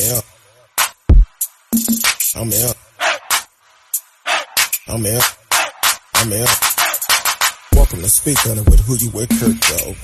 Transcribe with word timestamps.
Out. 0.00 0.24
I'm 2.36 2.52
out. 2.52 2.76
I'm 4.86 5.06
out. 5.06 5.36
I'm 6.14 6.32
out. 6.34 6.58
Welcome 7.72 8.02
to 8.02 8.08
Speak 8.08 8.46
On 8.46 8.58
It 8.58 8.64
with 8.70 8.80
Who 8.86 8.94
You 8.94 9.10
With 9.10 9.28
Kurt 9.40 9.58
Dog. 9.60 9.96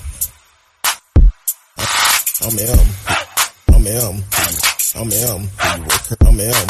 I'm 2.42 2.58
M. 2.58 2.78
I'm 3.68 3.86
M. 3.86 4.24
I'm 4.96 5.12
M. 5.12 5.48
I'm 6.26 6.40
M. 6.40 6.66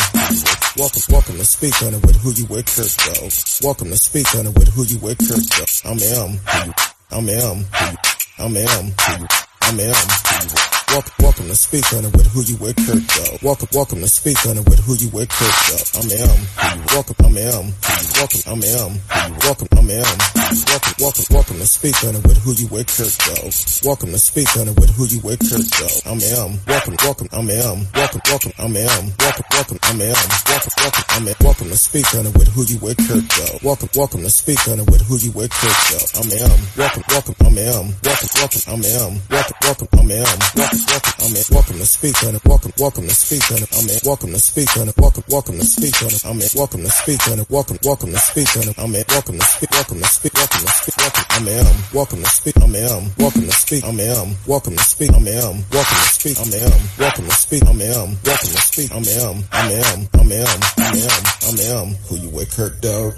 Welcome, 0.77 1.03
welcome 1.09 1.36
to 1.38 1.44
Speak 1.47 1.83
On 1.83 1.94
It 1.94 2.05
with 2.05 2.16
Who 2.16 2.33
You 2.33 2.44
With 2.47 2.66
Kurt 2.66 2.94
Dog. 3.06 3.33
Welcome 3.62 3.88
to 3.88 3.97
Speak 3.97 4.34
On 4.34 4.47
It 4.47 4.55
with 4.59 4.69
Who 4.75 4.84
You 4.84 4.98
With 4.98 5.19
Kurt 5.19 5.47
Dog. 5.48 5.69
I'm 5.86 5.98
M. 5.98 6.41
I'm 7.11 7.28
M. 7.28 7.64
I'm 8.38 8.56
M. 8.56 8.94
I'm 9.62 9.81
M. 9.81 10.73
Welcome, 10.91 11.13
welcome 11.19 11.47
to 11.49 11.57
Speak 11.57 11.93
On 11.93 12.05
It 12.05 12.13
with 12.17 12.27
Who 12.33 12.43
You 12.43 12.57
With 12.57 12.77
Kurt 12.77 13.03
Dog. 13.09 13.43
Welcome, 13.43 13.69
welcome 13.75 13.99
to 14.01 14.09
Speak 14.09 14.39
On 14.47 14.57
It 14.59 14.65
with 14.69 14.79
Who 14.85 14.95
You 14.95 15.09
With 15.11 15.29
Kurt 15.29 15.55
Dog. 15.67 15.87
I'm 15.99 16.11
M. 16.11 16.87
Welcome, 16.93 17.17
I'm 17.25 17.37
M. 17.37 17.75
Welcome, 18.15 18.41
I'm 18.47 18.63
M. 18.63 19.01
Welcome, 19.43 19.69
I'm 19.85 19.91
M. 19.91 20.01
Welcome, 20.01 20.97
welcome, 20.97 21.25
welcome 21.29 21.59
to 21.61 21.67
Speak 21.69 21.93
On 22.09 22.17
It 22.17 22.25
with 22.25 22.41
Who 22.41 22.57
You 22.57 22.73
With 22.73 22.89
Kurt 22.89 23.13
Dog. 23.21 23.53
Welcome 23.85 24.17
to 24.17 24.19
Speak 24.19 24.49
On 24.57 24.65
It 24.65 24.81
with 24.81 24.97
Who 24.97 25.05
You 25.05 25.21
With 25.21 25.45
Kurt 25.45 25.61
Dog. 25.61 25.93
I'm 26.09 26.25
M. 26.25 26.57
Welcome, 26.65 26.97
welcome, 27.05 27.29
I'm 27.37 27.51
M. 27.53 27.85
Welcome, 27.93 28.21
welcome, 28.25 28.53
I'm 28.57 28.73
M. 28.73 29.12
Welcome, 29.21 29.45
welcome, 29.53 29.79
I'm 29.85 30.01
M. 30.01 30.17
Welcome, 30.49 30.73
welcome, 30.81 31.05
I'm 31.12 31.29
M. 31.29 31.35
Welcome 31.45 31.69
to 31.69 31.77
Speak 31.77 32.09
On 32.17 32.25
It 32.25 32.33
with 32.33 32.49
Who 32.57 32.65
You 32.65 32.81
With 32.81 32.97
Kurt 32.97 33.29
Dog. 33.29 33.61
Welcome, 33.61 33.91
welcome 33.93 34.23
to 34.25 34.33
Speak 34.33 34.57
On 34.73 34.81
It 34.81 34.89
with 34.89 35.05
Who 35.05 35.21
You 35.21 35.33
With 35.37 35.53
Kurt 35.53 35.77
Dog. 35.93 36.09
I'm 36.17 36.33
M. 36.33 36.61
Welcome, 36.81 37.05
welcome, 37.12 37.37
I'm 37.45 37.59
M. 37.61 37.85
Welcome, 38.01 38.33
welcome, 38.41 38.62
I'm 38.65 38.81
M. 38.89 39.12
Welcome, 39.29 39.59
welcome, 39.69 39.89
I'm 40.01 40.09
M. 40.09 40.25
Welcome, 40.57 40.81
welcome, 40.89 41.15
I'm 41.21 41.37
M. 41.37 41.45
Welcome 41.53 41.77
to 41.77 41.85
Speak 41.85 42.17
On 42.25 42.33
It. 42.33 42.41
Welcome, 42.49 42.73
welcome 42.81 43.05
to 43.05 43.12
Speak 43.12 43.45
On 43.53 43.61
It. 43.61 43.69
I'm 43.69 43.85
M. 43.85 44.01
Welcome 44.01 44.33
to 44.33 44.41
Speak 44.41 44.73
On 44.81 44.89
It. 44.89 44.97
Welcome, 44.97 45.25
welcome 45.29 45.61
to 45.61 45.67
Speak 45.69 45.93
On 46.01 46.09
It. 46.09 46.25
I'm 46.25 46.41
M. 46.41 46.49
Welcome 46.57 46.89
to 46.89 46.91
Speak 46.91 47.21
On 47.29 47.37
It. 47.37 47.51
Welcome, 47.53 47.77
welcome 47.85 48.12
to 48.17 48.23
Speak 48.25 48.49
On 48.57 48.65
It. 48.73 48.79
I'm 48.81 48.89
M. 48.97 49.05
Welcome 49.12 49.37
to 49.37 49.45
Speak. 49.45 49.73
Welcome 49.75 49.98
to 49.98 50.06
Speak. 50.06 50.34
Welcome 50.34 50.61
to 50.61 50.69
Speak. 50.69 50.97
Welcome. 50.98 51.25
I'm 51.30 51.48
M. 51.48 51.67
Welcome 51.92 52.22
to 52.22 52.28
Speak. 52.30 52.56
I'm 52.62 52.77
M. 52.77 53.11
Welcome 53.19 53.42
to 53.42 53.50
Speak. 53.50 53.84
I'm 53.84 53.98
M. 53.98 54.36
Welcome 54.47 54.77
to 54.77 54.84
Speak. 54.84 55.11
I'm 55.11 55.27
M. 55.27 55.64
Welcome 55.75 55.97
to 55.97 56.04
Speak. 56.06 56.38
I'm 56.38 56.54
M. 56.54 56.81
Welcome 56.97 57.25
to 57.25 57.32
Speak. 57.32 57.62
I'm 57.66 57.81
M. 57.81 58.16
Welcome 58.25 58.50
to 58.54 58.62
Speak. 58.62 58.94
I'm 58.94 59.03
M. 59.03 59.43
I'm 59.50 59.72
M. 59.72 60.09
I'm 60.15 60.31
M. 60.31 60.47
I'm 60.78 60.94
M. 60.94 61.25
I'm 61.43 61.88
M. 61.88 61.94
Who 62.06 62.16
you 62.19 62.28
with, 62.28 62.56
Kurt 62.56 62.81
Dog? 62.82 63.15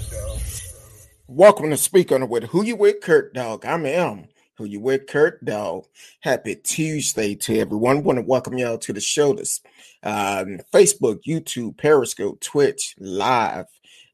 Welcome 1.29 1.69
to 1.69 1.77
Speak 1.77 2.11
On 2.11 2.27
with 2.27 2.45
Who 2.45 2.65
You 2.65 2.77
With, 2.77 3.03
Kurt 3.03 3.35
Dog. 3.35 3.67
I'm 3.67 3.85
M. 3.85 4.25
Who 4.57 4.65
you 4.65 4.81
with, 4.81 5.07
Kurt 5.09 5.45
Dog? 5.45 5.85
Happy 6.21 6.55
Tuesday 6.55 7.35
to 7.35 7.59
everyone. 7.59 8.03
Want 8.03 8.17
to 8.17 8.23
welcome 8.23 8.57
y'all 8.57 8.79
to 8.79 8.95
the 8.95 9.01
show. 9.03 9.35
This 9.35 9.61
um, 10.03 10.61
Facebook, 10.73 11.21
YouTube, 11.29 11.77
Periscope, 11.77 12.41
Twitch, 12.41 12.95
Live. 12.99 13.67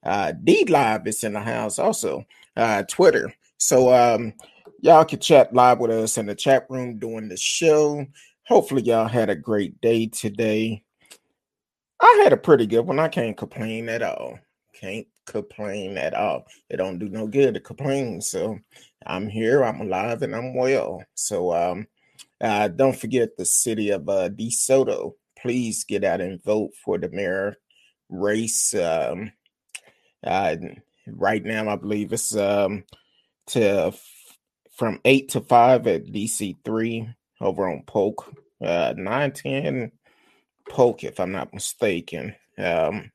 Uh, 0.05 0.33
DLive 0.45 1.07
is 1.07 1.25
in 1.25 1.35
the 1.35 1.41
house 1.41 1.79
also. 1.79 2.25
Uh, 2.57 2.83
Twitter. 2.85 3.33
So 3.59 3.93
um, 3.95 4.35
y'all 4.81 5.05
can 5.05 5.21
chat 5.21 5.55
live 5.55 5.79
with 5.79 5.91
us 5.91 6.19
in 6.19 6.27
the 6.27 6.35
chat 6.35 6.67
room 6.69 6.99
during 6.99 7.29
the 7.29 7.37
show. 7.37 8.05
Hopefully 8.47 8.83
y'all 8.83 9.09
had 9.09 9.31
a 9.31 9.37
great 9.37 9.81
day 9.81 10.07
today. 10.07 10.83
I 12.01 12.21
had 12.25 12.33
a 12.33 12.37
pretty 12.37 12.67
good 12.67 12.87
one. 12.87 12.99
I 12.99 13.09
can't 13.09 13.37
complain 13.37 13.89
at 13.89 14.03
all. 14.03 14.39
Can't 14.75 15.07
complain 15.27 15.97
at 15.97 16.15
all. 16.15 16.47
It 16.69 16.79
don't 16.79 16.99
do 16.99 17.09
no 17.09 17.29
good 17.29 17.55
to 17.55 17.61
complain. 17.61 18.21
So 18.21 18.59
I'm 19.07 19.29
here, 19.29 19.63
I'm 19.63 19.81
alive, 19.81 20.23
and 20.23 20.35
I'm 20.35 20.55
well. 20.55 21.05
So 21.15 21.55
um 21.55 21.87
uh 22.41 22.69
don't 22.69 22.97
forget 22.97 23.37
the 23.37 23.45
city 23.45 23.91
of 23.91 24.09
uh 24.09 24.29
DeSoto. 24.31 25.13
Please 25.39 25.85
get 25.85 26.03
out 26.03 26.21
and 26.21 26.43
vote 26.43 26.73
for 26.85 26.99
the 26.99 27.09
mayor 27.11 27.57
race. 28.09 28.75
Um 28.75 29.33
uh 30.25 30.57
right 31.07 31.45
now 31.45 31.69
I 31.69 31.77
believe 31.77 32.13
it's 32.13 32.35
um 32.37 32.85
to 33.49 33.93
from 34.77 35.01
eight 35.05 35.31
to 35.31 35.41
five 35.41 35.87
at 35.87 36.07
DC 36.07 36.57
three 36.65 37.09
over 37.41 37.69
on 37.69 37.83
Polk. 37.87 38.33
Uh 38.65 38.95
nine 38.97 39.33
ten 39.33 39.93
Polk, 40.69 41.05
if 41.05 41.19
I'm 41.21 41.33
not 41.33 41.53
mistaken. 41.53 42.35
Um 42.59 43.11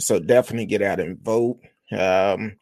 so 0.00 0.18
definitely 0.18 0.66
get 0.66 0.82
out 0.82 1.00
and 1.00 1.18
vote. 1.18 1.58
Um, 1.90 2.56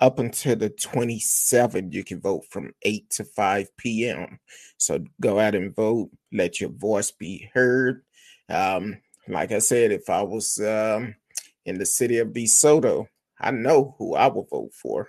up 0.00 0.18
until 0.18 0.56
the 0.56 0.70
27th, 0.70 1.92
you 1.92 2.04
can 2.04 2.20
vote 2.20 2.44
from 2.50 2.72
8 2.82 3.10
to 3.10 3.24
5 3.24 3.76
p.m. 3.76 4.38
So 4.76 5.00
go 5.20 5.38
out 5.38 5.54
and 5.54 5.74
vote. 5.74 6.10
Let 6.32 6.60
your 6.60 6.70
voice 6.70 7.10
be 7.10 7.50
heard. 7.52 8.02
Um, 8.48 8.98
like 9.28 9.52
I 9.52 9.58
said, 9.58 9.92
if 9.92 10.08
I 10.08 10.22
was 10.22 10.58
um, 10.60 11.14
in 11.64 11.78
the 11.78 11.86
city 11.86 12.18
of 12.18 12.28
DeSoto, 12.28 13.06
I 13.40 13.50
know 13.50 13.94
who 13.98 14.14
I 14.14 14.26
will 14.28 14.46
vote 14.50 14.74
for. 14.74 15.08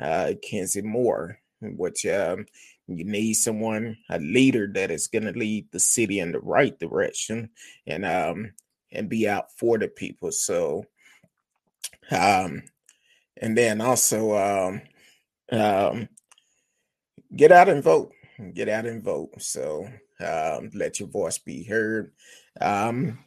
Uh, 0.00 0.32
Kenzie 0.42 0.82
Moore, 0.82 1.38
which 1.60 2.06
um, 2.06 2.46
you 2.86 3.04
need 3.04 3.34
someone, 3.34 3.96
a 4.10 4.18
leader 4.18 4.70
that 4.74 4.90
is 4.90 5.08
going 5.08 5.24
to 5.24 5.32
lead 5.32 5.66
the 5.70 5.80
city 5.80 6.20
in 6.20 6.32
the 6.32 6.40
right 6.40 6.78
direction 6.78 7.50
and 7.86 8.04
um, 8.04 8.52
and 8.92 9.08
be 9.08 9.28
out 9.28 9.52
for 9.58 9.78
the 9.78 9.88
people. 9.88 10.32
So 10.32 10.84
um, 12.10 12.62
and 13.36 13.56
then 13.56 13.80
also 13.80 14.36
um, 14.36 14.82
um, 15.52 16.08
get 17.34 17.52
out 17.52 17.68
and 17.68 17.82
vote. 17.82 18.12
Get 18.54 18.68
out 18.68 18.86
and 18.86 19.02
vote. 19.02 19.40
So 19.42 19.88
um, 20.20 20.70
let 20.74 21.00
your 21.00 21.08
voice 21.08 21.38
be 21.38 21.64
heard. 21.64 22.12
Um, 22.60 23.18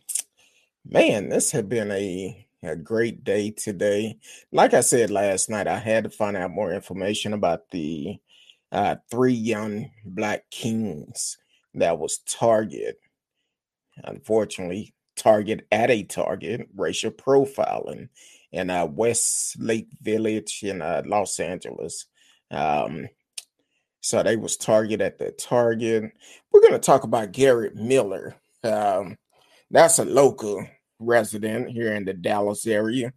man, 0.85 1.29
this 1.29 1.51
had 1.51 1.69
been 1.69 1.91
a 1.91 2.47
a 2.63 2.75
great 2.75 3.23
day 3.23 3.51
today. 3.51 4.17
Like 4.51 4.73
I 4.73 4.81
said 4.81 5.09
last 5.09 5.49
night, 5.49 5.67
I 5.67 5.79
had 5.79 6.03
to 6.03 6.09
find 6.09 6.37
out 6.37 6.51
more 6.51 6.71
information 6.71 7.33
about 7.33 7.69
the 7.71 8.17
uh, 8.71 8.97
three 9.09 9.33
young 9.33 9.89
black 10.05 10.49
kings 10.51 11.37
that 11.73 11.97
was 11.97 12.19
target. 12.19 12.99
Unfortunately, 14.03 14.93
target 15.15 15.67
at 15.71 15.89
a 15.89 16.03
target 16.03 16.67
racial 16.75 17.11
profiling 17.11 18.09
in 18.51 18.69
uh, 18.69 18.85
Westlake 18.85 19.87
Village 20.01 20.59
in 20.63 20.81
uh, 20.81 21.01
Los 21.05 21.39
Angeles. 21.39 22.05
Um, 22.51 23.07
so 24.01 24.23
they 24.23 24.35
was 24.35 24.57
target 24.57 25.01
at 25.01 25.17
the 25.17 25.31
target. 25.31 26.11
We're 26.51 26.61
to 26.71 26.79
talk 26.79 27.03
about 27.03 27.31
Garrett 27.31 27.75
Miller. 27.75 28.35
Um, 28.63 29.17
that's 29.69 29.99
a 29.99 30.05
local 30.05 30.65
resident 31.01 31.69
here 31.69 31.93
in 31.93 32.05
the 32.05 32.13
Dallas 32.13 32.65
area. 32.67 33.13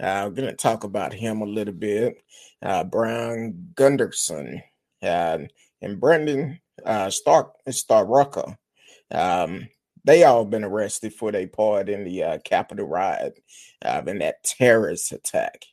Uh, 0.00 0.24
we're 0.26 0.34
going 0.34 0.48
to 0.48 0.56
talk 0.56 0.84
about 0.84 1.12
him 1.12 1.42
a 1.42 1.46
little 1.46 1.74
bit. 1.74 2.22
Uh, 2.62 2.84
Brian 2.84 3.72
Gunderson 3.74 4.62
uh, 5.02 5.38
and 5.82 6.00
Brendan 6.00 6.60
uh, 6.84 7.10
Stark 7.10 7.52
Starrucker. 7.68 8.56
Um, 9.10 9.68
they 10.04 10.24
all 10.24 10.46
been 10.46 10.64
arrested 10.64 11.12
for 11.12 11.30
their 11.30 11.46
part 11.46 11.88
in 11.88 12.04
the 12.04 12.22
uh, 12.22 12.38
Capitol 12.38 12.86
riot 12.86 13.38
uh, 13.84 14.02
in 14.06 14.18
that 14.20 14.42
terrorist 14.44 15.12
attack. 15.12 15.64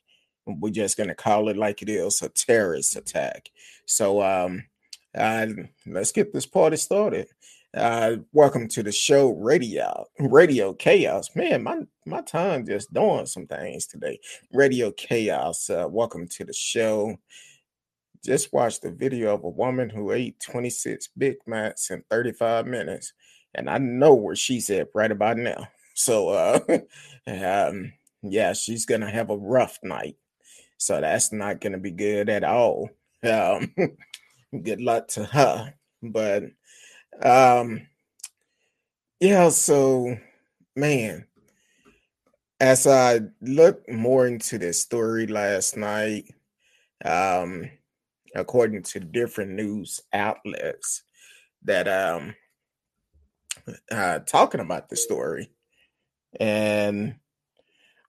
We're 0.46 0.70
just 0.70 0.96
gonna 0.96 1.14
call 1.14 1.48
it 1.48 1.56
like 1.56 1.82
it 1.82 1.88
is 1.88 2.22
a 2.22 2.28
terrorist 2.28 2.96
attack. 2.96 3.50
So 3.86 4.22
um, 4.22 4.64
let's 5.14 6.12
get 6.12 6.32
this 6.32 6.46
party 6.46 6.76
started. 6.76 7.28
Uh, 7.74 8.16
welcome 8.32 8.66
to 8.66 8.82
the 8.82 8.90
show, 8.92 9.30
Radio 9.30 10.06
Radio 10.18 10.72
Chaos. 10.72 11.28
Man, 11.34 11.62
my 11.62 11.80
my 12.06 12.22
tongue 12.22 12.66
just 12.66 12.92
doing 12.92 13.26
some 13.26 13.46
things 13.46 13.86
today. 13.86 14.18
Radio 14.52 14.90
Chaos. 14.92 15.68
Uh, 15.68 15.86
welcome 15.88 16.26
to 16.28 16.44
the 16.44 16.54
show. 16.54 17.16
Just 18.24 18.52
watched 18.52 18.82
the 18.82 18.90
video 18.90 19.34
of 19.34 19.44
a 19.44 19.48
woman 19.48 19.90
who 19.90 20.12
ate 20.12 20.40
26 20.40 21.08
Big 21.18 21.36
Macs 21.46 21.90
in 21.90 22.02
35 22.10 22.66
minutes 22.66 23.12
and 23.54 23.68
I 23.68 23.78
know 23.78 24.14
where 24.14 24.36
she's 24.36 24.70
at 24.70 24.88
right 24.94 25.10
about 25.10 25.36
now. 25.36 25.68
So, 25.94 26.28
uh, 26.28 26.60
um, 27.26 27.92
yeah, 28.22 28.52
she's 28.52 28.86
gonna 28.86 29.10
have 29.10 29.30
a 29.30 29.36
rough 29.36 29.78
night. 29.82 30.16
So 30.78 31.00
that's 31.00 31.32
not 31.32 31.60
gonna 31.60 31.78
be 31.78 31.90
good 31.90 32.28
at 32.28 32.44
all. 32.44 32.90
Um, 33.22 33.74
good 34.62 34.80
luck 34.80 35.08
to 35.08 35.24
her. 35.24 35.74
But, 36.02 36.44
um, 37.22 37.86
yeah. 39.20 39.48
So, 39.50 40.16
man, 40.76 41.26
as 42.60 42.86
I 42.86 43.20
looked 43.40 43.90
more 43.90 44.26
into 44.26 44.58
this 44.58 44.80
story 44.80 45.26
last 45.26 45.76
night, 45.76 46.32
um, 47.04 47.70
according 48.34 48.82
to 48.82 49.00
different 49.00 49.52
news 49.52 50.00
outlets, 50.12 51.02
that 51.64 51.88
um 51.88 52.34
uh, 53.90 54.20
talking 54.20 54.60
about 54.60 54.88
the 54.88 54.96
story. 54.96 55.50
And 56.38 57.16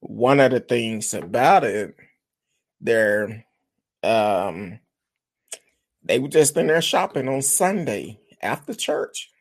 one 0.02 0.40
of 0.40 0.52
the 0.52 0.60
things 0.60 1.14
about 1.14 1.64
it, 1.64 1.96
they're 2.82 3.46
um 4.04 4.80
they 6.04 6.20
were 6.20 6.30
just 6.30 6.56
in 6.56 6.68
there 6.68 6.82
shopping 6.82 7.28
on 7.28 7.42
Sunday 7.42 8.20
after 8.42 8.74
church. 8.74 9.32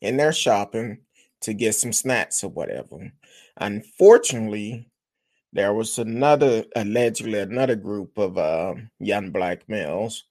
In 0.00 0.16
there 0.16 0.32
shopping, 0.32 0.98
to 1.40 1.54
get 1.54 1.74
some 1.74 1.92
snacks 1.92 2.42
or 2.42 2.50
whatever. 2.50 3.12
Unfortunately, 3.58 4.88
there 5.52 5.72
was 5.72 5.98
another 5.98 6.64
allegedly 6.76 7.38
another 7.38 7.76
group 7.76 8.18
of 8.18 8.36
uh, 8.36 8.74
young 8.98 9.30
black 9.30 9.68
males. 9.68 10.24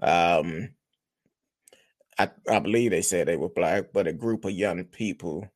Um, 0.00 0.70
I, 2.18 2.30
I 2.48 2.58
believe 2.58 2.90
they 2.90 3.02
said 3.02 3.26
they 3.26 3.36
were 3.36 3.48
black, 3.48 3.92
but 3.92 4.06
a 4.06 4.12
group 4.12 4.44
of 4.44 4.52
young 4.52 4.84
people 4.84 5.48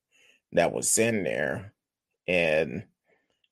that 0.51 0.71
was 0.71 0.97
in 0.97 1.23
there, 1.23 1.73
and 2.27 2.83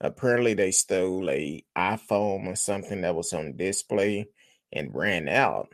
apparently 0.01 0.54
they 0.54 0.71
stole 0.71 1.30
a 1.30 1.63
iPhone 1.77 2.48
or 2.48 2.56
something 2.56 3.01
that 3.01 3.16
was 3.16 3.33
on 3.33 3.56
display 3.56 4.27
and 4.71 4.94
ran 4.94 5.30
out. 5.30 5.69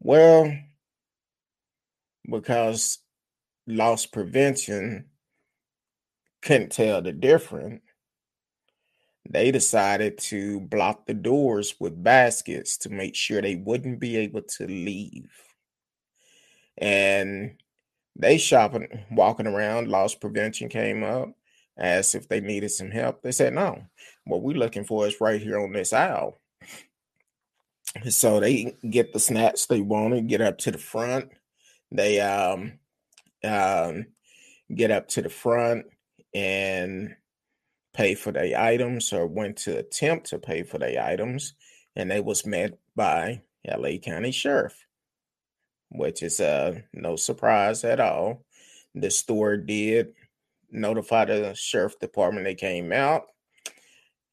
Well, 0.00 0.52
because 2.28 2.98
loss 3.66 4.06
prevention 4.06 5.06
couldn't 6.42 6.72
tell 6.72 7.02
the 7.02 7.12
difference, 7.12 7.82
they 9.28 9.50
decided 9.50 10.18
to 10.18 10.60
block 10.60 11.06
the 11.06 11.14
doors 11.14 11.74
with 11.78 12.02
baskets 12.02 12.78
to 12.78 12.88
make 12.88 13.14
sure 13.14 13.40
they 13.40 13.56
wouldn't 13.56 14.00
be 14.00 14.16
able 14.16 14.42
to 14.42 14.66
leave. 14.66 15.30
And 16.78 17.56
they 18.16 18.38
shopping, 18.38 18.88
walking 19.10 19.46
around, 19.46 19.88
loss 19.88 20.14
prevention 20.14 20.68
came 20.68 21.04
up, 21.04 21.28
asked 21.78 22.14
if 22.14 22.28
they 22.28 22.40
needed 22.40 22.70
some 22.70 22.90
help. 22.90 23.22
They 23.22 23.32
said, 23.32 23.52
no, 23.52 23.84
what 24.24 24.42
we're 24.42 24.56
looking 24.56 24.84
for 24.84 25.06
is 25.06 25.20
right 25.20 25.40
here 25.40 25.60
on 25.60 25.72
this 25.72 25.92
aisle. 25.92 26.40
So 28.08 28.40
they 28.40 28.76
get 28.88 29.12
the 29.12 29.20
snacks 29.20 29.66
they 29.66 29.80
wanted, 29.80 30.28
get 30.28 30.40
up 30.40 30.58
to 30.58 30.70
the 30.70 30.78
front. 30.78 31.30
They 31.92 32.20
um, 32.20 32.78
um, 33.44 34.06
get 34.74 34.90
up 34.90 35.08
to 35.08 35.22
the 35.22 35.28
front 35.28 35.86
and 36.34 37.16
pay 37.92 38.14
for 38.14 38.32
their 38.32 38.58
items 38.58 39.12
or 39.12 39.26
went 39.26 39.56
to 39.58 39.78
attempt 39.78 40.28
to 40.30 40.38
pay 40.38 40.62
for 40.62 40.78
their 40.78 41.02
items 41.02 41.54
and 41.96 42.10
they 42.10 42.20
was 42.20 42.46
met 42.46 42.78
by 42.94 43.42
LA 43.66 43.98
County 43.98 44.30
Sheriff, 44.30 44.86
which 45.90 46.22
is 46.22 46.40
uh 46.40 46.80
no 46.92 47.16
surprise 47.16 47.84
at 47.84 48.00
all. 48.00 48.44
The 48.94 49.10
store 49.10 49.56
did 49.56 50.14
notify 50.70 51.24
the 51.26 51.54
sheriff 51.54 51.98
department 51.98 52.44
they 52.44 52.54
came 52.54 52.92
out. 52.92 53.24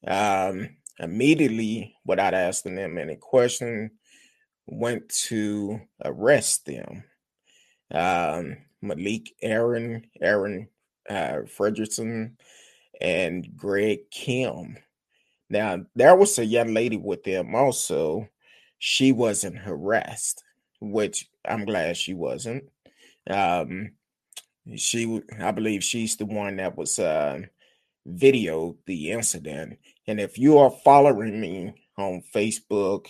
Um 0.06 0.76
immediately 1.00 1.94
without 2.04 2.34
asking 2.34 2.74
them 2.74 2.98
any 2.98 3.16
question 3.16 3.90
went 4.66 5.08
to 5.08 5.80
arrest 6.04 6.66
them. 6.66 7.04
Um 7.90 8.58
Malik 8.80 9.34
Aaron, 9.42 10.06
Aaron 10.20 10.68
uh, 11.08 11.42
Fredrickson, 11.46 12.32
and 13.00 13.56
Greg 13.56 14.10
Kim. 14.10 14.76
Now, 15.50 15.86
there 15.94 16.14
was 16.14 16.38
a 16.38 16.44
young 16.44 16.74
lady 16.74 16.96
with 16.96 17.24
them 17.24 17.54
also. 17.54 18.28
She 18.78 19.12
wasn't 19.12 19.58
harassed, 19.58 20.44
which 20.80 21.28
I'm 21.44 21.64
glad 21.64 21.96
she 21.96 22.14
wasn't. 22.14 22.64
Um, 23.28 23.92
she, 24.76 25.22
I 25.40 25.50
believe 25.50 25.82
she's 25.82 26.16
the 26.16 26.26
one 26.26 26.56
that 26.56 26.76
was 26.76 26.98
uh, 26.98 27.40
videoed 28.06 28.76
the 28.86 29.10
incident. 29.10 29.78
And 30.06 30.20
if 30.20 30.38
you 30.38 30.58
are 30.58 30.70
following 30.84 31.40
me 31.40 31.74
on 31.96 32.22
Facebook, 32.34 33.06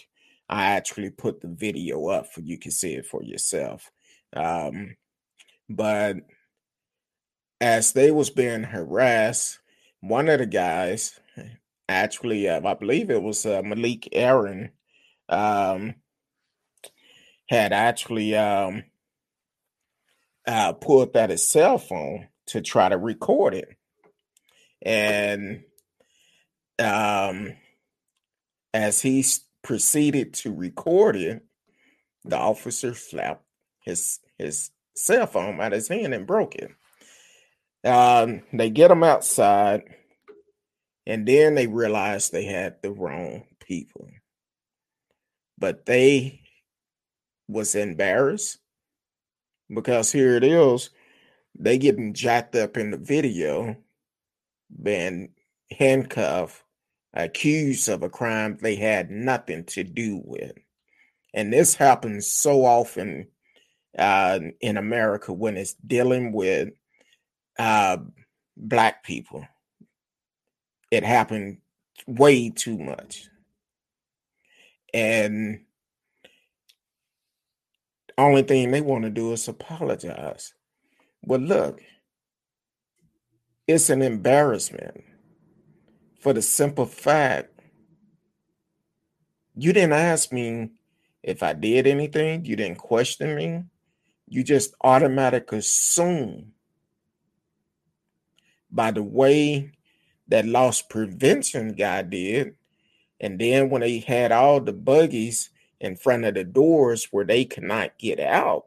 I 0.48 0.66
actually 0.66 1.10
put 1.10 1.40
the 1.40 1.48
video 1.48 2.06
up 2.06 2.32
for 2.32 2.40
you 2.40 2.56
can 2.56 2.70
see 2.70 2.94
it 2.94 3.06
for 3.06 3.22
yourself. 3.22 3.90
Um, 4.34 4.96
but 5.69 6.16
as 7.60 7.92
they 7.92 8.10
was 8.10 8.30
being 8.30 8.64
harassed, 8.64 9.58
one 10.00 10.28
of 10.28 10.38
the 10.38 10.46
guys, 10.46 11.19
actually, 11.88 12.48
uh, 12.48 12.60
I 12.64 12.75
believe 12.75 13.10
it 13.10 13.22
was 13.22 13.44
uh, 13.44 13.62
Malik 13.62 14.08
Aaron, 14.12 14.70
um, 15.28 15.94
had 17.48 17.72
actually 17.72 18.36
um, 18.36 18.84
uh, 20.46 20.72
pulled 20.75 21.16
out 21.16 21.30
his 21.30 21.48
cell 21.48 21.78
phone 21.78 22.28
to 22.46 22.60
try 22.60 22.88
to 22.88 22.96
record 22.96 23.54
it, 23.54 23.69
and 24.82 25.62
um, 26.78 27.52
as 28.72 29.02
he 29.02 29.25
proceeded 29.62 30.34
to 30.34 30.54
record 30.54 31.16
it, 31.16 31.42
the 32.25 32.36
officer 32.36 32.94
slapped 32.94 33.44
his 33.88 34.20
his 34.38 34.70
cell 34.94 35.26
phone 35.26 35.61
out 35.61 35.73
of 35.73 35.79
his 35.79 35.88
hand 35.88 36.14
and 36.14 36.26
broke 36.26 36.55
it. 36.55 36.70
Um, 37.85 38.43
they 38.52 38.70
get 38.70 38.88
them 38.88 39.02
outside, 39.02 39.82
and 41.06 41.26
then 41.26 41.55
they 41.55 41.67
realize 41.67 42.29
they 42.29 42.44
had 42.44 42.82
the 42.82 42.93
wrong 42.93 43.44
people. 43.61 44.08
But 45.57 45.87
they 45.87 46.42
was 47.49 47.75
embarrassed 47.75 48.59
because 49.73 50.12
here 50.12 50.37
it 50.37 50.45
is, 50.45 50.90
they 51.59 51.78
getting 51.78 52.14
jacked 52.14 52.54
up 52.54 52.76
in 52.76 52.90
the 52.90 52.99
video, 52.99 53.76
been 54.71 55.30
handcuffed, 55.71 56.62
accused 57.14 57.88
of 57.88 58.02
a 58.02 58.09
crime 58.09 58.59
they 58.61 58.76
had 58.76 59.11
nothing 59.11 59.64
to 59.64 59.83
do 59.83 60.21
with. 60.25 60.52
And 61.35 61.52
this 61.52 61.75
happens 61.75 62.33
so 62.33 62.64
often 62.64 63.28
uh, 63.97 64.40
in 64.61 64.76
America 64.76 65.33
when 65.33 65.57
it's 65.57 65.75
dealing 65.75 66.33
with 66.33 66.71
uh, 67.59 67.99
black 68.57 69.02
people. 69.04 69.47
It 70.90 71.04
happened 71.04 71.59
way 72.07 72.50
too 72.50 72.78
much. 72.78 73.28
And 74.95 75.61
the 78.09 78.23
only 78.23 78.42
thing 78.42 78.71
they 78.71 78.80
want 78.80 79.04
to 79.04 79.11
do 79.11 79.33
is 79.33 79.49
apologize. 79.49 80.54
Well, 81.23 81.40
look, 81.40 81.83
it's 83.66 83.90
an 83.90 84.02
embarrassment 84.02 85.04
for 86.21 86.33
the 86.33 86.42
simple 86.42 86.87
fact 86.87 87.59
you 89.54 89.73
didn't 89.73 89.92
ask 89.92 90.33
me 90.33 90.71
if 91.23 91.42
I 91.42 91.52
did 91.52 91.87
anything, 91.87 92.45
you 92.45 92.54
didn't 92.54 92.78
question 92.78 93.35
me, 93.35 93.64
you 94.30 94.42
just 94.42 94.75
automatically 94.82 95.58
assume 95.58 96.52
by 98.70 98.90
the 98.90 99.02
way 99.02 99.73
that 100.28 100.47
loss 100.47 100.82
prevention 100.82 101.73
guy 101.73 102.02
did. 102.02 102.54
And 103.20 103.38
then 103.38 103.70
when 103.70 103.80
they 103.80 103.99
had 103.99 104.30
all 104.30 104.61
the 104.61 104.73
buggies 104.73 105.50
in 105.80 105.97
front 105.97 106.25
of 106.25 106.35
the 106.35 106.44
doors 106.44 107.08
where 107.11 107.25
they 107.25 107.44
could 107.44 107.64
not 107.64 107.99
get 107.99 108.20
out, 108.20 108.66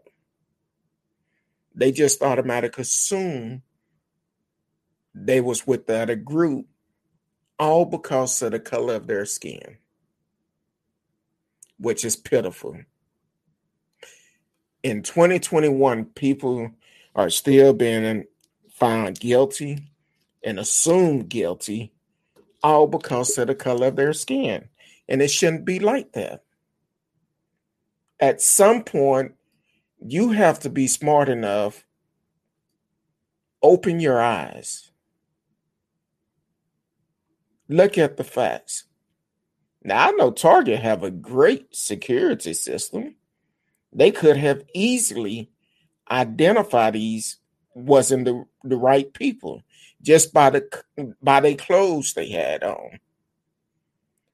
they 1.74 1.92
just 1.92 2.22
automatically 2.22 2.82
assumed 2.82 3.62
they 5.14 5.40
was 5.40 5.66
with 5.68 5.88
the 5.88 6.00
other 6.00 6.16
group, 6.16 6.68
all 7.60 7.86
because 7.86 8.42
of 8.42 8.52
the 8.52 8.60
color 8.60 8.96
of 8.96 9.08
their 9.08 9.26
skin, 9.26 9.78
which 11.78 12.04
is 12.04 12.16
pitiful. 12.16 12.78
In 14.84 15.04
2021, 15.04 16.06
people 16.06 16.72
are 17.16 17.30
still 17.30 17.74
being 17.74 18.26
found 18.72 19.20
guilty 19.20 19.92
and 20.44 20.60
assumed 20.60 21.30
guilty 21.30 21.94
all 22.64 22.88
because 22.88 23.38
of 23.38 23.48
the 23.48 23.56
color 23.56 23.88
of 23.88 23.96
their 23.96 24.14
skin. 24.14 24.68
And 25.08 25.22
it 25.22 25.30
shouldn't 25.30 25.66
be 25.66 25.80
like 25.80 26.14
that. 26.14 26.44
At 28.20 28.42
some 28.42 28.84
point, 28.84 29.34
you 30.00 30.32
have 30.32 30.60
to 30.60 30.70
be 30.70 30.88
smart 30.88 31.30
enough, 31.30 31.84
open 33.62 34.00
your 34.00 34.22
eyes, 34.22 34.92
look 37.68 37.98
at 37.98 38.18
the 38.18 38.24
facts. 38.24 38.86
Now, 39.84 40.08
I 40.08 40.12
know 40.12 40.32
Target 40.32 40.80
have 40.80 41.04
a 41.04 41.12
great 41.12 41.76
security 41.76 42.54
system. 42.54 43.16
They 43.94 44.12
could 44.12 44.38
have 44.38 44.64
easily 44.74 45.50
identified 46.10 46.94
these 46.94 47.38
wasn't 47.74 48.26
the, 48.26 48.46
the 48.64 48.78
right 48.78 49.12
people 49.14 49.64
just 50.02 50.34
by 50.34 50.50
the 50.50 50.84
by 51.22 51.40
the 51.40 51.56
clothes 51.56 52.14
they 52.14 52.30
had 52.30 52.64
on. 52.64 53.00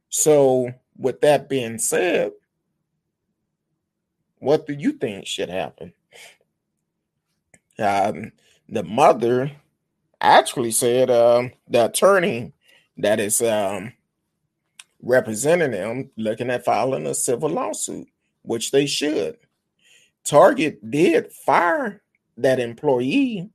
So, 0.09 0.73
with 0.97 1.21
that 1.21 1.49
being 1.49 1.77
said, 1.77 2.31
what 4.39 4.65
do 4.65 4.73
you 4.73 4.93
think 4.93 5.27
should 5.27 5.49
happen? 5.49 5.93
Um, 7.77 8.31
the 8.69 8.83
mother 8.83 9.51
actually 10.19 10.71
said 10.71 11.11
um, 11.11 11.51
the 11.67 11.85
attorney 11.85 12.53
that 12.97 13.19
is 13.19 13.41
um, 13.41 13.93
representing 15.01 15.71
them 15.71 16.09
looking 16.17 16.49
at 16.49 16.65
filing 16.65 17.05
a 17.05 17.13
civil 17.13 17.49
lawsuit, 17.49 18.07
which 18.41 18.71
they 18.71 18.85
should. 18.85 19.37
Target 20.27 20.91
did 20.91 21.31
fire 21.31 22.01
that 22.35 22.59
employee 22.59 23.49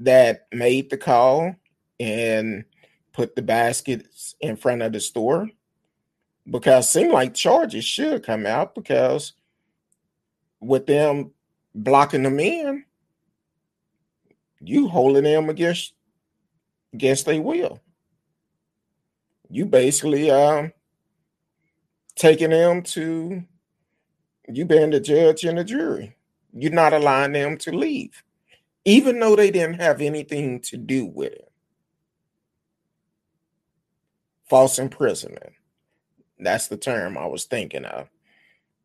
that 0.00 0.48
made 0.52 0.90
the 0.90 0.96
call 0.96 1.54
and 2.00 2.64
put 3.12 3.36
the 3.36 3.42
baskets 3.42 4.34
in 4.40 4.56
front 4.56 4.82
of 4.82 4.92
the 4.92 4.98
store 4.98 5.48
because 6.50 6.86
it 6.86 6.88
seemed 6.88 7.12
like 7.12 7.32
charges 7.32 7.84
should 7.84 8.24
come 8.24 8.44
out 8.44 8.74
because 8.74 9.34
with 10.60 10.86
them 10.86 11.30
blocking 11.76 12.24
them 12.24 12.40
in, 12.40 12.84
you 14.60 14.88
holding 14.88 15.22
them 15.22 15.48
against 15.48 15.94
against 16.92 17.24
their 17.24 17.40
will. 17.40 17.80
You 19.48 19.64
basically 19.64 20.28
um 20.32 20.72
taking 22.16 22.50
them 22.50 22.82
to 22.82 23.44
you 24.52 24.64
being 24.64 24.90
the 24.90 25.00
judge 25.00 25.44
and 25.44 25.58
the 25.58 25.64
jury. 25.64 26.16
You're 26.52 26.72
not 26.72 26.92
allowing 26.92 27.32
them 27.32 27.58
to 27.58 27.72
leave, 27.72 28.22
even 28.84 29.20
though 29.20 29.36
they 29.36 29.50
didn't 29.50 29.80
have 29.80 30.00
anything 30.00 30.60
to 30.62 30.76
do 30.76 31.06
with 31.06 31.32
it. 31.32 31.52
False 34.48 34.78
imprisonment. 34.78 35.52
That's 36.38 36.68
the 36.68 36.76
term 36.76 37.18
I 37.18 37.26
was 37.26 37.44
thinking 37.44 37.84
of. 37.84 38.08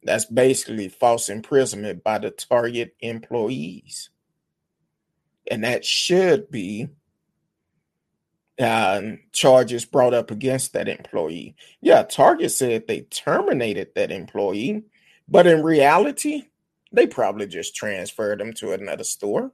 That's 0.03 0.25
basically 0.25 0.89
false 0.89 1.29
imprisonment 1.29 2.03
by 2.03 2.17
the 2.17 2.31
target 2.31 2.95
employees. 2.99 4.09
And 5.49 5.63
that 5.63 5.85
should 5.85 6.51
be 6.51 6.89
uh, 8.59 9.01
charges 9.31 9.85
brought 9.85 10.13
up 10.13 10.31
against 10.31 10.73
that 10.73 10.87
employee. 10.87 11.55
Yeah, 11.81 12.03
Target 12.03 12.51
said 12.51 12.87
they 12.87 13.01
terminated 13.01 13.89
that 13.95 14.11
employee, 14.11 14.83
but 15.27 15.47
in 15.47 15.63
reality, 15.63 16.43
they 16.91 17.07
probably 17.07 17.47
just 17.47 17.75
transferred 17.75 18.39
them 18.39 18.53
to 18.53 18.73
another 18.73 19.03
store. 19.03 19.51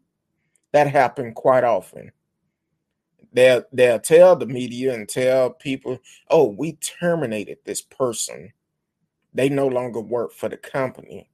That 0.72 0.88
happened 0.88 1.36
quite 1.36 1.64
often. 1.64 2.12
They'll 3.32 3.64
they'll 3.72 4.00
tell 4.00 4.36
the 4.36 4.46
media 4.46 4.94
and 4.94 5.08
tell 5.08 5.52
people, 5.52 6.00
"Oh, 6.30 6.46
we 6.50 6.74
terminated 6.74 7.60
this 7.64 7.82
person. 7.82 8.54
They 9.34 9.50
no 9.50 9.68
longer 9.68 10.02
work 10.02 10.34
for 10.34 10.50
the 10.50 10.58
company." 10.58 11.30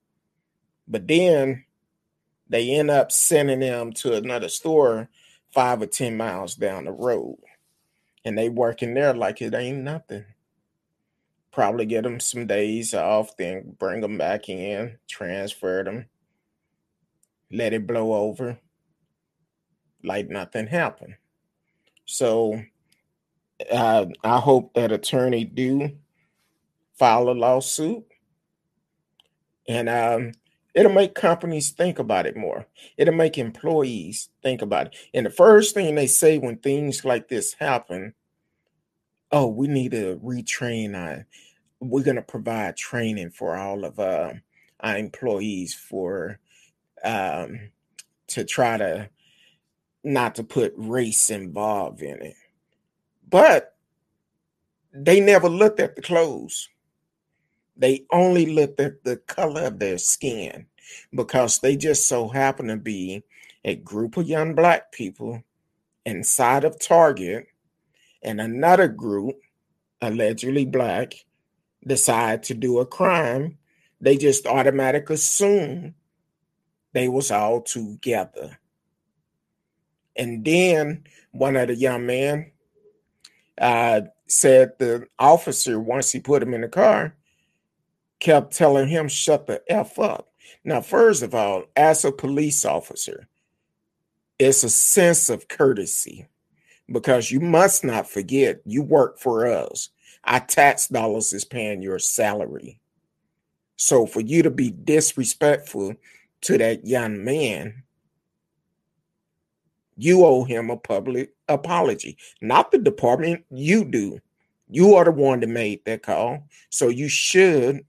But 0.88 1.08
then 1.08 1.66
they 2.50 2.72
end 2.72 2.92
up 2.92 3.12
sending 3.12 3.62
them 3.62 3.94
to 3.94 4.16
another 4.16 4.50
store 4.50 5.10
five 5.52 5.82
or 5.82 5.88
ten 5.88 6.18
miles 6.18 6.56
down 6.56 6.86
the 6.86 6.92
road, 6.92 7.40
and 8.26 8.38
they 8.38 8.50
working 8.50 8.94
there 8.94 9.14
like 9.14 9.42
it 9.42 9.56
ain't 9.56 9.80
nothing 9.80 10.26
probably 11.56 11.86
get 11.86 12.04
them 12.04 12.20
some 12.20 12.46
days 12.46 12.94
off, 12.94 13.38
then 13.38 13.76
bring 13.80 14.02
them 14.02 14.18
back 14.18 14.50
in, 14.50 14.98
transfer 15.08 15.86
them, 15.86 16.06
let 17.50 17.72
it 17.72 17.88
blow 17.88 18.14
over 18.14 18.60
like 20.04 20.30
nothing 20.30 20.68
happened. 20.68 21.16
So 22.04 22.62
uh, 23.72 24.06
I 24.22 24.40
hope 24.40 24.74
that 24.74 24.92
attorney 24.92 25.46
do 25.46 25.92
file 27.00 27.30
a 27.30 27.32
lawsuit, 27.32 28.04
and 29.70 29.88
um, 29.88 30.34
it'll 30.74 30.92
make 30.92 31.16
companies 31.16 31.72
think 31.72 32.00
about 32.00 32.26
it 32.26 32.36
more. 32.36 32.68
It'll 32.98 33.16
make 33.16 33.38
employees 33.38 34.28
think 34.44 34.62
about 34.62 34.88
it. 34.88 34.96
And 35.14 35.26
the 35.26 35.30
first 35.30 35.74
thing 35.74 35.96
they 35.96 36.08
say 36.08 36.38
when 36.38 36.58
things 36.58 37.06
like 37.06 37.30
this 37.30 37.54
happen, 37.54 38.14
oh, 39.32 39.48
we 39.48 39.68
need 39.68 39.92
to 39.92 40.20
retrain 40.22 40.96
our 40.96 41.26
we're 41.90 42.04
going 42.04 42.16
to 42.16 42.22
provide 42.22 42.78
training 42.78 43.32
for 43.32 43.56
all 43.56 43.86
of 43.86 44.00
uh, 44.00 44.34
our 44.80 44.98
employees 44.98 45.74
for 45.74 46.40
um, 47.04 47.60
to 48.28 48.44
try 48.44 48.78
to 48.78 49.10
not 50.04 50.36
to 50.36 50.44
put 50.44 50.74
race 50.78 51.30
involved 51.30 52.02
in 52.02 52.22
it. 52.22 52.36
But 53.28 53.76
they 54.94 55.20
never 55.20 55.50
looked 55.50 55.80
at 55.80 55.96
the 55.96 56.02
clothes. 56.02 56.70
They 57.76 58.06
only 58.12 58.46
looked 58.46 58.80
at 58.80 59.04
the 59.04 59.18
color 59.18 59.64
of 59.64 59.80
their 59.80 59.98
skin 59.98 60.68
because 61.14 61.60
they 61.60 61.76
just 61.76 62.08
so 62.08 62.28
happen 62.28 62.68
to 62.68 62.78
be 62.78 63.24
a 63.66 63.76
group 63.76 64.16
of 64.16 64.28
young 64.28 64.54
black 64.54 64.92
people 64.92 65.44
inside 66.06 66.64
of 66.64 66.80
Target 66.80 67.48
and 68.22 68.40
another 68.40 68.88
group, 68.88 69.36
allegedly 70.02 70.66
black, 70.66 71.14
decide 71.86 72.44
to 72.44 72.54
do 72.54 72.80
a 72.80 72.86
crime, 72.86 73.58
they 74.02 74.18
just 74.18 74.46
automatically 74.46 75.16
assume 75.16 75.96
they 76.94 77.08
was 77.08 77.32
all 77.32 77.62
together. 77.62 78.60
And 80.16 80.46
then 80.46 81.04
one 81.32 81.56
of 81.56 81.68
the 81.68 81.76
young 81.76 82.06
men 82.06 82.52
uh, 83.60 84.02
said 84.28 84.74
the 84.80 85.08
officer, 85.20 85.80
once 85.80 86.12
he 86.12 86.20
put 86.20 86.42
him 86.42 86.54
in 86.54 86.62
the 86.62 86.68
car, 86.68 87.16
kept 88.20 88.56
telling 88.56 88.88
him, 88.88 89.08
shut 89.08 89.46
the 89.46 89.62
F 89.68 90.00
up. 90.00 90.32
Now, 90.64 90.82
first 90.82 91.22
of 91.22 91.36
all, 91.36 91.66
as 91.76 92.06
a 92.06 92.12
police 92.12 92.66
officer, 92.66 93.28
it's 94.40 94.64
a 94.64 94.70
sense 94.70 95.30
of 95.30 95.48
courtesy 95.48 96.28
because 96.92 97.32
you 97.32 97.40
must 97.40 97.84
not 97.84 98.10
forget 98.10 98.62
you 98.66 98.82
work 98.82 99.20
for 99.20 99.48
us. 99.48 99.90
Our 100.26 100.40
tax 100.40 100.88
dollars 100.88 101.34
is 101.34 101.46
paying 101.46 101.82
your 101.82 102.00
salary. 102.00 102.80
So 103.78 104.06
for 104.06 104.22
you 104.22 104.42
to 104.44 104.50
be 104.50 104.72
disrespectful 104.72 105.96
to 106.42 106.58
that 106.58 106.86
young 106.86 107.24
man, 107.24 107.84
you 109.98 110.26
owe 110.26 110.44
him 110.44 110.70
a 110.70 110.78
public 110.78 111.34
apology. 111.48 112.18
Not 112.42 112.72
the 112.72 112.80
department, 112.80 113.46
you 113.50 113.86
do. 113.86 114.20
You 114.70 114.96
are 114.96 115.06
the 115.06 115.12
one 115.12 115.40
that 115.42 115.48
made 115.48 115.86
that 115.86 116.04
call. 116.04 116.48
So 116.70 116.90
you 116.90 117.08
should 117.08 117.86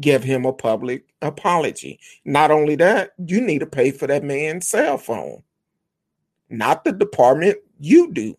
give 0.00 0.22
him 0.22 0.44
a 0.44 0.52
public 0.52 1.06
apology. 1.22 1.98
Not 2.24 2.50
only 2.50 2.76
that, 2.76 3.12
you 3.18 3.40
need 3.40 3.60
to 3.60 3.66
pay 3.66 3.90
for 3.90 4.06
that 4.06 4.22
man's 4.22 4.68
cell 4.68 4.98
phone. 4.98 5.42
Not 6.50 6.84
the 6.84 6.92
department, 6.92 7.58
you 7.80 8.12
do. 8.12 8.36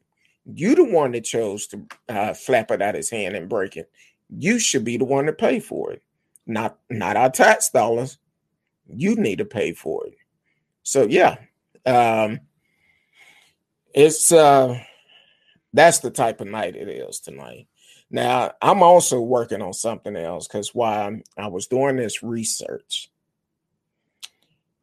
You 0.54 0.76
the 0.76 0.84
one 0.86 1.12
that 1.12 1.26
chose 1.26 1.68
to 1.68 1.86
uh, 2.08 2.34
flap 2.34 2.72
it 2.72 2.82
out 2.82 2.96
his 2.96 3.10
hand 3.10 3.36
and 3.36 3.50
break 3.50 3.76
it. 3.76 3.92
You 4.30 4.60
should 4.60 4.86
be 4.86 4.98
the 4.98 5.06
one 5.06 5.26
to 5.26 5.34
pay 5.34 5.60
for 5.60 5.92
it, 5.92 6.02
not 6.46 6.78
not 6.90 7.18
our 7.18 7.30
tax 7.30 7.70
dollars. 7.70 8.18
You 8.88 9.16
need 9.16 9.40
to 9.40 9.46
pay 9.46 9.74
for 9.74 10.08
it. 10.08 10.16
So 10.84 11.04
yeah, 11.04 11.38
um, 11.86 12.40
it's 13.94 14.32
uh, 14.32 14.80
that's 15.74 16.00
the 16.00 16.12
type 16.12 16.40
of 16.40 16.48
night 16.48 16.76
it 16.76 16.88
is 16.88 17.20
tonight. 17.20 17.68
Now 18.10 18.54
I'm 18.62 18.82
also 18.84 19.20
working 19.20 19.62
on 19.62 19.74
something 19.74 20.16
else 20.16 20.48
because 20.48 20.74
while 20.74 21.20
I 21.38 21.48
was 21.48 21.68
doing 21.68 21.98
this 21.98 22.24
research 22.24 23.12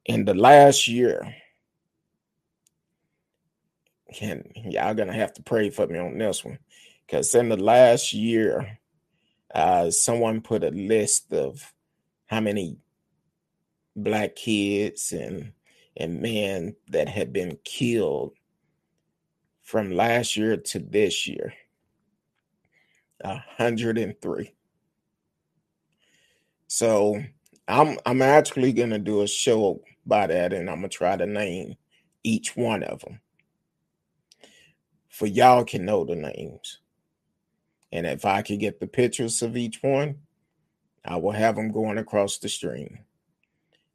in 0.04 0.26
the 0.26 0.34
last 0.34 0.86
year, 0.88 1.34
and 4.22 4.50
y'all 4.54 4.94
gonna 4.94 5.12
have 5.12 5.32
to 5.34 5.42
pray 5.42 5.70
for 5.70 5.86
me 5.86 5.98
on 5.98 6.18
this 6.18 6.44
one. 6.44 6.58
Because 7.06 7.34
in 7.34 7.48
the 7.48 7.56
last 7.56 8.12
year 8.12 8.78
uh, 9.54 9.90
someone 9.90 10.40
put 10.40 10.64
a 10.64 10.70
list 10.70 11.32
of 11.32 11.72
how 12.26 12.40
many 12.40 12.78
black 13.96 14.36
kids 14.36 15.12
and 15.12 15.52
and 15.96 16.20
men 16.20 16.74
that 16.88 17.08
had 17.08 17.32
been 17.32 17.56
killed 17.64 18.32
from 19.62 19.92
last 19.92 20.36
year 20.36 20.56
to 20.56 20.78
this 20.78 21.26
year. 21.26 21.54
103 23.24 24.52
so 26.66 27.22
i'm 27.68 27.96
i'm 28.04 28.22
actually 28.22 28.72
to 28.90 28.98
do 28.98 29.22
a 29.22 29.26
show 29.26 29.80
by 30.06 30.26
that 30.26 30.52
and 30.52 30.68
i'm 30.68 30.82
to 30.82 30.88
try 30.88 31.16
to 31.16 31.26
name 31.26 31.74
each 32.22 32.56
one 32.56 32.82
of 32.82 33.00
them 33.00 33.20
for 35.14 35.26
y'all 35.26 35.62
can 35.62 35.84
know 35.84 36.04
the 36.04 36.16
names. 36.16 36.80
And 37.92 38.04
if 38.04 38.24
I 38.24 38.42
could 38.42 38.58
get 38.58 38.80
the 38.80 38.88
pictures 38.88 39.42
of 39.42 39.56
each 39.56 39.80
one, 39.80 40.16
I 41.04 41.18
will 41.18 41.30
have 41.30 41.54
them 41.54 41.70
going 41.70 41.98
across 41.98 42.38
the 42.38 42.48
stream. 42.48 42.98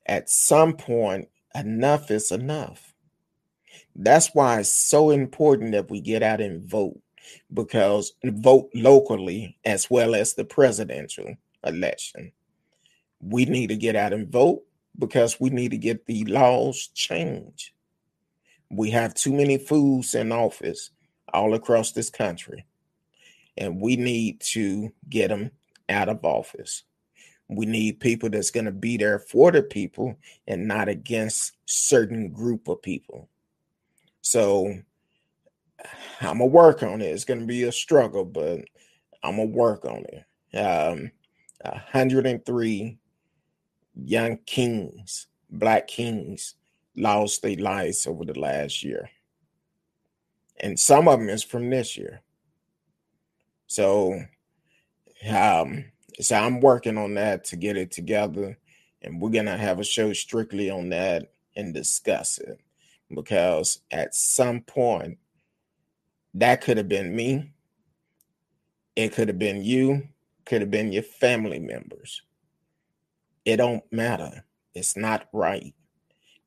At 0.06 0.30
some 0.30 0.78
point, 0.78 1.28
enough 1.54 2.10
is 2.10 2.32
enough. 2.32 2.94
That's 3.94 4.34
why 4.34 4.62
it's 4.62 4.72
so 4.72 5.10
important 5.10 5.74
that 5.74 5.90
we 5.92 6.00
get 6.00 6.24
out 6.24 6.40
and 6.40 6.64
vote 6.64 6.98
because 7.54 8.14
vote 8.24 8.70
locally 8.74 9.58
as 9.66 9.90
well 9.90 10.16
as 10.16 10.36
the 10.36 10.46
presidential 10.46 11.36
election. 11.66 12.32
We 13.20 13.44
need 13.44 13.68
to 13.68 13.76
get 13.76 13.98
out 13.98 14.14
and 14.14 14.32
vote 14.32 14.64
because 14.98 15.38
we 15.38 15.50
need 15.50 15.72
to 15.72 15.78
get 15.78 16.06
the 16.06 16.24
laws 16.24 16.88
changed. 16.94 17.72
We 18.70 18.92
have 18.92 19.14
too 19.16 19.34
many 19.34 19.58
fools 19.58 20.16
in 20.16 20.32
office 20.32 20.92
all 21.34 21.54
across 21.54 21.92
this 21.92 22.10
country. 22.10 22.66
And 23.58 23.82
we 23.82 23.96
need 23.96 24.40
to 24.42 24.92
get 25.10 25.30
them 25.30 25.52
out 25.90 26.10
of 26.10 26.24
office. 26.24 26.84
We 27.48 27.66
need 27.66 28.00
people 28.00 28.30
that's 28.30 28.52
going 28.52 28.66
to 28.66 28.72
be 28.72 28.96
there 28.98 29.20
for 29.20 29.52
the 29.52 29.64
people 29.64 30.16
and 30.48 30.68
not 30.68 30.88
against 30.88 31.54
certain 31.66 32.30
group 32.30 32.68
of 32.68 32.82
people. 32.82 33.28
So 34.22 34.74
I'm 36.22 36.38
gonna 36.38 36.46
work 36.46 36.84
on 36.84 37.02
it. 37.02 37.06
It's 37.06 37.26
gonna 37.26 37.46
be 37.46 37.64
a 37.64 37.72
struggle, 37.72 38.26
but 38.26 38.60
I'm 39.24 39.38
gonna 39.38 39.46
work 39.46 39.86
on 39.86 40.06
it. 40.10 40.58
Um, 40.58 41.12
103 41.64 42.98
young 43.96 44.38
kings, 44.46 45.28
black 45.50 45.88
kings, 45.88 46.56
lost 46.96 47.42
their 47.42 47.56
lives 47.58 48.08
over 48.08 48.26
the 48.26 48.40
last 48.40 48.84
year, 48.84 49.10
and 50.60 50.80
some 50.80 51.08
of 51.08 51.20
them 51.20 51.30
is 51.30 51.44
from 51.44 51.70
this 51.70 51.98
year. 51.98 52.22
So, 53.68 54.20
um, 55.30 55.86
so 56.20 56.36
I'm 56.36 56.60
working 56.60 56.98
on 56.98 57.14
that 57.16 57.44
to 57.46 57.56
get 57.56 57.78
it 57.78 57.92
together, 57.92 58.58
and 59.02 59.22
we're 59.22 59.30
gonna 59.30 59.58
have 59.58 59.80
a 59.80 59.84
show 59.84 60.14
strictly 60.14 60.70
on 60.70 60.90
that 60.90 61.32
and 61.56 61.74
discuss 61.74 62.38
it 62.38 62.60
because 63.14 63.80
at 63.92 64.16
some 64.16 64.62
point 64.62 65.18
that 66.36 66.62
could 66.62 66.78
have 66.78 66.90
been 66.90 67.16
me. 67.16 67.52
It 68.96 69.14
could 69.14 69.28
have 69.28 69.40
been 69.40 69.64
you 69.64 70.08
could 70.46 70.62
have 70.62 70.72
been 70.72 70.92
your 70.92 71.04
family 71.04 71.60
members. 71.60 72.22
It 73.46 73.58
don't 73.58 73.84
matter. 73.92 74.44
It's 74.74 74.98
not 74.98 75.28
right. 75.34 75.74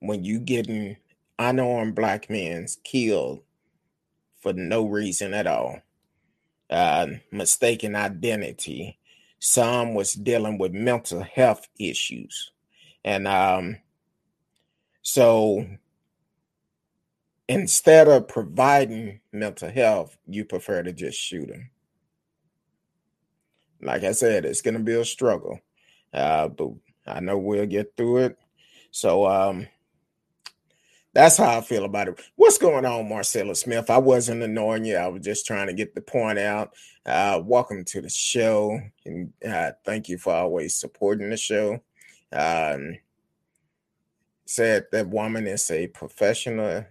When 0.01 0.25
you 0.25 0.39
getting 0.39 0.97
unarmed 1.39 1.95
black 1.95 2.29
men 2.29 2.67
killed 2.85 3.43
for 4.43 4.53
no 4.53 4.87
reason 4.87 5.33
at 5.33 5.47
all 5.47 5.79
uh, 6.71 7.07
mistaken 7.31 7.97
identity 7.97 8.99
some 9.39 9.95
was 9.95 10.13
dealing 10.13 10.59
with 10.59 10.73
mental 10.73 11.23
health 11.23 11.67
issues 11.79 12.53
and 13.05 13.27
um 13.27 13.77
so 15.03 15.67
instead 17.49 18.09
of 18.09 18.29
providing 18.29 19.21
mental 19.33 19.71
health, 19.71 20.17
you 20.27 20.45
prefer 20.45 20.83
to 20.83 20.93
just 20.93 21.19
shoot 21.19 21.49
them. 21.49 21.71
Like 23.83 24.05
I 24.05 24.13
said, 24.13 24.45
it's 24.45 24.63
going 24.63 24.75
to 24.75 24.81
be 24.81 24.95
a 24.95 25.05
struggle, 25.05 25.61
uh, 26.15 26.49
but 26.49 26.71
I 27.07 27.21
know 27.21 27.37
we'll 27.37 27.67
get 27.67 27.97
through 27.97 28.19
it. 28.19 28.39
So 28.93 29.27
um, 29.27 29.67
that's 31.15 31.37
how 31.37 31.59
I 31.59 31.61
feel 31.61 31.85
about 31.85 32.09
it. 32.09 32.21
What's 32.37 32.59
going 32.59 32.87
on, 32.87 33.09
Marcella 33.09 33.55
Smith? 33.55 33.91
I 33.91 33.99
wasn't 33.99 34.43
annoying 34.43 34.85
you. 34.85 34.97
I 34.97 35.09
was 35.09 35.23
just 35.23 35.47
trying 35.47 35.67
to 35.67 35.75
get 35.75 35.95
the 35.95 36.01
point 36.01 36.39
out. 36.39 36.75
Uh, 37.05 37.41
welcome 37.45 37.85
to 37.85 38.01
the 38.01 38.09
show, 38.09 38.79
and 39.05 39.33
uh, 39.47 39.73
thank 39.85 40.09
you 40.09 40.17
for 40.17 40.33
always 40.33 40.77
supporting 40.77 41.31
the 41.31 41.37
show. 41.37 41.81
Um, 42.33 42.99
said 44.47 44.87
that 44.93 45.09
woman 45.09 45.47
is 45.47 45.71
a 45.71 45.89
professional 45.89 46.85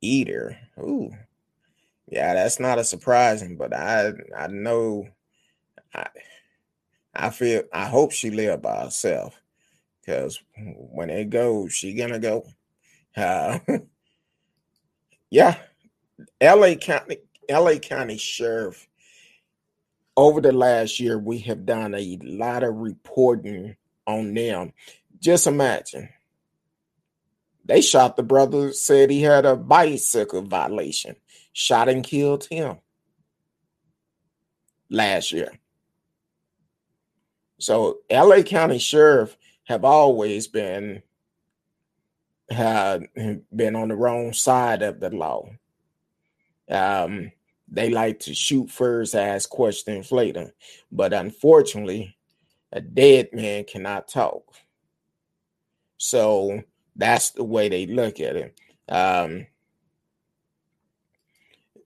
eater. 0.00 0.58
Ooh, 0.78 1.10
yeah, 2.08 2.34
that's 2.34 2.60
not 2.60 2.78
a 2.78 2.84
surprising, 2.84 3.56
but 3.56 3.72
I 3.74 4.12
I 4.36 4.48
know 4.48 5.08
I 5.94 6.08
I 7.14 7.30
feel 7.30 7.62
I 7.72 7.86
hope 7.86 8.12
she 8.12 8.30
live 8.30 8.62
by 8.62 8.84
herself 8.84 9.40
because 10.00 10.40
when 10.56 11.10
it 11.10 11.30
goes, 11.30 11.72
she 11.72 11.94
gonna 11.94 12.18
go. 12.18 12.44
Uh, 13.16 13.58
yeah, 15.30 15.56
L.A. 16.40 16.76
County 16.76 17.18
L.A. 17.48 17.78
County 17.78 18.18
Sheriff. 18.18 18.86
Over 20.16 20.40
the 20.40 20.52
last 20.52 21.00
year, 21.00 21.18
we 21.18 21.38
have 21.40 21.64
done 21.64 21.94
a 21.94 22.18
lot 22.22 22.62
of 22.62 22.74
reporting 22.74 23.76
on 24.06 24.34
them. 24.34 24.72
Just 25.18 25.46
imagine 25.46 26.10
they 27.64 27.80
shot 27.80 28.16
the 28.16 28.22
brother, 28.22 28.72
said 28.72 29.10
he 29.10 29.22
had 29.22 29.46
a 29.46 29.56
bicycle 29.56 30.42
violation, 30.42 31.16
shot 31.52 31.88
and 31.88 32.04
killed 32.04 32.44
him 32.44 32.78
last 34.90 35.32
year. 35.32 35.52
So 37.58 37.98
LA 38.10 38.42
County 38.42 38.78
Sheriff 38.78 39.36
have 39.64 39.84
always 39.84 40.48
been 40.48 41.02
had 42.50 43.06
been 43.54 43.76
on 43.76 43.88
the 43.88 43.96
wrong 43.96 44.32
side 44.32 44.82
of 44.82 45.00
the 45.00 45.10
law. 45.10 45.48
Um, 46.68 47.32
they 47.68 47.90
like 47.90 48.20
to 48.20 48.34
shoot 48.34 48.70
first, 48.70 49.14
ask 49.14 49.48
questions 49.48 50.10
later. 50.10 50.52
But 50.90 51.12
unfortunately, 51.12 52.16
a 52.72 52.80
dead 52.80 53.28
man 53.32 53.64
cannot 53.64 54.08
talk. 54.08 54.44
So 55.98 56.62
that's 56.96 57.30
the 57.30 57.44
way 57.44 57.68
they 57.68 57.86
look 57.86 58.20
at 58.20 58.36
it. 58.36 58.58
Um, 58.88 59.46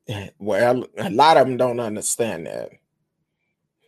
well, 0.38 0.87
a 0.96 1.11
lot 1.11 1.37
of 1.37 1.46
them 1.46 1.57
don't 1.57 1.81
understand 1.81 2.46
that. 2.46 2.70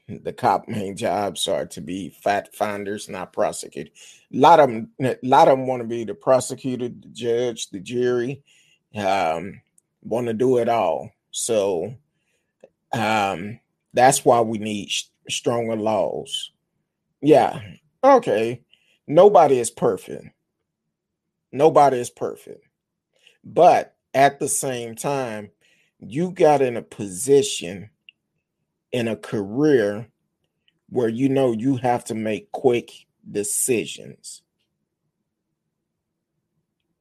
The 0.08 0.32
cop 0.32 0.68
main 0.68 0.96
jobs 0.96 1.48
are 1.48 1.66
to 1.66 1.80
be 1.80 2.10
fact 2.10 2.54
finders, 2.54 3.08
not 3.08 3.32
prosecutors. 3.32 3.92
A 4.32 4.36
lot 4.36 4.60
of 4.60 4.68
them, 4.68 4.90
a 5.00 5.16
lot 5.22 5.48
of 5.48 5.58
them 5.58 5.66
want 5.66 5.82
to 5.82 5.88
be 5.88 6.04
the 6.04 6.14
prosecutor, 6.14 6.88
the 6.88 7.08
judge, 7.12 7.70
the 7.70 7.80
jury. 7.80 8.42
Um, 8.94 9.60
want 10.02 10.26
to 10.28 10.32
do 10.32 10.58
it 10.58 10.68
all. 10.68 11.10
So 11.30 11.94
um, 12.92 13.60
that's 13.92 14.24
why 14.24 14.40
we 14.40 14.58
need 14.58 14.90
sh- 14.90 15.04
stronger 15.28 15.76
laws. 15.76 16.52
Yeah, 17.20 17.60
okay. 18.02 18.62
Nobody 19.06 19.58
is 19.58 19.70
perfect. 19.70 20.26
Nobody 21.52 21.98
is 21.98 22.10
perfect. 22.10 22.64
But 23.44 23.94
at 24.14 24.38
the 24.38 24.48
same 24.48 24.94
time, 24.94 25.50
you 25.98 26.30
got 26.30 26.62
in 26.62 26.76
a 26.76 26.82
position 26.82 27.90
in 28.96 29.08
a 29.08 29.14
career 29.14 30.08
where 30.88 31.10
you 31.10 31.28
know 31.28 31.52
you 31.52 31.76
have 31.76 32.02
to 32.02 32.14
make 32.14 32.50
quick 32.50 32.90
decisions. 33.30 34.40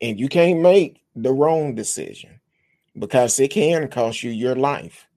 And 0.01 0.19
you 0.19 0.27
can't 0.27 0.59
make 0.59 1.01
the 1.15 1.31
wrong 1.31 1.73
decision 1.73 2.41
because 2.99 3.39
it 3.39 3.51
can 3.51 3.87
cost 3.87 4.23
you 4.23 4.31
your 4.31 4.57
life. 4.57 5.07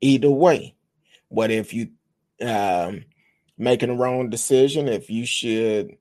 Either 0.00 0.30
way. 0.30 0.76
What 1.30 1.50
if 1.50 1.74
you 1.74 1.88
um 2.40 3.04
making 3.58 3.90
a 3.90 3.96
wrong 3.96 4.30
decision, 4.30 4.86
if 4.86 5.10
you 5.10 5.26
should 5.26 5.96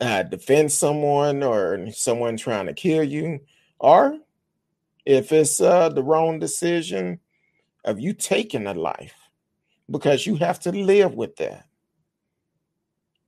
uh, 0.00 0.22
defend 0.22 0.72
someone 0.72 1.42
or 1.42 1.90
someone 1.90 2.38
trying 2.38 2.64
to 2.66 2.72
kill 2.72 3.02
you, 3.02 3.40
or 3.78 4.18
if 5.04 5.32
it's 5.32 5.60
uh, 5.60 5.90
the 5.90 6.02
wrong 6.02 6.38
decision 6.38 7.20
of 7.86 7.98
you 7.98 8.12
taking 8.12 8.66
a 8.66 8.74
life, 8.74 9.14
because 9.90 10.26
you 10.26 10.36
have 10.36 10.60
to 10.60 10.72
live 10.72 11.14
with 11.14 11.36
that. 11.36 11.66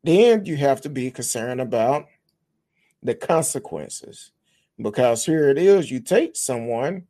Then 0.04 0.44
you 0.44 0.56
have 0.56 0.82
to 0.82 0.88
be 0.88 1.10
concerned 1.10 1.60
about 1.60 2.06
the 3.02 3.14
consequences, 3.14 4.32
because 4.80 5.24
here 5.24 5.48
it 5.48 5.58
is 5.58 5.90
you 5.90 6.00
take 6.00 6.36
someone 6.36 7.06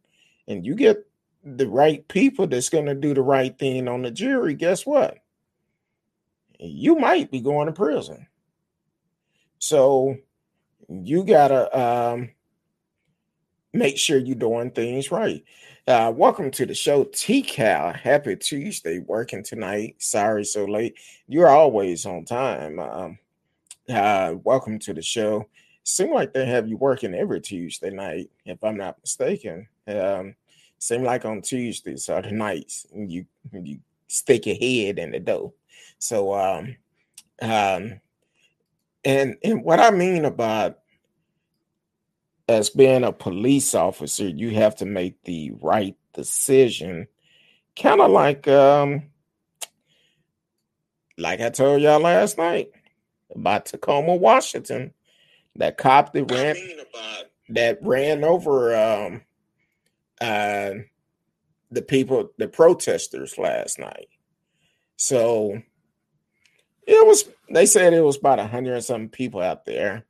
and 0.46 0.64
you 0.64 0.74
get 0.74 1.04
the 1.44 1.68
right 1.68 2.06
people 2.08 2.46
that's 2.46 2.68
going 2.68 2.87
to 2.87 2.94
do 2.94 3.14
the 3.14 3.22
right 3.22 3.58
thing 3.58 3.88
on 3.88 4.02
the 4.02 4.11
jury. 4.11 4.54
Guess 4.54 4.87
what? 4.87 5.18
You 6.58 6.96
might 6.96 7.30
be 7.30 7.40
going 7.40 7.66
to 7.66 7.72
prison. 7.72 8.26
So 9.58 10.16
you 10.88 11.24
gotta 11.24 11.78
um, 11.78 12.30
make 13.72 13.98
sure 13.98 14.18
you're 14.18 14.37
doing 14.37 14.70
things 14.70 15.11
right. 15.11 15.44
Uh, 15.88 16.12
welcome 16.14 16.51
to 16.51 16.66
the 16.66 16.74
show, 16.74 17.03
T 17.05 17.40
Cal. 17.40 17.94
Happy 17.94 18.37
Tuesday, 18.37 18.98
working 18.98 19.42
tonight. 19.42 19.94
Sorry 19.96 20.44
so 20.44 20.66
late. 20.66 20.96
You're 21.29 21.48
always 21.48 22.05
on 22.05 22.27
time. 22.27 22.79
Um, 22.79 23.18
uh, 23.88 24.35
welcome 24.44 24.79
to 24.81 24.92
the 24.92 25.01
show. 25.01 25.48
Seem 25.85 26.12
like 26.12 26.35
they 26.35 26.44
have 26.44 26.68
you 26.68 26.77
working 26.77 27.14
every 27.14 27.40
Tuesday 27.40 27.88
night, 27.88 28.29
if 28.44 28.62
I'm 28.62 28.77
not 28.77 29.01
mistaken. 29.01 29.66
Um, 29.87 30.35
seem 30.79 31.05
like 31.05 31.24
on 31.24 31.40
Tuesdays 31.40 32.11
or 32.11 32.20
the 32.20 32.33
nights 32.33 32.87
you 32.94 33.24
you 33.51 33.79
stick 34.09 34.44
your 34.44 34.57
head 34.57 34.98
in 34.98 35.12
the 35.12 35.20
dough. 35.20 35.55
So 35.98 36.35
um, 36.35 36.77
um, 37.40 37.98
and 39.07 39.38
and 39.42 39.64
what 39.64 39.81
I 39.81 39.90
mean 39.90 40.27
about 40.27 40.81
as 42.48 42.70
being 42.70 43.04
a 43.04 43.12
police 43.12 43.74
officer, 43.74 44.26
you 44.26 44.50
have 44.50 44.76
to 44.76 44.87
make 44.87 45.22
the 45.24 45.52
right 45.61 45.96
decision. 46.14 47.06
Kind 47.80 48.00
of 48.00 48.11
like 48.11 48.48
um 48.48 49.11
like 51.18 51.40
I 51.40 51.50
told 51.50 51.82
y'all 51.82 52.00
last 52.00 52.38
night 52.38 52.70
about 53.34 53.66
Tacoma, 53.66 54.16
Washington. 54.16 54.94
That 55.56 55.76
cop 55.76 56.12
that 56.12 56.30
ran 56.30 56.56
that 57.50 57.78
ran 57.82 58.24
over 58.24 58.76
um 58.76 59.22
uh 60.20 60.70
the 61.70 61.82
people, 61.82 62.30
the 62.38 62.48
protesters 62.48 63.37
last 63.37 63.78
night. 63.78 64.08
So 64.96 65.61
it 66.87 67.06
was 67.06 67.28
they 67.50 67.66
said 67.66 67.92
it 67.92 68.00
was 68.00 68.16
about 68.16 68.38
a 68.38 68.46
hundred 68.46 68.74
and 68.74 68.84
something 68.84 69.11
people 69.11 69.42
out 69.42 69.66
there 69.66 70.06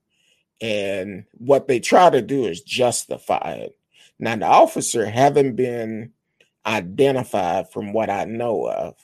And 0.61 1.25
what 1.33 1.69
they 1.69 1.81
try 1.81 2.11
to 2.11 2.21
do 2.21 2.47
is 2.47 2.63
justify 2.63 3.53
it. 3.61 3.79
Now, 4.19 4.37
the 4.37 4.47
officer 4.47 5.07
haven't 5.07 5.55
been 5.55 6.13
identified 6.67 7.71
from 7.71 7.93
what 7.93 8.11
I 8.11 8.25
know 8.25 8.69
of, 8.69 8.97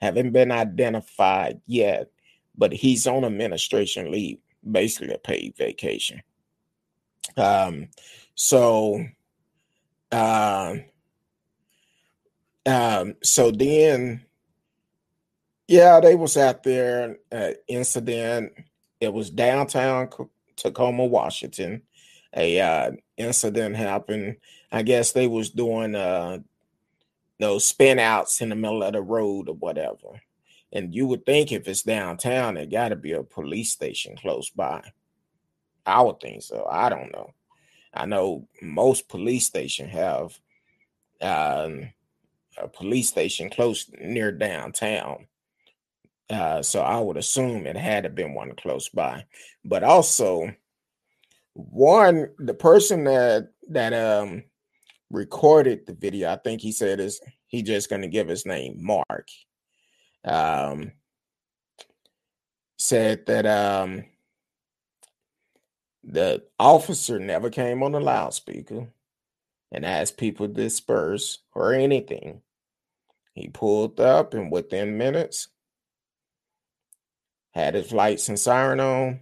haven't 0.00 0.32
been 0.32 0.52
identified 0.52 1.60
yet, 1.66 2.10
but 2.56 2.72
he's 2.72 3.06
on 3.06 3.24
administration 3.24 4.10
leave, 4.10 4.38
basically 4.70 5.14
a 5.14 5.18
paid 5.18 5.54
vacation. 5.56 6.22
Um, 7.36 7.88
so, 8.34 9.04
uh, 10.12 10.74
um, 12.66 13.14
so 13.22 13.50
then, 13.50 14.26
yeah, 15.66 16.00
they 16.00 16.16
was 16.16 16.36
out 16.36 16.62
there. 16.62 17.16
Uh, 17.32 17.52
incident. 17.68 18.52
It 19.00 19.12
was 19.12 19.30
downtown 19.30 20.08
Tacoma, 20.60 21.04
Washington. 21.04 21.82
A 22.36 22.60
uh, 22.60 22.92
incident 23.16 23.76
happened. 23.76 24.36
I 24.70 24.82
guess 24.82 25.12
they 25.12 25.26
was 25.26 25.50
doing 25.50 25.94
uh, 25.94 26.38
those 27.38 27.66
spin 27.66 27.98
outs 27.98 28.40
in 28.40 28.50
the 28.50 28.54
middle 28.54 28.82
of 28.82 28.92
the 28.92 29.02
road 29.02 29.48
or 29.48 29.54
whatever. 29.56 30.20
And 30.72 30.94
you 30.94 31.06
would 31.08 31.26
think 31.26 31.50
if 31.50 31.66
it's 31.66 31.82
downtown, 31.82 32.56
it 32.56 32.70
got 32.70 32.90
to 32.90 32.96
be 32.96 33.12
a 33.12 33.22
police 33.22 33.72
station 33.72 34.16
close 34.16 34.50
by. 34.50 34.82
I 35.84 36.02
would 36.02 36.20
think 36.20 36.42
so. 36.42 36.66
I 36.70 36.88
don't 36.88 37.12
know. 37.12 37.32
I 37.92 38.06
know 38.06 38.46
most 38.62 39.08
police 39.08 39.46
stations 39.46 39.90
have 39.90 40.38
um, 41.20 41.90
a 42.56 42.68
police 42.68 43.08
station 43.08 43.50
close 43.50 43.90
near 44.00 44.30
downtown. 44.30 45.26
Uh, 46.30 46.62
so 46.62 46.80
I 46.80 47.00
would 47.00 47.16
assume 47.16 47.66
it 47.66 47.76
had 47.76 48.04
to 48.04 48.08
been 48.08 48.34
one 48.34 48.54
close 48.54 48.88
by. 48.88 49.24
But 49.64 49.82
also, 49.82 50.54
one 51.54 52.30
the 52.38 52.54
person 52.54 53.04
that 53.04 53.50
that 53.68 53.92
um 53.92 54.44
recorded 55.10 55.86
the 55.86 55.94
video, 55.94 56.32
I 56.32 56.36
think 56.36 56.60
he 56.60 56.70
said 56.70 57.00
is 57.00 57.20
he 57.48 57.62
just 57.62 57.90
going 57.90 58.02
to 58.02 58.08
give 58.08 58.28
his 58.28 58.46
name 58.46 58.76
Mark. 58.78 59.28
Um, 60.24 60.92
said 62.78 63.26
that 63.26 63.46
um 63.46 64.04
the 66.04 66.44
officer 66.58 67.18
never 67.18 67.50
came 67.50 67.82
on 67.82 67.92
the 67.92 68.00
loudspeaker 68.00 68.88
and 69.72 69.84
asked 69.84 70.16
people 70.16 70.46
to 70.46 70.54
disperse 70.54 71.38
or 71.54 71.74
anything. 71.74 72.40
He 73.34 73.48
pulled 73.48 74.00
up 74.00 74.32
and 74.32 74.50
within 74.50 74.96
minutes 74.96 75.48
had 77.52 77.74
his 77.74 77.92
lights 77.92 78.28
and 78.28 78.38
siren 78.38 78.80
on. 78.80 79.20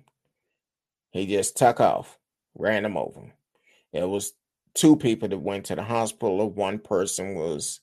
He 1.11 1.27
just 1.27 1.57
took 1.57 1.81
off, 1.81 2.19
ran 2.55 2.85
him 2.85 2.97
over. 2.97 3.33
It 3.93 4.09
was 4.09 4.33
two 4.75 4.97
people 4.97 5.29
that 5.29 5.39
went 5.39 5.67
to 5.67 5.75
the 5.75 5.83
hospital. 5.83 6.51
One 6.51 6.79
person 6.79 7.35
was, 7.35 7.81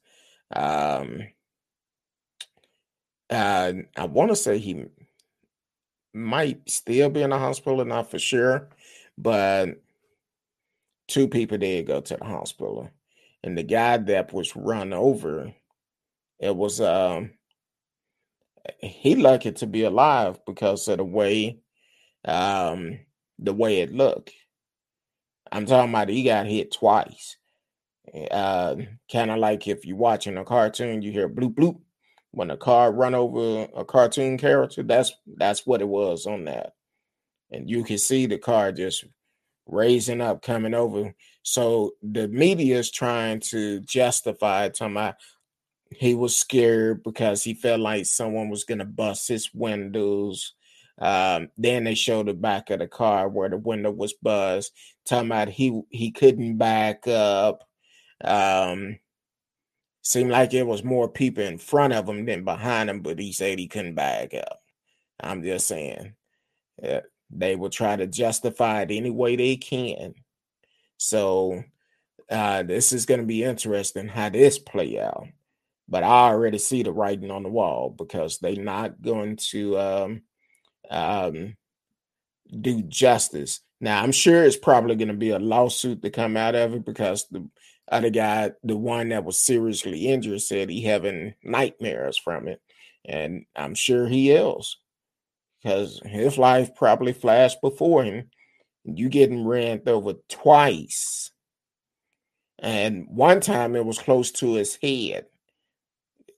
um, 0.56 1.24
uh, 3.30 3.74
I 3.98 4.06
want 4.06 4.30
to 4.30 4.36
say 4.36 4.60
he 4.60 4.86
might 6.14 6.70
still 6.70 7.10
be 7.10 7.22
in 7.22 7.32
the 7.32 7.40
hospital, 7.40 7.84
not 7.84 8.12
for 8.12 8.20
sure, 8.20 8.70
but 9.18 9.82
two 11.08 11.28
people 11.28 11.58
did 11.58 11.88
go 11.88 12.02
to 12.02 12.18
the 12.18 12.26
hospital. 12.26 12.90
And 13.44 13.58
the 13.58 13.64
guy 13.64 13.98
that 13.98 14.34
was 14.34 14.56
run 14.56 14.94
over, 14.94 15.54
it 16.40 16.56
was 16.56 16.82
um 16.82 17.32
he 18.80 19.16
lucky 19.16 19.52
to 19.52 19.68
be 19.68 19.84
alive 19.84 20.40
because 20.46 20.88
of 20.88 20.98
the 20.98 21.06
way 21.06 21.60
um 22.26 23.00
the 23.40 23.54
way 23.54 23.82
it 23.82 23.94
looked. 23.94 24.32
I'm 25.52 25.66
talking 25.66 25.90
about 25.90 26.10
he 26.10 26.24
got 26.24 26.48
hit 26.48 26.72
twice. 26.72 27.38
Uh, 28.32 28.76
kind 29.12 29.32
of 29.32 29.40
like 29.40 29.68
if 29.68 29.86
you're 29.86 29.98
watching 29.98 30.38
a 30.38 30.46
cartoon, 30.46 31.02
you 31.02 31.12
hear 31.12 31.28
bloop 31.28 31.54
bloop 31.56 31.80
when 32.32 32.52
a 32.52 32.58
car 32.58 32.92
run 32.92 33.16
over 33.16 33.68
a 33.76 33.84
cartoon 33.84 34.38
character. 34.38 34.84
That's 34.84 35.14
that's 35.38 35.66
what 35.66 35.82
it 35.82 35.88
was 35.88 36.26
on 36.28 36.46
that, 36.46 36.74
and 37.52 37.70
you 37.70 37.84
can 37.84 37.98
see 37.98 38.26
the 38.26 38.38
car 38.38 38.72
just 38.72 39.06
raising 39.68 40.22
up, 40.22 40.42
coming 40.42 40.74
over. 40.74 41.14
So 41.44 41.94
the 42.02 42.28
media 42.28 42.78
is 42.80 42.92
trying 42.92 43.40
to 43.52 43.80
justify 43.82 44.70
talking 44.70 44.94
about 44.94 45.16
he 45.92 46.16
was 46.16 46.36
scared 46.36 47.04
because 47.04 47.44
he 47.44 47.54
felt 47.54 47.80
like 47.80 48.06
someone 48.06 48.50
was 48.50 48.64
gonna 48.64 48.86
bust 48.86 49.28
his 49.28 49.54
windows 49.54 50.54
um, 50.98 51.50
then 51.58 51.84
they 51.84 51.96
showed 51.96 52.28
the 52.28 52.34
back 52.34 52.70
of 52.70 52.80
the 52.80 52.88
car 52.88 53.28
where 53.28 53.50
the 53.50 53.58
window 53.58 53.92
was 53.92 54.14
buzzed, 54.14 54.72
talking 55.06 55.28
about 55.28 55.50
he 55.50 55.82
he 55.90 56.12
couldn't 56.12 56.58
back 56.58 57.08
up. 57.08 57.68
Um, 58.24 59.00
seemed 60.02 60.32
like 60.32 60.54
it 60.54 60.66
was 60.66 60.84
more 60.84 61.10
people 61.10 61.44
in 61.44 61.58
front 61.58 61.94
of 61.94 62.08
him 62.08 62.26
than 62.26 62.46
behind 62.46 62.90
him, 62.90 63.02
but 63.02 63.20
he 63.20 63.34
said 63.34 63.60
he 63.60 63.68
couldn't 63.68 63.96
back 63.96 64.34
up. 64.34 64.62
I'm 65.20 65.44
just 65.44 65.68
saying, 65.68 66.14
yeah, 66.82 67.02
they 67.30 67.56
will 67.56 67.70
try 67.70 67.96
to 67.96 68.08
justify 68.08 68.84
it 68.84 68.92
any 68.92 69.10
way 69.10 69.36
they 69.36 69.58
can. 69.58 70.14
So 70.98 71.64
uh, 72.30 72.64
this 72.64 72.94
is 72.94 73.06
going 73.06 73.20
to 73.20 73.26
be 73.26 73.44
interesting 73.44 74.08
how 74.08 74.30
this 74.30 74.60
play 74.60 75.00
out. 75.00 75.28
But 75.88 76.04
I 76.04 76.30
already 76.30 76.58
see 76.58 76.84
the 76.84 76.92
writing 76.92 77.30
on 77.30 77.44
the 77.44 77.50
wall 77.50 77.94
because 77.96 78.40
they're 78.40 78.56
not 78.56 79.02
going 79.02 79.38
to 79.52 79.78
um, 79.80 80.22
um, 80.90 81.56
do 82.62 82.82
justice. 82.84 83.62
Now, 83.82 84.02
I'm 84.02 84.12
sure 84.12 84.44
it's 84.44 84.58
probably 84.58 84.96
going 84.96 85.10
to 85.10 85.14
be 85.14 85.30
a 85.30 85.40
lawsuit 85.40 86.02
to 86.02 86.10
come 86.10 86.38
out 86.38 86.56
of 86.56 86.74
it 86.74 86.86
because 86.86 87.28
the 87.30 87.48
other 87.92 88.10
guy, 88.10 88.52
the 88.64 88.78
one 88.78 89.10
that 89.10 89.26
was 89.26 89.38
seriously 89.38 90.08
injured, 90.08 90.42
said 90.42 90.70
he 90.70 90.82
having 90.82 91.36
nightmares 91.44 92.18
from 92.18 92.48
it, 92.48 92.62
and 93.04 93.46
I'm 93.56 93.76
sure 93.76 94.08
he 94.08 94.32
is 94.32 94.78
because 95.62 96.02
his 96.06 96.38
life 96.38 96.74
probably 96.76 97.14
flashed 97.14 97.62
before 97.62 98.04
him. 98.04 98.30
You 98.86 99.10
getting 99.10 99.46
ran 99.46 99.82
over 99.88 100.14
twice, 100.30 101.32
and 102.60 103.08
one 103.10 103.40
time 103.42 103.76
it 103.76 103.86
was 103.86 104.00
close 104.00 104.32
to 104.34 104.54
his 104.54 104.78
head, 104.82 105.26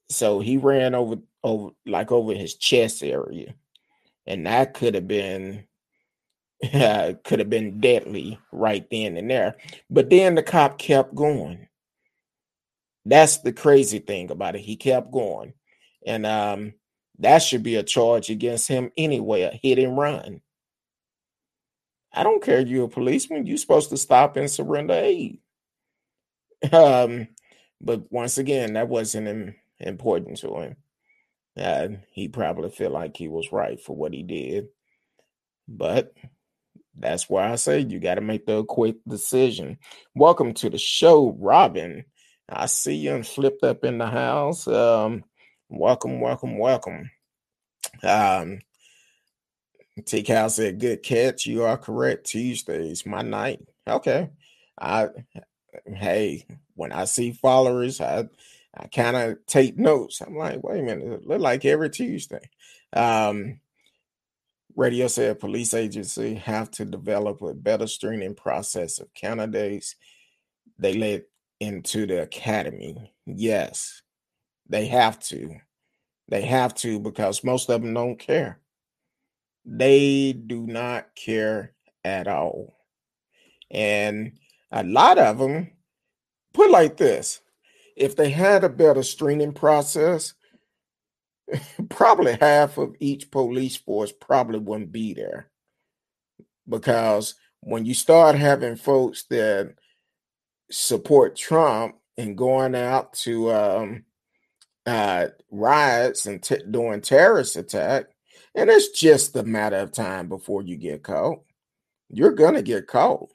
so 0.10 0.40
he 0.40 0.58
ran 0.58 0.96
over 0.96 1.18
over 1.44 1.72
like 1.86 2.12
over 2.12 2.34
his 2.34 2.56
chest 2.56 3.04
area 3.04 3.54
and 4.28 4.46
that 4.46 4.74
could 4.74 4.94
have 4.94 5.08
been 5.08 5.64
uh, 6.74 7.14
could 7.24 7.40
have 7.40 7.50
been 7.50 7.80
deadly 7.80 8.38
right 8.52 8.88
then 8.92 9.18
and 9.18 9.32
there. 9.32 9.56
But 9.90 10.10
then 10.10 10.36
the 10.36 10.44
cop 10.44 10.78
kept 10.78 11.16
going. 11.16 11.68
That's 13.06 13.38
the 13.38 13.54
crazy 13.54 14.00
thing 14.00 14.30
about 14.30 14.56
it. 14.56 14.62
He 14.62 14.76
kept 14.76 15.12
going, 15.12 15.54
and 16.06 16.26
um, 16.26 16.74
that 17.20 17.42
should 17.42 17.64
be 17.64 17.76
a 17.76 17.84
charge 17.84 18.30
against 18.30 18.68
him 18.68 18.92
anyway, 18.98 19.44
a 19.44 19.52
hit 19.52 19.80
and 19.80 19.98
run. 19.98 20.42
I 22.14 22.24
don't 22.24 22.44
care. 22.44 22.60
You're 22.60 22.86
a 22.86 22.90
policeman. 22.90 23.46
You're 23.46 23.58
supposed 23.58 23.92
to 23.92 23.98
stop 23.98 24.36
and 24.36 24.52
surrender 24.52 24.94
aid. 24.94 25.40
Um, 26.74 27.28
but 27.80 28.12
once 28.12 28.40
again, 28.40 28.74
that 28.74 28.90
wasn't 28.90 29.28
important 29.80 30.38
to 30.40 30.60
him. 30.60 30.76
Uh, 31.58 31.88
he 32.12 32.28
probably 32.28 32.70
feel 32.70 32.92
like 32.92 33.18
he 33.18 33.28
was 33.28 33.52
right 33.52 33.82
for 33.82 33.96
what 33.96 34.14
he 34.14 34.24
did. 34.24 34.68
But 35.68 36.14
that's 36.96 37.30
why 37.30 37.52
I 37.52 37.56
say 37.56 37.80
you 37.80 38.00
got 38.00 38.16
to 38.16 38.22
make 38.22 38.46
the 38.46 38.64
quick 38.64 38.98
decision. 39.08 39.78
Welcome 40.16 40.54
to 40.56 40.70
the 40.70 40.78
show, 40.78 41.36
Robin. 41.40 42.06
I 42.50 42.68
see 42.68 42.96
you 42.96 43.14
and 43.14 43.28
flipped 43.28 43.64
up 43.64 43.84
in 43.84 43.98
the 43.98 44.08
house. 44.08 44.68
Um, 44.68 45.24
welcome, 45.70 46.22
welcome, 46.22 46.58
welcome. 46.58 47.12
Um, 48.04 48.60
T 50.06 50.24
Cal 50.24 50.50
said, 50.50 50.80
"Good 50.80 51.04
catch. 51.04 51.46
You 51.46 51.64
are 51.64 51.78
correct. 51.78 52.28
Tuesdays, 52.28 53.06
my 53.06 53.22
night. 53.24 53.62
Okay. 53.88 54.30
I 54.80 55.10
hey, 55.86 56.46
when 56.76 56.92
I 56.92 57.06
see 57.06 57.32
followers, 57.32 58.00
I 58.00 58.30
I 58.76 58.88
kind 58.88 59.16
of 59.16 59.46
take 59.48 59.78
notes. 59.78 60.22
I'm 60.22 60.36
like, 60.36 60.64
wait 60.64 60.80
a 60.80 60.84
minute, 60.84 61.24
it 61.30 61.42
like 61.42 61.66
every 61.66 61.90
Tuesday. 61.90 62.50
Um, 62.94 63.60
Radio 64.76 65.08
said 65.08 65.40
police 65.40 65.74
agency 65.74 66.36
have 66.36 66.70
to 66.72 66.86
develop 66.86 67.42
a 67.42 67.54
better 67.54 67.88
screening 67.88 68.36
process 68.36 69.00
of 69.00 69.14
candidates 69.14 69.96
they 70.78 70.94
let 70.94 71.24
into 71.60 72.06
the 72.06 72.22
academy. 72.22 73.14
Yes, 73.26 74.04
they 74.70 74.86
have 74.86 75.20
to. 75.22 75.56
They 76.30 76.42
have 76.42 76.76
to 76.76 77.00
because 77.00 77.44
most 77.44 77.70
of 77.70 77.82
them 77.82 77.94
don't 77.94 78.20
care. 78.20 78.60
They 79.66 80.34
do 80.34 80.68
not 80.68 81.16
care 81.16 81.74
at 82.04 82.28
all. 82.28 82.78
And 83.72 84.34
a 84.72 84.84
lot 84.84 85.18
of 85.18 85.40
them 85.40 85.72
put 86.54 86.70
like 86.70 86.98
this 86.98 87.42
if 87.98 88.16
they 88.16 88.30
had 88.30 88.64
a 88.64 88.70
better 88.70 89.04
screening 89.04 89.54
process, 89.54 90.34
probably 91.90 92.38
half 92.40 92.78
of 92.78 92.96
each 93.00 93.32
police 93.32 93.76
force 93.76 94.12
probably 94.12 94.60
wouldn't 94.60 94.92
be 94.92 95.14
there. 95.14 95.50
Because 96.70 97.36
when 97.62 97.86
you 97.86 97.94
start 97.94 98.36
having 98.36 98.76
folks 98.76 99.24
that 99.30 99.74
support 100.70 101.36
Trump 101.36 101.96
and 102.18 102.38
going 102.38 102.76
out 102.76 103.14
to 103.14 103.52
um, 103.52 104.04
uh, 104.86 105.28
riots 105.50 106.26
and 106.26 106.42
t- 106.42 106.62
doing 106.70 107.02
terrorist 107.02 107.56
attack, 107.56 108.06
and 108.54 108.70
it's 108.70 109.00
just 109.00 109.36
a 109.36 109.44
matter 109.44 109.78
of 109.78 109.92
time 109.92 110.30
before 110.30 110.62
you 110.62 110.76
get 110.76 111.04
caught. 111.04 111.42
You're 112.10 112.32
gonna 112.32 112.62
get 112.62 112.88
caught, 112.88 113.30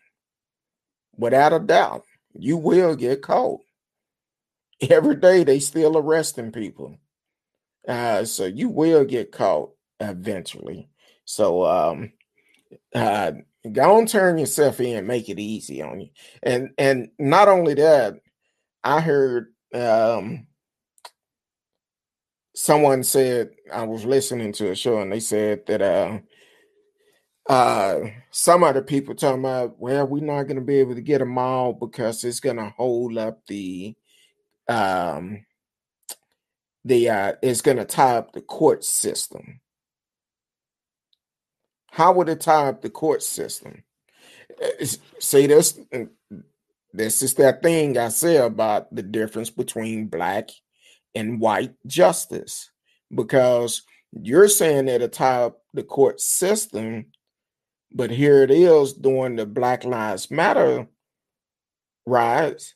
without 1.16 1.52
a 1.52 1.58
doubt. 1.58 2.04
You 2.34 2.56
will 2.56 2.96
get 2.96 3.22
caught. 3.22 3.60
Every 4.90 5.16
day 5.16 5.44
they 5.44 5.60
still 5.60 5.96
arresting 5.96 6.52
people, 6.52 6.98
uh, 7.88 8.24
so 8.24 8.46
you 8.46 8.68
will 8.68 9.04
get 9.04 9.32
caught 9.32 9.70
eventually. 10.00 10.88
So 11.24 11.64
um, 11.66 12.12
uh, 12.94 13.32
go 13.72 13.98
and 13.98 14.08
turn 14.08 14.38
yourself 14.38 14.80
in, 14.80 15.06
make 15.06 15.28
it 15.28 15.38
easy 15.38 15.82
on 15.82 16.00
you, 16.00 16.08
and 16.42 16.70
and 16.78 17.10
not 17.18 17.48
only 17.48 17.74
that, 17.74 18.14
I 18.84 19.00
heard 19.00 19.52
um, 19.74 20.46
someone 22.54 23.02
said 23.02 23.50
I 23.72 23.84
was 23.84 24.04
listening 24.04 24.52
to 24.54 24.70
a 24.70 24.74
show 24.74 25.00
and 25.00 25.12
they 25.12 25.20
said 25.20 25.66
that 25.66 25.80
uh 25.82 26.18
uh 27.48 28.00
some 28.30 28.62
other 28.62 28.82
people 28.82 29.14
talking 29.14 29.40
about 29.40 29.78
well 29.78 30.06
we're 30.06 30.22
not 30.24 30.44
going 30.44 30.56
to 30.56 30.62
be 30.62 30.76
able 30.76 30.94
to 30.94 31.00
get 31.00 31.18
them 31.18 31.38
all 31.38 31.72
because 31.72 32.22
it's 32.24 32.40
going 32.40 32.56
to 32.56 32.72
hold 32.76 33.16
up 33.18 33.40
the 33.46 33.94
um 34.72 35.44
the 36.84 37.08
uh 37.08 37.32
it's 37.42 37.62
going 37.62 37.76
to 37.76 37.84
tie 37.84 38.16
up 38.16 38.32
the 38.32 38.40
court 38.40 38.84
system 38.84 39.60
how 41.90 42.12
would 42.12 42.28
it 42.28 42.40
tie 42.40 42.68
up 42.68 42.82
the 42.82 42.90
court 42.90 43.22
system 43.22 43.84
see 45.18 45.46
this 45.46 45.78
this 46.92 47.22
is 47.22 47.34
that 47.34 47.62
thing 47.62 47.96
i 47.98 48.08
say 48.08 48.36
about 48.36 48.92
the 48.94 49.02
difference 49.02 49.50
between 49.50 50.06
black 50.06 50.50
and 51.14 51.40
white 51.40 51.74
justice 51.86 52.70
because 53.14 53.82
you're 54.12 54.48
saying 54.48 54.86
that 54.86 55.02
it 55.02 55.12
tie 55.12 55.44
up 55.44 55.62
the 55.72 55.82
court 55.82 56.20
system, 56.20 57.06
but 57.92 58.10
here 58.10 58.42
it 58.42 58.50
is 58.50 58.92
during 58.92 59.36
the 59.36 59.46
Black 59.46 59.84
Lives 59.84 60.30
Matter 60.30 60.86
riots. 62.06 62.74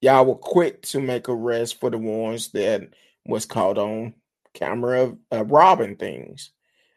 Y'all 0.00 0.24
were 0.24 0.34
quick 0.34 0.82
to 0.82 1.00
make 1.00 1.28
arrests 1.28 1.76
for 1.78 1.90
the 1.90 1.98
ones 1.98 2.48
that 2.52 2.88
was 3.26 3.44
caught 3.44 3.78
on 3.78 4.14
camera 4.54 5.14
of, 5.30 5.50
robbing 5.50 5.96
things, 5.96 6.50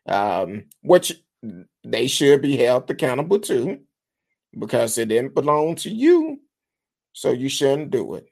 um, 0.08 0.66
which 0.82 1.14
they 1.84 2.08
should 2.08 2.42
be 2.42 2.58
held 2.58 2.90
accountable 2.90 3.40
to 3.40 3.80
because 4.58 4.98
it 4.98 5.10
didn't 5.10 5.36
belong 5.36 5.76
to 5.76 5.90
you. 5.90 6.40
So 7.14 7.32
you 7.32 7.50
shouldn't 7.50 7.92
do 7.92 8.16
it. 8.16 8.28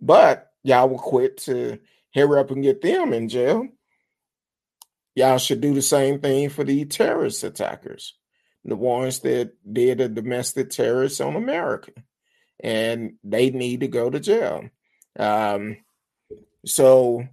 But 0.00 0.50
y'all 0.62 0.88
will 0.88 0.98
quit 0.98 1.36
to 1.38 1.78
hurry 2.14 2.40
up 2.40 2.50
and 2.50 2.62
get 2.62 2.80
them 2.80 3.12
in 3.12 3.28
jail. 3.28 3.68
Y'all 5.14 5.38
should 5.38 5.60
do 5.60 5.74
the 5.74 5.82
same 5.82 6.20
thing 6.20 6.48
for 6.48 6.64
the 6.64 6.84
terrorist 6.84 7.44
attackers, 7.44 8.14
the 8.64 8.76
ones 8.76 9.20
that 9.20 9.52
did 9.72 10.00
a 10.00 10.08
domestic 10.08 10.70
terrorist 10.70 11.20
on 11.20 11.36
America, 11.36 11.90
and 12.60 13.14
they 13.24 13.50
need 13.50 13.80
to 13.80 13.88
go 13.88 14.10
to 14.10 14.20
jail. 14.20 14.68
Um, 15.18 15.78
so, 16.64 17.26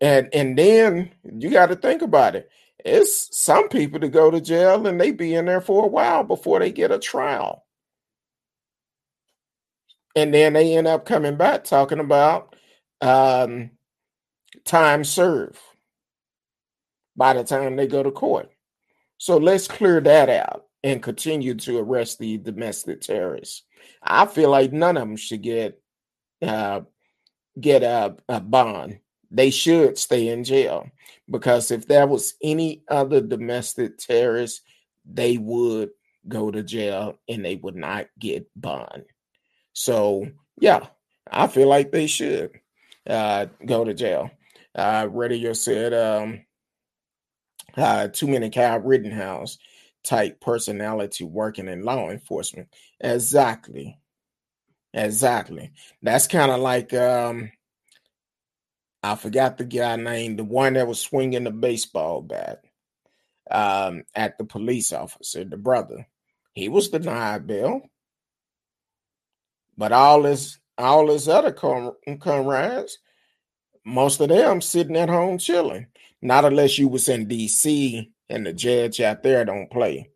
and 0.00 0.28
and 0.32 0.56
then 0.58 1.12
you 1.24 1.50
got 1.50 1.66
to 1.66 1.76
think 1.76 2.02
about 2.02 2.36
it. 2.36 2.50
It's 2.84 3.36
some 3.36 3.68
people 3.68 4.00
to 4.00 4.08
go 4.08 4.30
to 4.30 4.40
jail 4.40 4.86
and 4.86 5.00
they 5.00 5.10
be 5.10 5.34
in 5.34 5.46
there 5.46 5.60
for 5.60 5.84
a 5.84 5.88
while 5.88 6.22
before 6.22 6.60
they 6.60 6.70
get 6.70 6.92
a 6.92 6.98
trial. 6.98 7.64
And 10.14 10.32
then 10.32 10.52
they 10.52 10.76
end 10.76 10.86
up 10.86 11.04
coming 11.04 11.36
back 11.36 11.64
talking 11.64 11.98
about 12.00 12.56
um, 13.00 13.70
time 14.64 15.04
served 15.04 15.58
by 17.16 17.34
the 17.34 17.44
time 17.44 17.76
they 17.76 17.86
go 17.86 18.02
to 18.02 18.10
court. 18.10 18.50
So 19.18 19.36
let's 19.36 19.66
clear 19.66 20.00
that 20.00 20.28
out 20.28 20.66
and 20.84 21.02
continue 21.02 21.54
to 21.54 21.78
arrest 21.78 22.18
the 22.18 22.38
domestic 22.38 23.00
terrorists. 23.00 23.62
I 24.02 24.26
feel 24.26 24.50
like 24.50 24.72
none 24.72 24.96
of 24.96 25.08
them 25.08 25.16
should 25.16 25.42
get 25.42 25.80
uh, 26.42 26.82
get 27.60 27.82
a, 27.82 28.16
a 28.28 28.40
bond. 28.40 29.00
They 29.30 29.50
should 29.50 29.98
stay 29.98 30.28
in 30.28 30.44
jail 30.44 30.88
because 31.30 31.70
if 31.70 31.86
there 31.86 32.06
was 32.06 32.34
any 32.42 32.82
other 32.88 33.20
domestic 33.20 33.98
terrorist, 33.98 34.62
they 35.04 35.36
would 35.36 35.90
go 36.26 36.50
to 36.50 36.62
jail 36.62 37.18
and 37.28 37.44
they 37.44 37.56
would 37.56 37.76
not 37.76 38.06
get 38.18 38.48
bond. 38.56 39.04
So 39.72 40.28
yeah, 40.60 40.86
I 41.30 41.46
feel 41.46 41.68
like 41.68 41.92
they 41.92 42.06
should 42.06 42.50
uh, 43.08 43.46
go 43.64 43.84
to 43.84 43.94
jail. 43.94 44.30
Uh, 44.74 45.08
Radio 45.10 45.52
said 45.52 45.92
um, 45.92 46.40
uh, 47.76 48.08
too 48.08 48.28
many 48.28 48.50
Kyle 48.50 48.80
Rittenhouse 48.80 49.58
type 50.04 50.40
personality 50.40 51.24
working 51.24 51.68
in 51.68 51.82
law 51.82 52.10
enforcement. 52.10 52.68
Exactly. 53.00 53.98
Exactly. 54.94 55.72
That's 56.02 56.26
kind 56.26 56.50
of 56.50 56.60
like 56.60 56.94
um, 56.94 57.50
I 59.02 59.14
forgot 59.14 59.58
the 59.58 59.64
guy 59.64 59.96
named 59.96 60.38
the 60.38 60.44
one 60.44 60.74
that 60.74 60.86
was 60.88 61.00
swinging 61.00 61.44
the 61.44 61.50
baseball 61.50 62.22
bat 62.22 62.62
um, 63.50 64.04
at 64.14 64.38
the 64.38 64.44
police 64.44 64.92
officer, 64.92 65.44
the 65.44 65.56
brother. 65.56 66.06
He 66.54 66.68
was 66.68 66.88
denied 66.88 67.46
bail. 67.46 67.82
But 69.76 69.92
all 69.92 70.24
his 70.24 70.58
all 70.76 71.08
his 71.08 71.28
other 71.28 71.52
com- 71.52 71.96
comrades, 72.20 72.98
most 73.84 74.20
of 74.20 74.28
them 74.28 74.60
sitting 74.60 74.96
at 74.96 75.08
home 75.08 75.38
chilling. 75.38 75.86
Not 76.20 76.44
unless 76.44 76.78
you 76.78 76.88
was 76.88 77.08
in 77.08 77.28
D.C. 77.28 78.10
and 78.28 78.46
the 78.46 78.52
judge 78.52 79.00
out 79.00 79.22
there 79.22 79.44
don't 79.44 79.70
play. 79.70 80.10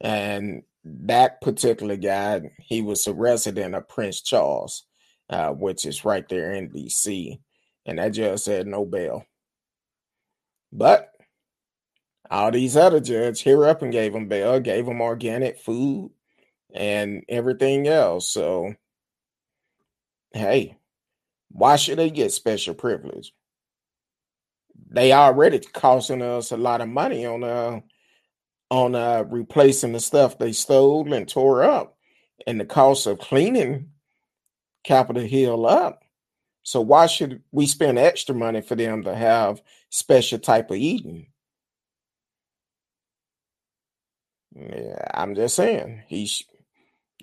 And 0.00 0.62
that 0.84 1.40
particular 1.40 1.96
guy, 1.96 2.42
he 2.60 2.82
was 2.82 3.06
a 3.06 3.12
resident 3.12 3.74
of 3.74 3.88
Prince 3.88 4.22
Charles, 4.22 4.84
uh, 5.28 5.50
which 5.50 5.84
is 5.84 6.04
right 6.04 6.26
there 6.28 6.52
in 6.52 6.68
D.C. 6.68 7.40
And 7.86 7.98
that 7.98 8.10
judge 8.10 8.40
said 8.40 8.66
no 8.66 8.84
bail. 8.84 9.24
But 10.72 11.10
all 12.30 12.50
these 12.50 12.76
other 12.76 13.00
judges 13.00 13.40
here 13.40 13.66
up 13.66 13.82
and 13.82 13.92
gave 13.92 14.14
him 14.14 14.28
bail, 14.28 14.60
gave 14.60 14.86
him 14.86 15.00
organic 15.00 15.58
food, 15.58 16.12
and 16.74 17.24
everything 17.28 17.88
else. 17.88 18.30
So, 18.30 18.74
hey, 20.32 20.76
why 21.50 21.76
should 21.76 21.98
they 21.98 22.10
get 22.10 22.32
special 22.32 22.74
privilege? 22.74 23.32
They 24.90 25.12
already 25.12 25.60
costing 25.60 26.22
us 26.22 26.50
a 26.50 26.56
lot 26.56 26.80
of 26.80 26.88
money 26.88 27.26
on 27.26 27.44
uh 27.44 27.80
on 28.70 28.94
uh 28.94 29.24
replacing 29.28 29.92
the 29.92 30.00
stuff 30.00 30.38
they 30.38 30.52
stole 30.52 31.12
and 31.12 31.28
tore 31.28 31.62
up 31.62 31.96
and 32.46 32.60
the 32.60 32.64
cost 32.64 33.06
of 33.06 33.18
cleaning 33.18 33.90
Capitol 34.84 35.22
Hill 35.22 35.66
up. 35.66 36.02
So 36.62 36.80
why 36.80 37.06
should 37.06 37.42
we 37.52 37.66
spend 37.66 37.98
extra 37.98 38.34
money 38.34 38.60
for 38.60 38.74
them 38.74 39.02
to 39.04 39.14
have 39.14 39.62
special 39.90 40.38
type 40.38 40.70
of 40.70 40.76
eating? 40.76 41.26
Yeah, 44.54 44.98
I'm 45.14 45.34
just 45.34 45.56
saying 45.56 46.02
he 46.08 46.30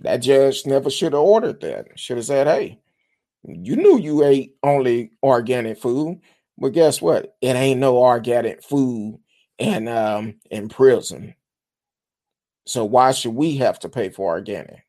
that 0.01 0.17
judge 0.17 0.65
never 0.65 0.89
should 0.89 1.13
have 1.13 1.21
ordered 1.21 1.61
that. 1.61 1.99
Should 1.99 2.17
have 2.17 2.25
said, 2.25 2.47
hey, 2.47 2.79
you 3.43 3.75
knew 3.75 3.99
you 3.99 4.23
ate 4.23 4.55
only 4.63 5.11
organic 5.23 5.79
food, 5.79 6.21
but 6.57 6.69
guess 6.69 7.01
what? 7.01 7.35
It 7.41 7.55
ain't 7.55 7.79
no 7.79 7.97
organic 7.97 8.63
food 8.63 9.19
in 9.57 9.87
um 9.87 10.35
in 10.49 10.69
prison. 10.69 11.35
So 12.65 12.85
why 12.85 13.11
should 13.11 13.35
we 13.35 13.57
have 13.57 13.79
to 13.79 13.89
pay 13.89 14.09
for 14.09 14.31
organic? 14.31 14.83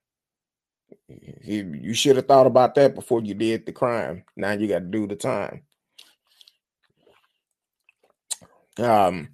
You, 1.09 1.79
you 1.81 1.94
should 1.94 2.16
have 2.16 2.26
thought 2.26 2.46
about 2.46 2.74
that 2.76 2.94
before 2.94 3.20
you 3.20 3.35
did 3.35 3.66
the 3.66 3.72
crime. 3.72 4.24
Now 4.35 4.52
you 4.52 4.66
got 4.66 4.81
to 4.81 4.85
do 4.85 5.07
the 5.07 5.16
time. 5.16 5.62
Um 8.79 9.29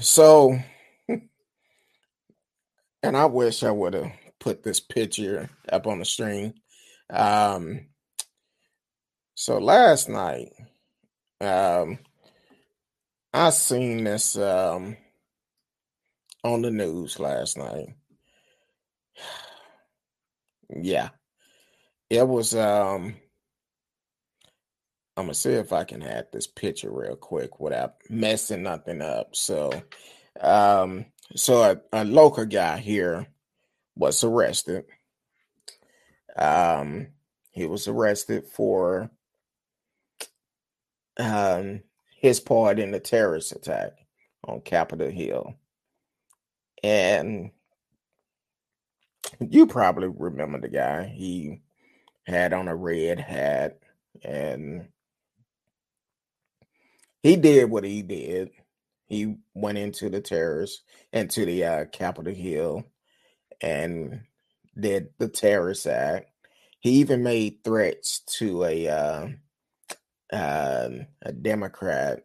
so 0.00 0.58
and 1.08 3.16
I 3.16 3.26
wish 3.26 3.62
I 3.62 3.70
would 3.70 3.94
have 3.94 4.12
put 4.40 4.62
this 4.62 4.80
picture 4.80 5.50
up 5.70 5.86
on 5.86 5.98
the 5.98 6.04
screen. 6.04 6.54
Um, 7.10 7.86
so 9.34 9.58
last 9.58 10.08
night, 10.08 10.52
um, 11.40 11.98
I 13.32 13.50
seen 13.50 14.04
this 14.04 14.36
um, 14.38 14.96
on 16.44 16.62
the 16.62 16.70
news 16.70 17.20
last 17.20 17.58
night. 17.58 17.88
yeah, 20.76 21.10
it 22.10 22.26
was. 22.28 22.54
Um, 22.54 23.16
I'm 25.16 25.26
gonna 25.26 25.34
see 25.34 25.52
if 25.52 25.72
I 25.72 25.84
can 25.84 26.02
add 26.02 26.28
this 26.32 26.46
picture 26.48 26.90
real 26.92 27.16
quick 27.16 27.60
without 27.60 27.96
messing 28.10 28.62
nothing 28.64 29.02
up. 29.02 29.36
So 29.36 29.72
Um, 30.40 31.06
so 31.36 31.62
a, 31.62 31.80
a 32.02 32.04
local 32.04 32.46
guy 32.46 32.78
here 32.78 33.26
was 33.96 34.24
arrested. 34.24 34.84
Um, 36.36 37.08
he 37.52 37.66
was 37.66 37.88
arrested 37.88 38.46
for 38.46 39.10
um, 41.18 41.82
his 42.16 42.40
part 42.40 42.78
in 42.78 42.90
the 42.90 43.00
terrorist 43.00 43.52
attack 43.52 43.92
on 44.44 44.60
Capitol 44.60 45.10
Hill. 45.10 45.54
And 46.82 47.50
you 49.40 49.66
probably 49.66 50.08
remember 50.08 50.60
the 50.60 50.68
guy. 50.68 51.04
He 51.06 51.60
had 52.26 52.52
on 52.52 52.68
a 52.68 52.76
red 52.76 53.20
hat 53.20 53.78
and 54.22 54.88
he 57.22 57.36
did 57.36 57.70
what 57.70 57.84
he 57.84 58.02
did. 58.02 58.50
He 59.06 59.36
went 59.54 59.78
into 59.78 60.08
the 60.08 60.20
terrorists, 60.20 60.82
into 61.12 61.44
the 61.44 61.64
uh, 61.64 61.84
Capitol 61.86 62.34
Hill 62.34 62.84
and 63.60 64.20
did 64.78 65.08
the 65.18 65.28
terrorist 65.28 65.86
act. 65.86 66.30
He 66.80 66.90
even 67.00 67.22
made 67.22 67.64
threats 67.64 68.20
to 68.38 68.64
a 68.64 68.88
uh, 68.88 69.28
uh, 70.34 70.90
a 71.22 71.32
Democrat 71.32 72.20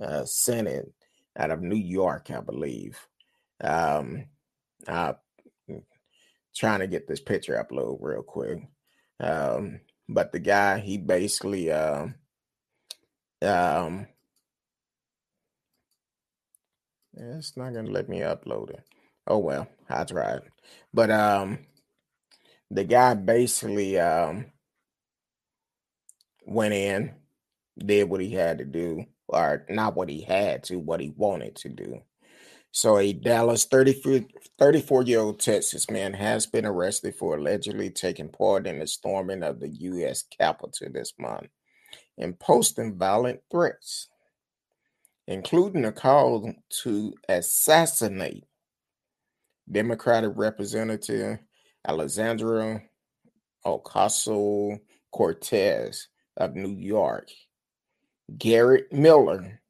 uh, 0.00 0.24
Senate 0.24 0.92
out 1.38 1.50
of 1.50 1.62
New 1.62 1.76
York, 1.76 2.30
I 2.30 2.40
believe. 2.40 2.98
Um, 3.60 4.26
uh, 4.88 5.14
trying 6.54 6.80
to 6.80 6.86
get 6.86 7.06
this 7.06 7.20
picture 7.20 7.62
upload 7.62 7.98
real 8.00 8.22
quick. 8.22 8.62
Um, 9.20 9.80
but 10.08 10.32
the 10.32 10.38
guy, 10.38 10.78
he 10.78 10.96
basically, 10.98 11.70
uh, 11.70 12.06
um, 13.42 14.06
it's 17.14 17.56
not 17.56 17.74
gonna 17.74 17.90
let 17.90 18.08
me 18.08 18.20
upload 18.20 18.70
it. 18.70 18.84
Oh 19.26 19.38
well, 19.38 19.68
I 19.88 20.04
tried. 20.04 20.42
But 20.94 21.10
um, 21.10 21.58
the 22.70 22.84
guy 22.84 23.14
basically 23.14 23.98
um 23.98 24.46
went 26.46 26.74
in, 26.74 27.14
did 27.78 28.08
what 28.08 28.20
he 28.20 28.30
had 28.30 28.58
to 28.58 28.64
do, 28.64 29.04
or 29.28 29.64
not 29.68 29.96
what 29.96 30.08
he 30.08 30.22
had 30.22 30.64
to, 30.64 30.78
what 30.78 31.00
he 31.00 31.12
wanted 31.16 31.56
to 31.56 31.68
do. 31.68 32.00
So, 32.72 32.98
a 32.98 33.12
Dallas 33.12 33.64
34 33.64 35.02
year 35.04 35.20
old 35.20 35.40
Texas 35.40 35.90
man 35.90 36.12
has 36.12 36.46
been 36.46 36.66
arrested 36.66 37.14
for 37.14 37.36
allegedly 37.36 37.90
taking 37.90 38.28
part 38.28 38.66
in 38.66 38.78
the 38.78 38.86
storming 38.86 39.42
of 39.42 39.60
the 39.60 39.68
U.S. 39.68 40.24
Capitol 40.38 40.88
this 40.92 41.14
month 41.18 41.48
and 42.18 42.38
posting 42.38 42.98
violent 42.98 43.40
threats, 43.50 44.08
including 45.26 45.84
a 45.84 45.92
call 45.92 46.52
to 46.82 47.14
assassinate 47.28 48.44
Democratic 49.70 50.32
Representative 50.34 51.38
Alexandria 51.86 52.82
Ocasio 53.64 54.78
Cortez 55.12 56.08
of 56.36 56.54
New 56.54 56.76
York, 56.76 57.28
Garrett 58.36 58.92
Miller, 58.92 59.60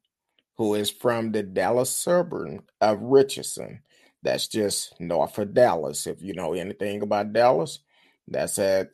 who 0.57 0.75
is 0.75 0.89
from 0.89 1.31
the 1.31 1.43
Dallas 1.43 1.89
suburb 1.89 2.63
of 2.81 3.01
Richardson. 3.01 3.81
That's 4.23 4.47
just 4.47 4.99
north 4.99 5.37
of 5.37 5.53
Dallas. 5.53 6.07
If 6.07 6.21
you 6.21 6.33
know 6.33 6.53
anything 6.53 7.01
about 7.01 7.33
Dallas, 7.33 7.79
that's 8.27 8.59
at 8.59 8.89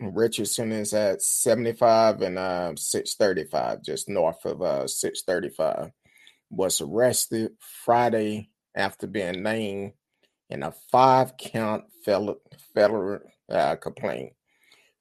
Richardson 0.00 0.72
is 0.72 0.94
at 0.94 1.20
75 1.20 2.22
and 2.22 2.38
uh, 2.38 2.72
635, 2.76 3.82
just 3.82 4.08
north 4.08 4.44
of 4.44 4.62
uh, 4.62 4.86
635. 4.86 5.90
Was 6.50 6.80
arrested 6.80 7.52
Friday 7.84 8.50
after 8.74 9.06
being 9.06 9.42
named 9.42 9.92
in 10.48 10.62
a 10.62 10.72
five 10.90 11.36
count 11.36 11.84
federal, 12.04 12.40
uh, 13.48 13.76
complaint. 13.76 14.32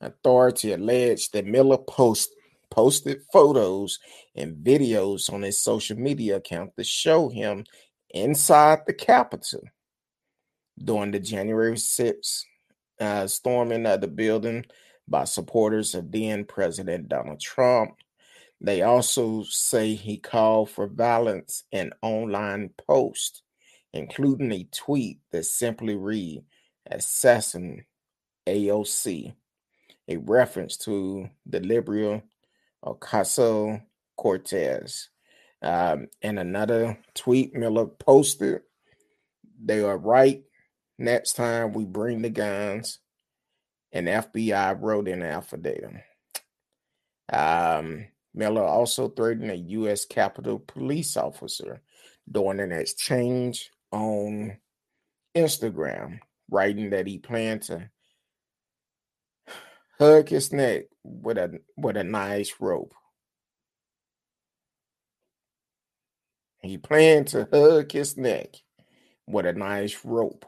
Authority 0.02 0.74
alleged 0.74 1.34
that 1.34 1.46
Miller 1.46 1.78
post, 1.78 2.30
posted 2.72 3.22
photos 3.32 4.00
and 4.36 4.58
videos 4.58 5.32
on 5.32 5.42
his 5.42 5.60
social 5.60 5.98
media 5.98 6.38
account 6.38 6.72
to 6.78 6.84
show 6.84 7.30
him 7.30 7.66
inside 8.12 8.80
the 8.86 8.94
Capitol 8.94 9.62
during 10.84 11.12
the 11.12 11.20
January 11.20 11.74
6th 11.74 12.44
uh, 13.00 13.28
storming 13.28 13.86
of 13.86 14.02
the 14.02 14.08
building 14.08 14.66
by 15.08 15.24
supporters 15.24 15.96
of 15.96 16.12
then 16.12 16.46
President 16.46 17.10
Donald 17.10 17.40
Trump. 17.40 17.96
They 18.62 18.82
also 18.82 19.44
say 19.44 19.96
he 19.96 20.18
called 20.18 20.70
for 20.70 20.88
violence 20.88 21.64
in 21.72 21.92
online 22.02 22.72
posts 22.88 23.42
including 23.94 24.52
a 24.52 24.68
tweet 24.72 25.20
that 25.32 25.46
simply 25.46 25.96
read 25.96 26.44
Assassin 26.90 27.86
AOC, 28.48 29.34
a 30.08 30.18
reference 30.18 30.78
to 30.78 31.30
the 31.46 31.60
Liberal 31.60 32.22
Ocasio 32.84 33.82
Cortez. 34.18 35.10
Um, 35.62 36.08
and 36.22 36.40
another 36.40 36.98
tweet 37.16 37.54
Miller 37.54 37.86
posted, 37.86 38.62
they 39.62 39.82
are 39.82 39.98
right. 39.98 40.44
Next 40.98 41.34
time 41.34 41.74
we 41.74 41.86
bring 41.86 42.22
the 42.22 42.30
guns. 42.30 43.00
And 43.92 44.08
FBI 44.08 44.80
wrote 44.80 45.08
in 45.08 45.24
an 45.24 45.32
affidavit. 45.32 46.04
Um, 47.32 48.06
Miller 48.34 48.64
also 48.64 49.10
threatened 49.10 49.52
a 49.52 49.56
U.S. 49.56 50.06
Capitol 50.06 50.60
police 50.60 51.18
officer 51.18 51.82
during 52.32 52.60
an 52.60 52.72
exchange 52.72 53.72
on 53.92 54.58
Instagram, 55.36 56.20
writing 56.50 56.92
that 56.92 57.08
he 57.08 57.18
planned 57.18 57.64
to 57.64 57.90
hug 60.00 60.30
his 60.30 60.54
neck 60.54 60.86
with 61.04 61.38
a 61.38 61.60
with 61.78 61.98
a 61.98 62.04
nice 62.04 62.54
rope. 62.60 62.94
He 66.62 66.78
planned 66.78 67.28
to 67.30 67.48
hug 67.52 67.92
his 67.92 68.18
neck 68.18 68.56
with 69.28 69.46
a 69.46 69.54
nice 69.54 70.04
rope. 70.04 70.46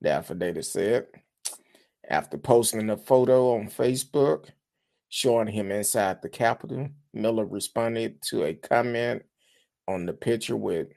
The 0.00 0.10
affidavit 0.10 0.64
said. 0.64 1.06
After 2.08 2.36
posting 2.36 2.90
a 2.90 2.98
photo 2.98 3.54
on 3.54 3.68
Facebook 3.68 4.50
showing 5.08 5.46
him 5.46 5.70
inside 5.70 6.20
the 6.20 6.28
Capitol, 6.28 6.90
Miller 7.14 7.46
responded 7.46 8.20
to 8.22 8.44
a 8.44 8.52
comment 8.52 9.22
on 9.88 10.04
the 10.04 10.12
picture 10.12 10.56
with 10.56 10.88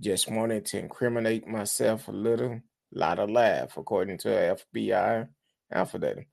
just 0.00 0.30
wanted 0.30 0.64
to 0.66 0.78
incriminate 0.78 1.46
myself 1.46 2.08
a 2.08 2.12
little, 2.12 2.60
lot 2.92 3.18
of 3.18 3.30
laugh, 3.30 3.76
according 3.76 4.18
to 4.18 4.28
FBI 4.28 5.28
affidavit. 5.72 6.26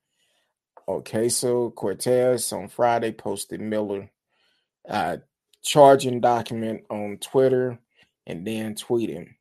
Ocasio 0.88 1.74
Cortez 1.74 2.52
on 2.52 2.68
Friday 2.68 3.12
posted 3.12 3.62
Miller 3.62 4.10
uh, 4.88 5.18
charging 5.62 6.20
document 6.20 6.84
on 6.90 7.18
Twitter 7.18 7.80
and 8.28 8.46
then 8.46 8.76
tweeting. 8.76 9.36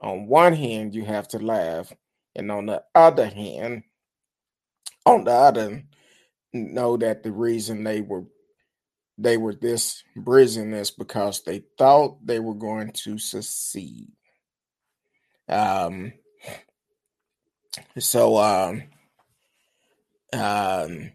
On 0.00 0.26
one 0.26 0.52
hand, 0.52 0.94
you 0.94 1.04
have 1.04 1.28
to 1.28 1.38
laugh, 1.38 1.92
and 2.36 2.50
on 2.50 2.66
the 2.66 2.82
other 2.94 3.26
hand, 3.26 3.84
on 5.06 5.24
the 5.24 5.32
other, 5.32 5.82
know 6.52 6.96
that 6.96 7.22
the 7.22 7.32
reason 7.32 7.84
they 7.84 8.00
were 8.00 8.24
they 9.16 9.36
were 9.36 9.54
this 9.54 10.02
brazen 10.16 10.70
because 10.98 11.42
they 11.42 11.62
thought 11.78 12.24
they 12.26 12.40
were 12.40 12.54
going 12.54 12.90
to 12.90 13.16
succeed. 13.16 14.10
Um, 15.48 16.12
so, 17.98 18.36
um, 18.38 18.82
um, 20.34 21.12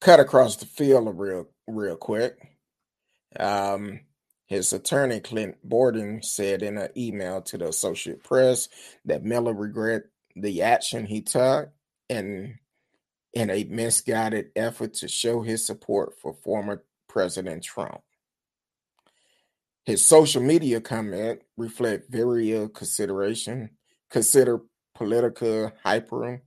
cut 0.00 0.20
across 0.20 0.56
the 0.56 0.66
field 0.66 1.18
real, 1.18 1.48
real 1.66 1.96
quick. 1.96 2.36
Um, 3.38 4.00
his 4.46 4.72
attorney, 4.72 5.20
Clint 5.20 5.56
Borden, 5.62 6.22
said 6.22 6.62
in 6.62 6.76
an 6.76 6.90
email 6.96 7.40
to 7.42 7.58
the 7.58 7.68
Associate 7.68 8.22
Press 8.22 8.68
that 9.04 9.24
Miller 9.24 9.54
regret 9.54 10.02
the 10.34 10.62
action 10.62 11.06
he 11.06 11.22
took 11.22 11.70
and 12.08 12.54
in 13.32 13.50
a 13.50 13.64
misguided 13.64 14.50
effort 14.56 14.94
to 14.94 15.08
show 15.08 15.42
his 15.42 15.64
support 15.64 16.18
for 16.20 16.34
former 16.34 16.82
President 17.08 17.62
Trump. 17.62 18.00
His 19.84 20.04
social 20.04 20.42
media 20.42 20.80
comment 20.80 21.40
reflect 21.56 22.10
very 22.10 22.52
ill 22.52 22.68
consideration, 22.68 23.70
consider 24.10 24.60
political 24.94 25.72
hyper 25.82 26.42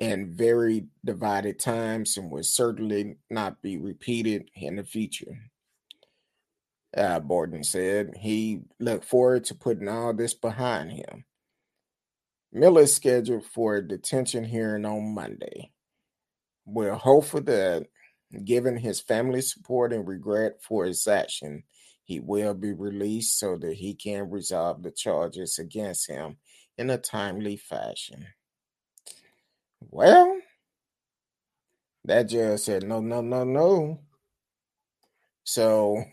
and 0.00 0.28
very 0.28 0.86
divided 1.04 1.58
times 1.58 2.16
and 2.16 2.30
will 2.30 2.42
certainly 2.42 3.16
not 3.30 3.62
be 3.62 3.78
repeated 3.78 4.50
in 4.54 4.76
the 4.76 4.84
future. 4.84 5.38
Uh, 6.96 7.20
Borden 7.20 7.64
said 7.64 8.14
he 8.20 8.60
looked 8.78 9.04
forward 9.04 9.44
to 9.44 9.54
putting 9.54 9.88
all 9.88 10.12
this 10.14 10.34
behind 10.34 10.92
him. 10.92 11.24
Miller 12.52 12.82
is 12.82 12.94
scheduled 12.94 13.44
for 13.44 13.76
a 13.76 13.86
detention 13.86 14.44
hearing 14.44 14.84
on 14.84 15.12
Monday. 15.14 15.72
We're 16.64 16.94
hopeful 16.94 17.40
that, 17.42 17.86
given 18.44 18.76
his 18.76 19.00
family 19.00 19.42
support 19.42 19.92
and 19.92 20.06
regret 20.06 20.62
for 20.62 20.84
his 20.84 21.06
action, 21.06 21.64
he 22.04 22.20
will 22.20 22.54
be 22.54 22.72
released 22.72 23.38
so 23.38 23.56
that 23.56 23.74
he 23.74 23.94
can 23.94 24.30
resolve 24.30 24.82
the 24.82 24.92
charges 24.92 25.58
against 25.58 26.08
him 26.08 26.36
in 26.78 26.90
a 26.90 26.98
timely 26.98 27.56
fashion. 27.56 28.26
Well, 29.90 30.40
that 32.04 32.24
judge 32.28 32.60
said, 32.60 32.84
no, 32.84 33.00
no, 33.00 33.20
no, 33.20 33.44
no. 33.44 34.00
So 35.44 36.04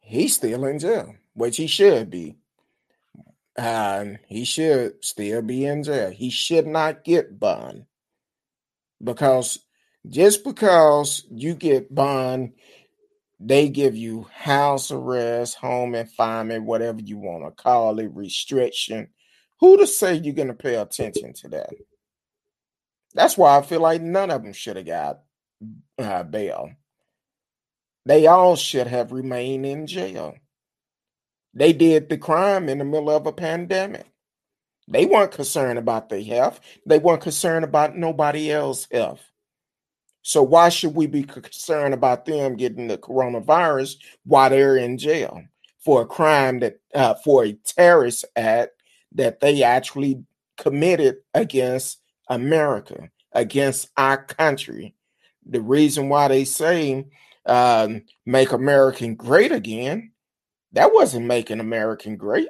he's 0.00 0.34
still 0.36 0.64
in 0.64 0.78
jail, 0.78 1.14
which 1.34 1.56
he 1.58 1.66
should 1.66 2.08
be. 2.10 2.36
And 3.58 4.18
he 4.28 4.44
should 4.44 5.04
still 5.04 5.42
be 5.42 5.66
in 5.66 5.82
jail. 5.82 6.10
He 6.10 6.30
should 6.30 6.66
not 6.66 7.04
get 7.04 7.38
bond 7.38 7.86
because 9.02 9.58
just 10.08 10.44
because 10.44 11.24
you 11.30 11.54
get 11.54 11.94
bond, 11.94 12.52
they 13.40 13.68
give 13.68 13.96
you 13.96 14.26
house 14.32 14.90
arrest, 14.90 15.56
home 15.56 15.92
confinement, 15.94 16.64
whatever 16.64 17.00
you 17.00 17.18
want 17.18 17.44
to 17.44 17.62
call 17.62 17.98
it, 17.98 18.10
restriction. 18.14 19.08
Who 19.60 19.78
to 19.78 19.86
say 19.86 20.14
you're 20.14 20.34
going 20.34 20.48
to 20.48 20.54
pay 20.54 20.74
attention 20.74 21.32
to 21.34 21.48
that? 21.48 21.70
That's 23.14 23.38
why 23.38 23.56
I 23.56 23.62
feel 23.62 23.80
like 23.80 24.02
none 24.02 24.30
of 24.30 24.42
them 24.42 24.52
should 24.52 24.76
have 24.76 24.86
got 24.86 25.20
uh, 25.98 26.22
bail. 26.22 26.70
They 28.04 28.26
all 28.26 28.56
should 28.56 28.86
have 28.86 29.12
remained 29.12 29.64
in 29.66 29.86
jail. 29.86 30.36
They 31.54 31.72
did 31.72 32.08
the 32.08 32.18
crime 32.18 32.68
in 32.68 32.78
the 32.78 32.84
middle 32.84 33.10
of 33.10 33.26
a 33.26 33.32
pandemic. 33.32 34.06
They 34.88 35.06
weren't 35.06 35.32
concerned 35.32 35.78
about 35.78 36.08
their 36.08 36.22
health. 36.22 36.60
They 36.84 36.98
weren't 36.98 37.22
concerned 37.22 37.64
about 37.64 37.96
nobody 37.96 38.52
else's 38.52 38.86
health. 38.92 39.22
So 40.22 40.42
why 40.42 40.68
should 40.68 40.94
we 40.94 41.06
be 41.06 41.22
concerned 41.22 41.94
about 41.94 42.26
them 42.26 42.56
getting 42.56 42.88
the 42.88 42.98
coronavirus 42.98 43.96
while 44.24 44.50
they're 44.50 44.76
in 44.76 44.98
jail 44.98 45.42
for 45.78 46.02
a 46.02 46.06
crime 46.06 46.60
that 46.60 46.80
uh, 46.94 47.14
for 47.24 47.44
a 47.44 47.52
terrorist 47.52 48.24
act 48.36 48.75
that 49.12 49.40
they 49.40 49.62
actually 49.62 50.24
committed 50.58 51.16
against 51.34 52.00
America, 52.28 53.10
against 53.32 53.90
our 53.96 54.24
country? 54.24 54.94
The 55.48 55.60
reason 55.60 56.08
why 56.08 56.28
they 56.28 56.44
say 56.44 57.06
um, 57.46 58.02
"Make 58.24 58.52
American 58.52 59.14
Great 59.14 59.52
Again" 59.52 60.12
That 60.76 60.92
wasn't 60.92 61.24
making 61.24 61.60
American 61.60 62.16
great. 62.16 62.48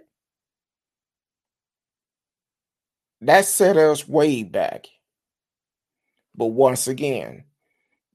That 3.20 3.44
set 3.44 3.76
us 3.76 4.08
way 4.08 4.42
back. 4.42 4.88
But 6.34 6.46
once 6.46 6.88
again, 6.88 7.44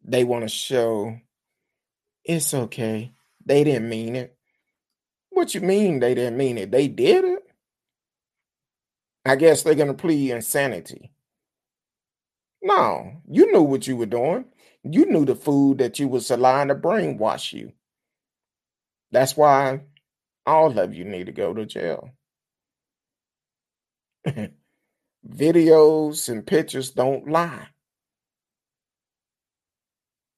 they 0.03 0.25
want 0.25 0.43
to 0.43 0.49
show 0.49 1.17
it's 2.25 2.53
okay. 2.53 3.13
They 3.45 3.63
didn't 3.63 3.87
mean 3.87 4.17
it. 4.17 4.35
What 5.29 5.55
you 5.55 5.61
mean 5.61 5.99
they 6.01 6.13
didn't 6.13 6.37
mean 6.37 6.57
it? 6.57 6.71
They 6.71 6.89
did 6.89 7.23
it. 7.23 7.43
I 9.25 9.35
guess 9.35 9.63
they're 9.63 9.75
gonna 9.75 9.93
plead 9.95 10.31
insanity. 10.31 11.11
No, 12.63 13.21
you 13.29 13.51
knew 13.51 13.61
what 13.61 13.85
you 13.87 13.95
were 13.97 14.07
doing. 14.07 14.45
You 14.83 15.05
knew 15.05 15.25
the 15.25 15.35
food 15.35 15.77
that 15.77 15.99
you 15.99 16.07
was 16.07 16.31
allowing 16.31 16.69
to 16.69 16.75
brainwash 16.75 17.53
you. 17.53 17.73
That's 19.11 19.37
why 19.37 19.81
all 20.45 20.77
of 20.79 20.93
you 20.95 21.05
need 21.05 21.27
to 21.27 21.31
go 21.33 21.53
to 21.53 21.65
jail. 21.65 22.11
Videos 25.27 26.29
and 26.29 26.45
pictures 26.45 26.91
don't 26.91 27.27
lie. 27.29 27.69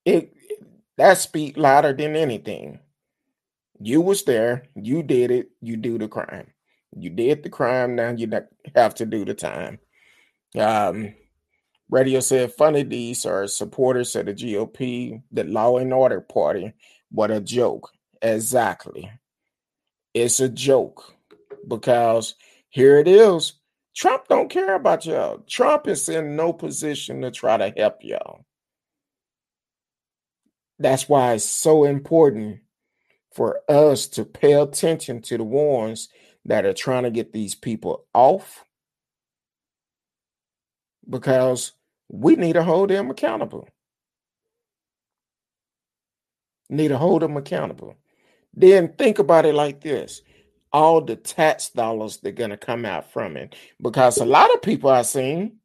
It 0.05 0.33
that 0.97 1.17
speak 1.17 1.57
louder 1.57 1.93
than 1.93 2.15
anything. 2.15 2.79
You 3.79 4.01
was 4.01 4.23
there, 4.23 4.67
you 4.75 5.03
did 5.03 5.31
it, 5.31 5.51
you 5.61 5.77
do 5.77 5.99
the 5.99 6.07
crime. 6.07 6.52
You 6.95 7.09
did 7.09 7.43
the 7.43 7.49
crime, 7.49 7.95
now 7.95 8.11
you 8.11 8.29
have 8.75 8.95
to 8.95 9.05
do 9.05 9.25
the 9.25 9.33
time. 9.33 9.79
Um, 10.57 11.13
Radio 11.89 12.19
said 12.19 12.53
funny 12.53 12.83
these 12.83 13.25
are 13.25 13.47
supporters 13.47 14.15
of 14.15 14.25
the 14.25 14.33
GOP, 14.33 15.21
the 15.31 15.43
law 15.43 15.77
and 15.77 15.93
order 15.93 16.21
party. 16.21 16.73
What 17.11 17.31
a 17.31 17.39
joke. 17.39 17.91
Exactly 18.21 19.11
it's 20.13 20.39
a 20.39 20.49
joke 20.49 21.15
because 21.67 22.35
here 22.69 22.97
it 22.97 23.07
is. 23.07 23.53
Trump 23.95 24.27
don't 24.27 24.49
care 24.49 24.75
about 24.75 25.05
y'all. 25.05 25.39
Trump 25.47 25.87
is 25.87 26.09
in 26.09 26.35
no 26.35 26.51
position 26.53 27.21
to 27.21 27.31
try 27.31 27.57
to 27.57 27.73
help 27.77 27.97
y'all. 28.01 28.45
That's 30.79 31.07
why 31.07 31.33
it's 31.33 31.45
so 31.45 31.83
important 31.83 32.59
for 33.33 33.61
us 33.69 34.07
to 34.07 34.25
pay 34.25 34.53
attention 34.53 35.21
to 35.23 35.37
the 35.37 35.43
ones 35.43 36.09
that 36.45 36.65
are 36.65 36.73
trying 36.73 37.03
to 37.03 37.11
get 37.11 37.33
these 37.33 37.55
people 37.55 38.05
off 38.13 38.65
because 41.09 41.73
we 42.09 42.35
need 42.35 42.53
to 42.53 42.63
hold 42.63 42.89
them 42.89 43.09
accountable. 43.09 43.67
Need 46.69 46.89
to 46.89 46.97
hold 46.97 47.21
them 47.21 47.37
accountable. 47.37 47.95
Then 48.53 48.93
think 48.93 49.19
about 49.19 49.45
it 49.45 49.55
like 49.55 49.81
this 49.81 50.21
all 50.73 51.01
the 51.01 51.15
tax 51.15 51.69
dollars 51.69 52.17
that 52.17 52.29
are 52.29 52.31
going 52.31 52.49
to 52.49 52.57
come 52.57 52.83
out 52.83 53.11
from 53.13 53.37
it. 53.37 53.55
Because 53.81 54.17
a 54.17 54.25
lot 54.25 54.51
of 54.53 54.61
people 54.63 54.89
I've 54.89 55.05
seen, 55.05 55.57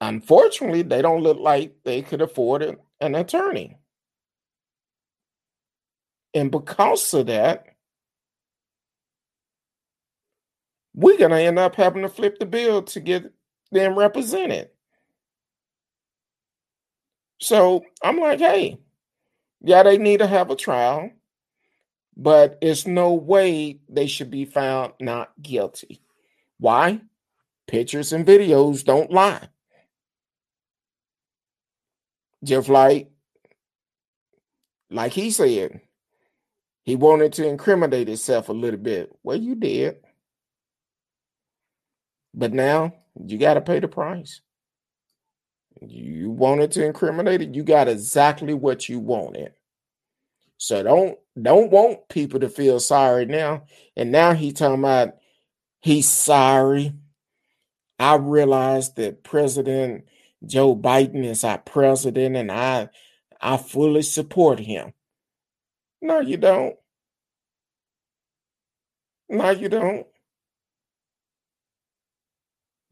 unfortunately, 0.00 0.82
they 0.82 1.00
don't 1.02 1.22
look 1.22 1.38
like 1.38 1.76
they 1.84 2.02
could 2.02 2.20
afford 2.20 2.78
an 3.00 3.14
attorney. 3.14 3.78
And 6.34 6.50
because 6.50 7.14
of 7.14 7.26
that, 7.26 7.71
we're 10.94 11.18
going 11.18 11.30
to 11.30 11.40
end 11.40 11.58
up 11.58 11.74
having 11.74 12.02
to 12.02 12.08
flip 12.08 12.38
the 12.38 12.46
bill 12.46 12.82
to 12.82 13.00
get 13.00 13.32
them 13.70 13.98
represented. 13.98 14.70
So 17.40 17.84
I'm 18.02 18.18
like, 18.18 18.38
hey, 18.38 18.78
yeah, 19.62 19.82
they 19.82 19.98
need 19.98 20.18
to 20.18 20.26
have 20.26 20.50
a 20.50 20.56
trial, 20.56 21.10
but 22.16 22.58
it's 22.60 22.86
no 22.86 23.14
way 23.14 23.80
they 23.88 24.06
should 24.06 24.30
be 24.30 24.44
found 24.44 24.92
not 25.00 25.32
guilty. 25.40 26.02
Why? 26.58 27.00
Pictures 27.66 28.12
and 28.12 28.26
videos 28.26 28.84
don't 28.84 29.10
lie. 29.10 29.48
Just 32.44 32.68
like, 32.68 33.10
like 34.90 35.12
he 35.12 35.30
said, 35.30 35.80
he 36.84 36.96
wanted 36.96 37.32
to 37.34 37.48
incriminate 37.48 38.08
himself 38.08 38.48
a 38.48 38.52
little 38.52 38.80
bit. 38.80 39.16
Well, 39.22 39.40
you 39.40 39.54
did. 39.54 40.01
But 42.34 42.52
now 42.52 42.94
you 43.24 43.38
got 43.38 43.54
to 43.54 43.60
pay 43.60 43.80
the 43.80 43.88
price. 43.88 44.40
You 45.80 46.30
wanted 46.30 46.72
to 46.72 46.84
incriminate 46.84 47.42
it, 47.42 47.54
you 47.54 47.62
got 47.64 47.88
exactly 47.88 48.54
what 48.54 48.88
you 48.88 49.00
wanted. 49.00 49.52
So 50.58 50.82
don't 50.82 51.18
don't 51.40 51.72
want 51.72 52.08
people 52.08 52.40
to 52.40 52.48
feel 52.48 52.78
sorry 52.78 53.26
now. 53.26 53.64
And 53.96 54.12
now 54.12 54.32
he 54.32 54.52
talking 54.52 54.78
about 54.78 55.14
he's 55.80 56.08
sorry. 56.08 56.92
I 57.98 58.16
realize 58.16 58.94
that 58.94 59.24
President 59.24 60.04
Joe 60.44 60.76
Biden 60.76 61.24
is 61.24 61.44
our 61.44 61.58
president, 61.58 62.36
and 62.36 62.52
I 62.52 62.90
I 63.40 63.56
fully 63.56 64.02
support 64.02 64.60
him. 64.60 64.92
No, 66.00 66.20
you 66.20 66.36
don't. 66.36 66.76
No, 69.28 69.50
you 69.50 69.68
don't 69.68 70.06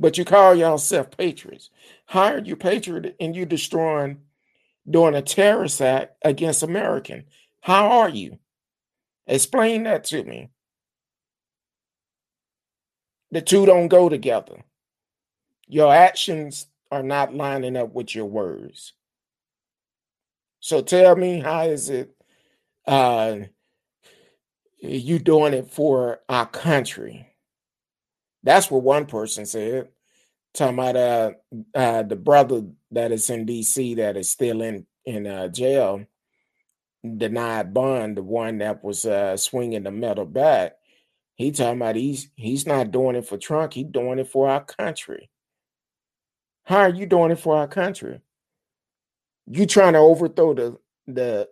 but 0.00 0.16
you 0.16 0.24
call 0.24 0.54
yourself 0.54 1.16
patriots. 1.16 1.68
Are 2.14 2.38
you 2.38 2.56
patriot 2.56 3.14
and 3.20 3.36
you 3.36 3.44
destroying 3.44 4.22
doing 4.88 5.14
a 5.14 5.22
terrorist 5.22 5.80
act 5.82 6.16
against 6.24 6.62
American? 6.62 7.26
How 7.60 8.00
are 8.00 8.08
you? 8.08 8.38
Explain 9.26 9.84
that 9.84 10.04
to 10.04 10.24
me. 10.24 10.48
The 13.30 13.42
two 13.42 13.66
don't 13.66 13.88
go 13.88 14.08
together. 14.08 14.64
Your 15.68 15.94
actions 15.94 16.66
are 16.90 17.02
not 17.02 17.34
lining 17.34 17.76
up 17.76 17.92
with 17.92 18.14
your 18.14 18.24
words. 18.24 18.94
So 20.60 20.80
tell 20.80 21.14
me, 21.14 21.40
how 21.40 21.62
is 21.64 21.90
it 21.90 22.10
uh, 22.86 23.36
you 24.80 25.18
doing 25.18 25.52
it 25.52 25.70
for 25.70 26.20
our 26.28 26.46
country? 26.46 27.29
That's 28.42 28.70
what 28.70 28.82
one 28.82 29.06
person 29.06 29.46
said. 29.46 29.88
Talking 30.54 30.78
about 30.78 30.96
uh, 30.96 31.30
uh, 31.74 32.02
the 32.02 32.16
brother 32.16 32.62
that 32.90 33.12
is 33.12 33.30
in 33.30 33.46
D.C. 33.46 33.94
that 33.94 34.16
is 34.16 34.30
still 34.30 34.62
in 34.62 34.86
in 35.04 35.26
uh, 35.26 35.48
jail, 35.48 36.04
denied 37.16 37.72
bond. 37.72 38.16
The 38.16 38.22
one 38.22 38.58
that 38.58 38.82
was 38.82 39.04
uh, 39.04 39.36
swinging 39.36 39.84
the 39.84 39.90
metal 39.90 40.24
bat. 40.24 40.78
He 41.36 41.52
talking 41.52 41.80
about 41.80 41.96
he's 41.96 42.30
he's 42.34 42.66
not 42.66 42.90
doing 42.90 43.16
it 43.16 43.26
for 43.26 43.38
Trump. 43.38 43.74
He's 43.74 43.86
doing 43.86 44.18
it 44.18 44.28
for 44.28 44.48
our 44.48 44.64
country. 44.64 45.30
How 46.64 46.80
are 46.80 46.90
you 46.90 47.06
doing 47.06 47.30
it 47.30 47.38
for 47.38 47.56
our 47.56 47.68
country? 47.68 48.20
You 49.46 49.66
trying 49.66 49.94
to 49.94 50.00
overthrow 50.00 50.54
the 50.54 50.78
the 51.06 51.48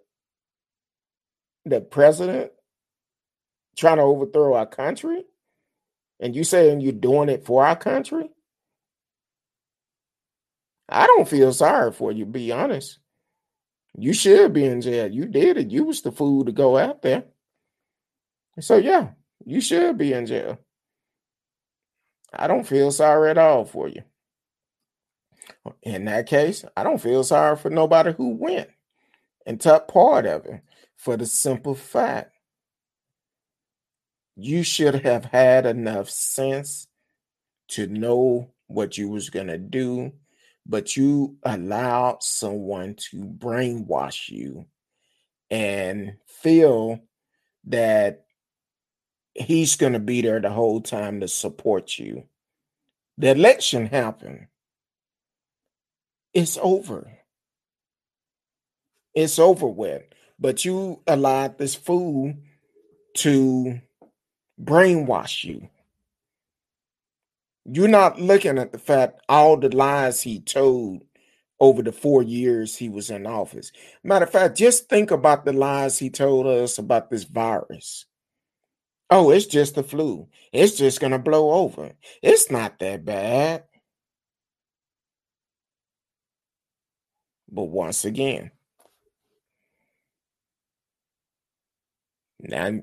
the 1.65 1.81
president 1.81 2.53
trying 3.77 3.99
to 3.99 4.03
overthrow 4.03 4.55
our 4.55 4.67
country? 4.67 5.25
And 6.21 6.35
you 6.35 6.45
saying 6.45 6.81
you're 6.81 6.93
doing 6.93 7.29
it 7.29 7.45
for 7.45 7.65
our 7.65 7.77
country? 7.77 8.31
I 10.89 11.07
don't 11.07 11.29
feel 11.29 11.53
sorry 11.53 11.93
for 11.93 12.13
you, 12.13 12.25
be 12.25 12.51
honest. 12.51 12.99
You 13.97 14.13
should 14.13 14.53
be 14.53 14.65
in 14.65 14.81
jail. 14.81 15.11
You 15.11 15.27
did 15.27 15.57
it. 15.59 15.71
You 15.71 15.85
was 15.85 16.03
the 16.03 16.13
fool 16.13 16.45
to 16.45 16.53
go 16.53 16.79
out 16.79 17.03
there. 17.03 17.25
So 18.61 18.77
yeah, 18.77 19.11
you 19.45 19.61
should 19.61 19.99
be 19.99 20.13
in 20.13 20.27
jail. 20.27 20.59
I 22.33 22.47
don't 22.47 22.67
feel 22.67 22.91
sorry 22.91 23.31
at 23.31 23.39
all 23.39 23.65
for 23.65 23.89
you. 23.89 24.03
In 25.83 26.05
that 26.07 26.27
case, 26.27 26.65
I 26.77 26.83
don't 26.83 27.01
feel 27.01 27.25
sorry 27.25 27.57
for 27.57 27.71
nobody 27.71 28.13
who 28.13 28.37
went 28.37 28.69
and 29.47 29.61
took 29.61 29.89
part 29.89 30.27
of 30.27 30.47
it 30.47 30.61
for 30.97 31.17
the 31.17 31.27
simple 31.27 31.75
fact 31.75 32.33
you 34.39 34.63
should 34.63 35.05
have 35.05 35.25
had 35.27 35.67
enough 35.67 36.09
sense 36.09 36.87
to 37.69 37.87
know 37.87 38.51
what 38.69 38.97
you 38.97 39.09
was 39.09 39.31
going 39.31 39.49
to 39.49 39.59
do 39.59 40.13
but 40.69 40.97
you 40.97 41.39
allowed 41.43 42.23
someone 42.23 42.95
to 42.95 43.25
brainwash 43.25 44.29
you 44.29 44.67
and 45.51 46.15
feel 46.27 47.01
that 47.65 48.27
he's 49.35 49.77
going 49.77 49.95
to 49.95 49.99
be 49.99 50.21
there 50.21 50.41
the 50.41 50.51
whole 50.51 50.83
time 50.83 51.21
to 51.21 51.29
support 51.29 51.99
you. 51.99 52.25
The 53.17 53.31
election 53.31 53.87
happened. 53.87 54.49
It's 56.35 56.59
over. 56.61 57.19
It's 59.15 59.39
over 59.39 59.67
with. 59.67 60.03
But 60.39 60.65
you 60.65 61.01
allowed 61.07 61.57
this 61.57 61.75
fool 61.75 62.35
to 63.15 63.81
brainwash 64.63 65.45
you. 65.45 65.69
You're 67.65 67.89
not 67.89 68.21
looking 68.21 68.59
at 68.59 68.73
the 68.73 68.79
fact 68.79 69.21
all 69.29 69.57
the 69.57 69.75
lies 69.75 70.23
he 70.23 70.41
told 70.41 71.03
over 71.61 71.83
the 71.83 71.93
four 71.93 72.23
years 72.23 72.77
he 72.77 72.89
was 72.89 73.11
in 73.11 73.27
office. 73.27 73.73
Matter 74.05 74.25
of 74.25 74.31
fact, 74.33 74.57
just 74.57 74.89
think 74.89 75.11
about 75.11 75.45
the 75.45 75.53
lies 75.53 75.99
he 75.99 76.11
told 76.11 76.47
us 76.47 76.79
about 76.79 77.11
this 77.11 77.25
virus. 77.25 78.07
Oh, 79.11 79.31
it's 79.31 79.47
just 79.47 79.75
the 79.75 79.83
flu. 79.83 80.29
It's 80.53 80.77
just 80.77 81.01
going 81.01 81.13
to 81.13 81.19
blow 81.19 81.51
over. 81.53 81.93
It's 82.23 82.51
not 82.51 82.79
that 82.81 83.05
bad. 83.05 83.65
But 87.51 87.65
once 87.65 88.05
again, 88.05 88.51
now 92.41 92.81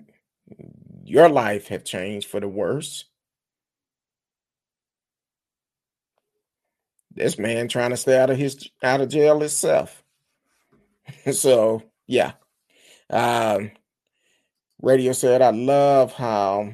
your 1.05 1.29
life 1.29 1.69
have 1.69 1.85
changed 1.85 2.27
for 2.27 2.39
the 2.41 2.47
worse. 2.47 3.05
this 7.15 7.39
man 7.39 7.67
trying 7.67 7.91
to 7.91 7.97
stay 7.97 8.19
out 8.19 8.29
of 8.29 8.37
his 8.37 8.69
out 8.83 9.01
of 9.01 9.09
jail 9.09 9.39
himself. 9.39 10.03
so 11.31 11.81
yeah. 12.07 12.33
Um 13.09 13.71
radio 14.81 15.13
said 15.13 15.41
I 15.41 15.51
love 15.51 16.13
how 16.13 16.73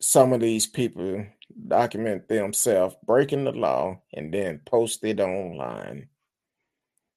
some 0.00 0.32
of 0.32 0.40
these 0.40 0.66
people 0.66 1.26
document 1.68 2.28
themselves 2.28 2.96
breaking 3.04 3.44
the 3.44 3.52
law 3.52 4.00
and 4.12 4.32
then 4.32 4.60
post 4.64 5.04
it 5.04 5.20
online. 5.20 6.08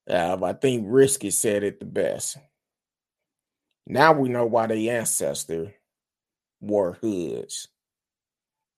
Uh, 0.10 0.38
I 0.44 0.54
think 0.54 0.86
Risky 0.88 1.30
said 1.30 1.64
it 1.64 1.80
the 1.80 1.86
best. 1.86 2.38
Now 3.88 4.14
we 4.14 4.30
know 4.30 4.46
why 4.46 4.68
the 4.68 4.90
ancestor 4.90 5.74
wore 6.62 6.94
hoods, 6.94 7.68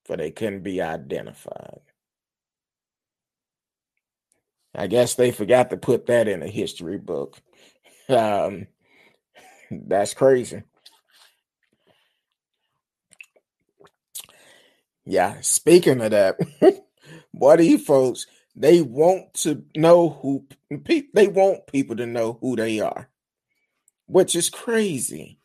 for 0.05 0.17
they 0.17 0.31
couldn't 0.31 0.63
be 0.63 0.81
identified. 0.81 1.81
I 4.73 4.87
guess 4.87 5.15
they 5.15 5.31
forgot 5.31 5.69
to 5.71 5.77
put 5.77 6.05
that 6.05 6.27
in 6.27 6.43
a 6.43 6.47
history 6.47 6.97
book. 6.97 7.41
Um, 8.07 8.67
that's 9.71 10.13
crazy. 10.13 10.63
Yeah, 15.05 15.41
speaking 15.41 15.99
of 16.01 16.11
that, 16.11 16.37
what 17.31 17.57
these 17.57 17.83
folks 17.85 18.27
they 18.55 18.81
want 18.81 19.33
to 19.33 19.63
know 19.75 20.09
who 20.09 20.45
they 21.13 21.27
want 21.27 21.67
people 21.67 21.95
to 21.95 22.05
know 22.05 22.37
who 22.41 22.55
they 22.55 22.79
are, 22.79 23.09
which 24.11 24.35
is 24.35 24.49
crazy. 24.49 25.39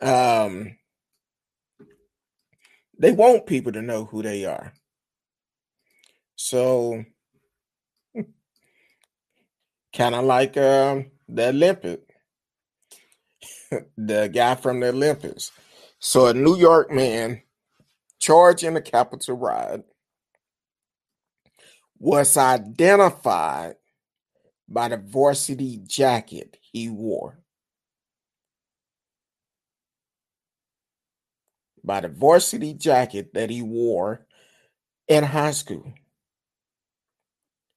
Um, 0.00 0.78
they 2.98 3.12
want 3.12 3.46
people 3.46 3.72
to 3.72 3.82
know 3.82 4.06
who 4.06 4.22
they 4.22 4.46
are. 4.46 4.72
So 6.34 7.04
kind 9.94 10.14
of 10.14 10.24
like 10.24 10.56
um, 10.56 11.10
the 11.28 11.48
Olympic, 11.48 12.08
the 13.98 14.30
guy 14.32 14.54
from 14.54 14.80
the 14.80 14.88
Olympics. 14.88 15.52
So 15.98 16.28
a 16.28 16.34
New 16.34 16.56
York 16.56 16.90
man 16.90 17.42
charging 18.18 18.70
in 18.70 18.76
a 18.78 18.80
Capitol 18.80 19.36
riot 19.36 19.84
was 21.98 22.34
identified 22.38 23.74
by 24.66 24.88
the 24.88 24.96
varsity 24.96 25.82
jacket 25.86 26.56
he 26.62 26.88
wore. 26.88 27.40
By 31.84 32.00
the 32.00 32.08
varsity 32.08 32.74
jacket 32.74 33.34
that 33.34 33.50
he 33.50 33.62
wore 33.62 34.26
in 35.06 35.24
high 35.24 35.52
school 35.52 35.92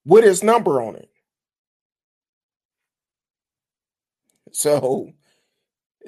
with 0.04 0.24
his 0.24 0.42
number 0.42 0.82
on 0.82 0.96
it. 0.96 1.08
So 4.52 5.12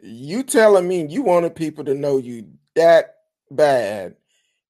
you 0.03 0.43
telling 0.43 0.87
me 0.87 1.07
you 1.07 1.23
wanted 1.23 1.55
people 1.55 1.85
to 1.85 1.95
know 1.95 2.19
you 2.19 2.49
that 2.75 3.17
bad. 3.51 4.17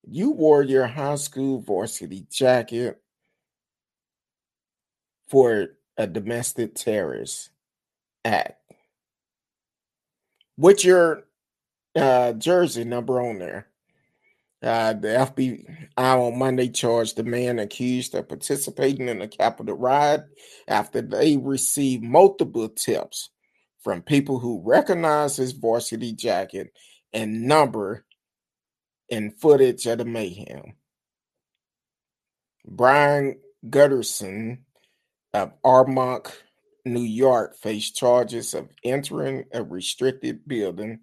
You 0.07 0.31
wore 0.31 0.63
your 0.63 0.87
high 0.87 1.17
school 1.17 1.61
varsity 1.61 2.27
jacket 2.31 3.01
for 5.29 5.69
a 5.97 6.07
domestic 6.07 6.75
terrorist 6.75 7.51
act 8.25 8.61
with 10.57 10.85
your 10.85 11.25
uh, 11.97 12.33
jersey 12.33 12.85
number 12.85 13.21
on 13.21 13.39
there. 13.39 13.69
Uh, 14.63 14.95
the 14.95 15.09
FBI 15.09 15.67
on 15.99 16.39
Monday 16.39 16.69
charged 16.69 17.17
the 17.17 17.23
man 17.23 17.59
accused 17.59 18.15
of 18.15 18.29
participating 18.29 19.09
in 19.09 19.21
a 19.21 19.29
Capitol 19.29 19.77
riot 19.77 20.25
after 20.67 21.03
they 21.03 21.37
received 21.37 22.03
multiple 22.03 22.71
tips 22.71 23.29
from 23.83 24.01
people 24.01 24.39
who 24.39 24.63
recognize 24.65 25.37
his 25.37 25.53
varsity 25.53 26.15
jacket 26.15 26.73
and 27.13 27.43
number 27.43 28.07
in 29.11 29.31
footage 29.33 29.85
of 29.87 29.99
the 29.99 30.07
mayhem. 30.07 30.75
Brian 32.67 33.39
Gutterson 33.69 34.61
of 35.35 35.53
Armonk, 35.63 36.33
New 36.87 37.03
York, 37.03 37.59
faced 37.59 37.97
charges 37.97 38.55
of 38.55 38.71
entering 38.83 39.45
a 39.53 39.63
restricted 39.63 40.49
building 40.49 41.01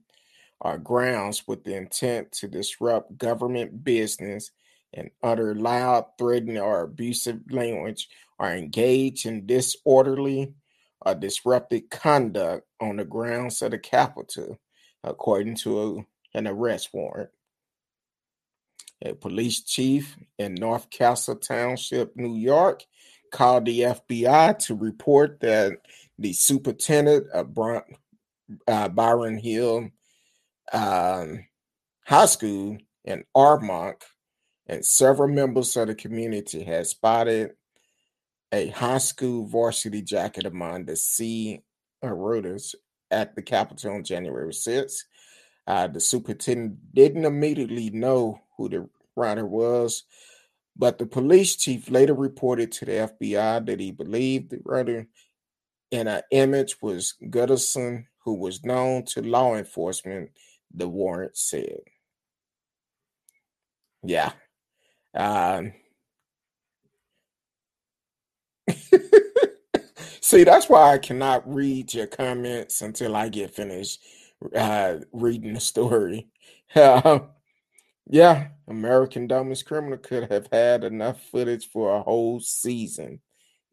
or 0.62 0.78
grounds 0.78 1.44
with 1.48 1.64
the 1.64 1.76
intent 1.76 2.32
to 2.32 2.48
disrupt 2.48 3.18
government 3.18 3.84
business 3.84 4.52
and 4.94 5.10
utter 5.24 5.56
loud, 5.56 6.06
threatening, 6.18 6.60
or 6.60 6.84
abusive 6.84 7.40
language 7.50 8.08
or 8.38 8.52
engage 8.52 9.26
in 9.26 9.46
disorderly 9.46 10.54
or 11.02 11.16
disrupted 11.16 11.90
conduct 11.90 12.68
on 12.80 12.98
the 12.98 13.06
grounds 13.06 13.62
of 13.62 13.72
the 13.72 13.80
Capitol, 13.80 14.60
according 15.04 15.56
to 15.56 16.06
a, 16.34 16.38
an 16.38 16.48
arrest 16.48 16.90
warrant. 16.94 17.32
A 19.04 19.16
police 19.16 19.64
chief 19.64 20.16
in 20.38 20.54
North 20.54 20.92
Castle 20.92 21.36
Township, 21.36 22.16
New 22.16 22.36
York, 22.36 22.84
called 23.32 23.66
the 23.66 23.80
FBI 23.80 24.60
to 24.60 24.76
report 24.76 25.40
that 25.40 25.78
the 26.20 26.34
superintendent 26.34 27.28
of 27.32 27.58
uh, 28.68 28.90
Byron 28.90 29.40
Hill 29.40 29.90
um, 30.72 31.46
High 32.06 32.26
School 32.26 32.78
in 33.06 33.24
Armonk 33.36 34.02
and 34.68 34.86
several 34.86 35.30
members 35.30 35.76
of 35.78 35.88
the 35.88 35.96
community 35.96 36.64
had 36.64 36.88
spotted 36.88 37.52
a 38.52 38.68
high 38.70 38.98
school 38.98 39.46
varsity 39.46 40.02
jacket 40.02 40.46
among 40.46 40.86
the 40.86 40.96
C 40.96 41.62
Reuters 42.04 42.76
at 43.10 43.36
the 43.36 43.42
Capitol 43.42 43.96
on 43.96 44.04
January 44.04 44.52
6th. 44.52 45.04
Uh, 45.68 45.88
the 45.88 46.00
superintendent 46.00 46.94
didn't 46.94 47.26
immediately 47.26 47.90
know 47.92 48.42
who 48.58 48.68
the 48.70 48.90
rider 49.16 49.46
was, 49.46 50.04
but 50.76 50.98
the 50.98 51.06
police 51.06 51.56
chief 51.56 51.90
later 51.90 52.14
reported 52.14 52.72
to 52.72 52.86
the 52.86 52.92
FBI 52.92 53.66
that 53.66 53.80
he 53.80 53.92
believed 53.92 54.50
the 54.50 54.60
rider 54.66 55.08
in 55.92 56.08
an 56.08 56.22
image 56.32 56.82
was 56.82 57.16
Gooderson, 57.22 58.06
who 58.24 58.36
was 58.36 58.64
known 58.64 59.04
to 59.06 59.22
law 59.22 59.56
enforcement, 59.56 60.32
the 60.74 60.88
warrant 60.88 61.38
said. 61.38 61.80
Yeah. 64.04 64.32
Um, 65.16 65.74
see, 70.22 70.44
that's 70.44 70.70
why 70.70 70.94
I 70.94 70.98
cannot 70.98 71.52
read 71.52 71.94
your 71.94 72.08
comments 72.08 72.82
until 72.82 73.16
I 73.16 73.30
get 73.30 73.54
finished 73.54 74.02
uh, 74.56 74.98
reading 75.12 75.54
the 75.54 75.60
story. 75.60 76.28
Uh, 76.76 77.20
yeah, 78.10 78.50
American 78.68 79.28
Dumbest 79.28 79.66
Criminal 79.66 79.98
could 79.98 80.32
have 80.32 80.48
had 80.52 80.84
enough 80.84 81.22
footage 81.32 81.68
for 81.68 81.96
a 81.96 82.02
whole 82.02 82.40
season 82.40 83.20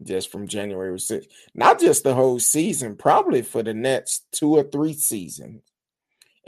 just 0.03 0.31
from 0.31 0.47
January 0.47 0.97
6th. 0.97 1.27
Not 1.55 1.81
just 1.81 2.05
the 2.05 2.15
whole 2.15 2.39
season, 2.39 2.97
probably 2.97 3.43
for 3.43 3.63
the 3.63 3.75
next 3.75 4.27
two 4.33 4.57
or 4.57 4.63
three 4.63 4.93
seasons. 4.93 5.63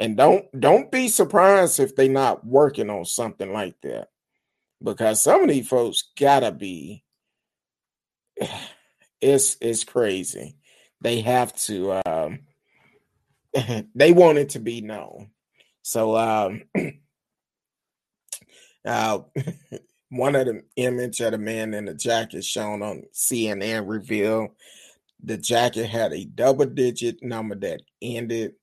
And 0.00 0.16
don't 0.16 0.46
don't 0.58 0.90
be 0.90 1.08
surprised 1.08 1.78
if 1.78 1.94
they're 1.94 2.08
not 2.08 2.46
working 2.46 2.88
on 2.88 3.04
something 3.04 3.52
like 3.52 3.78
that. 3.82 4.08
Because 4.82 5.22
some 5.22 5.42
of 5.42 5.50
these 5.50 5.68
folks 5.68 6.04
gotta 6.18 6.52
be 6.52 7.04
it's 9.20 9.58
it's 9.60 9.84
crazy. 9.84 10.56
They 11.02 11.20
have 11.20 11.54
to 11.64 12.00
um 12.06 12.38
they 13.94 14.12
want 14.12 14.38
it 14.38 14.48
to 14.50 14.58
be 14.58 14.80
known. 14.80 15.32
So 15.82 16.16
um 16.16 16.62
uh 18.86 19.18
one 20.08 20.34
of 20.34 20.46
the 20.46 20.62
image 20.76 21.20
of 21.20 21.32
the 21.32 21.38
man 21.38 21.74
in 21.74 21.84
the 21.84 21.94
jacket 21.94 22.42
shown 22.42 22.82
on 22.82 23.02
CNN 23.12 23.86
revealed 23.86 24.48
the 25.22 25.36
jacket 25.36 25.90
had 25.90 26.14
a 26.14 26.24
double 26.24 26.64
digit 26.64 27.22
number 27.22 27.54
that 27.56 27.82
ended 28.00 28.54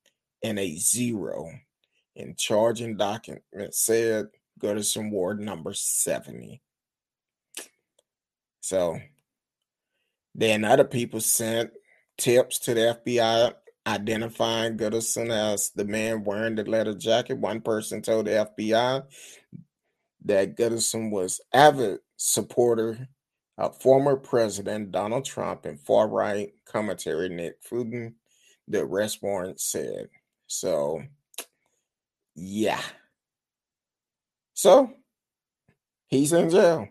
in 0.42 0.58
a 0.58 0.76
zero. 0.78 1.50
in 2.16 2.36
charging 2.36 2.98
document 2.98 3.44
said 3.72 4.28
Gooderson 4.60 5.12
Ward 5.12 5.40
number 5.40 5.74
70. 5.74 6.62
So 8.62 9.00
then 10.34 10.66
other 10.66 10.84
people 10.84 11.20
sent 11.22 11.72
tips 12.18 12.60
to 12.60 12.74
the 12.74 13.00
FBI 13.06 13.54
identifying 13.86 14.78
Gooderson 14.78 15.30
as 15.30 15.70
the 15.76 15.86
man 15.86 16.24
wearing 16.24 16.56
the 16.56 16.64
leather 16.64 16.94
jacket. 16.94 17.38
One 17.38 17.62
person 17.62 18.02
told 18.02 18.26
the 18.26 18.48
FBI 18.58 19.04
that 20.26 20.58
Gooderson 20.58 21.12
was 21.12 21.40
avid 21.54 22.00
supporter 22.18 23.08
of 23.58 23.82
former 23.82 24.18
President 24.18 24.92
Donald 24.92 25.24
Trump 25.24 25.66
and 25.66 25.80
far 25.80 26.08
right 26.08 26.50
commentary 26.66 27.30
Nick 27.30 27.58
Fuentes, 27.62 28.14
the 28.68 28.82
arrest 28.82 29.24
warrant 29.24 29.60
said. 29.60 30.10
So, 30.48 31.04
yeah. 32.36 32.82
So, 34.54 34.94
he's 36.08 36.34
in 36.34 36.50
jail. 36.50 36.88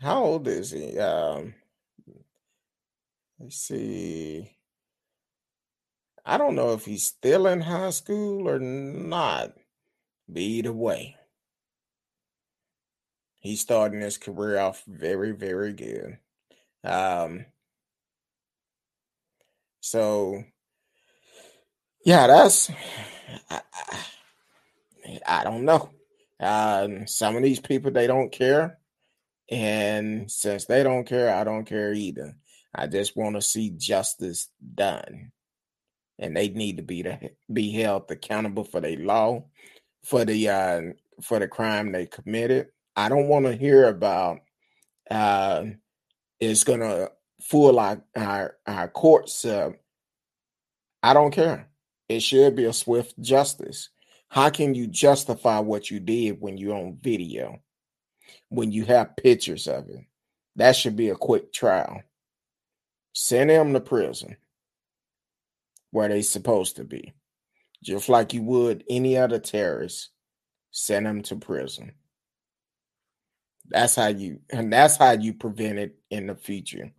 How 0.00 0.22
old 0.22 0.46
is 0.46 0.70
he? 0.70 0.98
Um, 0.98 1.54
let's 3.38 3.56
see. 3.56 4.56
I 6.24 6.36
don't 6.36 6.54
know 6.54 6.72
if 6.72 6.84
he's 6.84 7.04
still 7.04 7.46
in 7.46 7.62
high 7.62 7.90
school 7.90 8.48
or 8.48 8.58
not. 8.58 9.54
But 10.28 10.42
either 10.42 10.72
way, 10.72 11.16
he's 13.40 13.62
starting 13.62 14.02
his 14.02 14.18
career 14.18 14.58
off 14.58 14.84
very, 14.86 15.32
very 15.32 15.72
good. 15.72 16.18
Um, 16.84 17.46
so 19.80 20.44
yeah, 22.08 22.26
that's 22.28 22.70
I, 23.50 23.60
I, 23.74 25.20
I 25.26 25.44
don't 25.44 25.64
know. 25.64 25.90
Um, 26.40 27.06
some 27.06 27.36
of 27.36 27.42
these 27.42 27.60
people 27.60 27.90
they 27.90 28.06
don't 28.06 28.32
care, 28.32 28.78
and 29.50 30.30
since 30.30 30.66
they 30.66 30.82
don't 30.82 31.06
care, 31.06 31.34
I 31.34 31.44
don't 31.44 31.66
care 31.66 31.92
either. 31.94 32.36
I 32.74 32.86
just 32.88 33.16
want 33.16 33.36
to 33.36 33.42
see 33.42 33.70
justice 33.70 34.50
done, 34.74 35.32
and 36.18 36.36
they 36.36 36.48
need 36.48 36.78
to 36.78 36.84
be 36.84 37.04
to 37.04 37.18
be 37.52 37.72
held 37.72 38.10
accountable 38.10 38.64
for 38.64 38.80
their 38.80 38.96
law, 38.98 39.44
for 40.04 40.24
the 40.24 40.48
uh, 40.48 40.82
for 41.22 41.38
the 41.38 41.48
crime 41.48 41.92
they 41.92 42.06
committed, 42.06 42.68
I 42.96 43.08
don't 43.08 43.28
want 43.28 43.46
to 43.46 43.56
hear 43.56 43.88
about 43.88 44.40
uh, 45.10 45.64
it's 46.40 46.64
to 46.80 47.12
fool 47.42 47.78
our, 47.78 48.02
our, 48.16 48.56
our 48.66 48.88
courts. 48.88 49.44
Uh, 49.44 49.70
I 51.02 51.14
don't 51.14 51.32
care. 51.32 51.67
It 52.08 52.20
should 52.20 52.56
be 52.56 52.64
a 52.64 52.72
swift 52.72 53.20
justice. 53.20 53.90
How 54.28 54.50
can 54.50 54.74
you 54.74 54.86
justify 54.86 55.58
what 55.58 55.90
you 55.90 56.00
did 56.00 56.40
when 56.40 56.56
you're 56.56 56.76
on 56.76 56.98
video, 57.00 57.60
when 58.48 58.72
you 58.72 58.84
have 58.84 59.16
pictures 59.16 59.66
of 59.66 59.88
it? 59.88 60.04
That 60.56 60.76
should 60.76 60.96
be 60.96 61.10
a 61.10 61.14
quick 61.14 61.52
trial. 61.52 62.02
Send 63.12 63.50
them 63.50 63.72
to 63.72 63.80
prison 63.80 64.36
where 65.90 66.08
they're 66.08 66.22
supposed 66.22 66.76
to 66.76 66.84
be. 66.84 67.12
Just 67.82 68.08
like 68.08 68.34
you 68.34 68.42
would 68.42 68.84
any 68.88 69.16
other 69.16 69.38
terrorist, 69.38 70.10
send 70.70 71.06
them 71.06 71.22
to 71.22 71.36
prison. 71.36 71.92
That's 73.68 73.94
how 73.94 74.08
you 74.08 74.40
and 74.50 74.72
that's 74.72 74.96
how 74.96 75.12
you 75.12 75.34
prevent 75.34 75.78
it 75.78 75.98
in 76.10 76.26
the 76.26 76.34
future. 76.34 76.90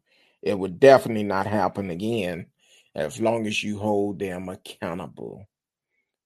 It 0.41 0.57
would 0.57 0.79
definitely 0.79 1.23
not 1.23 1.47
happen 1.47 1.89
again 1.89 2.45
as 2.95 3.19
long 3.19 3.47
as 3.47 3.63
you 3.63 3.79
hold 3.79 4.19
them 4.19 4.49
accountable. 4.49 5.47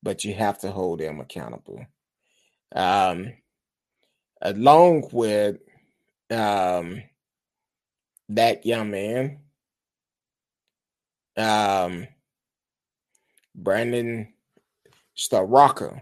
But 0.01 0.25
you 0.25 0.33
have 0.33 0.59
to 0.59 0.71
hold 0.71 0.99
them 0.99 1.19
accountable. 1.19 1.85
Um 2.75 3.33
along 4.41 5.09
with 5.11 5.57
um 6.29 7.03
that 8.29 8.65
young 8.65 8.91
man 8.91 9.39
um 11.37 12.07
Brandon 13.55 14.33
Straka 15.15 16.01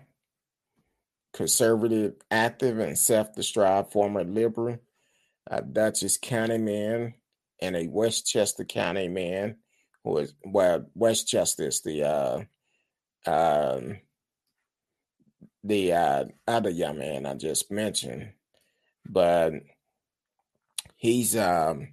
conservative, 1.34 2.16
active, 2.30 2.80
and 2.80 2.98
self-described 2.98 3.92
former 3.92 4.24
liberal, 4.24 4.78
a 5.48 5.62
Dutchess 5.62 6.18
County 6.18 6.58
man, 6.58 7.14
and 7.62 7.76
a 7.76 7.88
Westchester 7.88 8.66
County 8.66 9.08
man, 9.08 9.58
is 10.06 10.34
well, 10.44 10.86
Westchester 10.96 11.70
the 11.84 12.04
uh, 12.04 12.42
um, 13.26 14.00
the 15.64 15.94
uh, 15.94 16.26
other 16.48 16.70
young 16.70 16.98
man 16.98 17.26
I 17.26 17.36
just 17.36 17.72
mentioned, 17.72 18.32
but 19.08 19.54
he's 20.98 21.36
um, 21.36 21.90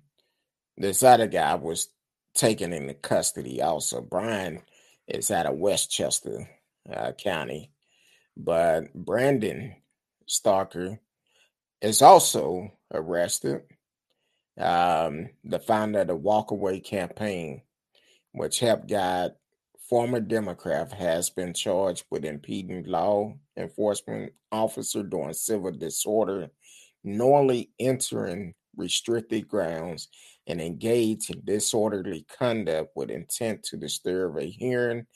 this 0.77 1.03
other 1.03 1.27
guy 1.27 1.55
was 1.57 1.89
taken 2.35 2.73
into 2.73 2.95
custody 2.95 3.61
also. 3.61 4.01
Brian 4.01 4.63
is 5.07 5.31
out 5.31 5.47
of 5.47 5.57
Westchester 5.57 6.49
uh, 6.91 7.13
County 7.13 7.71
but 8.39 8.95
Brandon 8.95 9.75
Straka 10.29 10.99
is 11.83 12.01
also 12.01 12.73
arrested. 12.95 13.63
Um, 14.57 15.31
the 15.45 15.59
founder 15.59 16.01
of 16.01 16.07
the 16.09 16.17
Walkaway 16.17 16.83
campaign, 16.83 17.63
which 18.39 18.61
helped 18.61 18.89
guide 18.89 19.33
former 19.89 20.21
Democrat, 20.21 20.93
has 20.93 21.31
been 21.31 21.55
charged 21.55 22.05
with 22.11 22.25
impeding 22.25 22.85
law 22.85 23.33
enforcement 23.57 24.33
officer 24.53 25.03
during 25.03 25.33
civil 25.33 25.73
disorder, 25.73 26.49
knowingly 27.03 27.71
entering 27.79 28.55
restricted 28.77 29.49
grounds, 29.49 30.09
and 30.47 30.61
engaged 30.61 31.35
in 31.35 31.43
disorderly 31.45 32.27
conduct 32.39 32.91
with 32.95 33.11
intent 33.11 33.63
to 33.63 33.77
disturb 33.77 34.37
a 34.39 34.45
hearing 34.45 35.07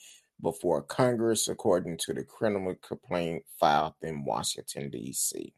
before 0.41 0.81
Congress, 0.81 1.47
according 1.47 1.97
to 1.97 2.13
the 2.13 2.23
criminal 2.23 2.75
complaint 2.85 3.43
filed 3.59 3.93
in 4.01 4.25
Washington, 4.25 4.89
D.C. 4.89 5.53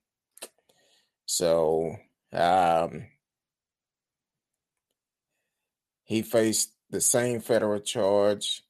So 1.26 1.95
um, 2.32 3.07
he 6.03 6.22
faced 6.22 6.75
the 6.90 7.02
same 7.02 7.40
federal 7.40 7.80
charge, 7.80 8.64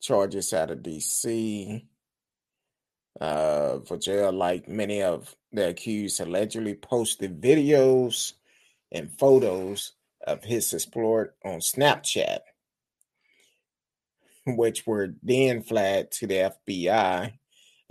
charges 0.00 0.52
out 0.52 0.70
of 0.70 0.82
D.C. 0.82 1.86
Uh, 3.20 3.80
for 3.80 3.96
jail, 3.96 4.32
like 4.32 4.68
many 4.68 5.02
of 5.02 5.34
the 5.52 5.68
accused 5.68 6.20
allegedly 6.20 6.74
posted 6.74 7.40
videos 7.40 8.34
and 8.92 9.10
photos 9.18 9.92
of 10.26 10.44
his 10.44 10.72
exploit 10.72 11.30
on 11.44 11.60
Snapchat 11.60 12.40
which 14.56 14.86
were 14.86 15.14
then 15.22 15.62
flagged 15.62 16.12
to 16.12 16.26
the 16.26 16.52
FBI. 16.68 17.32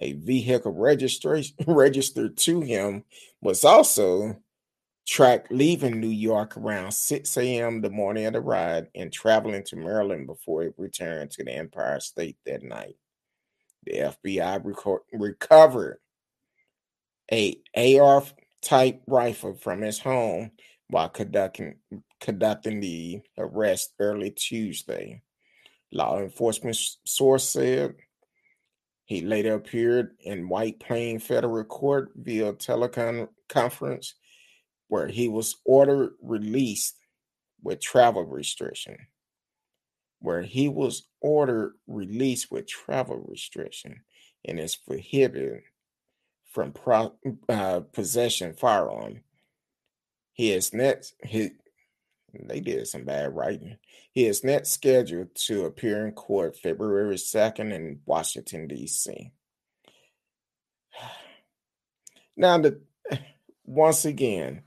A 0.01 0.13
vehicle 0.13 0.71
registration 0.71 1.55
registered 1.67 2.37
to 2.37 2.61
him 2.61 3.03
was 3.41 3.63
also 3.63 4.37
tracked 5.09 5.51
leaving 5.51 5.99
New 5.99 6.09
York 6.09 6.55
around 6.55 6.91
6 6.91 7.35
a.m. 7.37 7.81
the 7.81 7.89
morning 7.89 8.27
of 8.27 8.33
the 8.33 8.39
ride 8.39 8.87
and 8.93 9.11
traveling 9.11 9.63
to 9.63 9.75
Maryland 9.75 10.27
before 10.27 10.61
it 10.61 10.75
returned 10.77 11.31
to 11.31 11.43
the 11.43 11.51
Empire 11.51 11.99
State 11.99 12.37
that 12.45 12.61
night. 12.61 12.95
The 13.85 14.13
FBI 14.23 14.63
reco- 14.63 14.99
recovered 15.11 15.97
a 17.31 17.59
AR 17.75 18.23
type 18.61 19.01
rifle 19.07 19.55
from 19.55 19.81
his 19.81 19.97
home 19.97 20.51
while 20.89 21.09
conducting 21.09 21.77
conducting 22.21 22.79
the 22.79 23.21
arrest 23.39 23.93
early 23.99 24.29
Tuesday. 24.29 25.23
Law 25.91 26.19
enforcement 26.19 26.77
source 27.05 27.49
said 27.49 27.95
he 29.05 29.21
later 29.21 29.55
appeared 29.55 30.11
in 30.19 30.49
White 30.49 30.79
Plain 30.79 31.17
federal 31.17 31.63
court 31.63 32.11
via 32.15 32.53
teleconference 32.53 34.13
where 34.89 35.07
he 35.07 35.29
was 35.29 35.55
ordered 35.63 36.11
released 36.21 36.95
with 37.63 37.79
travel 37.79 38.25
restriction. 38.25 38.97
Where 40.19 40.41
he 40.41 40.67
was 40.67 41.07
ordered 41.21 41.75
released 41.87 42.51
with 42.51 42.67
travel 42.67 43.23
restriction 43.25 44.01
and 44.43 44.59
is 44.59 44.75
prohibited 44.75 45.61
from 46.51 46.73
pro, 46.73 47.13
uh, 47.47 47.81
possession 47.93 48.53
firearm. 48.53 49.21
He 50.33 50.51
is 50.51 50.73
next. 50.73 51.13
He 51.23 51.51
they 52.33 52.59
did 52.59 52.87
some 52.87 53.05
bad 53.05 53.35
writing. 53.35 53.77
He 54.11 54.25
is 54.25 54.43
next 54.43 54.69
scheduled 54.71 55.33
to 55.47 55.65
appear 55.65 56.05
in 56.05 56.13
court 56.13 56.57
February 56.57 57.15
2nd 57.15 57.73
in 57.73 58.01
Washington, 58.05 58.67
D.C. 58.67 59.31
Now, 62.37 62.57
the, 62.57 62.79
once 63.65 64.05
again, 64.05 64.63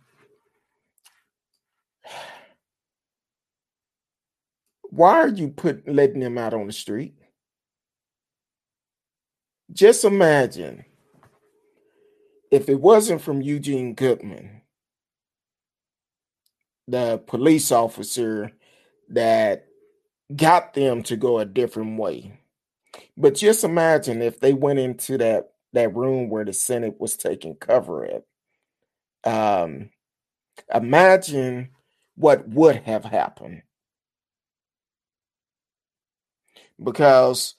why 4.93 5.14
are 5.14 5.28
you 5.28 5.49
put 5.49 5.88
letting 5.88 6.20
them 6.20 6.36
out 6.36 6.53
on 6.53 6.66
the 6.66 6.72
street? 6.72 7.14
Just 9.72 10.05
imagine 10.05 10.84
if 12.51 12.68
it 12.68 12.78
wasn't 12.78 13.22
from 13.22 13.40
Eugene 13.40 13.95
Goodman, 13.95 14.61
the 16.86 17.22
police 17.26 17.72
officer 17.72 18.53
that 19.09 19.64
got 20.36 20.74
them 20.74 21.03
to 21.05 21.16
go 21.16 21.38
a 21.38 21.47
different 21.47 21.99
way. 21.99 22.38
But 23.16 23.34
just 23.34 23.64
imagine 23.64 24.20
if 24.20 24.40
they 24.40 24.53
went 24.53 24.78
into 24.78 25.16
that 25.16 25.53
that 25.72 25.97
room 25.97 26.28
where 26.28 26.45
the 26.45 26.53
Senate 26.53 27.01
was 27.01 27.16
taking 27.16 27.55
cover 27.55 28.05
at. 28.05 28.24
Um, 29.24 29.88
imagine 30.74 31.70
what 32.14 32.47
would 32.47 32.76
have 32.82 33.07
happened. 33.07 33.62
Because 36.83 37.55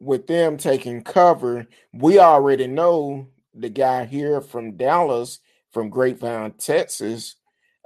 with 0.00 0.26
them 0.26 0.56
taking 0.56 1.02
cover, 1.02 1.66
we 1.92 2.18
already 2.18 2.66
know 2.66 3.28
the 3.54 3.68
guy 3.68 4.04
here 4.04 4.40
from 4.40 4.76
Dallas, 4.76 5.40
from 5.72 5.90
Grapevine, 5.90 6.52
Texas, 6.52 7.36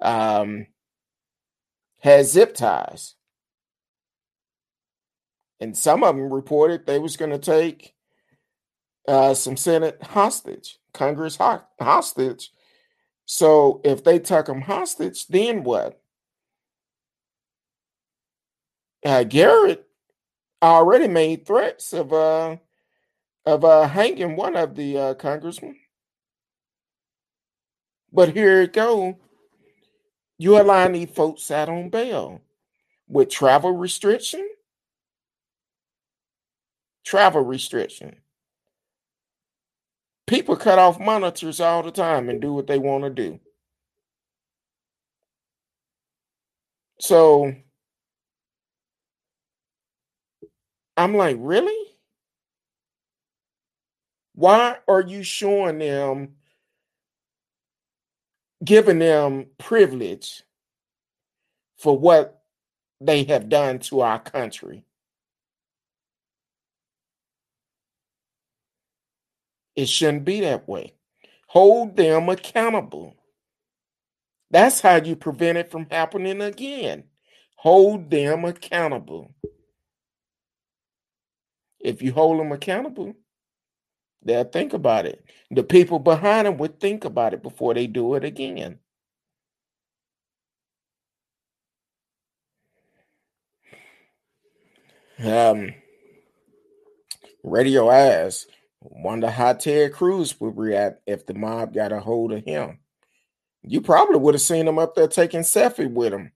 um, 0.01 0.67
has 2.01 2.33
zip 2.33 2.55
ties. 2.55 3.15
And 5.61 5.77
some 5.77 6.05
of 6.05 6.15
them 6.15 6.33
reported 6.33 6.87
they 6.87 6.99
was 6.99 7.17
going 7.17 7.33
to 7.33 7.39
take 7.39 7.95
uh, 9.09 9.35
some 9.35 9.57
Senate 9.57 10.01
hostage, 10.03 10.79
Congress 10.93 11.37
ho- 11.37 11.63
hostage. 11.81 12.53
So 13.25 13.81
if 13.85 14.05
they 14.05 14.19
took 14.19 14.47
them 14.47 14.63
hostage, 14.63 15.27
then 15.27 15.65
what? 15.65 16.01
Uh, 19.05 19.25
Garrett 19.25 19.88
already 20.63 21.09
made 21.09 21.47
threats 21.47 21.93
of 21.93 22.13
uh, 22.13 22.57
of 23.47 23.65
uh, 23.65 23.89
hanging 23.89 24.37
one 24.37 24.57
of 24.57 24.75
the 24.75 24.99
uh, 24.99 25.15
congressmen. 25.15 25.77
But 28.13 28.31
here 28.31 28.63
it 28.63 28.73
go. 28.73 29.19
You 30.39 30.61
allowing 30.61 30.93
these 30.93 31.11
folks 31.11 31.51
out 31.51 31.69
on 31.69 31.91
bail 31.91 32.41
with 33.09 33.29
travel 33.29 33.73
restriction. 33.73 34.49
Travel 37.05 37.43
restriction. 37.43 38.17
People 40.27 40.57
cut 40.57 40.79
off 40.79 41.01
monitors 41.01 41.59
all 41.59 41.83
the 41.83 41.91
time 41.91 42.29
and 42.29 42.41
do 42.41 42.53
what 42.53 42.67
they 42.67 42.79
want 42.79 43.05
to 43.05 43.11
do. 43.11 43.41
So 47.01 47.55
I'm 50.99 51.15
like, 51.15 51.37
really? 51.39 51.95
Why 54.35 54.79
are 54.89 55.01
you 55.01 55.23
showing 55.23 55.79
them, 55.79 56.35
giving 58.65 58.99
them 58.99 59.47
privilege 59.59 60.43
for 61.77 61.97
what 61.97 62.43
they 63.01 63.23
have 63.25 63.49
done 63.49 63.79
to 63.79 64.01
our 64.01 64.19
country? 64.19 64.85
It 69.77 69.89
shouldn't 69.89 70.25
be 70.25 70.41
that 70.41 70.69
way. 70.69 70.95
Hold 71.47 71.97
them 71.97 72.29
accountable. 72.29 73.15
That's 74.51 74.81
how 74.81 74.97
you 74.97 75.15
prevent 75.15 75.59
it 75.59 75.71
from 75.71 75.87
happening 75.89 76.41
again. 76.41 77.05
Hold 77.55 78.11
them 78.11 78.45
accountable. 78.45 79.33
If 81.81 82.03
you 82.03 82.13
hold 82.13 82.41
them 82.41 82.53
accountable, 82.53 83.15
They'll 84.23 84.45
think 84.45 84.73
about 84.73 85.07
it. 85.07 85.25
The 85.51 85.63
people 85.63 85.99
behind 85.99 86.47
them 86.47 86.59
would 86.59 86.81
think 86.81 87.05
about 87.05 87.35
it 87.35 87.43
before 87.43 87.75
they 87.75 87.87
do 87.87 88.15
it 88.15 88.25
again. 88.25 88.79
Um, 95.25 95.75
Radio 97.43 97.91
Ass 97.91 98.47
wonder 98.81 99.31
how 99.31 99.53
Ted 99.53 99.93
Cruz 99.93 100.39
would 100.41 100.57
react 100.57 101.01
if 101.07 101.27
the 101.27 101.35
mob 101.35 101.75
got 101.75 101.93
a 101.93 101.99
hold 101.99 102.33
of 102.33 102.45
him. 102.45 102.79
You 103.63 103.81
probably 103.81 104.19
would 104.19 104.35
have 104.35 104.41
seen 104.41 104.69
him 104.69 104.79
up 104.79 104.95
there 104.95 105.09
taking 105.09 105.41
selfie 105.41 105.91
with 105.91 106.13
him. 106.13 106.33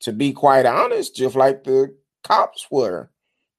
To 0.00 0.12
be 0.12 0.32
quite 0.32 0.66
honest, 0.66 1.16
just 1.16 1.36
like 1.36 1.64
the 1.64 1.96
cops 2.22 2.66
were, 2.70 3.10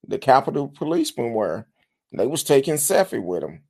the 0.08 0.18
Capitol 0.18 0.70
policemen 0.70 1.34
were. 1.34 1.68
They 2.12 2.26
was 2.26 2.43
taking 2.43 2.76
selfie 2.76 3.24
with 3.24 3.43
him. 3.43 3.64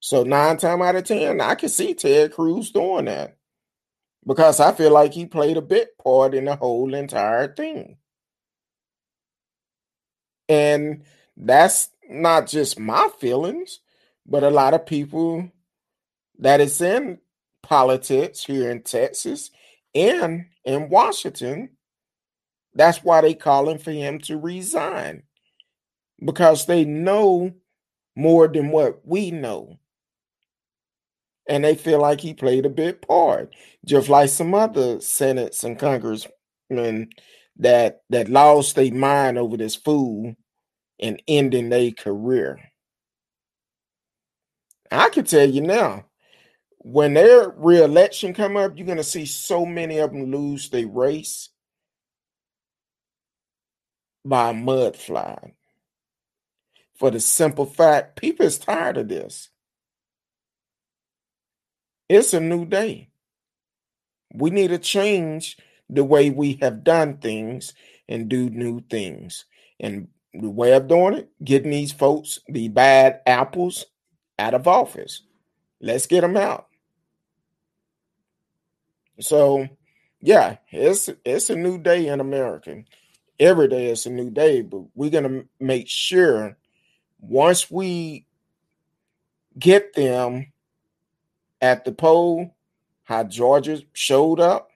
So 0.00 0.24
nine 0.24 0.56
time 0.58 0.82
out 0.82 0.96
of 0.96 1.04
ten, 1.04 1.40
I 1.40 1.54
could 1.54 1.70
see 1.70 1.94
Ted 1.94 2.32
Cruz 2.32 2.70
doing 2.70 3.06
that 3.06 3.36
because 4.26 4.60
I 4.60 4.72
feel 4.72 4.92
like 4.92 5.12
he 5.12 5.26
played 5.26 5.56
a 5.56 5.62
big 5.62 5.88
part 6.02 6.34
in 6.34 6.44
the 6.44 6.56
whole 6.56 6.92
entire 6.94 7.52
thing. 7.52 7.96
And 10.48 11.04
that's 11.36 11.90
not 12.08 12.46
just 12.48 12.78
my 12.78 13.08
feelings, 13.18 13.80
but 14.26 14.42
a 14.42 14.50
lot 14.50 14.74
of 14.74 14.86
people 14.86 15.50
that 16.38 16.60
is 16.60 16.80
in 16.80 17.18
politics 17.62 18.44
here 18.44 18.70
in 18.70 18.82
Texas 18.82 19.50
and 19.94 20.46
in 20.64 20.88
Washington. 20.88 21.70
That's 22.74 22.98
why 22.98 23.20
they 23.20 23.34
calling 23.34 23.78
for 23.78 23.90
him 23.92 24.18
to 24.20 24.38
resign 24.38 25.24
because 26.24 26.66
they 26.66 26.84
know 26.84 27.52
more 28.16 28.48
than 28.48 28.70
what 28.70 29.06
we 29.06 29.30
know. 29.30 29.78
And 31.48 31.64
they 31.64 31.74
feel 31.74 32.00
like 32.00 32.20
he 32.20 32.34
played 32.34 32.64
a 32.64 32.70
big 32.70 33.06
part, 33.06 33.54
just 33.84 34.08
like 34.08 34.28
some 34.28 34.54
other 34.54 35.00
senates 35.00 35.64
and 35.64 35.78
congressmen 35.78 37.10
that 37.58 38.02
that 38.10 38.28
lost 38.28 38.76
their 38.76 38.92
mind 38.92 39.38
over 39.38 39.56
this 39.56 39.74
fool 39.74 40.34
and 41.00 41.22
ending 41.26 41.68
their 41.68 41.90
career. 41.90 42.60
I 44.90 45.08
can 45.08 45.24
tell 45.24 45.48
you 45.48 45.62
now, 45.62 46.04
when 46.78 47.14
their 47.14 47.50
reelection 47.50 48.34
come 48.34 48.56
up, 48.56 48.76
you're 48.76 48.86
gonna 48.86 49.02
see 49.02 49.26
so 49.26 49.66
many 49.66 49.98
of 49.98 50.12
them 50.12 50.30
lose 50.30 50.70
their 50.70 50.86
race 50.86 51.48
by 54.24 54.50
a 54.50 54.54
mudslide 54.54 55.52
for 56.94 57.10
the 57.10 57.20
simple 57.20 57.66
fact 57.66 58.16
people 58.16 58.46
is 58.46 58.58
tired 58.58 58.96
of 58.96 59.08
this. 59.08 59.48
It's 62.08 62.34
a 62.34 62.40
new 62.40 62.64
day. 62.64 63.08
We 64.34 64.50
need 64.50 64.68
to 64.68 64.78
change 64.78 65.56
the 65.88 66.04
way 66.04 66.30
we 66.30 66.58
have 66.62 66.84
done 66.84 67.18
things 67.18 67.74
and 68.08 68.28
do 68.28 68.48
new 68.50 68.80
things. 68.80 69.46
And 69.80 70.08
the 70.32 70.50
way 70.50 70.72
of 70.74 70.88
doing 70.88 71.14
it, 71.14 71.30
getting 71.42 71.72
these 71.72 71.92
folks, 71.92 72.38
the 72.48 72.68
bad 72.68 73.20
apples, 73.26 73.84
out 74.38 74.54
of 74.54 74.68
office. 74.68 75.22
Let's 75.80 76.06
get 76.06 76.20
them 76.20 76.36
out. 76.36 76.68
So, 79.20 79.68
yeah, 80.20 80.56
it's 80.70 81.10
it's 81.24 81.50
a 81.50 81.56
new 81.56 81.78
day 81.78 82.06
in 82.06 82.20
America. 82.20 82.84
Every 83.42 83.66
day 83.66 83.90
is 83.90 84.06
a 84.06 84.10
new 84.10 84.30
day, 84.30 84.62
but 84.62 84.84
we're 84.94 85.10
gonna 85.10 85.42
make 85.58 85.88
sure 85.88 86.56
once 87.20 87.68
we 87.68 88.24
get 89.58 89.94
them 89.94 90.52
at 91.60 91.84
the 91.84 91.90
poll, 91.90 92.54
how 93.02 93.24
Georgia 93.24 93.82
showed 93.94 94.38
up, 94.38 94.70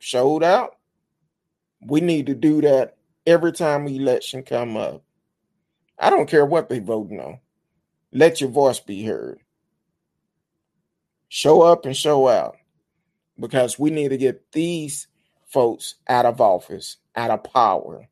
showed 0.00 0.42
out. 0.42 0.76
We 1.80 2.02
need 2.02 2.26
to 2.26 2.34
do 2.34 2.60
that 2.60 2.98
every 3.26 3.52
time 3.52 3.88
election 3.88 4.42
come 4.42 4.76
up. 4.76 5.02
I 5.98 6.10
don't 6.10 6.28
care 6.28 6.44
what 6.44 6.68
they 6.68 6.78
voting 6.78 7.20
on. 7.20 7.40
Let 8.12 8.42
your 8.42 8.50
voice 8.50 8.80
be 8.80 9.02
heard. 9.02 9.40
Show 11.30 11.62
up 11.62 11.86
and 11.86 11.96
show 11.96 12.28
out 12.28 12.58
because 13.38 13.78
we 13.78 13.88
need 13.88 14.08
to 14.08 14.18
get 14.18 14.52
these 14.52 15.06
folks 15.46 15.94
out 16.06 16.26
of 16.26 16.38
office, 16.42 16.98
out 17.16 17.30
of 17.30 17.44
power. 17.44 18.09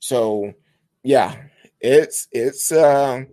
So, 0.00 0.54
yeah, 1.02 1.36
it's 1.78 2.26
it's 2.32 2.72
uh 2.72 3.24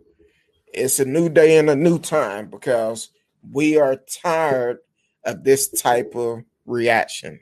it's 0.71 0.99
a 0.99 1.05
new 1.05 1.29
day 1.29 1.57
and 1.57 1.69
a 1.69 1.75
new 1.75 1.97
time 1.97 2.49
because 2.49 3.09
we 3.51 3.77
are 3.77 3.95
tired 3.95 4.79
of 5.23 5.43
this 5.43 5.69
type 5.69 6.13
of 6.15 6.43
reaction. 6.65 7.39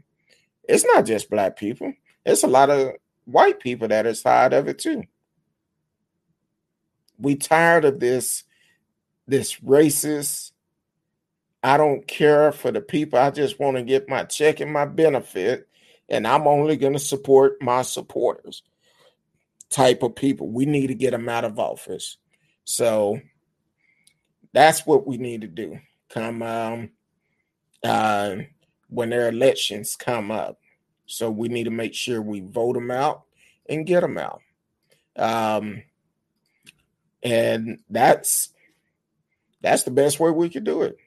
It's 0.69 0.85
not 0.85 1.05
just 1.05 1.29
black 1.29 1.57
people. 1.57 1.93
It's 2.25 2.43
a 2.43 2.47
lot 2.47 2.69
of 2.69 2.93
white 3.25 3.59
people 3.59 3.87
that 3.89 4.05
are 4.05 4.13
tired 4.13 4.53
of 4.53 4.67
it 4.67 4.79
too. 4.79 5.03
We 7.19 7.35
tired 7.35 7.85
of 7.85 7.99
this 7.99 8.43
this 9.27 9.59
racist 9.59 10.51
I 11.63 11.77
don't 11.77 12.07
care 12.07 12.51
for 12.51 12.71
the 12.71 12.79
people. 12.79 13.17
I 13.17 13.31
just 13.31 13.59
want 13.59 13.77
to 13.77 13.81
get 13.81 14.07
my 14.07 14.23
check 14.23 14.59
and 14.59 14.71
my 14.71 14.85
benefit, 14.85 15.67
and 16.07 16.27
I'm 16.27 16.45
only 16.45 16.77
going 16.77 16.93
to 16.93 16.99
support 16.99 17.59
my 17.59 17.81
supporters 17.81 18.61
type 19.75 20.03
of 20.03 20.15
people. 20.15 20.47
We 20.47 20.65
need 20.65 20.87
to 20.87 20.95
get 20.95 21.11
them 21.11 21.27
out 21.27 21.43
of 21.43 21.59
office. 21.59 22.17
So 22.63 23.19
that's 24.53 24.85
what 24.85 25.05
we 25.05 25.17
need 25.17 25.41
to 25.41 25.47
do. 25.47 25.79
Come 26.09 26.41
um, 26.41 26.91
uh, 27.83 28.37
when 28.87 29.09
their 29.09 29.27
elections 29.27 29.97
come 29.97 30.31
up. 30.31 30.59
So 31.07 31.29
we 31.29 31.49
need 31.49 31.65
to 31.65 31.71
make 31.71 31.93
sure 31.93 32.21
we 32.21 32.39
vote 32.39 32.73
them 32.73 32.89
out 32.89 33.23
and 33.67 33.85
get 33.85 33.99
them 33.99 34.17
out. 34.17 34.41
Um, 35.17 35.83
and 37.21 37.79
that's 37.89 38.49
that's 39.61 39.83
the 39.83 39.91
best 39.91 40.19
way 40.21 40.31
we 40.31 40.49
could 40.49 40.63
do 40.63 40.83
it. 40.83 40.97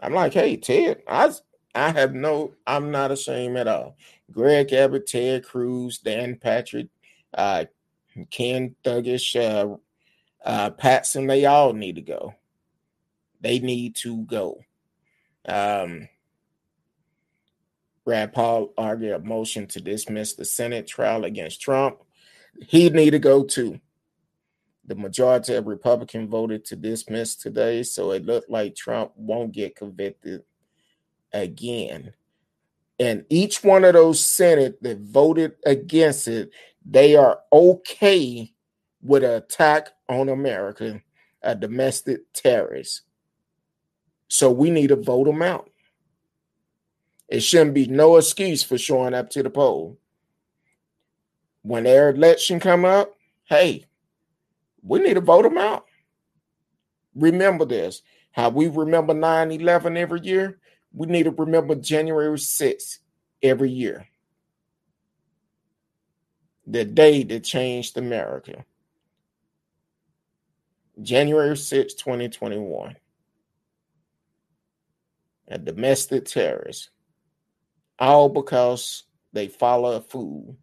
I'm 0.00 0.14
like, 0.14 0.32
hey, 0.32 0.56
Ted, 0.56 1.02
I 1.06 1.32
I 1.74 1.90
have 1.90 2.14
no, 2.14 2.54
I'm 2.66 2.90
not 2.90 3.10
ashamed 3.10 3.58
at 3.58 3.68
all. 3.68 3.96
Greg 4.30 4.72
Abbott, 4.72 5.06
Ted 5.06 5.44
Cruz, 5.44 5.98
Dan 5.98 6.36
Patrick, 6.36 6.88
uh, 7.34 7.64
Ken 8.30 8.74
Thuggish, 8.84 9.34
uh, 9.36 9.76
uh, 10.44 10.70
Paxton, 10.70 11.26
they 11.26 11.46
all 11.46 11.72
need 11.72 11.96
to 11.96 12.02
go. 12.02 12.34
They 13.40 13.58
need 13.58 13.96
to 13.96 14.24
go. 14.24 14.60
Um, 15.46 16.08
Rand 18.06 18.32
Paul 18.32 18.72
argued 18.76 19.12
a 19.12 19.18
motion 19.18 19.66
to 19.68 19.80
dismiss 19.80 20.34
the 20.34 20.44
Senate 20.44 20.86
trial 20.86 21.24
against 21.24 21.60
Trump. 21.60 21.98
He 22.60 22.88
need 22.90 23.10
to 23.10 23.18
go 23.18 23.44
too. 23.44 23.80
The 24.86 24.94
majority 24.94 25.54
of 25.54 25.66
Republicans 25.66 26.30
voted 26.30 26.64
to 26.66 26.76
dismiss 26.76 27.36
today, 27.36 27.82
so 27.82 28.10
it 28.10 28.26
looked 28.26 28.50
like 28.50 28.74
Trump 28.74 29.12
won't 29.16 29.52
get 29.52 29.76
convicted 29.76 30.42
again. 31.32 32.12
And 33.00 33.24
each 33.28 33.64
one 33.64 33.84
of 33.84 33.94
those 33.94 34.24
Senate 34.24 34.82
that 34.82 34.98
voted 34.98 35.54
against 35.66 36.28
it, 36.28 36.50
they 36.84 37.16
are 37.16 37.40
okay 37.52 38.52
with 39.02 39.24
an 39.24 39.32
attack 39.32 39.90
on 40.08 40.28
America, 40.28 41.00
a 41.42 41.54
domestic 41.54 42.32
terrorist. 42.32 43.02
So 44.28 44.50
we 44.50 44.70
need 44.70 44.88
to 44.88 44.96
vote 44.96 45.24
them 45.24 45.42
out. 45.42 45.70
It 47.28 47.40
shouldn't 47.40 47.74
be 47.74 47.86
no 47.86 48.16
excuse 48.16 48.62
for 48.62 48.78
showing 48.78 49.14
up 49.14 49.30
to 49.30 49.42
the 49.42 49.50
poll. 49.50 49.98
When 51.62 51.84
their 51.84 52.10
election 52.10 52.60
come 52.60 52.84
up, 52.84 53.14
hey, 53.44 53.86
we 54.82 55.00
need 55.00 55.14
to 55.14 55.20
vote 55.20 55.42
them 55.42 55.56
out. 55.56 55.86
Remember 57.14 57.64
this. 57.64 58.02
How 58.32 58.50
we 58.50 58.68
remember 58.68 59.14
9 59.14 59.52
11 59.52 59.96
every 59.96 60.20
year, 60.20 60.58
we 60.92 61.06
need 61.06 61.22
to 61.22 61.30
remember 61.30 61.74
January 61.74 62.36
6th 62.36 62.98
every 63.42 63.70
year. 63.70 64.06
The 66.66 66.84
day 66.84 67.24
that 67.24 67.44
changed 67.44 67.98
America. 67.98 68.64
January 71.02 71.56
6, 71.56 71.94
2021. 71.94 72.96
A 75.48 75.58
domestic 75.58 76.24
terrorist. 76.24 76.90
All 77.98 78.28
because 78.28 79.04
they 79.32 79.48
follow 79.48 79.96
a 79.96 80.00
fool. 80.00 80.56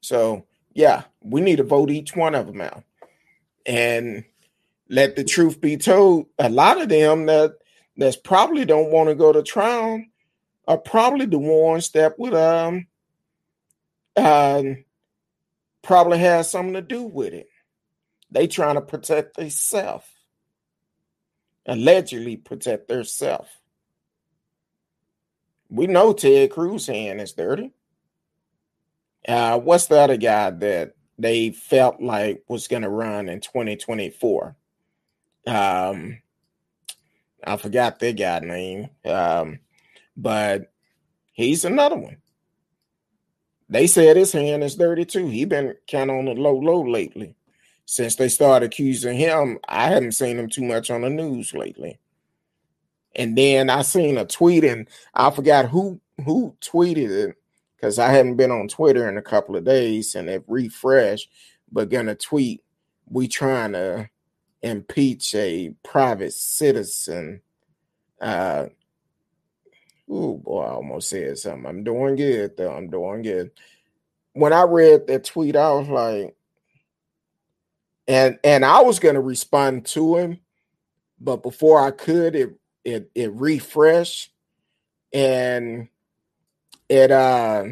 So 0.00 0.46
yeah, 0.72 1.04
we 1.20 1.40
need 1.40 1.56
to 1.56 1.64
vote 1.64 1.90
each 1.90 2.16
one 2.16 2.34
of 2.34 2.46
them 2.46 2.60
out. 2.60 2.84
And 3.66 4.24
let 4.88 5.16
the 5.16 5.24
truth 5.24 5.60
be 5.60 5.76
told, 5.76 6.26
a 6.38 6.48
lot 6.48 6.80
of 6.80 6.88
them 6.88 7.26
that 7.26 7.54
that's 7.96 8.16
probably 8.16 8.64
don't 8.64 8.90
want 8.90 9.08
to 9.08 9.14
go 9.14 9.32
to 9.32 9.42
trial 9.42 10.02
are 10.66 10.78
probably 10.78 11.26
the 11.26 11.38
ones 11.38 11.90
that 11.90 12.18
would 12.18 12.34
um 12.34 12.86
um 14.18 14.84
probably 15.82 16.18
has 16.18 16.50
something 16.50 16.74
to 16.74 16.82
do 16.82 17.02
with 17.02 17.32
it. 17.32 17.48
They 18.30 18.46
trying 18.46 18.74
to 18.74 18.82
protect 18.82 19.36
themselves. 19.36 20.06
Allegedly 21.66 22.36
protect 22.36 22.88
themselves. 22.88 23.48
We 25.70 25.86
know 25.86 26.12
Ted 26.12 26.50
Cruz 26.50 26.86
hand 26.86 27.20
is 27.20 27.32
dirty. 27.32 27.72
Uh, 29.26 29.58
what's 29.58 29.86
the 29.86 29.98
other 29.98 30.16
guy 30.16 30.50
that 30.50 30.94
they 31.18 31.50
felt 31.50 32.00
like 32.00 32.42
was 32.48 32.68
going 32.68 32.82
to 32.82 32.88
run 32.88 33.28
in 33.28 33.40
2024? 33.40 34.56
Um, 35.46 36.18
I 37.44 37.56
forgot 37.56 37.98
the 37.98 38.12
guy 38.12 38.40
name, 38.40 38.88
um, 39.04 39.60
but 40.16 40.72
he's 41.32 41.64
another 41.64 41.96
one. 41.96 42.18
They 43.68 43.86
said 43.86 44.16
his 44.16 44.32
hand 44.32 44.64
is 44.64 44.76
dirty 44.76 45.04
too. 45.04 45.28
He 45.28 45.44
been 45.44 45.74
kind 45.90 46.10
of 46.10 46.16
on 46.16 46.24
the 46.26 46.34
low 46.34 46.56
low 46.56 46.82
lately. 46.82 47.34
Since 47.84 48.16
they 48.16 48.28
started 48.28 48.66
accusing 48.66 49.16
him, 49.16 49.58
I 49.68 49.88
haven't 49.88 50.12
seen 50.12 50.38
him 50.38 50.48
too 50.48 50.64
much 50.64 50.90
on 50.90 51.02
the 51.02 51.10
news 51.10 51.54
lately. 51.54 51.98
And 53.16 53.36
then 53.36 53.70
I 53.70 53.82
seen 53.82 54.18
a 54.18 54.24
tweet, 54.26 54.64
and 54.64 54.88
I 55.14 55.30
forgot 55.30 55.66
who 55.68 56.00
who 56.24 56.54
tweeted 56.60 57.10
it 57.10 57.36
because 57.76 57.98
I 57.98 58.10
hadn't 58.10 58.36
been 58.36 58.50
on 58.50 58.68
Twitter 58.68 59.08
in 59.08 59.16
a 59.16 59.22
couple 59.22 59.56
of 59.56 59.64
days 59.64 60.14
and 60.14 60.28
it 60.28 60.42
refreshed, 60.48 61.30
but 61.70 61.90
gonna 61.90 62.14
tweet, 62.16 62.62
we 63.08 63.28
trying 63.28 63.72
to 63.72 64.10
impeach 64.62 65.34
a 65.34 65.72
private 65.84 66.32
citizen. 66.32 67.40
Uh 68.20 68.66
oh 70.08 70.36
boy, 70.36 70.62
I 70.62 70.70
almost 70.70 71.10
said 71.10 71.38
something. 71.38 71.66
I'm 71.66 71.84
doing 71.84 72.16
good 72.16 72.56
though. 72.56 72.72
I'm 72.72 72.90
doing 72.90 73.22
good. 73.22 73.50
When 74.32 74.52
I 74.52 74.62
read 74.62 75.06
that 75.06 75.24
tweet, 75.24 75.56
I 75.56 75.72
was 75.72 75.88
like, 75.88 76.36
and 78.06 78.38
and 78.44 78.64
I 78.64 78.80
was 78.82 78.98
gonna 78.98 79.20
respond 79.20 79.86
to 79.86 80.16
him, 80.16 80.40
but 81.20 81.42
before 81.42 81.80
I 81.80 81.90
could, 81.90 82.34
it 82.34 82.58
it 82.84 83.10
it 83.14 83.32
refreshed 83.32 84.32
and 85.12 85.88
it 86.88 87.10
uh 87.10 87.64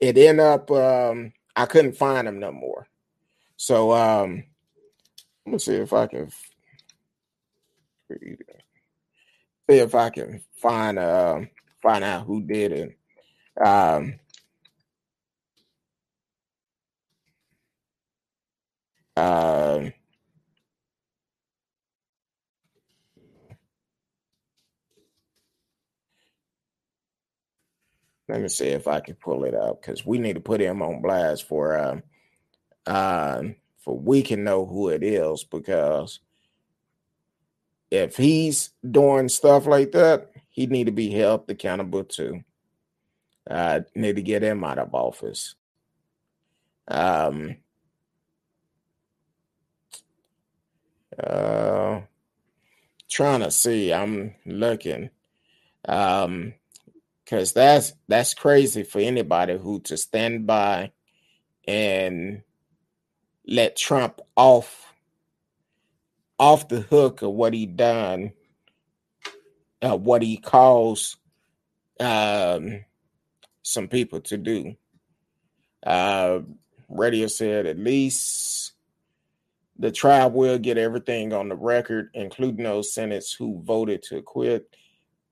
it 0.00 0.16
ended 0.16 0.40
up 0.40 0.70
um 0.70 1.32
I 1.56 1.66
couldn't 1.66 1.96
find 1.96 2.28
him 2.28 2.38
no 2.38 2.52
more. 2.52 2.86
So 3.56 3.92
um 3.92 4.44
let 5.44 5.52
me 5.52 5.58
see 5.58 5.74
if 5.74 5.92
I 5.92 6.06
can 6.06 6.30
see 9.70 9.78
if 9.78 9.94
I 9.94 10.10
can 10.10 10.42
find 10.56 10.98
uh 10.98 11.40
find 11.82 12.04
out 12.04 12.26
who 12.26 12.42
did 12.42 12.72
it. 12.72 12.98
Um 13.64 14.20
uh, 19.16 19.80
Let 28.28 28.42
me 28.42 28.48
see 28.50 28.68
if 28.68 28.88
I 28.88 29.00
can 29.00 29.16
pull 29.16 29.44
it 29.44 29.54
up 29.54 29.82
because 29.82 30.06
we 30.06 30.18
need 30.18 30.34
to 30.34 30.40
put 30.40 30.60
him 30.60 30.82
on 30.82 31.02
blast 31.02 31.44
for 31.46 31.78
uh, 31.78 32.00
uh, 32.86 33.42
for 33.84 33.98
we 33.98 34.22
can 34.22 34.44
know 34.44 34.66
who 34.66 34.90
it 34.90 35.02
is 35.04 35.44
because 35.44 36.20
if 37.90 38.16
he's 38.16 38.70
doing 38.88 39.28
stuff 39.28 39.66
like 39.66 39.92
that, 39.92 40.30
he 40.50 40.66
need 40.66 40.84
to 40.84 40.92
be 40.92 41.10
held 41.10 41.48
accountable 41.48 42.04
too. 42.04 42.42
Uh, 43.48 43.80
need 43.94 44.16
to 44.16 44.22
get 44.22 44.42
him 44.42 44.62
out 44.64 44.78
of 44.78 44.94
office. 44.94 45.54
Um, 46.86 47.56
uh, 51.22 52.00
trying 53.08 53.40
to 53.40 53.50
see. 53.50 53.92
I'm 53.92 54.34
looking. 54.44 55.10
Um, 55.86 56.54
because 57.24 57.52
that's 57.52 57.92
that's 58.08 58.32
crazy 58.32 58.84
for 58.84 59.00
anybody 59.00 59.58
who 59.58 59.80
to 59.80 59.98
stand 59.98 60.46
by 60.46 60.92
and 61.66 62.42
let 63.46 63.76
Trump 63.76 64.22
off 64.34 64.87
off 66.38 66.68
the 66.68 66.80
hook 66.80 67.22
of 67.22 67.30
what 67.30 67.52
he 67.52 67.66
done, 67.66 68.32
uh, 69.82 69.96
what 69.96 70.22
he 70.22 70.36
calls 70.36 71.16
um, 72.00 72.84
some 73.62 73.88
people 73.88 74.20
to 74.22 74.36
do. 74.36 74.76
Uh, 75.84 76.40
Radio 76.88 77.26
said 77.26 77.66
at 77.66 77.78
least 77.78 78.72
the 79.78 79.92
tribe 79.92 80.34
will 80.34 80.58
get 80.58 80.78
everything 80.78 81.32
on 81.32 81.48
the 81.48 81.56
record, 81.56 82.10
including 82.14 82.64
those 82.64 82.92
senators 82.92 83.32
who 83.32 83.62
voted 83.62 84.02
to 84.04 84.22
quit. 84.22 84.74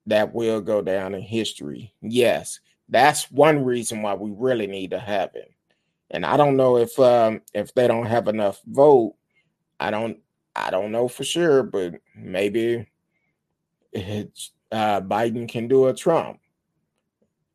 That 0.08 0.32
will 0.32 0.60
go 0.60 0.82
down 0.82 1.16
in 1.16 1.22
history. 1.22 1.92
Yes, 2.00 2.60
that's 2.88 3.28
one 3.28 3.64
reason 3.64 4.02
why 4.02 4.14
we 4.14 4.30
really 4.30 4.68
need 4.68 4.92
to 4.92 5.00
have 5.00 5.30
it. 5.34 5.52
And 6.12 6.24
I 6.24 6.36
don't 6.36 6.56
know 6.56 6.76
if 6.76 6.96
um, 7.00 7.40
if 7.52 7.74
they 7.74 7.88
don't 7.88 8.06
have 8.06 8.28
enough 8.28 8.60
vote. 8.64 9.16
I 9.80 9.90
don't 9.90 10.20
I 10.56 10.70
don't 10.70 10.90
know 10.90 11.06
for 11.06 11.22
sure, 11.22 11.62
but 11.62 12.00
maybe 12.14 12.86
uh, 13.94 15.00
Biden 15.02 15.48
can 15.48 15.68
do 15.68 15.86
a 15.86 15.94
Trump, 15.94 16.40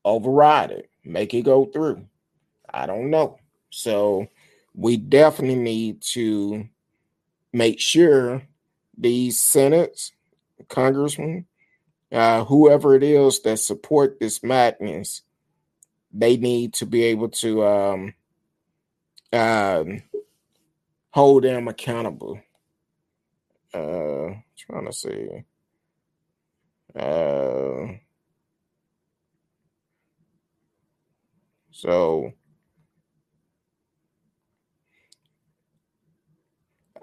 override 0.05 0.71
it, 0.71 0.89
make 1.03 1.33
it 1.33 1.41
go 1.41 1.65
through. 1.65 2.05
I 2.71 2.85
don't 2.85 3.09
know. 3.09 3.39
So 3.71 4.27
we 4.75 4.97
definitely 4.97 5.55
need 5.55 6.01
to 6.13 6.67
make 7.51 7.79
sure 7.79 8.43
these 8.97 9.39
senates, 9.39 10.11
congressmen, 10.69 11.47
uh, 12.11 12.43
whoever 12.45 12.95
it 12.95 13.03
is 13.03 13.41
that 13.41 13.57
support 13.57 14.19
this 14.19 14.43
madness, 14.43 15.21
they 16.13 16.37
need 16.37 16.73
to 16.75 16.85
be 16.85 17.03
able 17.03 17.29
to 17.29 17.65
um, 17.65 18.13
um, 19.33 20.03
hold 21.11 21.43
them 21.43 21.67
accountable. 21.67 22.39
Uh, 23.73 24.35
trying 24.57 24.85
to 24.85 24.93
see. 24.93 25.43
Uh, 26.95 27.97
so 31.71 32.33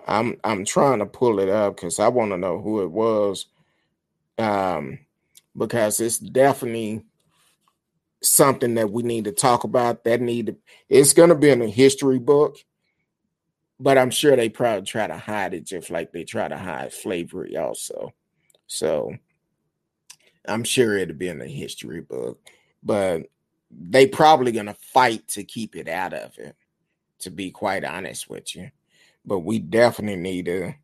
I'm 0.07 0.37
I'm 0.45 0.65
trying 0.65 1.01
to 1.01 1.07
pull 1.07 1.41
it 1.41 1.49
up 1.49 1.77
because 1.77 1.99
I 1.99 2.09
want 2.09 2.33
to 2.33 2.39
know 2.39 2.61
who 2.61 2.83
it 2.83 2.91
was. 2.91 3.47
Um, 4.39 5.01
because 5.57 6.01
it's 6.01 6.19
definitely 6.19 7.05
something 8.23 8.75
that 8.75 8.91
we 8.91 9.03
need 9.03 9.25
to 9.25 9.33
talk 9.33 9.65
about. 9.65 10.05
That 10.05 10.21
need 10.21 10.47
to, 10.47 10.57
it's 10.89 11.13
going 11.13 11.31
to 11.31 11.35
be 11.35 11.51
in 11.51 11.63
a 11.63 11.69
history 11.69 12.19
book, 12.19 12.57
but 13.81 13.99
I'm 13.99 14.11
sure 14.11 14.37
they 14.37 14.49
probably 14.49 14.87
try 14.87 15.07
to 15.07 15.17
hide 15.17 15.55
it 15.55 15.65
just 15.65 15.91
like 15.91 16.13
they 16.13 16.25
try 16.25 16.49
to 16.49 16.59
hide 16.59 16.93
slavery 16.93 17.57
also. 17.57 18.13
So 18.67 19.15
I'm 20.47 20.65
sure 20.65 20.97
it'll 20.97 21.17
be 21.17 21.29
in 21.29 21.39
the 21.39 21.47
history 21.47 22.01
book, 22.01 22.41
but 22.83 23.23
they 23.71 24.07
probably 24.07 24.53
to 24.53 24.75
fight 24.75 25.29
to 25.29 25.45
keep 25.45 25.77
it 25.77 25.89
out 25.89 26.15
of 26.15 26.39
it. 26.39 26.57
To 27.23 27.31
be 27.31 27.51
quite 27.51 27.85
honest 27.85 28.31
with 28.31 28.55
you 28.55 28.71
but 29.29 29.41
we 29.41 29.59
definitely 29.59 30.17
need 30.17 30.47
to 30.47 30.75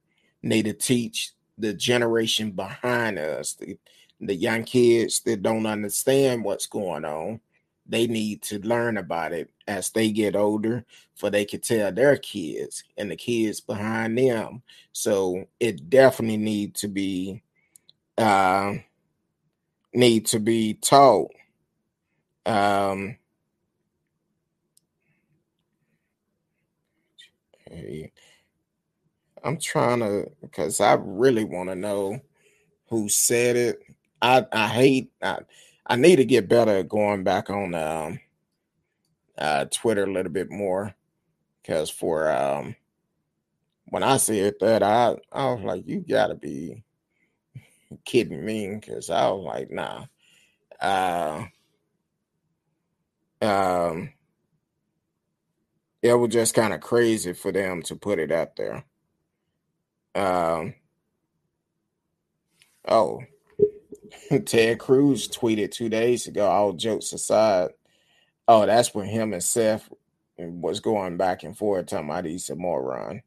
need 0.43 0.67
to 0.67 0.75
teach 0.75 1.33
the 1.57 1.73
generation 1.73 2.51
behind 2.51 3.19
us, 3.19 3.55
the, 3.55 3.79
the 4.21 4.35
young 4.35 4.63
kids 4.65 5.21
that 5.21 5.43
don't 5.43 5.67
understand 5.67 6.45
what's 6.45 6.67
going 6.67 7.05
on. 7.05 7.41
They 7.87 8.07
need 8.07 8.43
to 8.43 8.59
learn 8.61 8.97
about 8.97 9.33
it 9.33 9.51
as 9.69 9.91
they 9.91 10.11
get 10.11 10.37
older, 10.37 10.85
for 11.15 11.31
they 11.31 11.45
can 11.45 11.61
tell 11.61 11.93
their 11.93 12.17
kids 12.17 12.85
and 12.97 13.11
the 13.11 13.17
kids 13.17 13.61
behind 13.61 14.17
them. 14.19 14.63
So 14.93 15.45
it 15.61 15.91
definitely 15.91 16.39
need 16.39 16.75
to 16.77 16.89
be 16.89 17.43
uh, 18.19 18.75
need 19.93 20.27
to 20.27 20.39
be 20.41 20.75
taught. 20.75 21.31
Um, 22.47 23.17
I'm 29.43 29.59
trying 29.59 30.01
to 30.01 30.31
because 30.41 30.81
I 30.81 30.95
really 30.95 31.45
want 31.45 31.69
to 31.69 31.75
know 31.77 32.21
who 32.89 33.09
said 33.09 33.57
it. 33.57 33.81
I 34.23 34.47
I 34.53 34.69
hate 34.69 35.13
I, 35.23 35.41
I 35.87 35.97
need 35.97 36.17
to 36.17 36.25
get 36.25 36.49
better 36.49 36.79
at 36.79 36.89
going 36.89 37.25
back 37.25 37.51
on 37.51 37.75
um 37.75 38.21
uh 39.37 39.67
Twitter 39.67 40.05
a 40.05 40.13
little 40.13 40.33
bit 40.33 40.51
more 40.51 40.95
because 41.63 41.91
for 41.91 42.31
um 42.31 42.77
when 43.87 44.03
I 44.03 44.17
said 44.17 44.55
that 44.61 44.83
I 44.83 45.17
I 45.33 45.53
was 45.53 45.63
like 45.63 45.87
you 45.87 46.01
gotta 46.01 46.35
be 46.35 46.83
kidding 48.05 48.45
me 48.45 48.75
because 48.75 49.11
I 49.11 49.29
was 49.31 49.45
like 49.45 49.71
nah. 49.71 50.07
Uh 50.81 51.47
um 53.43 54.11
it 56.05 56.13
was 56.13 56.31
just 56.31 56.55
kind 56.55 56.75
of 56.75 56.83
crazy 56.83 57.33
for 57.33 57.51
them 57.51 57.81
to 57.83 57.97
put 57.97 58.19
it 58.19 58.31
out 58.31 58.57
there. 58.57 58.85
Um, 60.15 60.75
oh, 62.87 63.23
Ted 64.47 64.79
Cruz 64.79 65.29
tweeted 65.29 65.71
two 65.71 65.89
days 65.89 66.27
ago. 66.27 66.49
All 66.49 66.73
jokes 66.73 67.13
aside, 67.13 67.71
oh, 68.49 68.67
that's 68.67 68.95
when 68.95 69.07
him 69.07 69.33
and 69.33 69.43
Seth 69.43 69.89
was 70.37 70.81
going 70.81 71.17
back 71.17 71.45
and 71.45 71.57
forth 71.57 71.87
talking 71.87 72.09
about 72.09 72.25
he's 72.25 72.51
a 72.51 72.57
moron. 72.57 73.23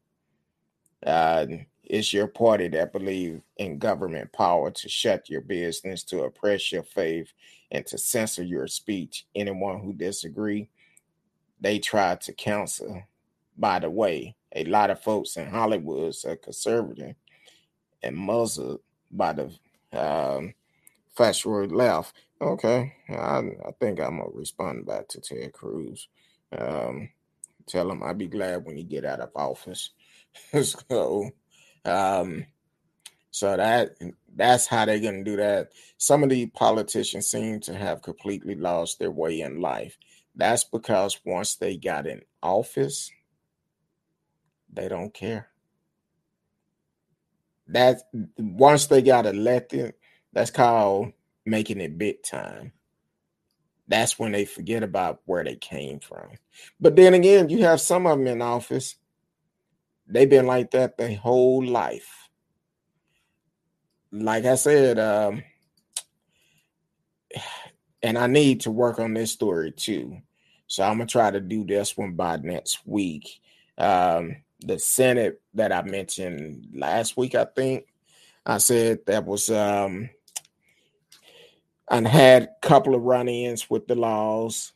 Uh, 1.04 1.46
it's 1.84 2.12
your 2.12 2.26
party 2.26 2.68
that 2.68 2.92
believe 2.92 3.40
in 3.56 3.78
government 3.78 4.30
power 4.32 4.70
to 4.70 4.88
shut 4.88 5.30
your 5.30 5.40
business, 5.40 6.02
to 6.04 6.24
oppress 6.24 6.70
your 6.70 6.82
faith, 6.82 7.32
and 7.70 7.86
to 7.86 7.96
censor 7.96 8.42
your 8.42 8.66
speech. 8.66 9.26
Anyone 9.34 9.80
who 9.80 9.94
disagree, 9.94 10.68
they 11.60 11.78
try 11.78 12.16
to 12.16 12.32
counsel. 12.34 13.02
By 13.56 13.78
the 13.78 13.90
way, 13.90 14.36
a 14.54 14.64
lot 14.64 14.90
of 14.90 15.02
folks 15.02 15.36
in 15.36 15.48
Hollywood 15.48 16.14
are 16.26 16.36
conservative 16.36 17.14
and 18.02 18.16
muzzled 18.16 18.80
by 19.10 19.32
the 19.32 19.50
um, 19.98 20.54
fascist 21.18 21.72
left. 21.72 22.14
Okay, 22.40 22.92
I, 23.10 23.38
I 23.66 23.72
think 23.80 24.00
I'm 24.00 24.18
gonna 24.18 24.30
respond 24.32 24.86
back 24.86 25.08
to 25.08 25.20
Ted 25.20 25.52
Cruz. 25.52 26.08
Um, 26.56 27.10
tell 27.66 27.90
him 27.90 28.02
I'd 28.02 28.16
be 28.16 28.28
glad 28.28 28.64
when 28.64 28.78
you 28.78 28.84
get 28.84 29.04
out 29.04 29.20
of 29.20 29.30
office. 29.34 29.90
so, 30.62 31.30
um, 31.84 32.46
so 33.32 33.56
that 33.56 33.96
that's 34.34 34.68
how 34.68 34.84
they're 34.84 35.00
gonna 35.00 35.24
do 35.24 35.36
that. 35.36 35.70
Some 35.96 36.22
of 36.22 36.30
the 36.30 36.46
politicians 36.46 37.26
seem 37.26 37.60
to 37.60 37.74
have 37.74 38.00
completely 38.02 38.54
lost 38.54 39.00
their 39.00 39.10
way 39.10 39.40
in 39.40 39.60
life. 39.60 39.98
That's 40.36 40.62
because 40.62 41.20
once 41.24 41.56
they 41.56 41.76
got 41.76 42.06
in 42.06 42.22
office, 42.40 43.10
they 44.72 44.88
don't 44.88 45.12
care. 45.12 45.48
That 47.66 48.02
once 48.38 48.86
they 48.86 49.02
got 49.02 49.26
elected, 49.26 49.94
that's 50.32 50.50
called 50.50 51.12
making 51.44 51.80
it 51.80 51.98
big 51.98 52.22
time. 52.22 52.72
That's 53.88 54.18
when 54.18 54.32
they 54.32 54.44
forget 54.44 54.82
about 54.82 55.20
where 55.24 55.42
they 55.42 55.56
came 55.56 55.98
from. 56.00 56.28
But 56.78 56.94
then 56.94 57.14
again, 57.14 57.48
you 57.48 57.64
have 57.64 57.80
some 57.80 58.06
of 58.06 58.18
them 58.18 58.26
in 58.26 58.42
office. 58.42 58.96
They've 60.06 60.28
been 60.28 60.46
like 60.46 60.70
that 60.72 60.98
their 60.98 61.16
whole 61.16 61.64
life. 61.64 62.28
Like 64.12 64.44
I 64.44 64.56
said, 64.56 64.98
um, 64.98 65.42
and 68.02 68.18
I 68.18 68.26
need 68.26 68.60
to 68.62 68.70
work 68.70 68.98
on 68.98 69.14
this 69.14 69.32
story 69.32 69.72
too. 69.72 70.18
So 70.66 70.82
I'm 70.82 70.98
gonna 70.98 71.06
try 71.06 71.30
to 71.30 71.40
do 71.40 71.64
this 71.64 71.96
one 71.96 72.12
by 72.12 72.36
next 72.36 72.86
week. 72.86 73.40
Um, 73.78 74.36
the 74.60 74.78
Senate 74.78 75.40
that 75.54 75.72
I 75.72 75.82
mentioned 75.82 76.68
last 76.74 77.16
week, 77.16 77.34
I 77.34 77.44
think 77.46 77.86
I 78.44 78.58
said 78.58 79.00
that 79.06 79.24
was 79.24 79.50
um 79.50 80.10
I 81.90 82.06
had 82.08 82.42
a 82.44 82.48
couple 82.66 82.94
of 82.94 83.02
run-ins 83.02 83.70
with 83.70 83.86
the 83.86 83.94
laws 83.94 84.72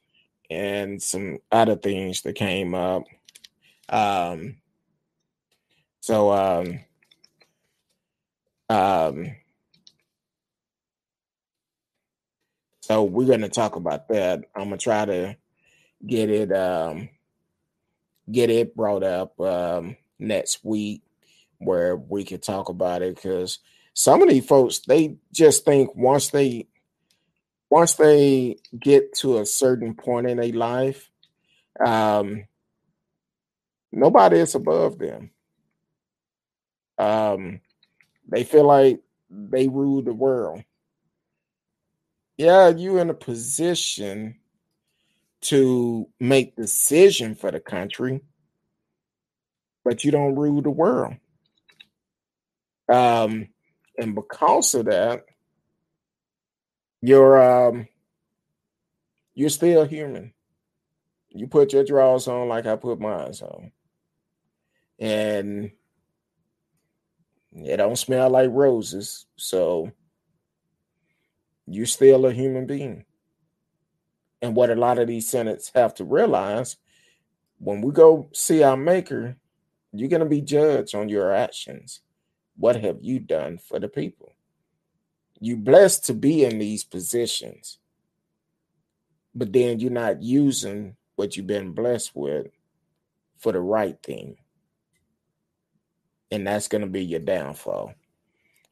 and 0.51 1.03
some 1.03 1.39
other 1.51 1.77
things 1.77 2.23
that 2.23 2.35
came 2.35 2.75
up. 2.75 3.05
Um 3.89 4.57
so 6.01 6.33
um 6.33 6.81
Um, 8.73 9.37
so 12.81 13.03
we're 13.05 13.27
going 13.27 13.43
to 13.43 13.51
talk 13.51 13.77
about 13.77 14.09
that. 14.09 14.45
I'm 14.57 14.65
gonna 14.65 14.79
try 14.79 15.05
to 15.05 15.37
get 16.07 16.31
it 16.31 16.51
um, 16.53 17.11
get 18.31 18.49
it 18.49 18.75
brought 18.75 19.03
up 19.03 19.39
um, 19.39 19.97
next 20.19 20.65
week 20.65 21.03
where 21.59 21.97
we 21.97 22.25
can 22.25 22.41
talk 22.41 22.71
about 22.71 23.03
it 23.03 23.17
because 23.17 23.59
some 23.93 24.23
of 24.23 24.31
these 24.31 24.47
folks 24.47 24.79
they 24.81 25.17
just 25.33 25.67
think 25.67 25.95
once 25.95 26.31
they 26.31 26.67
once 27.73 27.95
they 27.95 28.55
get 28.79 29.15
to 29.15 29.39
a 29.39 29.47
certain 29.47 29.95
point 29.95 30.29
in 30.29 30.37
their 30.37 30.53
life, 30.53 31.09
um, 31.83 32.45
nobody 33.91 34.41
is 34.41 34.55
above 34.55 34.99
them. 34.99 35.31
Um, 36.99 37.61
they 38.29 38.45
feel 38.45 38.67
like 38.67 39.01
they 39.31 39.69
rule 39.69 40.03
the 40.03 40.13
world. 40.13 40.63
Yeah, 42.37 42.69
you 42.69 42.99
in 42.99 43.09
a 43.09 43.15
position 43.15 44.37
to 45.41 46.11
make 46.21 46.55
decision 46.55 47.35
for 47.35 47.51
the 47.51 47.61
country, 47.61 48.21
but 49.83 50.05
you 50.05 50.11
don't 50.11 50.37
rule 50.37 50.61
the 50.61 50.69
world. 50.69 51.15
Um, 52.93 53.49
and 53.97 54.15
because 54.15 54.75
of 54.75 54.85
that, 54.85 55.25
you're 57.03 57.69
um 57.69 57.89
you're 59.35 59.51
still 59.51 59.85
human. 59.85 60.33
You 61.31 61.47
put 61.47 61.73
your 61.73 61.85
drawers 61.85 62.29
on 62.29 62.49
like 62.49 62.67
I 62.67 62.77
put 62.77 63.01
mine 63.01 63.33
on. 63.43 63.73
And 64.99 65.73
it 67.55 67.77
don't 67.79 67.97
smell 67.97 68.31
like 68.31 68.51
roses. 68.51 69.27
So 69.37 69.91
you're 71.67 71.87
still 71.87 72.27
a 72.27 72.33
human 72.33 72.67
being. 72.67 73.05
And 74.41 74.55
what 74.55 74.71
a 74.71 74.75
lot 74.75 74.99
of 74.99 75.09
these 75.09 75.29
senates 75.29 75.71
have 75.75 75.95
to 75.95 76.05
realize 76.05 76.77
when 77.59 77.81
we 77.81 77.93
go 77.93 78.29
see 78.33 78.63
our 78.63 78.77
maker, 78.77 79.37
you're 79.93 80.09
going 80.09 80.21
to 80.21 80.27
be 80.27 80.41
judged 80.41 80.95
on 80.95 81.09
your 81.09 81.33
actions. 81.33 82.01
What 82.57 82.77
have 82.77 82.99
you 83.01 83.21
done 83.21 83.59
for 83.59 83.79
the 83.79 83.89
people? 83.89 84.32
You 85.43 85.57
blessed 85.57 86.05
to 86.05 86.15
be 86.15 86.45
in 86.45 86.61
these 86.61 86.85
positions, 86.85 87.79
but 89.35 89.53
then 89.53 89.81
you're 89.81 89.91
not 89.91 90.23
using 90.23 90.95
what 91.17 91.37
you've 91.37 91.49
been 91.49 91.73
blessed 91.73 92.13
with 92.15 92.47
for 93.39 93.51
the 93.51 93.59
right 93.59 94.01
thing. 94.05 94.37
And 96.31 96.47
that's 96.47 96.69
going 96.69 96.83
to 96.83 96.87
be 96.87 97.05
your 97.05 97.19
downfall. 97.19 97.93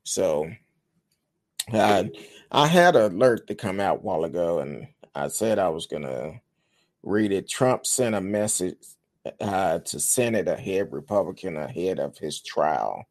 So 0.05 0.49
I 1.73 2.67
had 2.69 2.95
an 2.95 3.17
alert 3.17 3.49
to 3.49 3.57
come 3.57 3.81
out 3.81 3.97
a 3.97 4.03
while 4.03 4.23
ago, 4.23 4.61
and 4.61 4.87
I 5.13 5.27
said 5.27 5.59
I 5.59 5.71
was 5.71 5.87
going 5.87 6.05
to 6.05 6.41
read 7.03 7.33
it. 7.33 7.49
Trump 7.49 7.85
sent 7.85 8.15
a 8.15 8.21
message 8.21 8.79
uh, 9.41 9.81
to 9.81 9.99
Senate 9.99 10.47
ahead, 10.47 10.93
Republican 10.93 11.57
ahead 11.57 11.99
of 11.99 12.17
his 12.17 12.41
trial. 12.41 13.09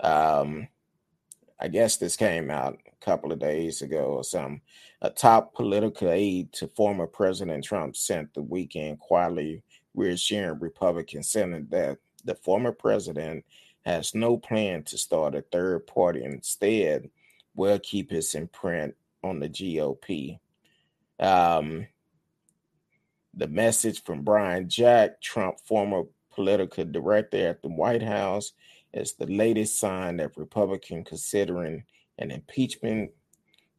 Um, 0.00 0.66
I 1.64 1.68
guess 1.68 1.96
this 1.96 2.14
came 2.14 2.50
out 2.50 2.78
a 2.86 3.04
couple 3.04 3.32
of 3.32 3.38
days 3.38 3.80
ago 3.80 4.16
or 4.16 4.22
something. 4.22 4.60
A 5.00 5.08
top 5.08 5.54
political 5.54 6.10
aide 6.10 6.52
to 6.52 6.68
former 6.68 7.06
President 7.06 7.64
Trump 7.64 7.96
sent 7.96 8.34
the 8.34 8.42
weekend 8.42 8.98
quietly 8.98 9.62
reassuring 9.94 10.60
Republican 10.60 11.22
Senate 11.22 11.70
that 11.70 11.96
the 12.22 12.34
former 12.34 12.70
president 12.70 13.46
has 13.86 14.14
no 14.14 14.36
plan 14.36 14.82
to 14.82 14.98
start 14.98 15.34
a 15.34 15.40
third 15.40 15.86
party. 15.86 16.22
Instead, 16.22 17.08
will 17.54 17.78
keep 17.78 18.10
his 18.10 18.34
imprint 18.34 18.94
on 19.22 19.40
the 19.40 19.48
GOP. 19.48 20.38
Um, 21.18 21.86
the 23.32 23.48
message 23.48 24.02
from 24.02 24.20
Brian 24.20 24.68
Jack, 24.68 25.22
Trump 25.22 25.60
former 25.60 26.02
political 26.30 26.84
director 26.84 27.48
at 27.48 27.62
the 27.62 27.68
White 27.68 28.02
House, 28.02 28.52
is 28.94 29.14
the 29.14 29.26
latest 29.26 29.78
sign 29.78 30.16
that 30.18 30.36
Republican 30.36 31.04
considering 31.04 31.84
an 32.18 32.30
impeachment 32.30 33.10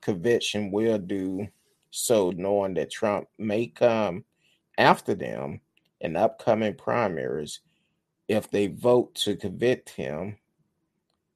conviction 0.01 0.72
will 0.72 0.97
do 0.97 1.47
so, 1.89 2.32
knowing 2.32 2.74
that 2.74 2.91
Trump 2.91 3.28
may 3.38 3.68
come 3.68 4.26
after 4.78 5.16
them 5.16 5.61
in 6.01 6.18
upcoming 6.18 6.76
primaries 6.76 7.61
if 8.28 8.51
they 8.51 8.68
vote 8.68 9.16
to 9.16 9.38
convict 9.38 9.89
him 9.91 10.38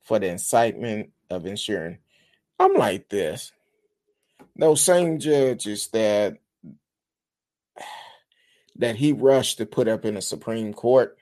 for 0.04 0.20
the 0.20 0.28
incitement 0.28 1.12
of 1.30 1.46
ensuring. 1.46 2.00
I'm 2.60 2.74
like 2.74 3.08
this. 3.08 3.54
Those 4.58 4.82
same 4.82 5.20
judges 5.20 5.88
that 5.90 6.38
that 8.76 8.98
he 8.98 9.14
rushed 9.14 9.60
to 9.60 9.66
put 9.66 9.88
up 9.88 10.04
in 10.04 10.16
the 10.16 10.22
Supreme 10.22 10.74
Court 10.74 11.18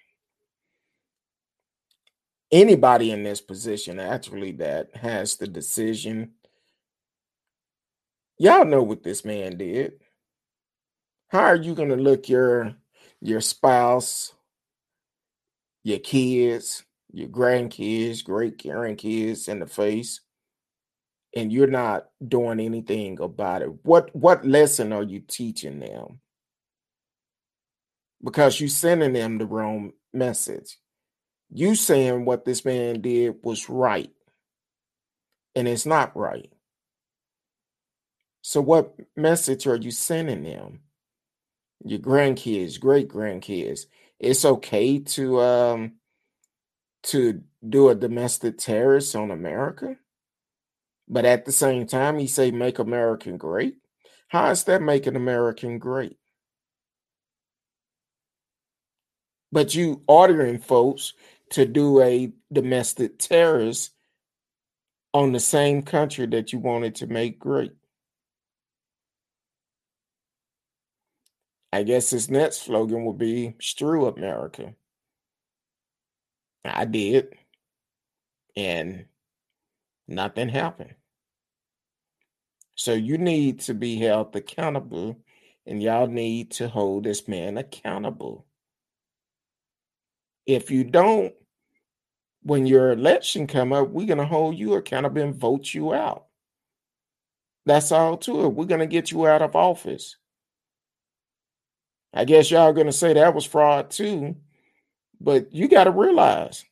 anybody 2.51 3.11
in 3.11 3.23
this 3.23 3.41
position 3.41 3.99
actually 3.99 4.53
that 4.53 4.95
has 4.95 5.35
the 5.35 5.47
decision. 5.47 6.31
Y'all 8.37 8.65
know 8.65 8.83
what 8.83 9.03
this 9.03 9.25
man 9.25 9.57
did. 9.57 9.93
How 11.29 11.41
are 11.41 11.55
you 11.55 11.75
going 11.75 11.89
to 11.89 11.95
look 11.95 12.29
your 12.29 12.75
your 13.19 13.41
spouse 13.41 14.33
your 15.83 15.97
kids 15.97 16.83
your 17.11 17.27
grandkids 17.27 18.23
great 18.23 18.59
grandkids 18.59 19.49
in 19.49 19.59
the 19.59 19.65
face 19.65 20.21
and 21.35 21.51
you're 21.51 21.65
not 21.65 22.07
doing 22.25 22.59
anything 22.59 23.19
about 23.19 23.61
it? 23.61 23.71
What 23.83 24.15
what 24.15 24.45
lesson 24.45 24.93
are 24.93 25.03
you 25.03 25.19
teaching 25.19 25.79
them? 25.79 26.21
Because 28.23 28.59
you're 28.59 28.69
sending 28.69 29.13
them 29.13 29.37
the 29.37 29.45
wrong 29.45 29.91
message 30.13 30.77
you 31.49 31.75
saying 31.75 32.25
what 32.25 32.45
this 32.45 32.65
man 32.65 33.01
did 33.01 33.35
was 33.43 33.69
right, 33.69 34.11
and 35.55 35.67
it's 35.67 35.85
not 35.85 36.15
right. 36.15 36.51
So, 38.41 38.61
what 38.61 38.95
message 39.15 39.67
are 39.67 39.75
you 39.75 39.91
sending 39.91 40.43
them? 40.43 40.81
Your 41.83 41.99
grandkids, 41.99 42.79
great 42.79 43.09
grandkids. 43.09 43.81
It's 44.19 44.45
okay 44.45 44.99
to 44.99 45.41
um 45.41 45.93
to 47.03 47.41
do 47.67 47.89
a 47.89 47.95
domestic 47.95 48.57
terrorist 48.57 49.15
on 49.15 49.31
America, 49.31 49.97
but 51.07 51.25
at 51.25 51.45
the 51.45 51.51
same 51.51 51.87
time, 51.87 52.19
he 52.19 52.27
say 52.27 52.51
make 52.51 52.79
America 52.79 53.31
great. 53.33 53.75
How 54.29 54.49
is 54.51 54.63
that 54.65 54.81
making 54.81 55.15
American 55.15 55.79
great? 55.79 56.17
But 59.51 59.73
you 59.75 60.03
ordering 60.07 60.59
folks 60.59 61.13
to 61.51 61.65
do 61.65 62.01
a 62.01 62.31
domestic 62.51 63.19
terrorist 63.19 63.93
on 65.13 65.31
the 65.31 65.39
same 65.39 65.81
country 65.81 66.25
that 66.27 66.51
you 66.51 66.59
wanted 66.59 66.95
to 66.95 67.07
make 67.07 67.39
great. 67.39 67.73
I 71.71 71.83
guess 71.83 72.09
his 72.09 72.29
next 72.29 72.63
slogan 72.63 73.05
would 73.05 73.17
be 73.17 73.55
Strew 73.61 74.07
America. 74.07 74.73
I 76.65 76.85
did. 76.85 77.35
And 78.55 79.05
nothing 80.07 80.49
happened. 80.49 80.95
So 82.75 82.93
you 82.93 83.17
need 83.17 83.59
to 83.61 83.75
be 83.75 83.97
held 83.97 84.35
accountable, 84.35 85.19
and 85.65 85.81
y'all 85.81 86.07
need 86.07 86.51
to 86.51 86.67
hold 86.67 87.03
this 87.03 87.27
man 87.27 87.57
accountable. 87.57 88.46
If 90.47 90.71
you 90.71 90.83
don't, 90.83 91.33
when 92.41 92.65
your 92.65 92.91
election 92.91 93.45
come 93.45 93.73
up, 93.73 93.89
we're 93.89 94.07
gonna 94.07 94.25
hold 94.25 94.57
you 94.57 94.73
accountable 94.75 95.21
and 95.21 95.35
vote 95.35 95.73
you 95.73 95.93
out. 95.93 96.25
That's 97.65 97.91
all 97.91 98.17
to 98.19 98.45
it. 98.45 98.49
We're 98.49 98.65
gonna 98.65 98.87
get 98.87 99.11
you 99.11 99.27
out 99.27 99.41
of 99.41 99.55
office. 99.55 100.15
I 102.13 102.25
guess 102.25 102.49
y'all 102.49 102.73
gonna 102.73 102.93
say 102.93 103.13
that 103.13 103.35
was 103.35 103.45
fraud 103.45 103.91
too, 103.91 104.37
but 105.21 105.53
you 105.53 105.67
got 105.67 105.85
to 105.85 105.91
realize 105.91 106.65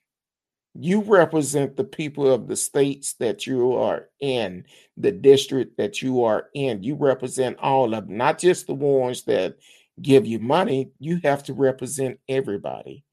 you 0.78 1.02
represent 1.02 1.78
the 1.78 1.84
people 1.84 2.32
of 2.32 2.48
the 2.48 2.56
states 2.56 3.14
that 3.14 3.48
you 3.48 3.74
are 3.74 4.10
in, 4.20 4.66
the 4.98 5.12
district 5.12 5.78
that 5.78 6.02
you 6.02 6.24
are 6.26 6.50
in. 6.54 6.84
You 6.84 6.96
represent 6.96 7.58
all 7.60 7.94
of 7.94 8.08
them, 8.08 8.18
not 8.18 8.40
just 8.40 8.68
the 8.68 8.74
ones 8.74 9.24
that 9.24 9.58
give 10.02 10.26
you 10.26 10.40
money. 10.40 10.92
You 11.00 11.20
have 11.24 11.44
to 11.44 11.54
represent 11.54 12.20
everybody. 12.28 13.05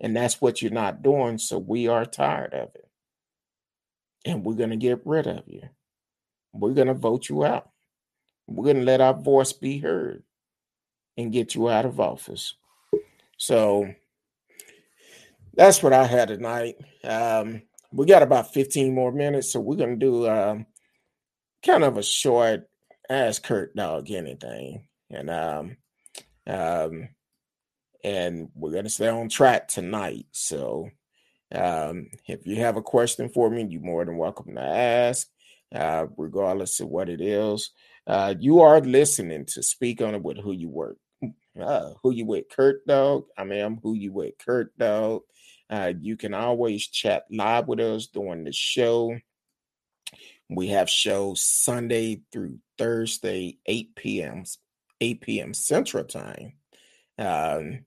And 0.00 0.16
that's 0.16 0.40
what 0.40 0.62
you're 0.62 0.70
not 0.70 1.02
doing. 1.02 1.38
So 1.38 1.58
we 1.58 1.88
are 1.88 2.04
tired 2.04 2.54
of 2.54 2.70
it. 2.74 2.88
And 4.24 4.44
we're 4.44 4.54
going 4.54 4.70
to 4.70 4.76
get 4.76 5.00
rid 5.04 5.26
of 5.26 5.44
you. 5.46 5.62
We're 6.52 6.74
going 6.74 6.88
to 6.88 6.94
vote 6.94 7.28
you 7.28 7.44
out. 7.44 7.70
We're 8.46 8.64
going 8.64 8.78
to 8.78 8.84
let 8.84 9.00
our 9.00 9.14
voice 9.14 9.52
be 9.52 9.78
heard 9.78 10.22
and 11.16 11.32
get 11.32 11.54
you 11.54 11.68
out 11.68 11.84
of 11.84 12.00
office. 12.00 12.54
So 13.36 13.88
that's 15.54 15.82
what 15.82 15.92
I 15.92 16.06
had 16.06 16.28
tonight. 16.28 16.76
Um, 17.04 17.62
we 17.92 18.06
got 18.06 18.22
about 18.22 18.52
15 18.52 18.94
more 18.94 19.12
minutes, 19.12 19.52
so 19.52 19.60
we're 19.60 19.76
gonna 19.76 19.96
do 19.96 20.28
um, 20.28 20.66
kind 21.64 21.82
of 21.82 21.96
a 21.96 22.02
short 22.02 22.70
ask 23.10 23.42
Kurt 23.42 23.74
Dog 23.74 24.10
anything. 24.10 24.84
And 25.10 25.28
um 25.28 25.76
um 26.46 27.08
and 28.04 28.48
we're 28.54 28.72
gonna 28.72 28.88
stay 28.88 29.08
on 29.08 29.28
track 29.28 29.68
tonight. 29.68 30.26
So 30.32 30.90
um 31.52 32.08
if 32.26 32.46
you 32.46 32.56
have 32.56 32.76
a 32.76 32.82
question 32.82 33.28
for 33.28 33.50
me, 33.50 33.66
you're 33.68 33.80
more 33.80 34.04
than 34.04 34.16
welcome 34.16 34.54
to 34.54 34.62
ask, 34.62 35.28
uh, 35.74 36.06
regardless 36.16 36.80
of 36.80 36.88
what 36.88 37.08
it 37.08 37.20
is. 37.20 37.70
Uh, 38.06 38.34
you 38.38 38.60
are 38.60 38.80
listening 38.80 39.44
to 39.46 39.62
Speak 39.62 40.00
on 40.02 40.14
It 40.14 40.22
with 40.22 40.38
Who 40.38 40.52
You 40.52 40.68
Work. 40.68 40.96
Uh, 41.60 41.94
who 42.02 42.12
you 42.12 42.24
with, 42.24 42.44
Kurt 42.48 42.86
Dog? 42.86 43.24
I 43.36 43.44
mean, 43.44 43.60
I'm 43.60 43.76
who 43.82 43.94
you 43.94 44.12
with, 44.12 44.34
Kurt 44.38 44.76
Dog. 44.78 45.22
Uh, 45.68 45.92
you 46.00 46.16
can 46.16 46.32
always 46.32 46.86
chat 46.86 47.24
live 47.30 47.68
with 47.68 47.80
us 47.80 48.06
during 48.06 48.44
the 48.44 48.52
show. 48.52 49.16
We 50.48 50.68
have 50.68 50.88
shows 50.88 51.40
Sunday 51.40 52.22
through 52.32 52.58
Thursday, 52.78 53.58
8 53.66 53.94
p.m. 53.94 54.44
8 55.00 55.20
p.m. 55.20 55.54
Central 55.54 56.04
Time. 56.04 56.54
Um, 57.18 57.84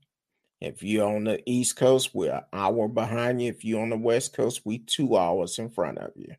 if 0.64 0.82
you're 0.82 1.14
on 1.14 1.26
the 1.26 1.42
East 1.46 1.76
Coast, 1.76 2.12
we're 2.14 2.34
an 2.34 2.44
hour 2.54 2.88
behind 2.88 3.42
you. 3.42 3.50
If 3.50 3.66
you're 3.66 3.82
on 3.82 3.90
the 3.90 3.98
West 3.98 4.34
Coast, 4.34 4.62
we 4.64 4.80
two 4.80 5.18
hours 5.18 5.60
in 5.60 5.70
front 5.70 5.98
of 5.98 6.12
you. 6.16 6.34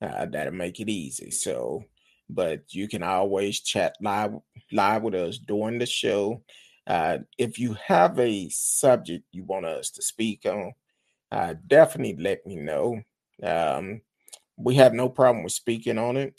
Uh, 0.00 0.26
that'll 0.26 0.52
make 0.52 0.78
it 0.78 0.88
easy. 0.88 1.32
So, 1.32 1.84
but 2.30 2.72
you 2.72 2.86
can 2.86 3.02
always 3.02 3.60
chat 3.60 3.96
live 4.00 4.34
live 4.70 5.02
with 5.02 5.16
us 5.16 5.38
during 5.38 5.80
the 5.80 5.86
show. 5.86 6.42
Uh, 6.86 7.18
if 7.36 7.58
you 7.58 7.76
have 7.84 8.16
a 8.20 8.48
subject 8.50 9.24
you 9.32 9.42
want 9.42 9.66
us 9.66 9.90
to 9.90 10.02
speak 10.02 10.46
on, 10.46 10.72
uh, 11.32 11.54
definitely 11.66 12.22
let 12.22 12.46
me 12.46 12.54
know. 12.54 13.02
Um, 13.42 14.02
we 14.56 14.76
have 14.76 14.94
no 14.94 15.08
problem 15.08 15.42
with 15.42 15.52
speaking 15.52 15.98
on 15.98 16.16
it. 16.16 16.34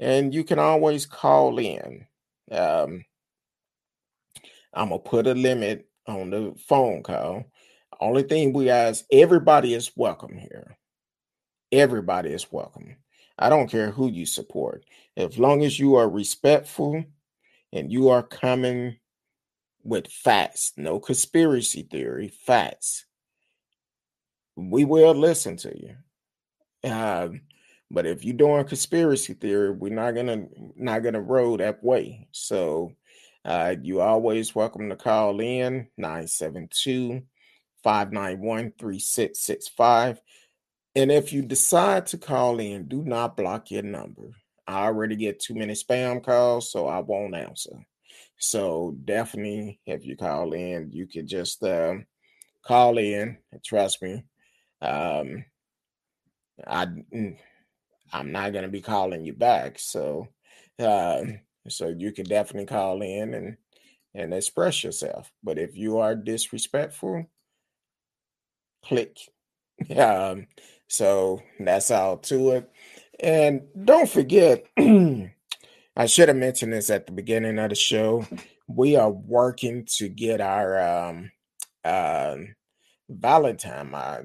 And 0.00 0.34
you 0.34 0.42
can 0.42 0.58
always 0.58 1.06
call 1.06 1.58
in. 1.58 2.06
Um, 2.50 3.04
I'm 4.72 4.88
to 4.88 4.98
put 4.98 5.26
a 5.26 5.34
limit 5.34 5.89
on 6.06 6.30
the 6.30 6.54
phone 6.66 7.02
call. 7.02 7.44
Only 8.00 8.22
thing 8.22 8.52
we 8.52 8.70
ask 8.70 9.04
everybody 9.12 9.74
is 9.74 9.92
welcome 9.96 10.36
here. 10.36 10.76
Everybody 11.72 12.30
is 12.30 12.50
welcome. 12.50 12.96
I 13.38 13.48
don't 13.48 13.70
care 13.70 13.90
who 13.90 14.08
you 14.08 14.26
support. 14.26 14.84
As 15.16 15.38
long 15.38 15.64
as 15.64 15.78
you 15.78 15.96
are 15.96 16.08
respectful 16.08 17.04
and 17.72 17.92
you 17.92 18.08
are 18.08 18.22
coming 18.22 18.96
with 19.82 20.08
facts, 20.08 20.72
no 20.76 21.00
conspiracy 21.00 21.82
theory, 21.82 22.28
facts, 22.28 23.06
we 24.56 24.84
will 24.84 25.14
listen 25.14 25.56
to 25.58 25.72
you. 25.78 26.90
Um, 26.90 27.42
but 27.90 28.06
if 28.06 28.24
you're 28.24 28.36
doing 28.36 28.64
conspiracy 28.64 29.34
theory, 29.34 29.72
we're 29.72 29.92
not 29.92 30.14
gonna 30.14 30.46
not 30.76 31.02
gonna 31.02 31.20
roll 31.20 31.56
that 31.56 31.82
way. 31.82 32.28
So 32.32 32.92
uh, 33.44 33.74
you 33.82 34.00
always 34.00 34.54
welcome 34.54 34.88
to 34.88 34.96
call 34.96 35.40
in 35.40 35.88
972 35.96 37.22
591 37.82 38.72
3665. 38.78 40.20
And 40.96 41.10
if 41.10 41.32
you 41.32 41.42
decide 41.42 42.06
to 42.06 42.18
call 42.18 42.58
in, 42.58 42.88
do 42.88 43.02
not 43.04 43.36
block 43.36 43.70
your 43.70 43.82
number. 43.82 44.30
I 44.66 44.84
already 44.84 45.16
get 45.16 45.40
too 45.40 45.54
many 45.54 45.74
spam 45.74 46.22
calls, 46.22 46.70
so 46.70 46.86
I 46.86 47.00
won't 47.00 47.34
answer. 47.34 47.86
So 48.38 48.96
definitely, 49.04 49.80
if 49.86 50.04
you 50.04 50.16
call 50.16 50.52
in, 50.52 50.90
you 50.92 51.06
can 51.06 51.26
just 51.26 51.62
um, 51.62 52.06
call 52.62 52.98
in. 52.98 53.38
Trust 53.64 54.02
me, 54.02 54.24
um, 54.80 55.44
I 56.66 56.86
mm, 56.86 57.36
I'm 58.12 58.32
not 58.32 58.52
going 58.52 58.64
to 58.64 58.70
be 58.70 58.80
calling 58.80 59.24
you 59.24 59.32
back. 59.32 59.78
So, 59.78 60.28
uh, 60.78 61.22
so 61.68 61.88
you 61.88 62.12
can 62.12 62.24
definitely 62.24 62.66
call 62.66 63.02
in 63.02 63.34
and 63.34 63.56
and 64.14 64.34
express 64.34 64.82
yourself. 64.82 65.30
But 65.42 65.58
if 65.58 65.76
you 65.76 65.98
are 65.98 66.14
disrespectful, 66.14 67.26
click. 68.84 69.16
Um, 69.96 70.46
so 70.88 71.40
that's 71.58 71.90
all 71.90 72.18
to 72.18 72.50
it. 72.50 72.70
And 73.18 73.62
don't 73.82 74.10
forget, 74.10 74.66
I 74.78 76.06
should 76.06 76.28
have 76.28 76.36
mentioned 76.36 76.74
this 76.74 76.90
at 76.90 77.06
the 77.06 77.12
beginning 77.12 77.58
of 77.58 77.70
the 77.70 77.76
show. 77.76 78.26
We 78.66 78.96
are 78.96 79.10
working 79.10 79.86
to 79.96 80.10
get 80.10 80.42
our 80.42 81.08
um, 81.08 81.30
uh, 81.82 82.36
Valentine, 83.08 83.94
uh, 83.94 84.22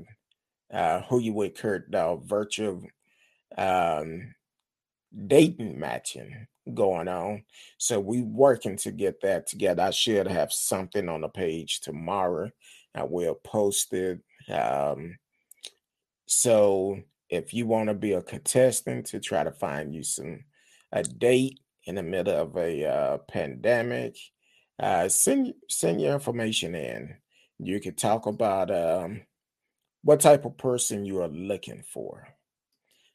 uh, 0.74 1.02
who 1.03 1.20
you 1.20 1.32
with 1.32 1.56
Kurt, 1.56 1.90
the 1.90 2.20
virtual 2.22 2.84
um, 3.57 4.36
dating 5.26 5.80
matching 5.80 6.48
going 6.74 7.08
on. 7.08 7.44
So 7.78 8.00
we 8.00 8.22
working 8.22 8.78
to 8.78 8.92
get 8.92 9.22
that 9.22 9.48
together. 9.48 9.84
I 9.84 9.92
should 9.92 10.28
have 10.28 10.52
something 10.52 11.08
on 11.10 11.22
the 11.22 11.30
page 11.30 11.82
tomorrow. 11.82 12.50
I 12.96 13.04
will 13.04 13.36
post 13.36 13.94
it. 13.94 14.20
Um, 14.50 15.18
so 16.26 17.00
if 17.30 17.54
you 17.54 17.68
want 17.68 17.90
to 17.90 17.94
be 17.94 18.14
a 18.14 18.22
contestant 18.22 19.08
to 19.08 19.20
try 19.20 19.44
to 19.44 19.52
find 19.52 19.94
you 19.94 20.04
some 20.04 20.44
a 20.92 21.04
date 21.04 21.60
in 21.86 21.96
the 21.96 22.04
middle 22.04 22.36
of 22.36 22.56
a 22.58 22.86
uh, 22.86 23.18
pandemic, 23.30 24.16
uh, 24.80 25.08
send 25.10 25.54
send 25.70 26.02
your 26.02 26.14
information 26.14 26.76
in. 26.76 27.16
You 27.60 27.80
can 27.80 27.96
talk 27.96 28.26
about 28.26 28.72
um, 28.72 29.22
what 30.04 30.20
type 30.20 30.46
of 30.46 30.58
person 30.58 31.06
you 31.06 31.22
are 31.22 31.28
looking 31.28 31.84
for. 31.92 32.28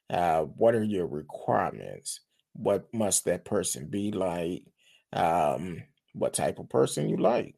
Uh, 0.09 0.43
what 0.43 0.75
are 0.75 0.83
your 0.83 1.07
requirements? 1.07 2.21
What 2.55 2.93
must 2.93 3.25
that 3.25 3.45
person 3.45 3.87
be 3.87 4.13
like? 4.13 4.65
Um, 5.13 5.83
what 6.13 6.35
type 6.35 6.59
of 6.59 6.69
person 6.69 7.09
you 7.09 7.17
like? 7.17 7.55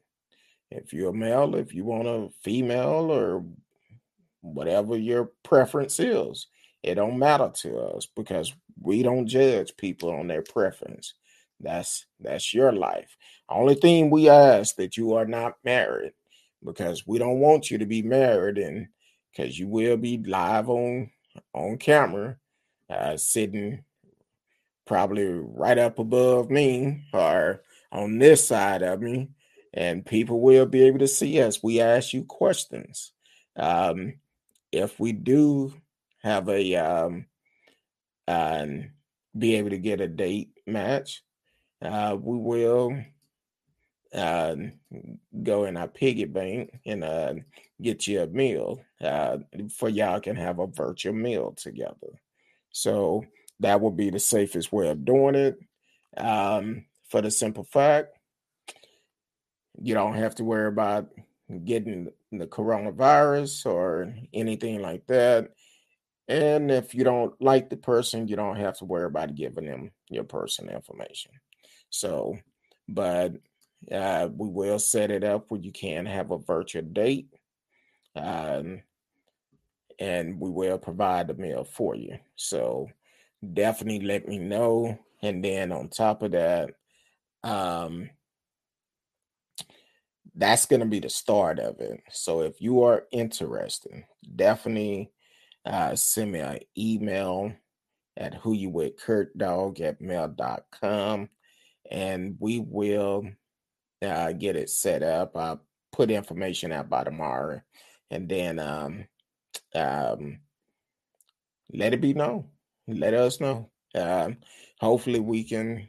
If 0.71 0.93
you're 0.93 1.11
a 1.11 1.15
male, 1.15 1.55
if 1.55 1.75
you 1.75 1.85
want 1.85 2.09
a 2.09 2.29
female, 2.43 3.11
or 3.11 3.45
whatever 4.41 4.97
your 4.97 5.31
preference 5.43 6.01
is, 6.01 6.47
it 6.83 6.97
don't 6.97 7.19
matter 7.19 7.51
to 7.63 7.79
us 7.79 8.07
because 8.17 8.53
we 8.81 9.03
don't 9.03 9.27
judge 9.27 9.77
people 9.77 10.11
on 10.11 10.27
their 10.27 10.43
preference. 10.43 11.15
That's 11.61 12.07
that's 12.21 12.53
your 12.53 12.73
life. 12.73 13.17
Only 13.49 13.75
thing 13.75 14.11
we 14.11 14.29
ask 14.29 14.77
that 14.77 14.97
you 14.97 15.15
are 15.15 15.27
not 15.27 15.55
married 15.65 16.13
because 16.65 17.07
we 17.07 17.19
don't 17.19 17.39
want 17.41 17.71
you 17.71 17.79
to 17.79 17.87
be 17.87 18.03
married 18.03 18.59
and 18.59 18.89
because 19.31 19.59
you 19.59 19.69
will 19.69 19.97
be 19.97 20.19
live 20.19 20.69
on 20.69 21.11
on 21.55 21.77
camera 21.79 22.37
uh, 22.91 23.17
sitting 23.17 23.85
probably 24.87 25.25
right 25.25 25.79
up 25.79 25.99
above 25.99 26.51
me 26.51 27.05
or 27.13 27.63
on 27.91 28.19
this 28.19 28.47
side 28.47 28.83
of 28.83 29.01
me, 29.01 29.29
and 29.75 30.05
people 30.05 30.41
will 30.41 30.67
be 30.67 30.83
able 30.83 31.01
to 31.01 31.09
see 31.09 31.41
us. 31.41 31.63
We 31.63 31.81
ask 31.81 32.13
you 32.13 32.25
questions. 32.25 33.13
Um, 33.57 34.15
if 34.71 34.99
we 34.99 35.13
do 35.13 35.75
have 36.23 36.49
a 36.49 36.77
um, 36.77 37.27
and 38.27 38.91
be 39.37 39.57
able 39.57 39.71
to 39.71 39.79
get 39.79 40.01
a 40.01 40.09
date 40.09 40.51
match, 40.67 41.23
uh, 41.83 42.17
we 42.19 42.39
will 42.39 42.97
uh, 44.15 44.57
go 45.43 45.65
in 45.65 45.77
our 45.77 45.89
piggy 45.89 46.27
bank 46.27 46.71
and 46.85 47.03
uh, 47.03 47.35
get 47.81 48.07
you 48.07 48.23
a 48.23 48.27
meal 48.27 48.83
uh, 49.01 49.39
for 49.71 49.89
y'all 49.89 50.21
can 50.21 50.37
have 50.37 50.59
a 50.59 50.67
virtual 50.67 51.15
meal 51.15 51.53
together. 51.53 52.21
So 52.71 53.25
that 53.63 53.81
would 53.81 53.97
be 53.97 54.11
the 54.11 54.21
safest 54.21 54.73
way 54.73 54.89
of 54.89 55.05
doing 55.05 55.35
it. 55.35 55.59
Um, 56.17 56.85
for 57.09 57.21
the 57.21 57.31
simple 57.31 57.65
fact, 57.65 58.19
you 59.81 59.95
don't 59.95 60.15
have 60.15 60.35
to 60.37 60.45
worry 60.45 60.69
about 60.69 61.09
getting 61.65 62.11
the 62.31 62.47
coronavirus 62.47 63.67
or 63.67 64.15
anything 64.33 64.81
like 64.81 65.07
that. 65.07 65.51
And 66.29 66.71
if 66.71 66.95
you 66.95 67.05
don't 67.05 67.41
like 67.41 67.69
the 67.69 67.77
person, 67.77 68.29
you 68.29 68.37
don't 68.37 68.57
have 68.57 68.79
to 68.79 68.85
worry 68.85 69.07
about 69.07 69.35
giving 69.35 69.67
them 69.67 69.91
your 70.09 70.25
personal 70.25 70.75
information. 70.75 71.33
So, 71.91 72.39
but 72.89 73.35
uh, 73.91 74.29
we 74.35 74.49
will 74.49 74.79
set 74.79 75.11
it 75.11 75.25
up 75.25 75.47
where 75.49 75.61
you 75.61 75.73
can 75.73 76.07
have 76.07 76.31
a 76.31 76.39
virtual 76.39 76.83
date. 76.83 77.29
Um, 78.15 78.83
and 79.99 80.41
we 80.41 80.51
will 80.51 80.79
provide 80.79 81.29
the 81.29 81.35
meal 81.35 81.65
for 81.65 81.95
you. 81.95 82.19
So 82.37 82.89
definitely 83.43 84.07
let 84.07 84.29
me 84.29 84.39
know. 84.39 84.99
And 85.23 85.45
then 85.45 85.73
on 85.73 85.89
top 85.89 86.23
of 86.23 86.33
that, 86.33 86.71
um, 87.43 88.11
that's 90.35 90.67
going 90.67 90.81
to 90.81 90.87
be 90.87 91.01
the 91.01 91.11
start 91.11 91.59
of 91.59 91.81
it. 91.81 92.03
So 92.11 92.41
if 92.41 92.61
you 92.61 92.83
are 92.83 93.05
interested, 93.13 94.05
definitely 94.35 95.11
uh, 95.65 95.95
send 95.95 96.33
me 96.33 96.41
an 96.41 96.59
email 96.77 97.53
at 98.17 98.35
who 98.35 98.53
you 98.53 98.71
with 98.71 98.97
Kurt 98.97 99.37
Dog 99.37 99.81
at 99.81 100.01
mail.com 100.01 101.29
and 101.91 102.37
we 102.39 102.59
will 102.61 103.27
uh, 104.03 104.33
get 104.33 104.57
it 104.57 104.71
set 104.71 105.03
up. 105.03 105.37
I'll 105.37 105.63
put 105.93 106.11
information 106.11 106.73
out 106.73 106.89
by 106.89 107.05
tomorrow 107.05 107.61
and 108.11 108.29
then 108.29 108.59
um, 108.59 109.05
um, 109.75 110.41
let 111.73 111.95
it 111.95 112.01
be 112.01 112.15
known. 112.15 112.47
Let 112.89 113.15
us 113.15 113.41
know. 113.41 113.71
Um, 113.95 114.39
hopefully, 114.81 115.21
we 115.21 115.45
can 115.45 115.89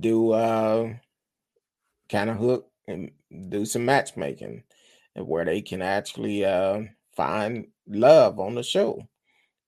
do 0.00 0.32
uh, 0.32 0.92
kind 2.10 2.30
of 2.30 2.36
hook 2.36 2.70
and 2.86 3.10
do 3.48 3.64
some 3.64 3.84
matchmaking 3.84 4.62
where 5.14 5.44
they 5.44 5.62
can 5.62 5.82
actually 5.82 6.44
uh, 6.44 6.82
find 7.14 7.68
love 7.86 8.38
on 8.38 8.54
the 8.54 8.62
show. 8.62 9.06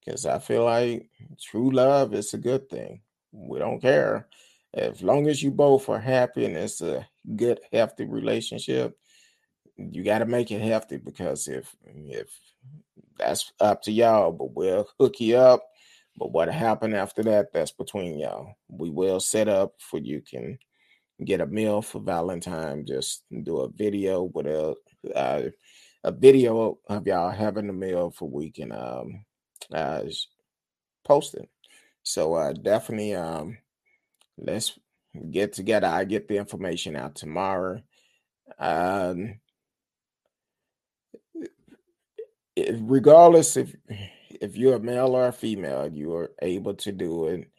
Because 0.04 0.26
I 0.26 0.38
feel 0.38 0.64
like 0.64 1.10
true 1.40 1.70
love 1.70 2.14
is 2.14 2.34
a 2.34 2.38
good 2.38 2.68
thing. 2.68 3.02
We 3.32 3.58
don't 3.58 3.80
care. 3.80 4.28
As 4.74 5.02
long 5.02 5.28
as 5.28 5.42
you 5.42 5.50
both 5.50 5.88
are 5.88 5.98
happy 5.98 6.44
and 6.44 6.56
it's 6.56 6.80
a 6.80 7.06
good, 7.36 7.60
healthy 7.72 8.04
relationship, 8.04 8.96
you 9.76 10.02
got 10.02 10.18
to 10.18 10.26
make 10.26 10.50
it 10.50 10.60
healthy 10.60 10.96
because 10.96 11.46
if 11.46 11.74
if 11.84 12.28
that's 13.16 13.52
up 13.60 13.82
to 13.82 13.92
y'all, 13.92 14.32
but 14.32 14.54
we'll 14.54 14.88
hook 14.98 15.20
you 15.20 15.36
up. 15.36 15.64
But 16.18 16.32
what 16.32 16.48
happened 16.48 16.94
after 16.94 17.22
that, 17.24 17.52
that's 17.52 17.70
between 17.70 18.18
y'all. 18.18 18.54
We 18.68 18.90
will 18.90 19.20
set 19.20 19.48
up 19.48 19.74
for 19.78 19.98
you 19.98 20.20
can 20.20 20.58
get 21.24 21.40
a 21.40 21.46
meal 21.46 21.82
for 21.82 22.00
Valentine. 22.00 22.84
Just 22.86 23.24
do 23.42 23.58
a 23.60 23.68
video 23.70 24.24
with 24.24 24.46
a 24.46 24.74
uh, 25.14 25.42
a 26.04 26.12
video 26.12 26.78
of 26.88 27.06
y'all 27.06 27.30
having 27.30 27.68
a 27.68 27.72
meal 27.72 28.10
for 28.10 28.28
we 28.28 28.50
can 28.50 28.72
um 28.72 29.24
uh 29.72 30.02
post 31.04 31.34
it. 31.34 31.48
So 32.02 32.34
uh 32.34 32.52
definitely 32.52 33.14
um 33.14 33.58
let's 34.36 34.78
get 35.30 35.52
together. 35.52 35.88
I 35.88 36.04
get 36.04 36.28
the 36.28 36.36
information 36.36 36.96
out 36.96 37.14
tomorrow. 37.14 37.82
Um 38.58 39.40
regardless 42.80 43.56
if 43.56 43.74
if 44.40 44.56
you're 44.56 44.76
a 44.76 44.80
male 44.80 45.14
or 45.14 45.28
a 45.28 45.32
female, 45.32 45.88
you 45.92 46.14
are 46.14 46.32
able 46.42 46.74
to 46.74 46.92
do 46.92 47.26
it. 47.26 47.50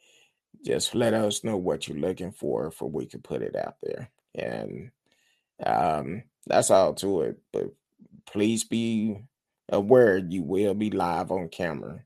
Just 0.66 0.96
let 0.96 1.14
us 1.14 1.44
know 1.44 1.58
what 1.58 1.88
you're 1.88 1.98
looking 1.98 2.32
for, 2.32 2.72
for 2.72 2.90
we 2.90 3.06
can 3.06 3.22
put 3.22 3.42
it 3.42 3.56
out 3.56 3.76
there, 3.82 4.10
and 4.36 4.92
um, 5.66 6.24
that's 6.48 6.70
all 6.70 6.94
to 6.96 7.22
it. 7.22 7.40
But 7.54 7.72
please 8.26 8.64
be 8.66 9.24
aware 9.70 10.18
you 10.18 10.44
will 10.44 10.74
be 10.74 10.90
live 10.90 11.32
on 11.32 11.48
camera 11.48 12.02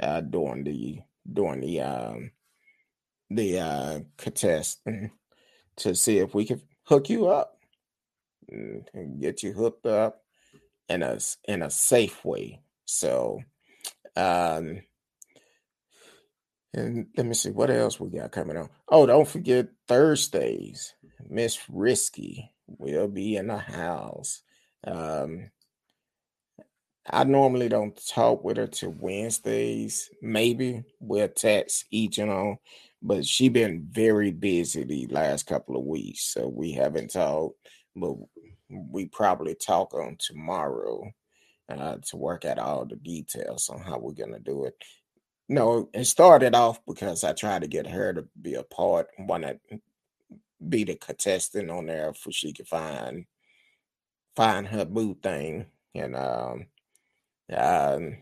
uh, 0.00 0.22
during 0.22 0.64
the 0.64 1.00
during 1.30 1.60
the 1.60 1.80
um, 1.80 2.30
the 3.30 3.58
uh, 3.58 4.00
contest 4.16 4.80
to 5.76 5.94
see 5.94 6.18
if 6.18 6.34
we 6.34 6.44
can 6.44 6.62
hook 6.84 7.10
you 7.10 7.28
up 7.28 7.58
and 8.48 9.20
get 9.20 9.42
you 9.42 9.52
hooked 9.52 9.86
up 9.86 10.22
in 10.88 11.02
a 11.02 11.18
in 11.44 11.62
a 11.62 11.70
safe 11.70 12.24
way. 12.24 12.60
So, 12.84 13.40
um, 14.18 14.82
and 16.74 17.06
let 17.16 17.26
me 17.26 17.34
see 17.34 17.50
what 17.50 17.70
else 17.70 18.00
we 18.00 18.10
got 18.10 18.32
coming 18.32 18.56
on. 18.56 18.68
Oh, 18.88 19.06
don't 19.06 19.28
forget 19.28 19.68
Thursdays. 19.86 20.94
Miss 21.28 21.58
Risky 21.68 22.50
will 22.66 23.08
be 23.08 23.36
in 23.36 23.46
the 23.46 23.58
house. 23.58 24.42
Um, 24.86 25.50
I 27.08 27.24
normally 27.24 27.68
don't 27.68 27.98
talk 28.08 28.44
with 28.44 28.58
her 28.58 28.66
till 28.66 28.94
Wednesdays. 28.98 30.10
Maybe 30.20 30.84
we'll 31.00 31.28
text 31.28 31.86
each 31.90 32.18
and 32.18 32.30
all, 32.30 32.58
but 33.00 33.24
she 33.24 33.48
been 33.48 33.88
very 33.90 34.30
busy 34.30 34.84
the 34.84 35.06
last 35.06 35.46
couple 35.46 35.76
of 35.76 35.84
weeks, 35.84 36.32
so 36.34 36.48
we 36.48 36.72
haven't 36.72 37.12
talked. 37.12 37.56
But 37.96 38.14
we 38.68 39.06
probably 39.06 39.54
talk 39.54 39.94
on 39.94 40.16
tomorrow 40.18 41.10
uh, 41.68 41.96
to 42.06 42.16
work 42.16 42.44
out 42.44 42.58
all 42.58 42.84
the 42.84 42.96
details 42.96 43.68
on 43.68 43.80
how 43.80 43.98
we're 43.98 44.12
gonna 44.12 44.38
do 44.40 44.64
it. 44.64 44.74
No, 45.48 45.88
it 45.94 46.04
started 46.06 46.54
off 46.54 46.80
because 46.86 47.24
I 47.24 47.32
tried 47.32 47.62
to 47.62 47.68
get 47.68 47.86
her 47.86 48.12
to 48.12 48.26
be 48.40 48.54
a 48.54 48.62
part, 48.62 49.08
want 49.18 49.44
to 49.44 49.58
be 50.68 50.84
the 50.84 50.94
contestant 50.96 51.70
on 51.70 51.86
there 51.86 52.12
for 52.14 52.32
she 52.32 52.52
could 52.52 52.68
find 52.68 53.26
find 54.36 54.66
her 54.68 54.84
boo 54.84 55.16
thing, 55.22 55.66
and 55.94 56.14
um, 56.16 56.66
um, 57.56 58.18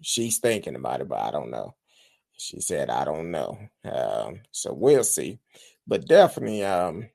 she's 0.00 0.38
thinking 0.38 0.76
about 0.76 1.00
it, 1.00 1.08
but 1.08 1.20
I 1.20 1.30
don't 1.30 1.50
know. 1.50 1.74
She 2.36 2.60
said 2.60 2.90
I 2.90 3.04
don't 3.04 3.30
know, 3.30 3.58
um, 3.84 4.40
so 4.50 4.72
we'll 4.72 5.04
see. 5.04 5.38
But 5.86 6.06
definitely, 6.06 6.64
um, 6.64 7.08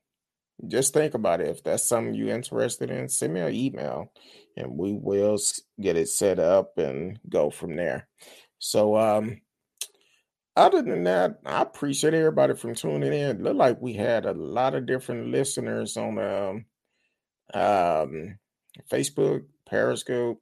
just 0.68 0.94
think 0.94 1.14
about 1.14 1.42
it. 1.42 1.48
If 1.48 1.64
that's 1.64 1.88
something 1.88 2.14
you're 2.14 2.36
interested 2.36 2.90
in, 2.90 3.10
send 3.10 3.34
me 3.34 3.42
an 3.42 3.54
email 3.54 4.12
and 4.58 4.78
we 4.78 4.94
will 4.94 5.38
get 5.80 5.96
it 5.96 6.10
set 6.10 6.40
up 6.40 6.78
and 6.78 7.20
go 7.30 7.50
from 7.50 7.76
there. 7.76 8.08
So, 8.60 8.98
um, 8.98 9.42
other 10.56 10.82
than 10.82 11.06
that, 11.06 11.40
I 11.46 11.62
appreciate 11.62 12.14
everybody 12.14 12.54
from 12.54 12.76
tuning 12.76 13.14
in. 13.14 13.44
Look 13.44 13.56
like 13.56 13.82
we 13.82 13.94
had 13.94 14.26
a 14.26 14.34
lot 14.34 14.76
of 14.76 14.86
different 14.86 15.28
listeners 15.28 15.96
on 15.96 16.18
um, 16.20 16.66
um, 17.54 18.38
Facebook, 18.92 19.46
Periscope, 19.66 20.42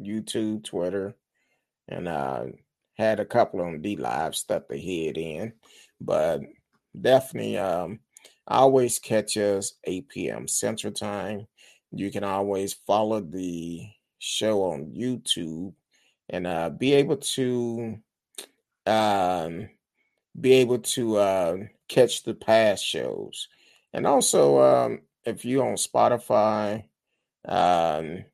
YouTube, 0.00 0.62
Twitter, 0.62 1.16
and 1.88 2.06
uh, 2.06 2.44
had 2.96 3.18
a 3.18 3.24
couple 3.24 3.60
on 3.60 3.82
DLive 3.82 4.36
stuck 4.36 4.68
their 4.68 4.78
head 4.78 5.16
in. 5.16 5.54
But 6.00 6.42
definitely, 7.00 7.58
um, 7.58 7.98
always 8.48 8.98
catch 8.98 9.36
us 9.36 9.74
8 9.84 10.08
p.m. 10.08 10.48
Central 10.48 10.92
Time. 10.92 11.46
You 11.92 12.10
can 12.10 12.24
always 12.24 12.74
follow 12.86 13.20
the 13.20 13.88
show 14.18 14.62
on 14.64 14.92
YouTube 14.96 15.74
and 16.28 16.46
uh, 16.46 16.70
be 16.70 16.94
able 16.94 17.16
to 17.16 17.98
um, 18.86 19.68
be 20.38 20.52
able 20.54 20.78
to 20.78 21.16
uh, 21.16 21.56
catch 21.88 22.22
the 22.22 22.34
past 22.34 22.84
shows. 22.84 23.48
And 23.92 24.06
also, 24.06 24.60
um, 24.60 25.00
if 25.24 25.44
you're 25.44 25.66
on 25.66 25.74
Spotify 25.74 26.84
um, 27.46 28.24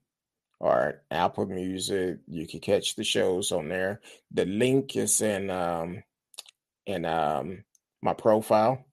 or 0.61 1.03
Apple 1.11 1.47
Music, 1.47 2.19
you 2.27 2.47
can 2.47 2.61
catch 2.61 2.97
the 2.97 3.05
shows 3.05 3.53
on 3.53 3.69
there. 3.69 4.01
The 4.33 4.47
link 4.47 4.97
is 4.97 5.21
in 5.21 5.51
um, 5.51 6.03
in 6.87 7.05
um, 7.05 7.65
my 8.03 8.15
profile. 8.15 8.85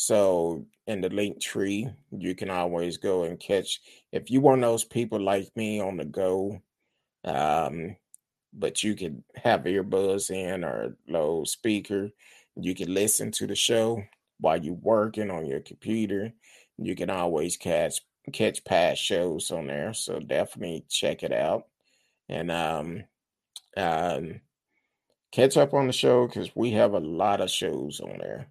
So 0.00 0.64
in 0.86 1.00
the 1.00 1.08
link 1.08 1.40
tree, 1.40 1.88
you 2.12 2.36
can 2.36 2.50
always 2.50 2.98
go 2.98 3.24
and 3.24 3.38
catch. 3.38 3.80
If 4.12 4.30
you 4.30 4.40
want 4.40 4.60
those 4.60 4.84
people 4.84 5.18
like 5.18 5.48
me 5.56 5.80
on 5.80 5.96
the 5.96 6.04
go, 6.04 6.62
um, 7.24 7.96
but 8.52 8.84
you 8.84 8.94
can 8.94 9.24
have 9.34 9.62
earbuds 9.62 10.30
in 10.30 10.62
or 10.62 10.96
low 11.08 11.42
speaker, 11.42 12.10
you 12.54 12.76
can 12.76 12.94
listen 12.94 13.32
to 13.32 13.48
the 13.48 13.56
show 13.56 14.00
while 14.38 14.62
you're 14.62 14.74
working 14.74 15.32
on 15.32 15.46
your 15.46 15.58
computer. 15.58 16.32
You 16.76 16.94
can 16.94 17.10
always 17.10 17.56
catch 17.56 18.00
catch 18.32 18.64
past 18.64 19.02
shows 19.02 19.50
on 19.50 19.66
there, 19.66 19.92
so 19.94 20.20
definitely 20.20 20.84
check 20.88 21.24
it 21.24 21.32
out 21.32 21.66
and 22.28 22.52
um, 22.52 23.02
um, 23.76 24.42
catch 25.32 25.56
up 25.56 25.74
on 25.74 25.88
the 25.88 25.92
show 25.92 26.28
because 26.28 26.54
we 26.54 26.70
have 26.70 26.94
a 26.94 27.00
lot 27.00 27.40
of 27.40 27.50
shows 27.50 27.98
on 27.98 28.18
there. 28.18 28.46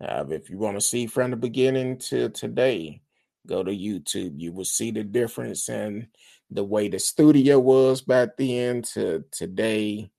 Uh, 0.00 0.24
if 0.30 0.48
you 0.48 0.58
want 0.58 0.76
to 0.76 0.80
see 0.80 1.06
from 1.06 1.30
the 1.30 1.36
beginning 1.36 1.98
to 1.98 2.28
today, 2.30 3.00
go 3.46 3.62
to 3.62 3.70
YouTube. 3.70 4.38
You 4.38 4.52
will 4.52 4.64
see 4.64 4.90
the 4.90 5.02
difference 5.02 5.68
in 5.68 6.08
the 6.50 6.64
way 6.64 6.88
the 6.88 6.98
studio 6.98 7.58
was 7.58 8.00
back 8.00 8.36
then 8.36 8.82
to 8.82 9.24
today 9.30 10.10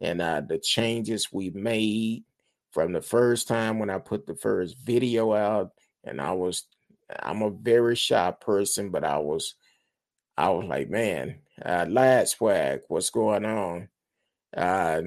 and 0.00 0.20
uh, 0.20 0.40
the 0.40 0.58
changes 0.58 1.32
we 1.32 1.50
made 1.50 2.24
from 2.70 2.92
the 2.92 3.00
first 3.00 3.48
time 3.48 3.78
when 3.78 3.90
I 3.90 3.98
put 3.98 4.26
the 4.26 4.34
first 4.34 4.76
video 4.78 5.34
out. 5.34 5.72
And 6.04 6.20
I 6.20 6.32
was, 6.32 6.64
I'm 7.20 7.42
a 7.42 7.50
very 7.50 7.96
shy 7.96 8.32
person, 8.32 8.90
but 8.90 9.04
I 9.04 9.18
was, 9.18 9.54
I 10.36 10.50
was 10.50 10.66
like, 10.66 10.88
man, 10.88 11.36
uh, 11.64 11.86
lad 11.88 12.28
swag, 12.28 12.80
what's 12.88 13.10
going 13.10 13.44
on? 13.44 13.88
Uh, 14.56 15.02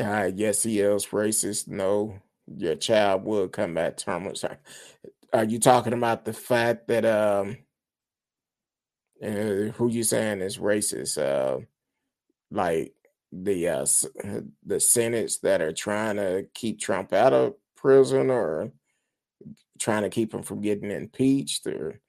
uh, 0.00 0.30
yes, 0.34 0.62
he 0.62 0.80
is 0.80 1.06
racist. 1.06 1.68
No, 1.68 2.18
your 2.46 2.76
child 2.76 3.24
will 3.24 3.48
come 3.48 3.74
back 3.74 3.96
terminal. 3.96 4.34
Are 5.32 5.44
you 5.44 5.58
talking 5.58 5.92
about 5.92 6.24
the 6.24 6.32
fact 6.32 6.88
that 6.88 7.04
um, 7.04 7.58
uh, 9.22 9.72
who 9.72 9.88
you 9.88 10.02
saying 10.02 10.40
is 10.40 10.58
racist? 10.58 11.18
Uh, 11.18 11.64
like 12.50 12.92
the 13.32 13.68
uh, 13.68 13.86
the 14.66 14.78
senates 14.78 15.38
that 15.38 15.62
are 15.62 15.72
trying 15.72 16.16
to 16.16 16.46
keep 16.54 16.80
Trump 16.80 17.12
out 17.12 17.32
of 17.32 17.54
prison 17.76 18.30
or 18.30 18.70
trying 19.78 20.02
to 20.02 20.10
keep 20.10 20.32
him 20.34 20.42
from 20.42 20.60
getting 20.60 20.90
impeached 20.90 21.66
or 21.66 22.00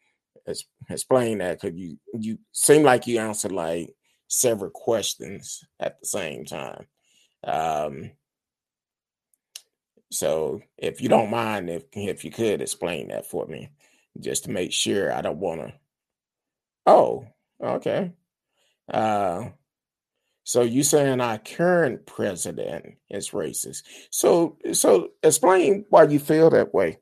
explain 0.90 1.38
that 1.38 1.62
because 1.62 1.78
you 1.78 1.98
you 2.14 2.38
seem 2.52 2.84
like 2.84 3.08
you 3.08 3.20
answered 3.20 3.54
like 3.54 3.94
several 4.28 4.70
questions 4.70 5.64
at 5.80 6.00
the 6.00 6.06
same 6.06 6.44
time. 6.46 6.86
Um, 7.44 8.11
so 10.11 10.61
if 10.78 11.02
you 11.02 11.10
don't 11.10 11.32
mind, 11.32 11.70
if 11.70 11.86
if 11.94 12.26
you 12.26 12.32
could 12.32 12.61
explain 12.61 13.10
that 13.10 13.26
for 13.28 13.45
me, 13.48 13.70
just 14.20 14.45
to 14.45 14.52
make 14.52 14.72
sure 14.74 15.14
I 15.14 15.22
don't 15.22 15.40
want 15.40 15.61
to. 15.61 15.74
Oh, 16.88 17.28
okay. 17.64 18.14
Uh, 18.91 19.49
So 20.44 20.64
you 20.64 20.84
saying 20.84 21.22
our 21.22 21.38
current 21.40 22.06
president 22.07 22.98
is 23.10 23.32
racist? 23.32 23.84
So 24.11 24.57
so 24.74 25.10
explain 25.24 25.86
why 25.90 26.06
you 26.06 26.20
feel 26.20 26.49
that 26.52 26.74
way. 26.74 26.99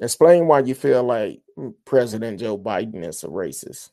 Explain 0.00 0.46
why 0.48 0.60
you 0.60 0.74
feel 0.74 1.04
like 1.04 1.42
President 1.86 2.40
Joe 2.40 2.58
Biden 2.58 3.06
is 3.06 3.24
a 3.24 3.28
racist. 3.28 3.90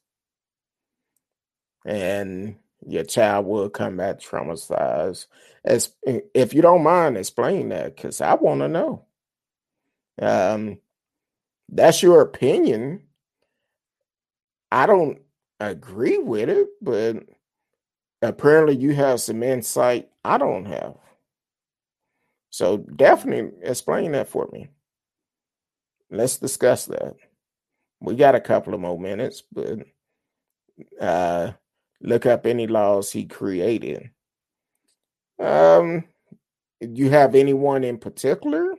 And 1.86 2.58
your 2.88 3.04
child 3.04 3.46
will 3.46 3.70
come 3.70 3.98
back 3.98 4.20
traumatized. 4.20 5.28
As 5.64 5.94
if 6.04 6.54
you 6.54 6.62
don't 6.62 6.84
mind, 6.84 7.18
explain 7.18 7.70
that 7.70 7.96
because 7.96 8.22
I 8.22 8.34
want 8.36 8.62
to 8.62 8.68
know. 8.68 9.06
Um, 10.22 10.80
that's 11.70 12.04
your 12.04 12.22
opinion. 12.22 13.04
I 14.72 14.86
don't 14.86 15.22
agree 15.60 16.18
with 16.18 16.50
it, 16.50 16.68
but 16.82 17.24
apparently 18.22 18.76
you 18.76 18.94
have 18.94 19.22
some 19.22 19.44
insight 19.44 20.10
I 20.26 20.38
don't 20.38 20.66
have. 20.66 20.96
So 22.50 22.78
definitely 22.78 23.52
explain 23.62 24.12
that 24.12 24.30
for 24.30 24.48
me. 24.52 24.70
Let's 26.10 26.38
discuss 26.38 26.86
that. 26.86 27.16
We 28.00 28.16
got 28.16 28.36
a 28.36 28.42
couple 28.42 28.74
of 28.74 28.80
more 28.80 29.00
minutes, 29.00 29.44
but 29.52 29.80
uh 31.00 31.54
look 32.04 32.26
up 32.26 32.46
any 32.46 32.68
laws 32.68 33.12
he 33.12 33.26
created. 33.26 34.12
Um 35.40 36.04
you 36.82 37.10
have 37.10 37.36
anyone 37.36 37.84
in 37.84 37.98
particular? 37.98 38.76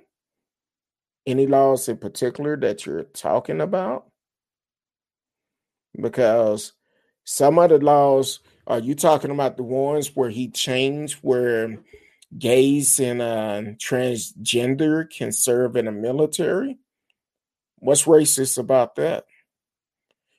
Any 1.26 1.46
laws 1.46 1.88
in 1.88 1.96
particular 1.96 2.56
that 2.58 2.84
you're 2.84 3.04
talking 3.04 3.60
about? 3.60 4.06
Because 6.00 6.72
some 7.24 7.58
of 7.58 7.70
the 7.70 7.78
laws, 7.78 8.40
are 8.66 8.78
you 8.78 8.94
talking 8.94 9.30
about 9.30 9.56
the 9.56 9.62
ones 9.62 10.14
where 10.14 10.28
he 10.28 10.48
changed 10.48 11.18
where 11.22 11.78
gays 12.36 13.00
and 13.00 13.22
uh, 13.22 13.62
transgender 13.78 15.08
can 15.08 15.32
serve 15.32 15.76
in 15.76 15.86
the 15.86 15.92
military? 15.92 16.78
What's 17.78 18.04
racist 18.04 18.58
about 18.58 18.96
that? 18.96 19.24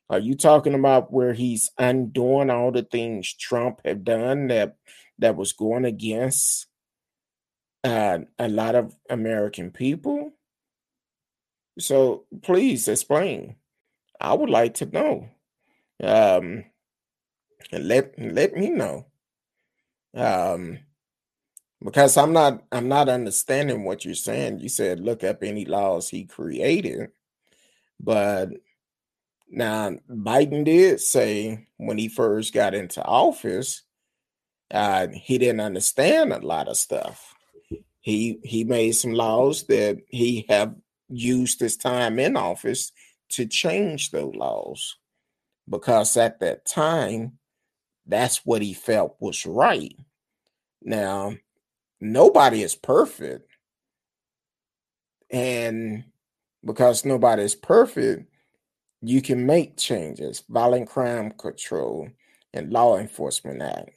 Are 0.10 0.19
you 0.19 0.36
talking 0.36 0.76
about 0.76 1.11
where 1.11 1.34
he's 1.34 1.72
undoing 1.77 2.49
all 2.49 2.72
the 2.72 2.84
things 2.84 3.34
Trump 3.34 3.82
have 3.86 4.03
done 4.03 4.48
that 4.48 4.76
that 5.19 5.36
was 5.36 5.53
going 5.53 5.86
against 5.86 6.68
uh, 7.84 8.19
a 8.38 8.48
lot 8.48 8.76
of 8.76 8.95
American 9.10 9.72
people? 9.72 10.34
So 11.80 12.26
please 12.44 12.88
explain. 12.88 13.56
I 14.19 14.34
would 14.34 14.49
like 14.49 14.76
to 14.76 14.86
know. 14.86 15.30
Um, 16.03 16.65
let 17.72 18.14
let 18.19 18.53
me 18.53 18.69
know. 18.69 19.07
Um, 20.15 20.80
because 21.84 22.15
I'm 22.15 22.32
not 22.32 22.64
I'm 22.72 22.88
not 22.88 23.10
understanding 23.10 23.84
what 23.84 24.06
you're 24.06 24.15
saying. 24.15 24.60
You 24.60 24.69
said 24.69 24.99
look 24.99 25.23
up 25.23 25.44
any 25.44 25.65
laws 25.65 26.10
he 26.10 26.26
created. 26.26 27.10
But 27.99 28.49
now 29.49 29.91
Biden 30.09 30.65
did 30.65 30.99
say 30.99 31.67
when 31.77 31.97
he 31.97 32.07
first 32.07 32.53
got 32.53 32.73
into 32.73 33.03
office, 33.03 33.84
uh, 34.72 35.07
he 35.13 35.38
didn't 35.38 35.61
understand 35.61 36.34
a 36.34 36.39
lot 36.39 36.67
of 36.67 36.77
stuff. 36.77 37.35
He 38.01 38.39
he 38.43 38.63
made 38.63 38.93
some 38.93 39.13
laws 39.13 39.63
that 39.63 39.97
he 40.09 40.45
have 40.49 40.76
used 41.09 41.59
his 41.59 41.77
time 41.77 42.19
in 42.19 42.35
office 42.35 42.91
to 43.30 43.45
change 43.45 44.11
those 44.11 44.35
laws 44.35 44.97
because 45.69 46.15
at 46.17 46.39
that 46.39 46.65
time 46.65 47.38
that's 48.05 48.45
what 48.45 48.61
he 48.61 48.73
felt 48.73 49.15
was 49.19 49.45
right. 49.45 49.95
Now, 50.81 51.35
nobody 51.99 52.61
is 52.61 52.76
perfect. 52.76 53.49
And 55.31 56.03
because 56.63 57.03
nobody 57.03 57.43
is 57.43 57.55
perfect, 57.55 58.30
you 59.10 59.22
can 59.22 59.45
make 59.45 59.77
changes. 59.77 60.44
Violent 60.49 60.90
Crime 60.90 61.32
Control 61.32 62.10
and 62.53 62.72
Law 62.72 62.98
Enforcement 62.98 63.61
Act. 63.61 63.91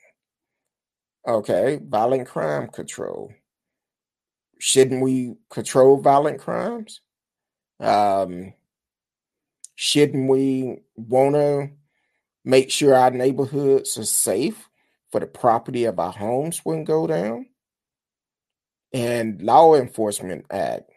Okay, 1.26 1.78
violent 1.82 2.26
crime 2.26 2.68
control. 2.68 3.32
Shouldn't 4.58 5.02
we 5.02 5.34
control 5.50 5.98
violent 5.98 6.40
crimes? 6.40 7.00
Um, 7.80 8.54
shouldn't 9.74 10.28
we 10.28 10.78
want 10.96 11.34
to 11.34 11.70
make 12.44 12.70
sure 12.70 12.94
our 12.94 13.10
neighborhoods 13.10 13.98
are 13.98 14.04
safe 14.04 14.68
for 15.12 15.20
the 15.20 15.26
property 15.26 15.84
of 15.84 15.98
our 15.98 16.12
homes 16.12 16.64
wouldn't 16.64 16.86
go 16.86 17.06
down? 17.06 17.46
And 18.92 19.42
Law 19.42 19.74
Enforcement 19.74 20.46
Act. 20.50 20.90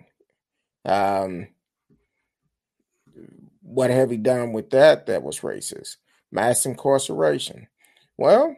Um, 0.86 1.50
what 3.72 3.89
have 3.89 4.10
he 4.10 4.18
done 4.18 4.52
with 4.52 4.72
that 4.72 5.06
that 5.06 5.23
was 5.23 5.39
racist? 5.39 5.95
Mass 6.30 6.65
incarceration. 6.65 7.68
Well, 8.18 8.56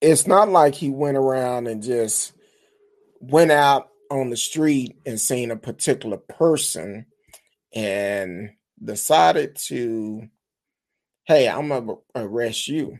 it's 0.00 0.26
not 0.26 0.48
like 0.48 0.74
he 0.74 0.90
went 0.90 1.16
around 1.16 1.68
and 1.68 1.82
just 1.82 2.32
went 3.20 3.52
out 3.52 3.90
on 4.10 4.30
the 4.30 4.36
street 4.36 4.96
and 5.06 5.20
seen 5.20 5.50
a 5.52 5.56
particular 5.56 6.16
person 6.16 7.06
and 7.72 8.50
decided 8.82 9.56
to, 9.56 10.28
hey, 11.24 11.48
I'm 11.48 11.68
gonna 11.68 11.94
arrest 12.16 12.66
you. 12.66 12.98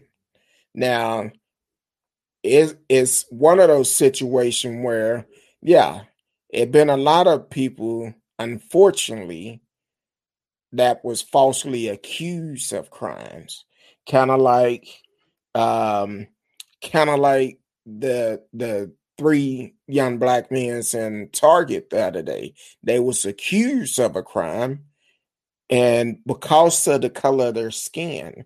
Now, 0.72 1.30
it's, 2.44 2.74
it's 2.88 3.24
one 3.30 3.58
of 3.58 3.68
those 3.68 3.90
situations 3.90 4.84
where, 4.84 5.26
yeah, 5.60 6.02
it 6.48 6.70
been 6.70 6.90
a 6.90 6.96
lot 6.96 7.26
of 7.26 7.50
people 7.50 8.14
unfortunately, 8.38 9.60
that 10.72 11.04
was 11.04 11.22
falsely 11.22 11.88
accused 11.88 12.72
of 12.72 12.90
crimes. 12.90 13.64
Kind 14.08 14.30
of 14.30 14.40
like, 14.40 14.86
um, 15.54 16.26
kind 16.90 17.10
of 17.10 17.18
like 17.18 17.58
the 17.86 18.42
the 18.52 18.92
three 19.18 19.74
young 19.86 20.18
black 20.18 20.50
men 20.50 20.82
in 20.94 21.28
Target 21.32 21.90
the 21.90 22.06
other 22.06 22.22
day. 22.22 22.54
They 22.82 23.00
was 23.00 23.24
accused 23.24 23.98
of 23.98 24.16
a 24.16 24.22
crime, 24.22 24.84
and 25.70 26.18
because 26.26 26.86
of 26.86 27.02
the 27.02 27.10
color 27.10 27.48
of 27.48 27.54
their 27.54 27.70
skin. 27.70 28.44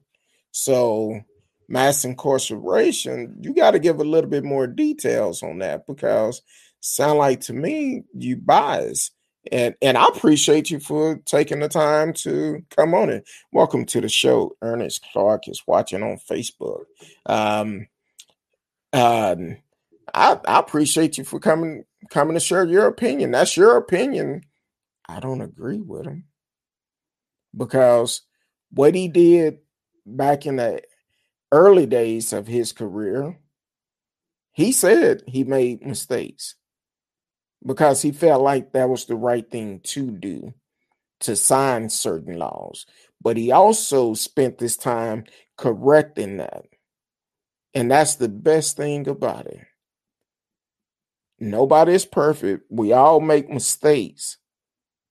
So 0.53 1.21
mass 1.69 2.05
incarceration, 2.05 3.37
you 3.41 3.55
got 3.55 3.73
to 3.73 3.79
give 3.79 4.01
a 4.01 4.05
little 4.05 4.29
bit 4.29 4.45
more 4.45 4.67
details 4.67 5.43
on 5.43 5.59
that 5.59 5.87
because 5.87 6.43
sound 6.81 7.19
like 7.19 7.41
to 7.41 7.53
me 7.53 8.03
you 8.15 8.37
bias 8.37 9.13
and 9.51 9.75
and 9.83 9.99
I 9.99 10.07
appreciate 10.07 10.71
you 10.71 10.79
for 10.79 11.17
taking 11.25 11.61
the 11.61 11.69
time 11.69 12.13
to 12.15 12.63
come 12.77 12.95
on 12.95 13.11
it. 13.11 13.29
Welcome 13.51 13.85
to 13.87 14.01
the 14.01 14.09
show. 14.09 14.57
Ernest 14.63 15.05
Clark 15.13 15.49
is 15.49 15.63
watching 15.67 16.03
on 16.03 16.19
Facebook. 16.19 16.85
Um, 17.27 17.89
um, 18.93 19.57
I, 20.15 20.39
I 20.47 20.59
appreciate 20.59 21.19
you 21.19 21.25
for 21.25 21.41
coming 21.41 21.85
coming 22.11 22.35
to 22.35 22.41
share 22.41 22.65
your 22.65 22.87
opinion. 22.87 23.33
That's 23.33 23.57
your 23.57 23.77
opinion. 23.77 24.43
I 25.09 25.19
don't 25.19 25.41
agree 25.41 25.81
with 25.81 26.07
him 26.07 26.25
because 27.57 28.23
what 28.71 28.95
he 28.95 29.09
did 29.09 29.59
back 30.07 30.47
in 30.47 30.57
the 30.57 30.83
early 31.51 31.87
days 31.87 32.33
of 32.33 32.47
his 32.47 32.73
career, 32.73 33.39
he 34.53 34.73
said 34.73 35.23
he 35.27 35.45
made 35.45 35.85
mistakes 35.85 36.55
because 37.65 38.03
he 38.03 38.13
felt 38.13 38.43
like 38.43 38.73
that 38.73 38.89
was 38.89 39.07
the 39.07 39.17
right 39.17 39.49
thing 39.49 39.81
to 39.85 40.11
do 40.11 40.55
to 41.21 41.37
sign 41.37 41.89
certain 41.89 42.37
laws. 42.39 42.87
But 43.21 43.37
he 43.37 43.53
also 43.53 44.15
spent 44.15 44.59
this 44.59 44.77
time 44.77 45.25
correcting 45.57 46.39
that. 46.39 46.65
And 47.75 47.91
that's 47.91 48.17
the 48.17 48.29
best 48.29 48.77
thing 48.77 49.09
about 49.09 49.47
it. 49.47 49.61
Nobody 51.39 51.93
is 51.95 52.05
perfect. 52.05 52.65
We 52.71 52.93
all 52.93 53.21
make 53.21 53.49
mistakes, 53.49 54.39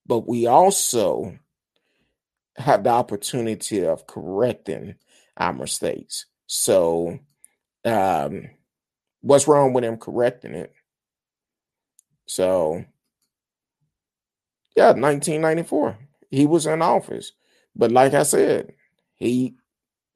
but 0.05 0.27
we 0.27 0.47
also 0.47 1.37
have 2.57 2.83
the 2.83 2.89
opportunity 2.89 3.85
of 3.85 4.07
correcting 4.07 4.95
our 5.37 5.53
mistakes. 5.53 6.25
So, 6.47 7.19
um, 7.83 8.49
what's 9.21 9.47
wrong 9.47 9.73
with 9.73 9.83
him 9.83 9.97
correcting 9.97 10.53
it? 10.53 10.73
So, 12.31 12.85
yeah, 14.73 14.93
1994, 14.93 15.97
he 16.29 16.45
was 16.45 16.65
in 16.65 16.81
office. 16.81 17.33
But 17.75 17.91
like 17.91 18.13
I 18.13 18.23
said, 18.23 18.71
he 19.15 19.55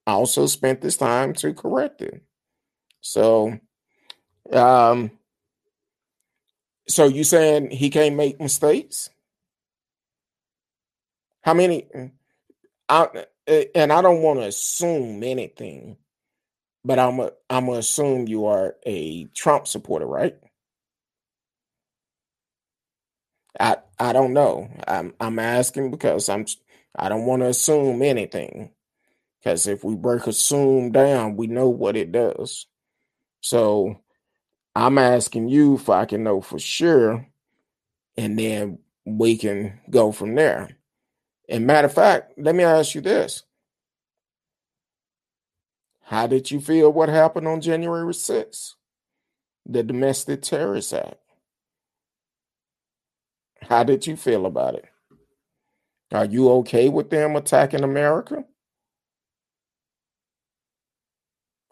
also 0.08 0.46
spent 0.46 0.80
this 0.80 0.96
time 0.96 1.34
to 1.34 1.54
correct 1.54 2.02
it. 2.02 2.24
So, 3.02 3.60
um, 4.54 5.12
so 6.88 7.08
you 7.08 7.26
saying 7.26 7.72
he 7.72 7.90
can't 7.90 8.16
make 8.16 8.40
mistakes? 8.40 9.10
How 11.42 11.54
many? 11.54 11.86
I, 12.88 13.26
and 13.76 13.92
I 13.92 14.02
don't 14.02 14.22
want 14.22 14.40
to 14.40 14.48
assume 14.48 15.22
anything, 15.22 15.98
but 16.86 16.98
I'm 16.98 17.20
a, 17.20 17.32
I'm 17.50 17.66
gonna 17.66 17.80
assume 17.80 18.30
you 18.30 18.46
are 18.46 18.78
a 18.86 19.26
Trump 19.36 19.68
supporter, 19.68 20.06
right? 20.06 20.38
I 23.60 23.77
I 23.99 24.14
don't 24.14 24.34
know. 24.34 24.69
I'm 24.88 25.14
I'm 25.19 25.40
asking 25.40 25.91
because 25.91 26.30
I'm 26.30 26.45
I 26.95 27.10
don't 27.10 27.26
want 27.26 27.41
to 27.41 27.48
assume 27.49 28.02
anything. 28.02 28.72
Because 29.40 29.68
if 29.68 29.84
we 29.84 29.95
break 29.95 30.26
assume 30.27 30.91
down, 30.91 31.36
we 31.36 31.48
know 31.48 31.69
what 31.69 31.95
it 31.95 32.11
does. 32.11 32.65
So 33.41 34.02
I'm 34.76 34.98
asking 34.98 35.49
you 35.49 35.76
if 35.76 35.90
I 35.90 36.06
can 36.06 36.23
know 36.23 36.41
for 36.41 36.57
sure, 36.57 37.27
and 38.18 38.38
then 38.40 38.80
we 39.06 39.38
can 39.38 39.80
go 39.90 40.11
from 40.11 40.36
there. 40.36 40.77
And 41.48 41.68
matter 41.68 41.86
of 41.86 41.94
fact, 41.94 42.34
let 42.38 42.56
me 42.56 42.64
ask 42.64 42.95
you 42.95 43.02
this. 43.02 43.44
How 46.02 46.27
did 46.27 46.52
you 46.52 46.60
feel 46.60 46.91
what 46.91 47.10
happened 47.10 47.48
on 47.48 47.61
January 47.61 48.14
6th? 48.14 48.73
The 49.65 49.84
Domestic 49.84 50.41
Terrorist 50.41 50.94
Act. 50.94 51.15
How 53.68 53.84
did 53.84 54.06
you 54.06 54.16
feel 54.16 54.46
about 54.46 54.76
it? 54.76 54.86
Are 56.12 56.26
you 56.26 56.50
okay 56.52 56.90
with 56.90 57.10
them 57.10 57.36
attacking 57.36 57.84
America? 57.84 58.46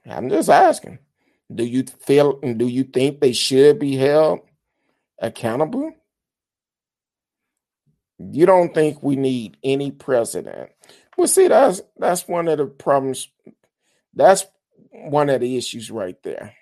I'm 0.09 0.29
just 0.29 0.49
asking. 0.49 0.99
Do 1.53 1.63
you 1.63 1.83
feel 1.83 2.39
and 2.41 2.57
do 2.57 2.67
you 2.67 2.83
think 2.83 3.19
they 3.19 3.33
should 3.33 3.79
be 3.79 3.95
held 3.95 4.39
accountable? 5.19 5.93
You 8.17 8.45
don't 8.45 8.73
think 8.73 9.03
we 9.03 9.15
need 9.15 9.57
any 9.63 9.91
president. 9.91 10.71
Well, 11.17 11.27
see, 11.27 11.47
that's 11.47 11.81
that's 11.97 12.27
one 12.27 12.47
of 12.47 12.57
the 12.57 12.65
problems. 12.65 13.27
That's 14.13 14.45
one 14.91 15.29
of 15.29 15.41
the 15.41 15.57
issues 15.57 15.91
right 15.91 16.21
there. 16.23 16.55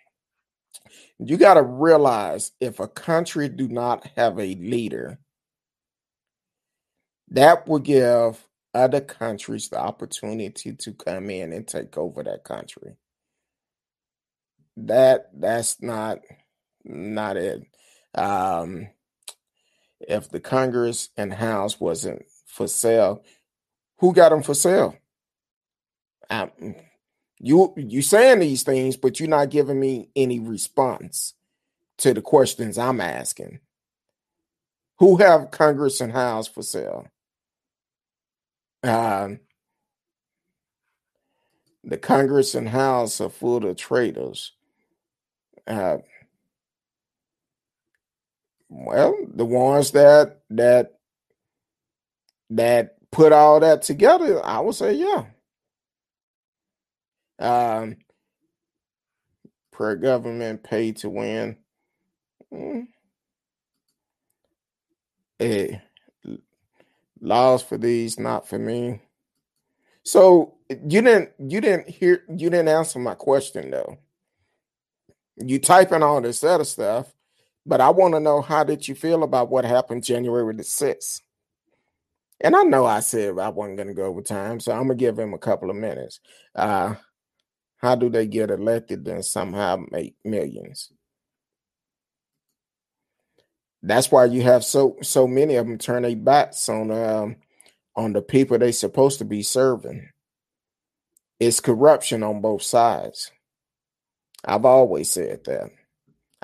You 1.24 1.38
got 1.38 1.56
to 1.56 1.64
realize 1.64 2.52
if 2.62 2.80
a 2.80 2.90
country 2.90 3.50
do 3.50 3.68
not 3.70 4.08
have 4.18 4.40
a 4.40 4.56
leader, 4.56 5.20
that 7.30 7.68
will 7.68 7.80
give 7.80 8.48
other 8.74 9.02
countries 9.02 9.70
the 9.70 9.80
opportunity 9.80 10.74
to 10.74 10.94
come 10.94 11.30
in 11.30 11.54
and 11.54 11.68
take 11.68 11.98
over 11.98 12.24
that 12.24 12.44
country. 12.44 12.96
That 14.78 15.30
that's 15.40 15.82
not 15.82 16.20
not 16.84 17.38
it. 17.38 17.64
Um, 18.16 18.90
if 20.02 20.30
the 20.30 20.40
Congress 20.40 21.10
and 21.18 21.34
House 21.34 21.80
wasn't 21.80 22.24
for 22.48 22.68
sale, 22.68 23.24
who 24.00 24.14
got 24.14 24.30
them 24.30 24.44
for 24.44 24.56
sale? 24.56 24.96
You 27.44 27.74
you 27.76 28.02
saying 28.02 28.40
these 28.40 28.64
things, 28.64 28.98
but 28.98 29.20
you're 29.20 29.30
not 29.30 29.50
giving 29.50 29.80
me 29.80 30.10
any 30.16 30.40
response 30.40 31.34
to 31.98 32.14
the 32.14 32.22
questions 32.22 32.78
I'm 32.78 33.02
asking. 33.02 33.60
Who 35.00 35.18
have 35.18 35.50
Congress 35.50 36.02
and 36.02 36.12
House 36.12 36.48
for 36.48 36.62
sale? 36.62 37.08
Um, 38.84 39.40
the 41.84 41.98
Congress 41.98 42.54
and 42.54 42.70
House 42.70 43.20
are 43.20 43.30
full 43.30 43.66
of 43.66 43.76
traitors. 43.76 44.52
Uh, 45.66 45.98
well, 48.70 49.16
the 49.34 49.46
ones 49.46 49.92
that 49.92 50.42
that 50.52 51.00
that 52.52 52.98
put 53.12 53.34
all 53.34 53.60
that 53.60 53.82
together, 53.82 54.46
I 54.46 54.60
would 54.60 54.76
say, 54.76 54.94
yeah. 54.94 55.26
Um, 57.42 57.98
per 59.72 59.96
government 59.96 60.64
paid 60.64 60.98
to 60.98 61.10
win. 61.10 61.58
Mm. 62.54 62.88
Hey, 65.40 65.82
laws 67.20 67.64
for 67.64 67.78
these, 67.78 68.20
not 68.20 68.48
for 68.48 68.60
me. 68.60 69.02
So 70.04 70.56
you 70.70 71.02
didn't 71.02 71.32
you 71.40 71.62
didn't 71.62 71.90
hear 71.90 72.24
you 72.30 72.50
didn't 72.50 72.68
answer 72.68 73.00
my 73.00 73.16
question 73.16 73.72
though. 73.72 73.98
You 75.38 75.60
typing 75.60 76.04
all 76.04 76.22
this 76.22 76.44
other 76.44 76.64
stuff, 76.64 77.14
but 77.66 77.82
I 77.82 77.90
want 77.90 78.14
to 78.14 78.20
know 78.20 78.42
how 78.42 78.64
did 78.64 78.88
you 78.88 78.96
feel 78.96 79.24
about 79.24 79.50
what 79.50 79.66
happened 79.66 80.04
January 80.04 80.54
the 80.56 80.64
6th? 80.64 81.22
And 82.42 82.56
I 82.56 82.64
know 82.64 82.86
I 82.86 83.00
said 83.00 83.40
I 83.40 83.50
wasn't 83.50 83.78
going 83.78 83.88
to 83.88 83.94
go 83.94 84.06
over 84.06 84.22
time, 84.22 84.60
so 84.60 84.72
I'm 84.72 84.88
to 84.90 84.96
give 84.96 85.18
him 85.18 85.34
a 85.34 85.40
couple 85.40 85.70
of 85.70 85.76
minutes. 85.76 86.20
Uh, 86.56 86.96
how 87.82 87.96
do 87.96 88.10
they 88.10 88.28
get 88.28 88.52
elected 88.52 89.08
and 89.08 89.26
somehow 89.26 89.84
make 89.92 90.16
millions? 90.24 90.92
That's 93.82 94.12
why 94.12 94.26
you 94.26 94.44
have 94.44 94.64
so 94.64 94.98
so 95.02 95.28
many 95.28 95.56
of 95.56 95.66
them 95.66 95.80
turn 95.80 96.04
their 96.04 96.16
backs 96.16 96.70
on 96.70 96.92
um, 96.92 97.38
on 97.96 98.14
the 98.14 98.22
people 98.22 98.60
they 98.60 98.72
supposed 98.72 99.18
to 99.20 99.26
be 99.26 99.42
serving. 99.42 100.10
It's 101.40 101.60
corruption 101.60 102.22
on 102.22 102.42
both 102.42 102.62
sides. 102.62 103.32
I've 104.46 104.66
always 104.66 105.10
said 105.10 105.44
that. 105.46 105.72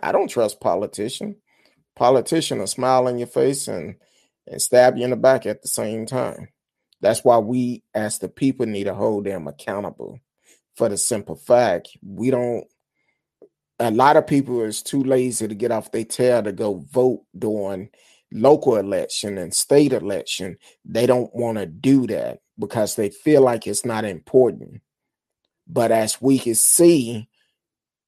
I 0.02 0.12
don't 0.12 0.30
trust 0.30 0.60
politician. 0.60 1.38
Politician 1.96 2.60
will 2.60 2.68
smile 2.68 3.08
in 3.08 3.20
your 3.20 3.28
face 3.28 3.68
and 3.68 3.96
and 4.48 4.62
stab 4.62 4.98
you 4.98 5.04
in 5.04 5.12
the 5.12 5.16
back 5.16 5.46
at 5.46 5.62
the 5.62 5.68
same 5.68 6.08
time. 6.08 6.50
That's 7.02 7.24
why 7.24 7.38
we, 7.38 7.84
as 7.94 8.18
the 8.18 8.30
people, 8.30 8.66
need 8.66 8.86
to 8.86 8.96
hold 8.96 9.26
them 9.26 9.48
accountable. 9.48 10.20
For 10.78 10.90
the 10.90 10.98
simple 10.98 11.36
fact, 11.36 11.98
we 12.06 12.30
don't. 12.30 12.66
A 13.80 13.92
lot 13.92 14.16
of 14.16 14.28
people 14.28 14.62
is 14.62 14.82
too 14.84 15.04
lazy 15.04 15.48
to 15.48 15.56
get 15.56 15.72
off 15.72 15.92
their 15.92 16.06
tail 16.06 16.44
to 16.44 16.52
go 16.52 16.86
vote 16.92 17.24
during 17.38 17.90
local 18.32 18.76
election 18.76 19.38
and 19.40 19.54
state 19.54 19.92
election. 19.92 20.58
They 20.86 21.08
don't 21.08 21.34
want 21.36 21.58
to 21.58 21.66
do 21.66 22.06
that 22.08 22.40
because 22.60 22.96
they 22.96 23.10
feel 23.10 23.42
like 23.42 23.66
it's 23.66 23.86
not 23.86 24.06
important. 24.06 24.82
But 25.68 25.92
as 25.92 26.22
we 26.22 26.40
can 26.40 26.56
see, 26.56 27.28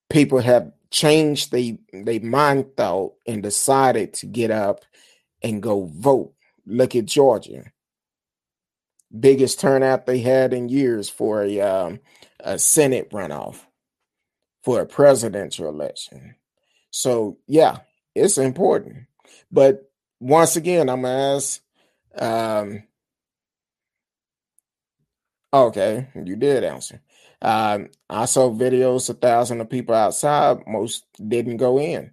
people 0.09 0.39
have 0.39 0.71
changed 0.91 1.51
their 1.51 2.19
mind 2.21 2.75
thought 2.77 3.13
and 3.27 3.43
decided 3.43 4.13
to 4.15 4.25
get 4.25 4.51
up 4.51 4.85
and 5.41 5.61
go 5.61 5.85
vote. 5.85 6.33
Look 6.65 6.95
at 6.95 7.05
Georgia. 7.05 7.71
Biggest 9.17 9.59
turnout 9.59 10.05
they 10.05 10.19
had 10.19 10.53
in 10.53 10.69
years 10.69 11.09
for 11.09 11.41
a 11.43 11.61
um, 11.61 11.99
a 12.39 12.59
Senate 12.59 13.09
runoff 13.11 13.65
for 14.63 14.81
a 14.81 14.85
presidential 14.85 15.67
election. 15.67 16.35
So 16.91 17.37
yeah, 17.47 17.79
it's 18.13 18.37
important. 18.37 19.05
But 19.51 19.91
once 20.19 20.55
again, 20.55 20.89
I'm 20.89 21.01
gonna 21.01 21.35
ask 21.35 21.61
um, 22.17 22.83
okay, 25.53 26.09
you 26.13 26.35
did 26.35 26.63
answer. 26.63 27.01
Um, 27.41 27.89
I 28.09 28.25
saw 28.25 28.49
videos, 28.51 29.09
a 29.09 29.13
thousand 29.13 29.61
of 29.61 29.69
people 29.69 29.95
outside. 29.95 30.67
Most 30.67 31.05
didn't 31.25 31.57
go 31.57 31.79
in. 31.79 32.11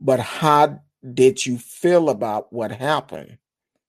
But 0.00 0.20
how 0.20 0.82
did 1.14 1.46
you 1.46 1.58
feel 1.58 2.10
about 2.10 2.52
what 2.52 2.70
happened? 2.70 3.38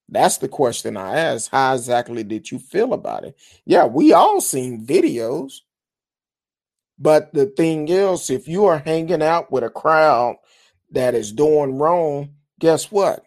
That's 0.09 0.37
the 0.37 0.47
question 0.47 0.95
I 0.95 1.17
asked. 1.17 1.49
How 1.51 1.75
exactly 1.75 2.23
did 2.23 2.49
you 2.49 2.59
feel 2.59 2.93
about 2.93 3.25
it? 3.25 3.37
Yeah, 3.65 3.85
we 3.85 4.13
all 4.13 4.39
seen 4.39 4.85
videos. 4.85 5.61
But 6.97 7.33
the 7.33 7.45
thing 7.45 7.89
is, 7.89 8.29
if 8.29 8.47
you 8.47 8.65
are 8.65 8.79
hanging 8.79 9.21
out 9.21 9.51
with 9.51 9.63
a 9.63 9.69
crowd 9.69 10.37
that 10.91 11.13
is 11.13 11.31
doing 11.31 11.77
wrong, 11.77 12.35
guess 12.59 12.91
what? 12.91 13.23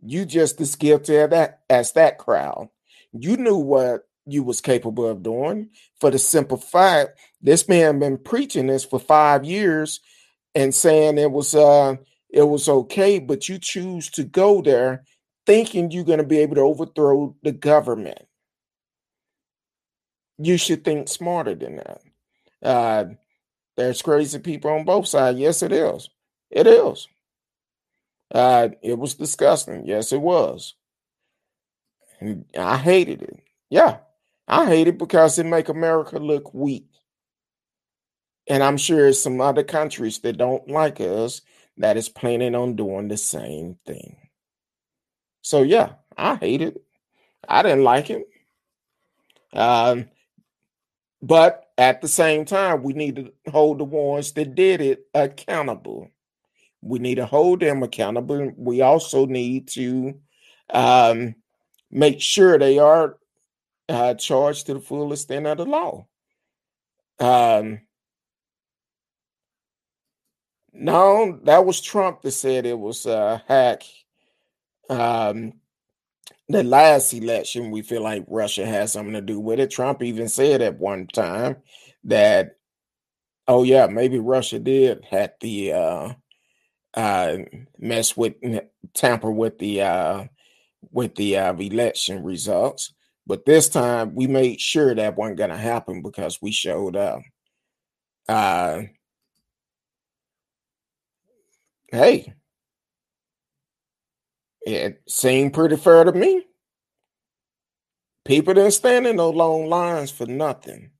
You 0.00 0.24
just 0.24 0.60
as 0.60 0.76
guilty 0.76 1.16
as 1.16 1.30
that 1.30 1.60
as 1.68 1.92
that 1.92 2.18
crowd. 2.18 2.68
You 3.12 3.36
knew 3.36 3.56
what 3.56 4.06
you 4.26 4.42
was 4.42 4.60
capable 4.60 5.06
of 5.06 5.22
doing 5.22 5.70
for 6.00 6.10
the 6.10 6.18
simple 6.18 6.56
fact 6.56 7.18
this 7.40 7.68
man 7.68 7.98
been 8.00 8.18
preaching 8.18 8.66
this 8.66 8.84
for 8.84 8.98
five 8.98 9.44
years 9.44 10.00
and 10.54 10.74
saying 10.74 11.16
it 11.16 11.30
was 11.30 11.54
uh 11.54 11.94
it 12.28 12.42
was 12.42 12.68
okay 12.68 13.20
but 13.20 13.48
you 13.48 13.58
choose 13.58 14.10
to 14.10 14.24
go 14.24 14.60
there 14.60 15.04
thinking 15.46 15.90
you're 15.90 16.04
going 16.04 16.18
to 16.18 16.24
be 16.24 16.38
able 16.38 16.56
to 16.56 16.62
overthrow 16.62 17.34
the 17.42 17.52
government. 17.52 18.26
You 20.38 20.56
should 20.58 20.84
think 20.84 21.08
smarter 21.08 21.54
than 21.54 21.76
that. 21.76 22.00
Uh 22.62 23.04
there's 23.76 24.02
crazy 24.02 24.38
people 24.38 24.70
on 24.70 24.84
both 24.84 25.08
sides. 25.08 25.38
Yes 25.38 25.62
it 25.62 25.72
is. 25.72 26.08
It 26.50 26.66
is. 26.66 27.08
Uh 28.34 28.70
it 28.82 28.98
was 28.98 29.14
disgusting. 29.14 29.86
Yes 29.86 30.12
it 30.12 30.20
was. 30.20 30.74
I 32.58 32.76
hated 32.76 33.22
it. 33.22 33.40
Yeah 33.70 33.98
I 34.48 34.66
hate 34.66 34.88
it 34.88 34.98
because 34.98 35.38
it 35.38 35.46
make 35.46 35.68
America 35.68 36.18
look 36.18 36.54
weak. 36.54 36.88
And 38.48 38.62
I'm 38.62 38.76
sure 38.76 39.12
some 39.12 39.40
other 39.40 39.64
countries 39.64 40.20
that 40.20 40.38
don't 40.38 40.68
like 40.68 41.00
us 41.00 41.42
that 41.78 41.96
is 41.96 42.08
planning 42.08 42.54
on 42.54 42.76
doing 42.76 43.08
the 43.08 43.16
same 43.16 43.78
thing. 43.86 44.25
So 45.46 45.62
yeah, 45.62 45.92
I 46.16 46.34
hate 46.34 46.60
it. 46.60 46.82
I 47.48 47.62
didn't 47.62 47.84
like 47.84 48.10
it. 48.10 48.26
Um, 49.52 50.06
but 51.22 51.70
at 51.78 52.00
the 52.00 52.08
same 52.08 52.44
time, 52.44 52.82
we 52.82 52.94
need 52.94 53.14
to 53.14 53.32
hold 53.52 53.78
the 53.78 53.84
ones 53.84 54.32
that 54.32 54.56
did 54.56 54.80
it 54.80 55.06
accountable. 55.14 56.10
We 56.82 56.98
need 56.98 57.14
to 57.14 57.26
hold 57.26 57.60
them 57.60 57.84
accountable. 57.84 58.54
We 58.56 58.80
also 58.80 59.24
need 59.24 59.68
to 59.68 60.18
um, 60.70 61.36
make 61.92 62.20
sure 62.20 62.58
they 62.58 62.80
are 62.80 63.16
uh, 63.88 64.14
charged 64.14 64.66
to 64.66 64.74
the 64.74 64.80
full 64.80 65.12
extent 65.12 65.46
of 65.46 65.58
the 65.58 65.64
law. 65.64 66.08
Um, 67.20 67.82
no, 70.72 71.38
that 71.44 71.64
was 71.64 71.80
Trump 71.80 72.22
that 72.22 72.32
said 72.32 72.66
it 72.66 72.76
was 72.76 73.06
a 73.06 73.44
hack. 73.46 73.84
Um, 74.88 75.54
the 76.48 76.62
last 76.62 77.12
election, 77.12 77.70
we 77.70 77.82
feel 77.82 78.02
like 78.02 78.24
Russia 78.28 78.66
has 78.66 78.92
something 78.92 79.14
to 79.14 79.20
do 79.20 79.40
with 79.40 79.60
it. 79.60 79.70
Trump 79.70 80.02
even 80.02 80.28
said 80.28 80.62
at 80.62 80.78
one 80.78 81.06
time 81.08 81.56
that, 82.04 82.56
oh 83.48 83.62
yeah, 83.62 83.86
maybe 83.86 84.18
Russia 84.18 84.58
did 84.58 85.04
hack 85.04 85.40
the 85.40 85.72
uh, 85.72 86.12
uh, 86.94 87.38
mess 87.78 88.16
with 88.16 88.34
tamper 88.94 89.30
with 89.30 89.58
the 89.58 89.82
uh, 89.82 90.24
with 90.90 91.14
the 91.16 91.36
uh, 91.36 91.54
election 91.54 92.22
results. 92.22 92.92
But 93.26 93.44
this 93.44 93.68
time 93.68 94.14
we 94.14 94.28
made 94.28 94.60
sure 94.60 94.94
that 94.94 95.16
wasn't 95.16 95.38
going 95.38 95.50
to 95.50 95.56
happen 95.56 96.00
because 96.00 96.40
we 96.40 96.52
showed 96.52 96.94
up. 96.96 97.22
Uh, 98.28 98.82
hey, 101.90 102.34
it 104.66 105.00
seemed 105.08 105.54
pretty 105.54 105.76
fair 105.76 106.04
to 106.04 106.12
me. 106.12 106.44
People 108.24 108.54
didn't 108.54 108.72
stand 108.72 109.06
in 109.06 109.16
no 109.16 109.30
long 109.30 109.68
lines 109.68 110.10
for 110.10 110.26
nothing. 110.26 110.90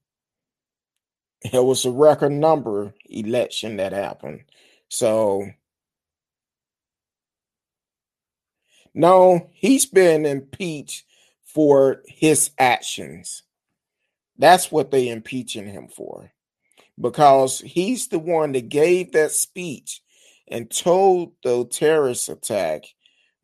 It 1.43 1.62
was 1.62 1.84
a 1.84 1.90
record 1.90 2.30
number 2.30 2.94
election 3.10 3.76
that 3.78 3.93
happened. 3.93 4.44
So, 4.88 5.51
no, 8.94 9.51
he's 9.52 9.84
been 9.84 10.24
impeached 10.24 11.05
for 11.43 12.02
his 12.06 12.52
actions. 12.59 13.43
That's 14.38 14.70
what 14.70 14.93
they 14.93 15.09
impeaching 15.09 15.66
him 15.66 15.88
for. 15.88 16.32
Because 17.01 17.60
he's 17.60 18.06
the 18.09 18.20
one 18.20 18.52
that 18.52 18.68
gave 18.68 19.12
that 19.12 19.32
speech 19.32 20.02
and 20.47 20.70
told 20.70 21.32
the 21.43 21.66
terrorist 21.66 22.28
attack, 22.28 22.84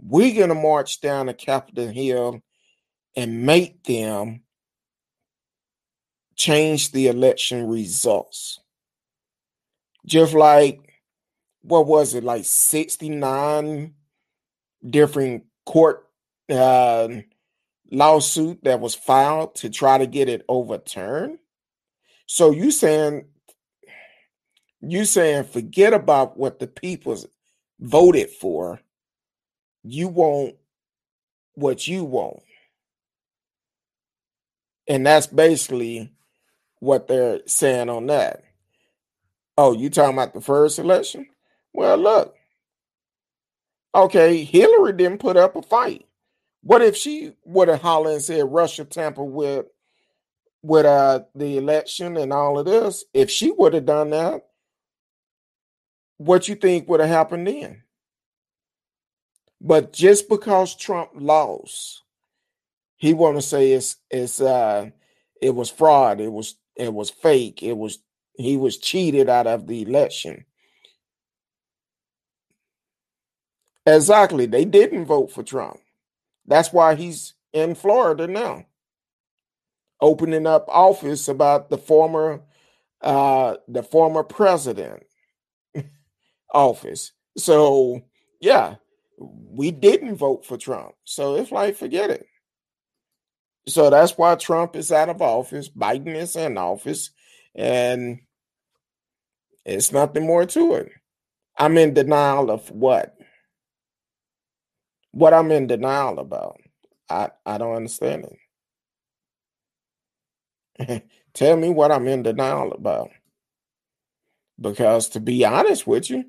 we're 0.05 0.35
going 0.35 0.49
to 0.49 0.55
march 0.55 1.01
down 1.01 1.27
the 1.27 1.35
Capitol 1.35 1.89
Hill 1.89 2.41
and 3.17 3.47
make 3.47 3.85
them 3.85 4.43
change 6.35 6.91
the 6.91 7.09
election 7.09 7.69
results. 7.69 8.59
Just 10.05 10.35
like, 10.35 10.81
what 11.63 11.87
was 11.87 12.15
it, 12.15 12.25
like 12.25 12.45
69 12.45 13.95
different 14.89 15.45
court 15.65 16.09
uh, 16.51 17.09
lawsuit 17.91 18.65
that 18.65 18.81
was 18.81 18.95
filed 18.95 19.55
to 19.57 19.71
try 19.71 19.99
to 19.99 20.07
get 20.07 20.29
it 20.29 20.45
overturned. 20.49 21.39
So 22.27 22.51
you 22.51 22.71
saying 22.71 23.27
you 24.81 25.05
saying 25.05 25.45
forget 25.45 25.93
about 25.93 26.37
what 26.37 26.59
the 26.59 26.67
people 26.67 27.17
voted 27.79 28.31
for. 28.31 28.81
You 29.85 30.09
want 30.09 30.57
what 31.55 31.87
you 31.87 32.05
want. 32.05 32.43
And 34.89 35.07
that's 35.07 35.27
basically 35.27 36.13
what 36.81 37.09
they're 37.09 37.41
saying 37.47 37.89
on 37.89 38.07
that. 38.07 38.43
Oh, 39.57 39.73
you 39.73 39.91
talking 39.91 40.15
about 40.15 40.35
the 40.35 40.41
first 40.41 40.79
election? 40.79 41.27
Well, 41.73 41.97
look. 41.97 42.35
Okay, 43.95 44.45
Hillary 44.45 44.95
didn't 44.95 45.21
put 45.21 45.37
up 45.37 45.55
a 45.55 45.63
fight. 45.63 46.07
What 46.63 46.83
if 46.83 46.97
she 46.97 47.35
would 47.45 47.69
have 47.69 47.83
hollered 47.83 48.15
and 48.15 48.23
said 48.23 48.45
Russia 48.51 48.85
tampered 48.85 49.27
with 49.27 49.67
with 50.63 50.87
uh 50.87 51.21
the 51.35 51.59
election 51.59 52.17
and 52.17 52.33
all 52.33 52.59
of 52.59 52.67
this? 52.67 53.05
If 53.13 53.31
she 53.31 53.51
would 53.51 53.75
have 53.75 53.85
done 53.85 54.11
that, 54.11 54.47
what 56.19 56.49
you 56.49 56.55
think 56.55 56.89
would 56.89 57.01
have 57.01 57.09
happened 57.09 57.47
then? 57.47 57.83
But 59.63 59.95
just 59.95 60.29
because 60.31 60.77
Trump 60.77 61.13
lost, 61.17 62.03
he 62.97 63.15
want 63.15 63.37
to 63.37 63.43
say 63.43 63.73
it's 63.73 63.97
it's 64.11 64.41
uh 64.41 64.91
it 65.43 65.51
was 65.55 65.71
fraud, 65.71 66.21
it 66.21 66.33
was 66.33 66.57
it 66.77 66.93
was 66.95 67.11
fake, 67.11 67.63
it 67.63 67.77
was 67.77 67.99
he 68.37 68.57
was 68.57 68.79
cheated 68.79 69.29
out 69.29 69.47
of 69.47 69.67
the 69.69 69.83
election. 69.83 70.47
Exactly. 73.87 74.47
They 74.47 74.65
didn't 74.65 75.07
vote 75.07 75.33
for 75.33 75.43
Trump. 75.43 75.81
That's 76.47 76.73
why 76.73 76.95
he's 76.97 77.35
in 77.53 77.75
Florida 77.75 78.27
now, 78.29 78.67
opening 80.01 80.47
up 80.47 80.67
office 80.69 81.29
about 81.29 81.71
the 81.71 81.79
former 81.79 82.43
uh 83.03 83.57
the 83.69 83.83
former 83.83 84.23
president 84.23 85.05
office. 86.55 87.13
So 87.37 88.03
yeah, 88.41 88.77
we 89.19 89.71
didn't 89.71 90.17
vote 90.17 90.45
for 90.45 90.57
Trump. 90.57 90.95
So 91.05 91.37
it's 91.37 91.53
like 91.53 91.77
forget 91.77 92.11
it. 92.11 92.27
So 93.69 93.91
that's 93.91 94.19
why 94.19 94.35
Trump 94.35 94.75
is 94.75 94.91
out 94.91 95.09
of 95.09 95.23
office, 95.23 95.69
Biden 95.69 96.15
is 96.15 96.35
in 96.35 96.59
office, 96.59 97.11
and 97.55 98.21
it's 99.65 99.93
nothing 99.93 100.27
more 100.27 100.47
to 100.47 100.75
it. 100.75 100.91
I'm 101.57 101.79
in 101.79 101.95
denial 101.95 102.51
of 102.51 102.71
what? 102.71 103.17
what 105.13 105.35
I'm 105.35 105.53
in 105.53 105.67
denial 105.67 106.19
about. 106.19 106.61
I 107.09 107.31
I 107.47 107.59
don't 107.59 107.77
understand 107.77 108.27
it. 110.79 111.05
Tell 111.35 111.57
me 111.57 111.71
what 111.71 111.93
I'm 111.93 112.09
in 112.09 112.23
denial 112.23 112.73
about. 112.73 113.11
Because 114.61 115.09
to 115.11 115.21
be 115.21 115.45
honest 115.45 115.87
with 115.87 116.11
you, 116.11 116.25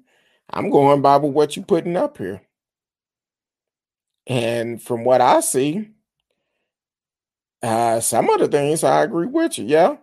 I'm 0.50 0.70
going 0.70 1.02
by 1.02 1.18
what 1.18 1.56
you're 1.56 1.66
putting 1.66 1.98
up 1.98 2.18
here. 2.18 2.42
And 4.28 4.82
from 4.82 5.04
what 5.04 5.22
I 5.22 5.42
see, 5.42 5.90
uh, 7.62 8.00
some 8.00 8.30
of 8.30 8.40
the 8.40 8.48
things 8.48 8.84
I 8.84 9.04
agree 9.04 9.28
with 9.28 9.58
you. 9.58 9.66
Yeah, 9.66 9.98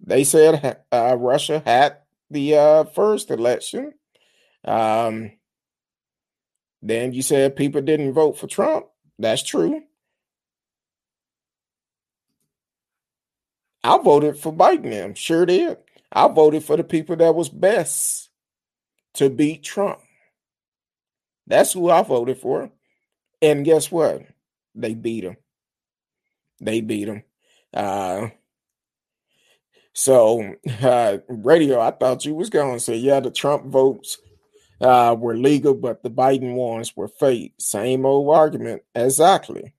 they 0.00 0.24
said 0.24 0.78
uh, 0.92 1.16
Russia 1.18 1.62
had 1.64 1.98
the 2.30 2.56
uh, 2.56 2.84
first 2.84 3.30
election. 3.30 3.94
Um, 4.64 5.32
then 6.82 7.12
you 7.12 7.22
said 7.22 7.56
people 7.56 7.80
didn't 7.80 8.12
vote 8.12 8.38
for 8.38 8.46
Trump. 8.46 8.86
That's 9.18 9.42
true. 9.42 9.82
I 13.84 13.98
voted 13.98 14.38
for 14.38 14.52
Biden. 14.52 14.90
Them. 14.90 15.14
Sure 15.14 15.46
did. 15.46 15.78
I 16.10 16.28
voted 16.28 16.64
for 16.64 16.76
the 16.76 16.84
people 16.84 17.16
that 17.16 17.34
was 17.34 17.48
best 17.48 18.30
to 19.14 19.30
beat 19.30 19.62
Trump. 19.62 20.00
That's 21.46 21.72
who 21.72 21.90
I 21.90 22.02
voted 22.02 22.38
for. 22.38 22.70
And 23.42 23.64
guess 23.64 23.90
what? 23.90 24.22
They 24.74 24.94
beat 24.94 25.24
him. 25.24 25.36
They 26.60 26.80
beat 26.80 27.08
him. 27.08 27.24
Uh, 27.74 28.28
so, 29.92 30.54
uh, 30.82 31.18
radio, 31.28 31.80
I 31.80 31.90
thought 31.90 32.24
you 32.24 32.34
was 32.34 32.50
going 32.50 32.74
to 32.74 32.80
say, 32.80 32.96
yeah, 32.96 33.20
the 33.20 33.30
Trump 33.30 33.66
votes 33.66 34.18
uh, 34.80 35.16
were 35.18 35.36
legal, 35.36 35.74
but 35.74 36.02
the 36.02 36.10
Biden 36.10 36.54
ones 36.54 36.96
were 36.96 37.08
fake. 37.08 37.54
Same 37.58 38.06
old 38.06 38.34
argument. 38.34 38.82
Exactly. 38.94 39.74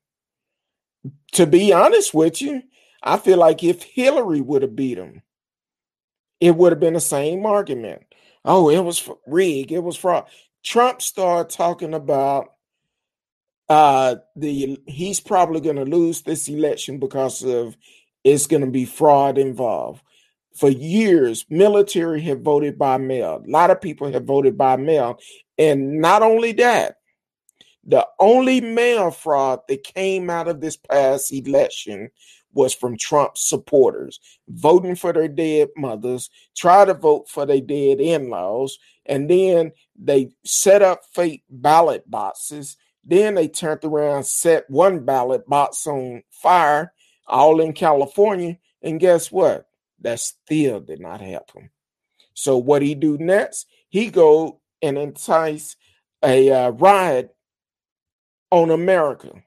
To 1.33 1.47
be 1.47 1.73
honest 1.73 2.13
with 2.13 2.41
you, 2.41 2.63
I 3.01 3.17
feel 3.17 3.37
like 3.37 3.63
if 3.63 3.83
Hillary 3.83 4.41
would 4.41 4.61
have 4.61 4.75
beat 4.75 4.97
him, 4.97 5.21
it 6.39 6.55
would 6.55 6.71
have 6.71 6.79
been 6.79 6.93
the 6.93 7.01
same 7.01 7.45
argument. 7.45 8.03
Oh, 8.45 8.69
it 8.69 8.79
was 8.79 9.09
rigged. 9.25 9.71
It 9.71 9.79
was 9.79 9.95
fraud. 9.95 10.25
Trump 10.63 11.01
started 11.01 11.49
talking 11.49 11.93
about 11.93 12.52
uh 13.73 14.15
the 14.35 14.79
he's 14.85 15.19
probably 15.19 15.61
going 15.61 15.75
to 15.75 15.85
lose 15.85 16.21
this 16.21 16.47
election 16.47 16.99
because 16.99 17.43
of 17.43 17.75
it's 18.23 18.47
going 18.47 18.63
to 18.63 18.71
be 18.71 18.85
fraud 18.85 19.37
involved 19.37 20.01
for 20.53 20.69
years, 20.69 21.45
military 21.49 22.21
have 22.21 22.41
voted 22.41 22.77
by 22.77 22.97
mail. 22.97 23.43
A 23.45 23.49
lot 23.49 23.71
of 23.71 23.81
people 23.81 24.11
have 24.11 24.25
voted 24.25 24.57
by 24.57 24.75
mail. 24.75 25.19
And 25.57 25.99
not 25.99 26.21
only 26.21 26.51
that, 26.53 26.97
the 27.83 28.07
only 28.19 28.61
mail 28.61 29.11
fraud 29.11 29.61
that 29.67 29.83
came 29.83 30.29
out 30.29 30.47
of 30.47 30.61
this 30.61 30.77
past 30.77 31.33
election 31.33 32.09
was 32.53 32.73
from 32.73 32.95
Trump 32.97 33.35
supporters 33.35 34.19
voting 34.47 34.95
for 34.95 35.11
their 35.11 35.27
dead 35.27 35.69
mothers, 35.75 36.29
try 36.55 36.85
to 36.85 36.93
vote 36.93 37.27
for 37.27 37.45
their 37.45 37.59
dead 37.59 37.99
in 37.99 38.29
laws, 38.29 38.77
and 39.07 39.29
then 39.29 39.71
they 39.99 40.29
set 40.45 40.81
up 40.83 41.01
fake 41.13 41.43
ballot 41.49 42.09
boxes. 42.09 42.77
Then 43.03 43.35
they 43.35 43.47
turned 43.47 43.83
around, 43.83 44.25
set 44.25 44.69
one 44.69 45.03
ballot 45.05 45.47
box 45.47 45.85
on 45.87 46.23
fire 46.29 46.93
all 47.27 47.59
in 47.59 47.73
California. 47.73 48.57
And 48.81 48.99
guess 48.99 49.31
what? 49.31 49.67
That 50.01 50.19
still 50.19 50.79
did 50.79 50.99
not 50.99 51.21
help 51.21 51.51
him. 51.53 51.69
So 52.33 52.57
what 52.57 52.81
he 52.81 52.95
do 52.95 53.17
next? 53.17 53.67
He 53.89 54.09
go 54.09 54.59
and 54.81 54.97
entice 54.97 55.75
a 56.23 56.51
uh, 56.51 56.69
riot 56.71 57.35
on 58.51 58.69
America. 58.69 59.43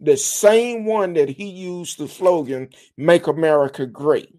The 0.00 0.16
same 0.16 0.84
one 0.84 1.14
that 1.14 1.28
he 1.28 1.46
used 1.46 1.98
the 1.98 2.08
slogan 2.08 2.68
"Make 2.96 3.26
America 3.26 3.86
Great." 3.86 4.34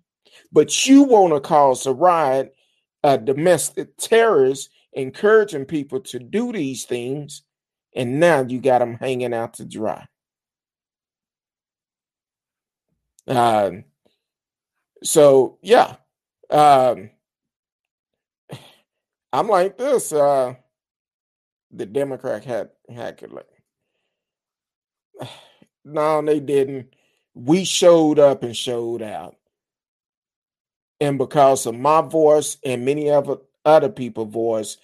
But 0.52 0.88
you 0.88 1.04
want 1.04 1.34
to 1.34 1.40
cause 1.42 1.86
a 1.86 1.94
riot, 1.94 2.56
a 3.04 3.18
domestic 3.18 3.96
terrorist, 3.98 4.70
encouraging 4.94 5.66
people 5.66 6.00
to 6.02 6.20
do 6.20 6.52
these 6.52 6.86
things, 6.86 7.44
and 8.00 8.18
now 8.18 8.42
you 8.42 8.62
got 8.62 8.80
them 8.80 8.96
hanging 8.96 9.34
out 9.34 9.56
to 9.56 9.66
dry. 9.66 10.08
Um, 13.28 13.84
so 15.04 15.58
yeah, 15.62 15.98
um, 16.50 17.10
I'm 19.34 19.50
like 19.50 19.78
this. 19.78 20.14
Uh, 20.14 20.54
the 21.72 21.86
Democrat 21.86 22.46
had 22.46 22.70
had 22.88 23.22
no, 25.84 26.22
they 26.22 26.40
didn't. 26.40 26.96
We 27.34 27.66
showed 27.66 28.18
up 28.18 28.44
and 28.44 28.56
showed 28.56 29.02
out. 29.02 29.36
And 31.02 31.18
because 31.18 31.66
of 31.66 31.76
my 31.76 32.00
voice 32.00 32.56
and 32.64 32.86
many 32.86 33.10
other 33.10 33.40
other 33.66 33.90
people's 33.90 34.32
voice, 34.32 34.78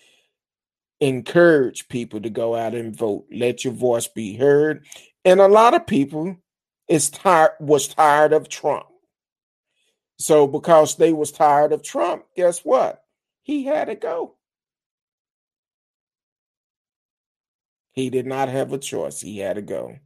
encourage 1.08 1.88
people 1.88 2.22
to 2.22 2.30
go 2.30 2.56
out 2.56 2.74
and 2.74 2.96
vote. 2.96 3.26
Let 3.32 3.64
your 3.64 3.74
voice 3.74 4.08
be 4.08 4.36
heard. 4.36 4.86
And 5.24 5.40
a 5.40 5.48
lot 5.48 5.74
of 5.74 5.88
people 5.88 6.38
is 6.88 7.10
tired 7.10 7.52
was 7.60 7.88
tired 7.88 8.34
of 8.34 8.50
Trump. 8.50 8.86
So 10.18 10.48
because 10.48 10.96
they 10.96 11.14
was 11.14 11.32
tired 11.32 11.72
of 11.74 11.84
Trump, 11.84 12.26
guess 12.36 12.60
what? 12.60 13.04
He 13.44 13.66
had 13.66 13.86
to 13.86 13.96
go. 13.96 14.36
He 17.92 18.10
did 18.10 18.26
not 18.26 18.50
have 18.50 18.74
a 18.74 18.78
choice. 18.78 19.22
He 19.22 19.40
had 19.40 19.56
to 19.56 19.62
go. 19.62 19.98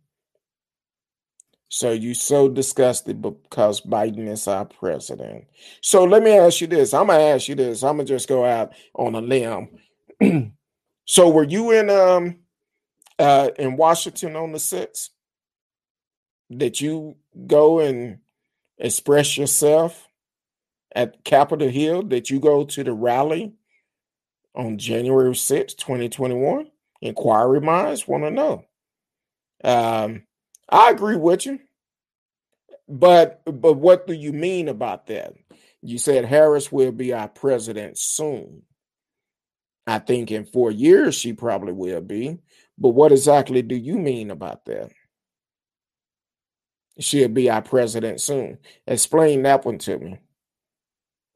So 1.69 1.91
you 1.91 2.15
so 2.15 2.49
disgusted 2.49 3.21
because 3.21 3.81
Biden 3.81 4.27
is 4.27 4.47
our 4.47 4.65
president. 4.65 5.45
So 5.81 6.03
let 6.03 6.23
me 6.23 6.31
ask 6.31 6.61
you 6.61 6.67
this. 6.67 6.93
I'm 6.93 7.07
gonna 7.07 7.23
ask 7.23 7.47
you 7.47 7.55
this. 7.55 7.83
I'm 7.83 7.97
gonna 7.97 8.05
just 8.05 8.27
go 8.27 8.43
out 8.43 8.73
on 8.95 9.15
a 9.15 9.21
limb. 9.21 9.69
so 11.09 11.27
were 11.27 11.43
you 11.43 11.71
in 11.71 11.89
um 11.89 12.35
uh 13.17 13.49
in 13.57 13.77
Washington 13.77 14.35
on 14.35 14.51
the 14.51 14.59
sixth? 14.59 15.09
Did 16.55 16.79
you 16.79 17.15
go 17.47 17.79
and 17.79 18.19
express 18.77 19.35
yourself 19.35 20.07
at 20.95 21.23
Capitol 21.23 21.67
Hill? 21.67 22.03
Did 22.03 22.29
you 22.29 22.39
go 22.39 22.63
to 22.63 22.83
the 22.83 22.93
rally 22.93 23.55
on 24.53 24.77
January 24.77 25.31
6th, 25.31 25.77
2021? 25.77 26.69
Inquiry 27.01 27.59
minds 27.59 28.07
want 28.07 28.25
to 28.25 28.29
know. 28.29 28.65
Um 29.63 30.21
I 30.69 30.91
agree 30.91 31.15
with 31.15 31.47
you. 31.47 31.59
But 32.87 33.41
but 33.45 33.73
what 33.73 34.05
do 34.05 34.13
you 34.13 34.31
mean 34.31 34.67
about 34.67 35.07
that? 35.07 35.33
You 35.81 35.97
said 35.97 36.25
Harris 36.25 36.71
will 36.71 36.91
be 36.91 37.13
our 37.13 37.29
president 37.29 37.97
soon. 37.97 38.61
I 39.89 39.99
think 39.99 40.31
in 40.31 40.45
4 40.45 40.71
years 40.71 41.15
she 41.15 41.33
probably 41.33 41.73
will 41.73 42.01
be. 42.01 42.39
But 42.77 42.89
what 42.89 43.11
exactly 43.11 43.61
do 43.61 43.75
you 43.75 43.97
mean 43.97 44.31
about 44.31 44.65
that? 44.65 44.91
She'll 46.99 47.29
be 47.29 47.49
our 47.49 47.61
president 47.61 48.21
soon. 48.21 48.59
Explain 48.85 49.43
that 49.43 49.65
one 49.65 49.77
to 49.79 49.97
me. 49.97 50.19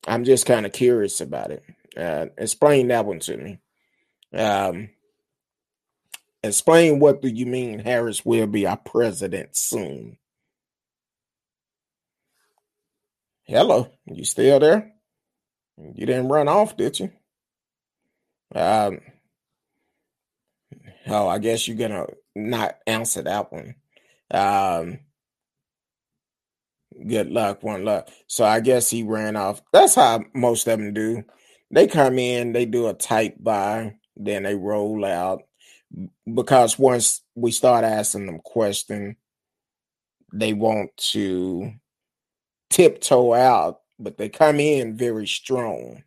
I'm 0.07 0.23
just 0.23 0.45
kind 0.45 0.65
of 0.65 0.73
curious 0.73 1.21
about 1.21 1.51
it. 1.51 1.63
Uh, 1.95 2.27
explain 2.37 2.89
that 2.89 3.05
one 3.05 3.19
to 3.19 3.37
me. 3.37 3.59
Um, 4.33 4.89
Explain 6.43 6.99
what 6.99 7.21
do 7.21 7.29
you 7.29 7.45
mean 7.45 7.79
Harris 7.79 8.25
will 8.25 8.47
be 8.47 8.67
our 8.67 8.75
president 8.75 9.55
soon? 9.55 10.17
Hello, 13.45 13.89
you 14.05 14.25
still 14.25 14.59
there? 14.59 14.91
You 15.77 16.05
didn't 16.05 16.27
run 16.27 16.49
off, 16.49 16.75
did 16.75 16.99
you? 16.99 17.11
Um, 18.53 18.99
oh, 21.07 21.27
I 21.27 21.39
guess 21.39 21.67
you're 21.67 21.77
gonna 21.77 22.07
not 22.35 22.77
answer 22.87 23.21
that 23.23 23.51
one. 23.51 23.75
Um, 24.31 24.99
good 27.07 27.29
luck, 27.29 27.63
one 27.63 27.85
luck. 27.85 28.09
So 28.27 28.45
I 28.45 28.59
guess 28.59 28.89
he 28.89 29.03
ran 29.03 29.35
off. 29.35 29.61
That's 29.71 29.95
how 29.95 30.23
most 30.33 30.67
of 30.67 30.79
them 30.79 30.93
do. 30.93 31.23
They 31.71 31.87
come 31.87 32.19
in, 32.19 32.53
they 32.53 32.65
do 32.65 32.87
a 32.87 32.93
type 32.93 33.35
buy, 33.39 33.95
then 34.15 34.43
they 34.43 34.55
roll 34.55 35.03
out 35.05 35.43
because 36.31 36.77
once 36.79 37.21
we 37.35 37.51
start 37.51 37.83
asking 37.83 38.25
them 38.25 38.39
questions, 38.43 39.15
they 40.33 40.53
want 40.53 40.95
to 40.97 41.73
tiptoe 42.69 43.33
out, 43.33 43.81
but 43.99 44.17
they 44.17 44.29
come 44.29 44.59
in 44.59 44.97
very 44.97 45.27
strong. 45.27 46.03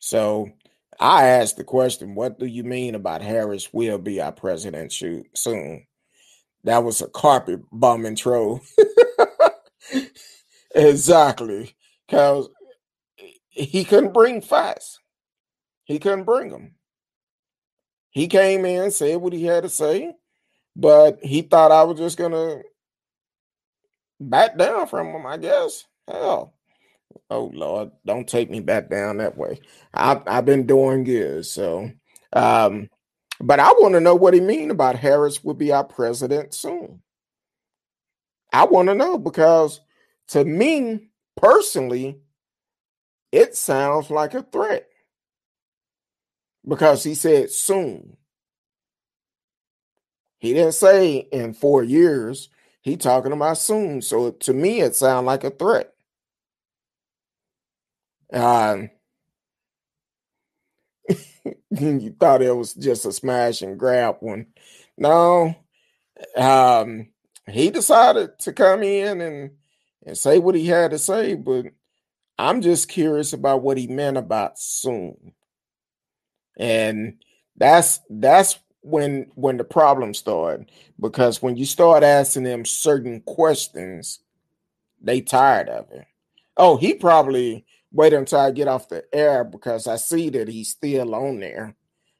So 0.00 0.50
I 1.00 1.26
asked 1.26 1.56
the 1.56 1.64
question, 1.64 2.14
what 2.14 2.38
do 2.38 2.46
you 2.46 2.64
mean 2.64 2.94
about 2.94 3.22
Harris 3.22 3.72
will 3.72 3.98
be 3.98 4.20
our 4.20 4.32
president 4.32 4.92
soon? 4.92 5.86
That 6.64 6.84
was 6.84 7.02
a 7.02 7.08
carpet 7.08 7.60
bomb 7.70 8.06
intro. 8.06 8.60
exactly. 10.74 11.74
Because 12.06 12.48
he 13.48 13.84
couldn't 13.84 14.12
bring 14.12 14.40
facts. 14.40 14.98
He 15.84 15.98
couldn't 15.98 16.24
bring 16.24 16.50
them. 16.50 16.74
He 18.10 18.28
came 18.28 18.64
in, 18.64 18.90
said 18.90 19.16
what 19.16 19.32
he 19.32 19.44
had 19.44 19.64
to 19.64 19.68
say, 19.68 20.14
but 20.76 21.18
he 21.22 21.42
thought 21.42 21.72
I 21.72 21.82
was 21.82 21.98
just 21.98 22.16
gonna 22.16 22.62
back 24.20 24.56
down 24.56 24.86
from 24.86 25.08
him, 25.08 25.26
I 25.26 25.36
guess. 25.36 25.84
Hell. 26.08 26.54
Oh 27.30 27.50
Lord, 27.54 27.90
don't 28.06 28.28
take 28.28 28.50
me 28.50 28.60
back 28.60 28.90
down 28.90 29.18
that 29.18 29.36
way. 29.38 29.60
I've 29.94 30.22
I've 30.26 30.46
been 30.46 30.66
doing 30.66 31.04
good. 31.04 31.46
So 31.46 31.90
um, 32.32 32.88
but 33.40 33.60
I 33.60 33.72
want 33.72 33.94
to 33.94 34.00
know 34.00 34.14
what 34.14 34.34
he 34.34 34.40
mean 34.40 34.70
about 34.70 34.96
Harris 34.96 35.44
will 35.44 35.54
be 35.54 35.72
our 35.72 35.84
president 35.84 36.54
soon. 36.54 37.02
I 38.52 38.64
want 38.66 38.88
to 38.88 38.94
know 38.94 39.18
because 39.18 39.80
to 40.28 40.44
me 40.44 41.08
personally, 41.36 42.20
it 43.32 43.56
sounds 43.56 44.10
like 44.10 44.34
a 44.34 44.42
threat 44.42 44.88
because 46.68 47.04
he 47.04 47.14
said 47.14 47.50
soon. 47.50 48.16
He 50.38 50.54
didn't 50.54 50.74
say 50.74 51.16
in 51.16 51.54
four 51.54 51.82
years. 51.84 52.50
He 52.82 52.96
talking 52.98 53.32
about 53.32 53.58
soon. 53.58 54.02
So 54.02 54.32
to 54.32 54.54
me, 54.54 54.82
it 54.82 54.96
sounded 54.96 55.26
like 55.26 55.44
a 55.44 55.50
threat. 55.50 55.93
Um, 58.34 58.90
you 61.70 62.14
thought 62.18 62.42
it 62.42 62.56
was 62.56 62.74
just 62.74 63.04
a 63.06 63.12
smash 63.12 63.62
and 63.62 63.78
grab 63.78 64.16
one. 64.20 64.46
No, 64.96 65.54
um, 66.36 67.08
he 67.48 67.70
decided 67.70 68.38
to 68.40 68.52
come 68.54 68.82
in 68.82 69.20
and 69.20 69.52
and 70.06 70.18
say 70.18 70.38
what 70.38 70.54
he 70.56 70.66
had 70.66 70.92
to 70.92 70.98
say, 70.98 71.34
but 71.34 71.66
I'm 72.38 72.62
just 72.62 72.88
curious 72.88 73.32
about 73.34 73.62
what 73.62 73.78
he 73.78 73.88
meant 73.88 74.18
about 74.18 74.58
soon. 74.58 75.34
And 76.56 77.22
that's 77.56 78.00
that's 78.10 78.58
when 78.80 79.30
when 79.34 79.56
the 79.56 79.64
problem 79.64 80.14
started 80.14 80.70
because 81.00 81.40
when 81.42 81.56
you 81.56 81.64
start 81.64 82.02
asking 82.02 82.44
them 82.44 82.64
certain 82.64 83.20
questions, 83.22 84.20
they 85.00 85.20
tired 85.20 85.68
of 85.68 85.90
it. 85.92 86.06
Oh, 86.56 86.76
he 86.76 86.94
probably 86.94 87.66
wait 87.94 88.12
until 88.12 88.40
I 88.40 88.50
get 88.50 88.68
off 88.68 88.88
the 88.88 89.04
air 89.14 89.44
because 89.44 89.86
I 89.86 89.96
see 89.96 90.28
that 90.30 90.48
he's 90.48 90.70
still 90.70 91.14
on 91.14 91.38
there. 91.40 91.76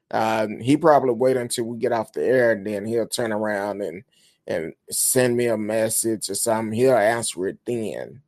Um, 0.09 0.59
he 0.61 0.77
probably 0.77 1.13
wait 1.13 1.35
until 1.35 1.65
we 1.65 1.77
get 1.77 1.91
off 1.91 2.13
the 2.13 2.23
air 2.23 2.53
and 2.53 2.65
then 2.65 2.85
he'll 2.85 3.07
turn 3.07 3.31
around 3.31 3.81
and 3.81 4.03
and 4.47 4.73
send 4.91 5.35
me 5.35 5.47
a 5.47 5.57
message 5.57 6.29
or 6.29 6.35
something. 6.35 6.71
He'll 6.71 6.95
answer 6.95 7.47
it 7.47 7.57
then. 7.65 8.21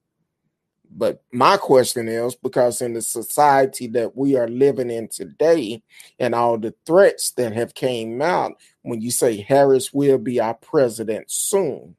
But 0.89 1.21
my 1.31 1.57
question 1.57 2.07
is 2.07 2.35
because 2.35 2.81
in 2.81 2.93
the 2.93 3.01
society 3.01 3.87
that 3.87 4.17
we 4.17 4.35
are 4.35 4.47
living 4.47 4.89
in 4.89 5.09
today 5.09 5.83
and 6.19 6.33
all 6.33 6.57
the 6.57 6.73
threats 6.85 7.31
that 7.31 7.53
have 7.53 7.75
came 7.75 8.21
out 8.21 8.53
when 8.81 8.99
you 9.01 9.11
say 9.11 9.41
Harris 9.41 9.93
will 9.93 10.17
be 10.17 10.39
our 10.39 10.55
president 10.55 11.29
soon, 11.29 11.95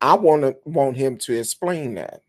I 0.00 0.14
want 0.14 0.42
to 0.42 0.56
want 0.64 0.96
him 0.96 1.16
to 1.18 1.38
explain 1.38 1.94
that. 1.94 2.22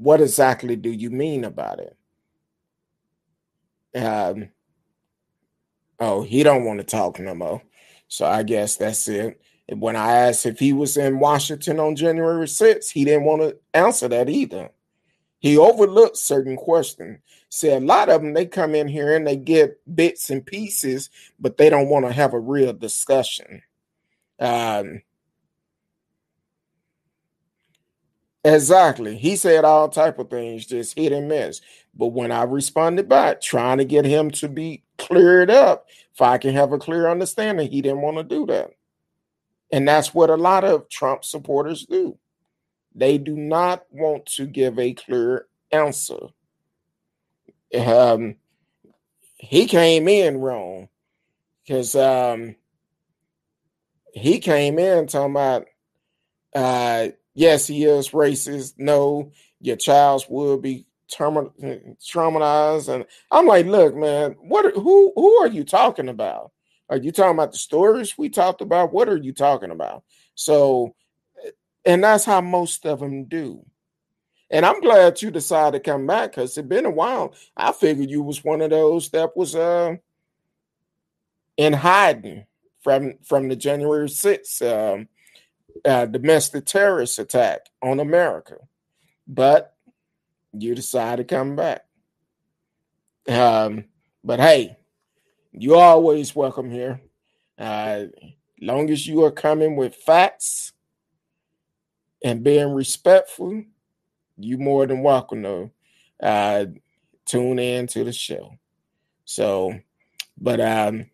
What 0.00 0.22
exactly 0.22 0.76
do 0.76 0.88
you 0.88 1.10
mean 1.10 1.44
about 1.44 1.78
it? 1.78 1.94
Um, 3.94 4.48
oh, 5.98 6.22
he 6.22 6.42
don't 6.42 6.64
want 6.64 6.78
to 6.78 6.84
talk 6.84 7.20
no 7.20 7.34
more. 7.34 7.62
So 8.08 8.24
I 8.24 8.42
guess 8.42 8.76
that's 8.76 9.06
it. 9.08 9.38
when 9.68 9.96
I 9.96 10.12
asked 10.12 10.46
if 10.46 10.58
he 10.58 10.72
was 10.72 10.96
in 10.96 11.18
Washington 11.18 11.78
on 11.78 11.96
January 11.96 12.46
6th, 12.46 12.90
he 12.90 13.04
didn't 13.04 13.24
want 13.24 13.42
to 13.42 13.58
answer 13.74 14.08
that 14.08 14.30
either. 14.30 14.70
He 15.38 15.58
overlooked 15.58 16.16
certain 16.16 16.56
questions. 16.56 17.18
See, 17.50 17.68
a 17.68 17.78
lot 17.78 18.08
of 18.08 18.22
them 18.22 18.32
they 18.32 18.46
come 18.46 18.74
in 18.74 18.88
here 18.88 19.14
and 19.14 19.26
they 19.26 19.36
get 19.36 19.80
bits 19.94 20.30
and 20.30 20.46
pieces, 20.46 21.10
but 21.38 21.58
they 21.58 21.68
don't 21.68 21.90
want 21.90 22.06
to 22.06 22.12
have 22.12 22.32
a 22.32 22.40
real 22.40 22.72
discussion. 22.72 23.60
Um, 24.38 25.02
exactly. 28.44 29.16
He 29.16 29.36
said 29.36 29.64
all 29.64 29.88
type 29.88 30.18
of 30.18 30.30
things, 30.30 30.66
just 30.66 30.96
hit 30.96 31.12
and 31.12 31.28
miss. 31.28 31.60
But 31.94 32.08
when 32.08 32.32
I 32.32 32.44
responded 32.44 33.08
back, 33.08 33.40
trying 33.40 33.78
to 33.78 33.84
get 33.84 34.04
him 34.04 34.30
to 34.32 34.48
be 34.48 34.84
cleared 34.98 35.50
up, 35.50 35.86
if 36.12 36.20
I 36.20 36.38
can 36.38 36.54
have 36.54 36.72
a 36.72 36.78
clear 36.78 37.08
understanding, 37.08 37.70
he 37.70 37.82
didn't 37.82 38.02
want 38.02 38.16
to 38.16 38.24
do 38.24 38.46
that. 38.46 38.70
And 39.72 39.86
that's 39.86 40.14
what 40.14 40.30
a 40.30 40.36
lot 40.36 40.64
of 40.64 40.88
Trump 40.88 41.24
supporters 41.24 41.86
do. 41.86 42.18
They 42.94 43.18
do 43.18 43.36
not 43.36 43.84
want 43.90 44.26
to 44.26 44.46
give 44.46 44.78
a 44.78 44.94
clear 44.94 45.46
answer. 45.70 46.28
Um, 47.74 48.36
he 49.36 49.66
came 49.66 50.08
in 50.08 50.38
wrong 50.38 50.88
because 51.62 51.94
um, 51.94 52.56
he 54.12 54.40
came 54.40 54.78
in 54.78 55.06
talking 55.06 55.30
about, 55.30 55.66
uh, 56.54 57.08
yes, 57.34 57.66
he 57.66 57.84
is 57.84 58.10
racist. 58.10 58.74
No, 58.78 59.32
your 59.60 59.76
child 59.76 60.24
will 60.28 60.58
be 60.58 60.86
traumatized. 61.10 62.88
And 62.94 63.04
I'm 63.30 63.46
like, 63.46 63.66
look, 63.66 63.94
man, 63.94 64.36
what? 64.40 64.74
Who? 64.74 65.12
Who 65.14 65.36
are 65.38 65.48
you 65.48 65.64
talking 65.64 66.08
about? 66.08 66.52
Are 66.88 66.96
you 66.96 67.12
talking 67.12 67.34
about 67.34 67.52
the 67.52 67.58
stories 67.58 68.18
we 68.18 68.28
talked 68.28 68.60
about? 68.60 68.92
What 68.92 69.08
are 69.08 69.16
you 69.16 69.32
talking 69.32 69.70
about? 69.70 70.02
So, 70.34 70.94
and 71.84 72.02
that's 72.02 72.24
how 72.24 72.40
most 72.40 72.84
of 72.84 73.00
them 73.00 73.24
do. 73.24 73.64
And 74.50 74.66
I'm 74.66 74.80
glad 74.80 75.22
you 75.22 75.30
decided 75.30 75.84
to 75.84 75.90
come 75.90 76.06
back 76.06 76.32
because 76.32 76.58
it's 76.58 76.66
been 76.66 76.86
a 76.86 76.90
while. 76.90 77.34
I 77.56 77.70
figured 77.70 78.10
you 78.10 78.22
was 78.22 78.42
one 78.42 78.60
of 78.60 78.70
those 78.70 79.08
that 79.10 79.36
was 79.36 79.54
uh 79.54 79.94
in 81.56 81.72
hiding 81.72 82.46
from 82.82 83.14
from 83.22 83.48
the 83.48 83.56
January 83.56 84.08
6th 84.08 84.62
um, 84.62 85.08
uh, 85.84 86.06
domestic 86.06 86.66
terrorist 86.66 87.18
attack 87.18 87.60
on 87.82 88.00
America. 88.00 88.56
But 89.26 89.74
you 90.52 90.74
decide 90.74 91.16
to 91.16 91.24
come 91.24 91.56
back. 91.56 91.84
Um, 93.28 93.84
but 94.24 94.40
hey, 94.40 94.76
you're 95.52 95.82
always 95.82 96.34
welcome 96.34 96.70
here. 96.70 97.00
Uh, 97.58 98.06
long 98.60 98.90
as 98.90 99.06
you 99.06 99.24
are 99.24 99.30
coming 99.30 99.76
with 99.76 99.94
facts 99.94 100.72
and 102.24 102.42
being 102.42 102.72
respectful, 102.72 103.64
you 104.36 104.58
more 104.58 104.86
than 104.86 105.02
welcome 105.02 105.42
to 105.42 105.70
uh, 106.22 106.66
tune 107.24 107.58
in 107.58 107.86
to 107.88 108.04
the 108.04 108.12
show. 108.12 108.54
So, 109.24 109.78
but 110.38 110.60
um, 110.60 111.06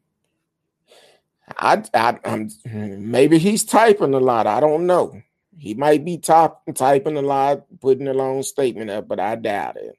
I, 1.58 1.82
I, 1.94 2.18
am 2.24 2.50
maybe 2.64 3.38
he's 3.38 3.64
typing 3.64 4.14
a 4.14 4.20
lot. 4.20 4.46
I 4.46 4.60
don't 4.60 4.86
know. 4.86 5.20
He 5.58 5.74
might 5.74 6.04
be 6.04 6.18
top, 6.18 6.62
typing 6.74 7.16
a 7.16 7.22
lot, 7.22 7.64
putting 7.80 8.08
a 8.08 8.14
long 8.14 8.42
statement 8.42 8.90
up, 8.90 9.08
but 9.08 9.20
I 9.20 9.36
doubt 9.36 9.76
it. 9.76 9.98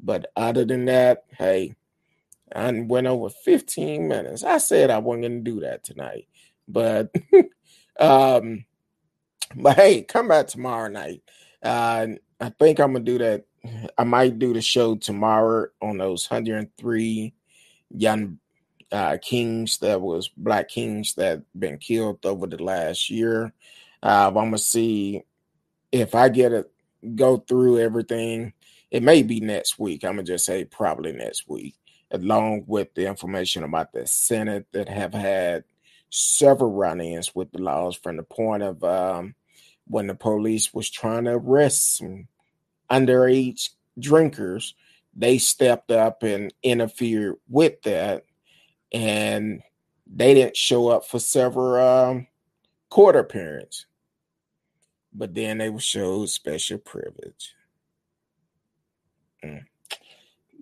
But 0.00 0.30
other 0.36 0.64
than 0.64 0.84
that, 0.86 1.24
hey, 1.38 1.74
I 2.54 2.70
went 2.70 3.06
over 3.06 3.30
15 3.30 4.06
minutes. 4.06 4.44
I 4.44 4.58
said 4.58 4.90
I 4.90 4.98
wasn't 4.98 5.22
going 5.22 5.44
to 5.44 5.50
do 5.50 5.60
that 5.60 5.84
tonight, 5.84 6.28
but 6.68 7.14
um, 8.00 8.64
but 9.56 9.76
hey, 9.76 10.02
come 10.02 10.28
back 10.28 10.48
tomorrow 10.48 10.88
night. 10.88 11.22
Uh, 11.62 12.08
I 12.40 12.50
think 12.50 12.78
I'm 12.78 12.92
gonna 12.92 13.04
do 13.04 13.18
that. 13.18 13.44
I 13.96 14.04
might 14.04 14.38
do 14.38 14.52
the 14.52 14.60
show 14.60 14.96
tomorrow 14.96 15.68
on 15.80 15.96
those 15.98 16.28
103 16.28 17.32
young 17.90 18.38
uh, 18.94 19.18
kings 19.20 19.78
that 19.78 20.00
was 20.00 20.28
black 20.28 20.68
kings 20.68 21.14
that 21.14 21.42
been 21.58 21.78
killed 21.78 22.24
over 22.24 22.46
the 22.46 22.62
last 22.62 23.10
year. 23.10 23.52
Uh, 24.02 24.28
I'm 24.28 24.34
gonna 24.34 24.58
see 24.58 25.24
if 25.90 26.14
I 26.14 26.28
get 26.28 26.52
it 26.52 26.70
go 27.14 27.38
through 27.38 27.80
everything. 27.80 28.52
It 28.90 29.02
may 29.02 29.22
be 29.22 29.40
next 29.40 29.78
week. 29.78 30.04
I'm 30.04 30.12
gonna 30.12 30.22
just 30.22 30.46
say 30.46 30.64
probably 30.64 31.12
next 31.12 31.48
week 31.48 31.74
along 32.14 32.64
with 32.66 32.94
the 32.94 33.06
information 33.06 33.64
about 33.64 33.92
the 33.92 34.06
Senate 34.06 34.66
that 34.72 34.88
have 34.88 35.12
had 35.12 35.64
several 36.10 36.70
run-ins 36.70 37.34
with 37.34 37.50
the 37.52 37.60
laws 37.60 37.96
from 37.96 38.16
the 38.16 38.22
point 38.22 38.62
of 38.62 38.82
um, 38.84 39.34
when 39.86 40.06
the 40.06 40.14
police 40.14 40.72
was 40.72 40.88
trying 40.88 41.24
to 41.24 41.32
arrest 41.32 41.98
some 41.98 42.28
underage 42.90 43.70
drinkers, 43.98 44.74
they 45.16 45.38
stepped 45.38 45.90
up 45.90 46.22
and 46.22 46.54
interfered 46.62 47.34
with 47.48 47.82
that, 47.82 48.24
and 48.92 49.62
they 50.06 50.34
didn't 50.34 50.56
show 50.56 50.88
up 50.88 51.06
for 51.06 51.18
several 51.18 51.76
um, 51.76 52.26
court 52.90 53.16
appearances. 53.16 53.86
But 55.12 55.34
then 55.34 55.58
they 55.58 55.70
were 55.70 55.80
showed 55.80 56.28
special 56.28 56.78
privilege. 56.78 57.54
Mm. 59.44 59.64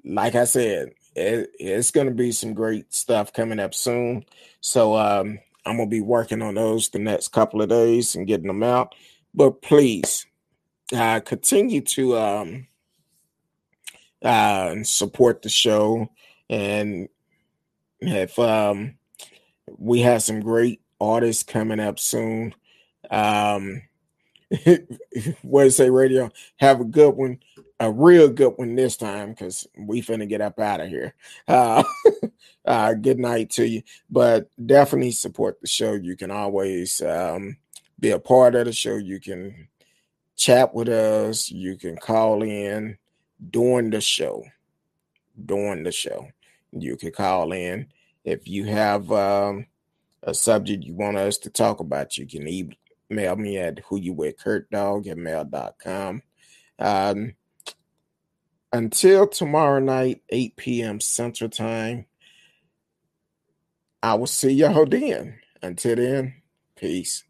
Like 0.04 0.34
I 0.34 0.44
said, 0.44 0.90
it, 1.14 1.50
it's 1.58 1.90
going 1.90 2.06
to 2.06 2.14
be 2.14 2.32
some 2.32 2.54
great 2.54 2.92
stuff 2.92 3.32
coming 3.32 3.58
up 3.58 3.74
soon. 3.74 4.24
So 4.60 4.96
um, 4.96 5.38
I'm 5.64 5.76
going 5.76 5.88
to 5.88 5.94
be 5.94 6.00
working 6.00 6.42
on 6.42 6.54
those 6.54 6.90
the 6.90 6.98
next 6.98 7.28
couple 7.28 7.62
of 7.62 7.68
days 7.68 8.14
and 8.14 8.26
getting 8.26 8.46
them 8.46 8.62
out. 8.62 8.94
But 9.34 9.62
please 9.62 10.26
uh, 10.94 11.20
continue 11.20 11.80
to 11.80 12.18
um, 12.18 12.66
uh, 14.22 14.76
support 14.82 15.42
the 15.42 15.48
show. 15.48 16.08
And 16.50 17.08
if 18.02 18.38
um, 18.38 18.94
we 19.78 20.00
have 20.00 20.22
some 20.22 20.40
great 20.40 20.80
artists 21.00 21.42
coming 21.42 21.80
up 21.80 21.98
soon, 21.98 22.54
um, 23.10 23.82
what 25.42 25.70
say, 25.70 25.90
radio, 25.90 26.30
have 26.58 26.80
a 26.80 26.84
good 26.84 27.14
one 27.14 27.38
a 27.82 27.90
real 27.90 28.28
good 28.28 28.52
one 28.56 28.76
this 28.76 28.96
time 28.96 29.30
because 29.30 29.66
we 29.76 30.00
finna 30.00 30.28
get 30.28 30.40
up 30.40 30.60
out 30.60 30.80
of 30.80 30.88
here. 30.88 31.14
Uh, 31.48 31.82
uh, 32.64 32.94
good 32.94 33.18
night 33.18 33.50
to 33.50 33.66
you, 33.66 33.82
but 34.08 34.48
definitely 34.64 35.10
support 35.10 35.60
the 35.60 35.66
show. 35.66 35.94
You 35.94 36.16
can 36.16 36.30
always 36.30 37.02
um, 37.02 37.56
be 37.98 38.10
a 38.10 38.20
part 38.20 38.54
of 38.54 38.66
the 38.66 38.72
show. 38.72 38.94
You 38.94 39.18
can 39.18 39.66
chat 40.36 40.72
with 40.72 40.88
us. 40.88 41.50
You 41.50 41.76
can 41.76 41.96
call 41.96 42.44
in 42.44 42.98
during 43.50 43.90
the 43.90 44.00
show. 44.00 44.44
During 45.44 45.82
the 45.82 45.90
show, 45.90 46.28
you 46.72 46.96
can 46.96 47.12
call 47.12 47.52
in 47.52 47.86
if 48.24 48.48
you 48.48 48.64
have 48.64 49.10
um, 49.12 49.66
a 50.22 50.34
subject 50.34 50.84
you 50.84 50.94
want 50.94 51.16
us 51.16 51.38
to 51.38 51.50
talk 51.50 51.80
about. 51.80 52.16
You 52.16 52.26
can 52.26 52.48
email 52.48 53.36
me 53.36 53.58
at 53.58 53.80
who 53.80 53.98
you 53.98 54.12
with 54.12 54.38
Kurt 54.38 54.70
Dog 54.70 55.06
at 55.06 55.18
mail.com. 55.18 56.22
Um, 56.78 57.34
until 58.72 59.26
tomorrow 59.26 59.80
night, 59.80 60.22
8 60.30 60.56
p.m. 60.56 61.00
Central 61.00 61.50
Time, 61.50 62.06
I 64.02 64.14
will 64.14 64.26
see 64.26 64.52
y'all 64.52 64.86
then. 64.86 65.38
Until 65.62 65.96
then, 65.96 66.42
peace. 66.76 67.24